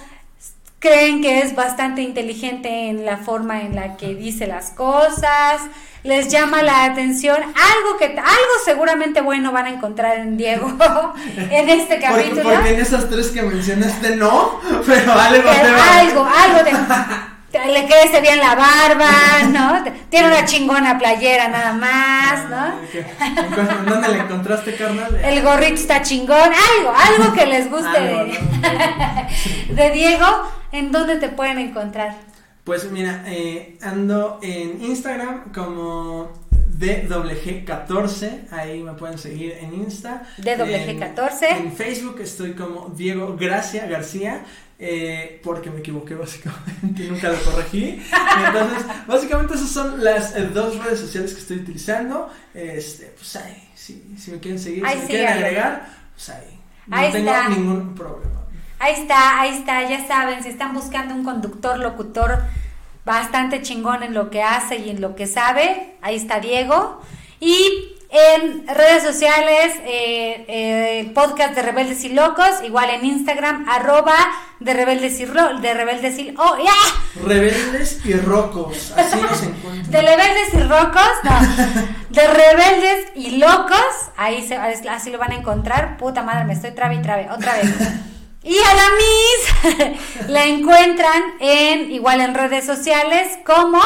creen 0.80 1.22
que 1.22 1.40
es 1.40 1.56
bastante 1.56 2.02
inteligente 2.02 2.90
en 2.90 3.06
la 3.06 3.18
forma 3.18 3.62
en 3.62 3.76
la 3.76 3.98
que 3.98 4.14
dice 4.14 4.48
las 4.48 4.70
cosas, 4.72 5.62
les 6.04 6.28
llama 6.30 6.62
la 6.64 6.86
atención, 6.86 7.38
algo 7.42 7.98
que 7.98 8.06
algo 8.06 8.54
seguramente 8.66 9.22
bueno 9.22 9.52
van 9.52 9.66
a 9.68 9.70
encontrar 9.70 10.18
en 10.18 10.36
Diego 10.38 10.68
en 11.38 11.70
este 11.70 11.96
Porque, 11.96 12.24
capítulo. 12.24 12.44
porque 12.44 12.74
en 12.74 12.80
esas 12.82 13.10
tres 13.10 13.28
que 13.28 13.42
mencionaste 13.42 14.16
no, 14.18 14.60
pero 14.86 15.14
algo 15.14 15.50
Pero 15.50 15.62
te 15.68 15.72
va. 15.72 16.00
algo, 16.00 16.26
algo 16.26 16.64
de. 16.64 16.72
Le 17.54 17.86
crece 17.86 18.20
bien 18.20 18.40
la 18.40 18.56
barba, 18.56 19.12
¿no? 19.52 19.84
Tiene 20.10 20.26
una 20.28 20.44
chingona 20.44 20.98
playera 20.98 21.50
nada 21.50 21.72
más, 21.74 22.50
¿no? 22.50 22.58
Ah, 22.58 22.74
ok. 22.84 22.96
¿En 23.80 23.86
¿Dónde 23.86 24.08
la 24.08 24.18
encontraste, 24.24 24.76
carnal? 24.76 25.16
El 25.24 25.44
gorrito 25.44 25.76
está 25.76 26.02
chingón, 26.02 26.36
algo, 26.52 26.92
algo 26.98 27.34
que 27.36 27.46
les 27.46 27.70
guste 27.70 27.96
Algo, 27.96 28.26
de, 28.26 28.40
de 29.76 29.92
Diego, 29.92 30.26
¿en 30.72 30.92
dónde 30.92 31.18
te 31.18 31.30
pueden 31.30 31.60
encontrar? 31.60 32.16
Pues 32.64 32.90
mira, 32.90 33.24
eh, 33.28 33.78
ando 33.82 34.40
en 34.42 34.82
Instagram 34.82 35.52
como 35.52 36.32
DWG14, 36.78 38.52
ahí 38.52 38.82
me 38.82 38.94
pueden 38.94 39.18
seguir 39.18 39.54
en 39.60 39.74
Insta. 39.74 40.24
DWG14. 40.38 41.44
En, 41.50 41.58
en 41.68 41.74
Facebook 41.74 42.20
estoy 42.22 42.54
como 42.54 42.90
Diego 42.96 43.36
Gracia 43.38 43.86
García, 43.88 44.46
eh, 44.80 45.42
porque 45.44 45.70
me 45.72 45.80
equivoqué 45.80 46.16
básicamente, 46.26 47.04
nunca 47.10 47.30
lo 47.32 47.40
corregí. 47.40 48.02
Entonces, 48.48 48.86
básicamente 49.08 49.56
esas 49.56 49.70
son 49.70 50.04
las 50.04 50.36
eh, 50.36 50.50
dos 50.54 50.82
redes 50.84 51.00
sociales 51.00 51.34
que 51.34 51.42
estoy 51.42 51.58
utilizando. 51.58 52.30
Este, 52.54 53.08
pues 53.18 53.36
ahí, 53.36 53.70
si, 53.76 54.16
si 54.18 54.32
me 54.32 54.40
quieren 54.40 54.60
seguir, 54.60 54.86
Ahí 54.86 54.96
si 54.96 55.02
me 55.02 55.08
quieren 55.10 55.28
agregar, 55.28 55.90
pues 56.16 56.30
ahí. 56.30 56.60
No 56.88 56.98
Ahí 56.98 57.12
tengo 57.12 57.30
está. 57.32 57.50
ningún 57.50 57.96
problema. 57.96 58.43
Ahí 58.84 58.94
está, 59.02 59.40
ahí 59.40 59.54
está, 59.56 59.82
ya 59.88 60.06
saben, 60.06 60.44
si 60.44 60.50
están 60.50 60.74
buscando 60.74 61.16
un 61.16 61.24
conductor, 61.24 61.80
locutor 61.80 62.44
bastante 63.06 63.62
chingón 63.62 64.04
en 64.04 64.14
lo 64.14 64.30
que 64.30 64.44
hace 64.44 64.76
y 64.78 64.90
en 64.90 65.00
lo 65.00 65.16
que 65.16 65.26
sabe, 65.26 65.96
ahí 66.02 66.18
está 66.18 66.42
Diego. 66.42 67.02
Y 67.40 67.96
en 68.10 68.68
redes 68.68 69.04
sociales, 69.04 69.74
eh, 69.86 70.46
eh, 70.50 71.12
podcast 71.16 71.56
de 71.56 71.62
Rebeldes 71.62 72.04
y 72.04 72.10
Locos, 72.10 72.62
igual 72.66 72.90
en 72.90 73.06
Instagram, 73.06 73.68
arroba 73.70 74.16
de 74.60 74.74
Rebeldes 74.74 75.18
y, 75.22 75.26
Ro- 75.26 75.60
de 75.62 75.74
Rebeldes 75.74 76.20
y... 76.20 76.34
¡Oh, 76.38 76.58
ya! 76.58 77.24
Rebeldes 77.26 78.06
y 78.06 78.14
rocos, 78.16 78.94
así 78.98 79.18
nos 79.22 79.44
encuentran. 79.44 79.92
De 79.92 80.02
Rebeldes 80.02 80.54
y 80.54 80.60
Rocos, 80.60 81.12
no. 81.24 81.86
De 82.10 82.28
Rebeldes 82.28 83.08
y 83.16 83.38
Locos, 83.38 84.12
ahí 84.18 84.46
se, 84.46 84.58
así 84.58 85.10
lo 85.10 85.18
van 85.20 85.32
a 85.32 85.36
encontrar. 85.36 85.96
Puta 85.98 86.22
madre, 86.22 86.44
me 86.44 86.54
estoy 86.54 86.72
trabe 86.72 86.96
y 86.96 87.02
trabe, 87.02 87.30
otra 87.32 87.54
vez. 87.56 87.74
Y 88.44 88.58
a 88.58 88.74
la 88.74 88.90
Miss 88.98 90.28
la 90.28 90.46
encuentran 90.46 91.24
en, 91.40 91.92
igual 91.92 92.20
en 92.20 92.34
redes 92.34 92.66
sociales, 92.66 93.38
como 93.46 93.82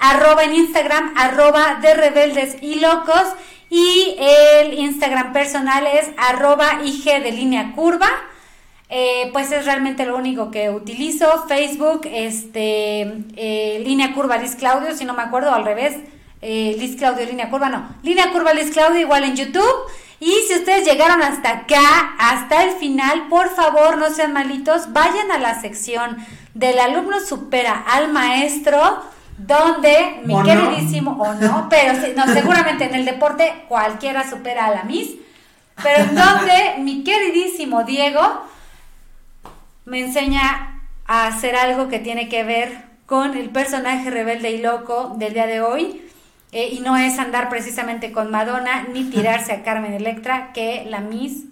arroba 0.00 0.44
en 0.44 0.54
Instagram, 0.54 1.14
arroba 1.16 1.78
de 1.82 1.94
Rebeldes 1.94 2.56
y 2.62 2.76
Locos. 2.76 3.24
Y 3.68 4.16
el 4.18 4.74
Instagram 4.74 5.32
personal 5.32 5.86
es 5.86 6.10
arroba 6.16 6.80
IG 6.84 7.04
de 7.22 7.32
línea 7.32 7.72
curva. 7.74 8.10
Eh, 8.94 9.30
pues 9.32 9.50
es 9.52 9.64
realmente 9.64 10.04
lo 10.04 10.16
único 10.16 10.50
que 10.50 10.68
utilizo. 10.68 11.46
Facebook, 11.46 12.02
este, 12.04 13.00
eh, 13.36 13.82
línea 13.84 14.12
curva 14.12 14.36
Liz 14.36 14.54
Claudio, 14.54 14.94
si 14.94 15.06
no 15.06 15.14
me 15.14 15.22
acuerdo, 15.22 15.54
al 15.54 15.64
revés. 15.64 15.96
Eh, 16.42 16.94
Claudio, 16.98 17.24
línea 17.24 17.48
curva, 17.48 17.70
no. 17.70 17.88
Línea 18.02 18.30
curva 18.32 18.52
Liz 18.52 18.70
Claudio, 18.70 19.00
igual 19.00 19.24
en 19.24 19.36
YouTube. 19.36 19.64
Y 20.24 20.46
si 20.46 20.54
ustedes 20.54 20.84
llegaron 20.86 21.20
hasta 21.20 21.50
acá, 21.50 22.14
hasta 22.16 22.62
el 22.62 22.76
final, 22.76 23.26
por 23.28 23.52
favor, 23.56 23.98
no 23.98 24.08
sean 24.08 24.32
malitos, 24.32 24.92
vayan 24.92 25.32
a 25.32 25.38
la 25.38 25.60
sección 25.60 26.16
del 26.54 26.78
alumno 26.78 27.18
supera 27.18 27.82
al 27.88 28.12
maestro 28.12 29.02
donde 29.36 30.20
mi 30.24 30.34
¿O 30.34 30.38
no? 30.38 30.44
queridísimo, 30.44 31.16
o 31.20 31.34
no, 31.34 31.66
pero 31.68 31.94
no, 32.14 32.32
seguramente 32.32 32.84
en 32.84 32.94
el 32.94 33.04
deporte 33.04 33.64
cualquiera 33.66 34.30
supera 34.30 34.66
a 34.66 34.70
la 34.70 34.84
Miss, 34.84 35.10
pero 35.82 36.04
en 36.04 36.14
donde 36.14 36.76
mi 36.78 37.02
queridísimo 37.02 37.82
Diego 37.82 38.22
me 39.86 40.04
enseña 40.04 40.84
a 41.04 41.26
hacer 41.26 41.56
algo 41.56 41.88
que 41.88 41.98
tiene 41.98 42.28
que 42.28 42.44
ver 42.44 42.84
con 43.06 43.36
el 43.36 43.50
personaje 43.50 44.08
rebelde 44.08 44.52
y 44.52 44.58
loco 44.58 45.14
del 45.16 45.34
día 45.34 45.48
de 45.48 45.62
hoy. 45.62 46.11
Eh, 46.52 46.68
y 46.70 46.80
no 46.80 46.96
es 46.98 47.18
andar 47.18 47.48
precisamente 47.48 48.12
con 48.12 48.30
Madonna 48.30 48.84
ni 48.92 49.04
tirarse 49.04 49.52
a 49.52 49.62
Carmen 49.62 49.94
Electra, 49.94 50.52
que 50.52 50.84
la 50.86 51.00
Miss 51.00 51.44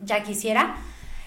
ya 0.00 0.22
quisiera. 0.22 0.76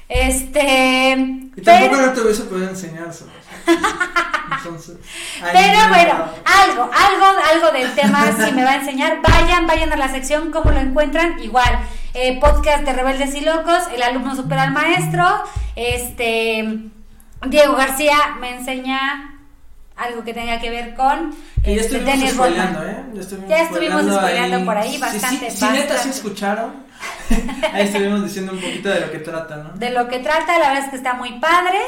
Este. 0.08 1.14
Y 1.56 1.62
tampoco 1.62 2.02
no 2.02 2.14
te 2.14 2.22
hubiese 2.22 2.44
podido 2.44 2.70
enseñar 2.70 3.10
eso. 3.10 3.28
Entonces. 4.58 4.98
Pero 5.42 5.80
no. 5.80 5.90
bueno, 5.90 6.14
algo, 6.46 6.90
algo, 6.92 7.26
algo 7.52 7.72
del 7.72 7.94
tema 7.94 8.26
si 8.32 8.52
me 8.52 8.64
va 8.64 8.72
a 8.72 8.76
enseñar. 8.76 9.22
Vayan, 9.22 9.68
vayan 9.68 9.92
a 9.92 9.96
la 9.96 10.10
sección, 10.10 10.52
¿cómo 10.52 10.72
lo 10.72 10.80
encuentran? 10.80 11.40
Igual, 11.40 11.80
eh, 12.14 12.40
podcast 12.40 12.84
de 12.84 12.94
Rebeldes 12.94 13.36
y 13.36 13.42
Locos, 13.42 13.84
el 13.94 14.04
alumno 14.04 14.36
supera 14.36 14.64
al 14.64 14.72
maestro. 14.72 15.26
Este, 15.76 16.90
Diego 17.48 17.76
García 17.76 18.36
me 18.40 18.56
enseña 18.56 19.29
algo 20.00 20.24
que 20.24 20.34
tenga 20.34 20.60
que 20.60 20.70
ver 20.70 20.96
con 20.96 21.32
Que 21.64 21.76
ya 21.76 21.82
este, 21.82 21.98
estuvimos 21.98 22.06
Dennis 22.06 22.34
spoileando, 22.34 22.80
Rodman. 22.80 22.96
¿eh? 22.96 23.04
Ya 23.14 23.22
estuvimos, 23.22 23.50
Ya 23.50 23.62
estuvimos 23.64 24.02
spoileando 24.02 24.18
spoileando 24.20 24.66
por 24.66 24.78
ahí 24.78 24.98
bastante, 24.98 25.52
Sí, 25.52 25.58
sí, 25.58 25.66
neta, 25.66 25.78
sí 25.84 25.90
bastante. 25.94 26.10
escucharon. 26.18 26.74
ahí 27.74 27.86
estuvimos 27.86 28.24
diciendo 28.24 28.52
un 28.54 28.60
poquito 28.60 28.90
de 28.90 29.00
lo 29.02 29.12
que 29.12 29.20
trata, 29.20 29.56
¿no? 29.58 29.70
De 29.78 29.90
lo 29.92 30.08
que 30.08 30.20
trata, 30.20 30.58
la 30.60 30.68
verdad 30.70 30.84
es 30.86 30.90
que 30.90 30.96
está 30.96 31.14
muy 31.14 31.40
padre. 31.40 31.80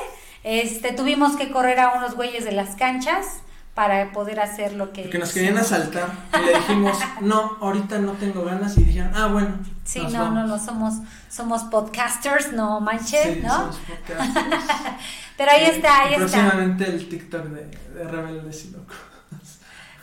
Este, 0.43 0.91
tuvimos 0.93 1.35
que 1.35 1.51
correr 1.51 1.79
a 1.79 1.91
unos 1.93 2.15
güeyes 2.15 2.45
de 2.45 2.51
las 2.51 2.75
canchas 2.75 3.41
para 3.73 4.11
poder 4.11 4.39
hacer 4.39 4.73
lo 4.73 4.91
que 4.91 5.03
Porque 5.03 5.17
nos 5.17 5.31
querían 5.31 5.57
asaltar. 5.57 6.09
Y 6.41 6.45
le 6.45 6.53
dijimos, 6.57 6.97
no, 7.21 7.57
ahorita 7.61 7.99
no 7.99 8.13
tengo 8.13 8.43
ganas. 8.43 8.77
Y 8.77 8.83
dijeron, 8.83 9.11
ah, 9.15 9.27
bueno. 9.27 9.49
Sí, 9.85 10.01
no, 10.01 10.19
vamos. 10.19 10.33
no, 10.33 10.47
no, 10.47 10.59
somos, 10.63 10.93
somos 11.29 11.63
podcasters, 11.63 12.51
no 12.53 12.79
manches, 12.81 13.35
Sí, 13.35 13.41
¿no? 13.43 13.49
somos 13.53 13.77
podcasters. 13.77 14.63
Pero 15.37 15.51
ahí 15.51 15.63
está, 15.65 15.99
ahí 16.01 16.13
está. 16.13 16.17
Próximamente 16.19 16.85
el 16.85 17.09
TikTok 17.09 17.43
de, 17.45 17.65
de 17.97 18.03
Rebeldes 18.03 18.65
y 18.65 18.71
Locos. 18.71 18.97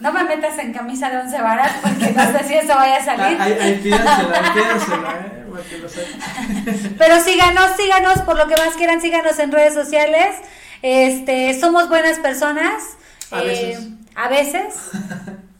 No 0.00 0.12
me 0.12 0.22
metas 0.22 0.56
en 0.58 0.72
camisa 0.72 1.10
de 1.10 1.16
once 1.18 1.40
varas 1.42 1.72
porque 1.82 2.12
no 2.12 2.22
sé 2.30 2.44
si 2.44 2.54
eso 2.54 2.72
vaya 2.74 2.94
a 2.94 2.98
Ah, 2.98 3.04
salir. 3.04 3.40
Ahí, 3.40 3.52
ahí 3.52 3.80
pídanselo, 3.82 4.32
ahí 4.32 4.50
pídanselo, 4.54 5.10
eh, 5.10 5.78
lo 5.82 5.88
sepan. 5.88 6.94
Pero 6.96 7.20
síganos, 7.20 7.72
síganos, 7.76 8.20
por 8.20 8.36
lo 8.36 8.46
que 8.46 8.56
más 8.56 8.74
quieran, 8.76 9.00
síganos 9.00 9.38
en 9.40 9.50
redes 9.50 9.74
sociales. 9.74 10.36
Este, 10.82 11.58
somos 11.58 11.88
buenas 11.88 12.20
personas. 12.20 12.70
A 13.30 13.42
eh, 13.42 13.46
veces. 13.46 13.88
a 14.14 14.28
veces. 14.28 14.90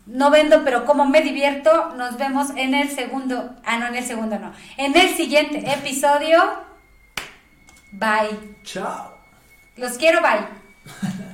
No 0.07 0.31
vendo, 0.31 0.65
pero 0.65 0.87
como 0.87 1.05
me 1.05 1.21
divierto, 1.21 1.95
nos 1.97 2.17
vemos 2.17 2.49
en 2.57 2.75
el 2.75 2.89
segundo. 2.89 3.55
Ah, 3.63 3.79
no, 3.79 3.89
en 3.89 3.97
el 3.97 4.05
segundo 4.05 4.39
no. 4.39 4.53
En 4.79 4.97
el 4.97 5.15
siguiente 5.15 5.71
episodio. 5.71 6.39
Bye. 7.93 8.57
Chao. 8.65 9.15
Los 9.77 9.99
quiero, 9.99 10.21
bye. 10.23 10.47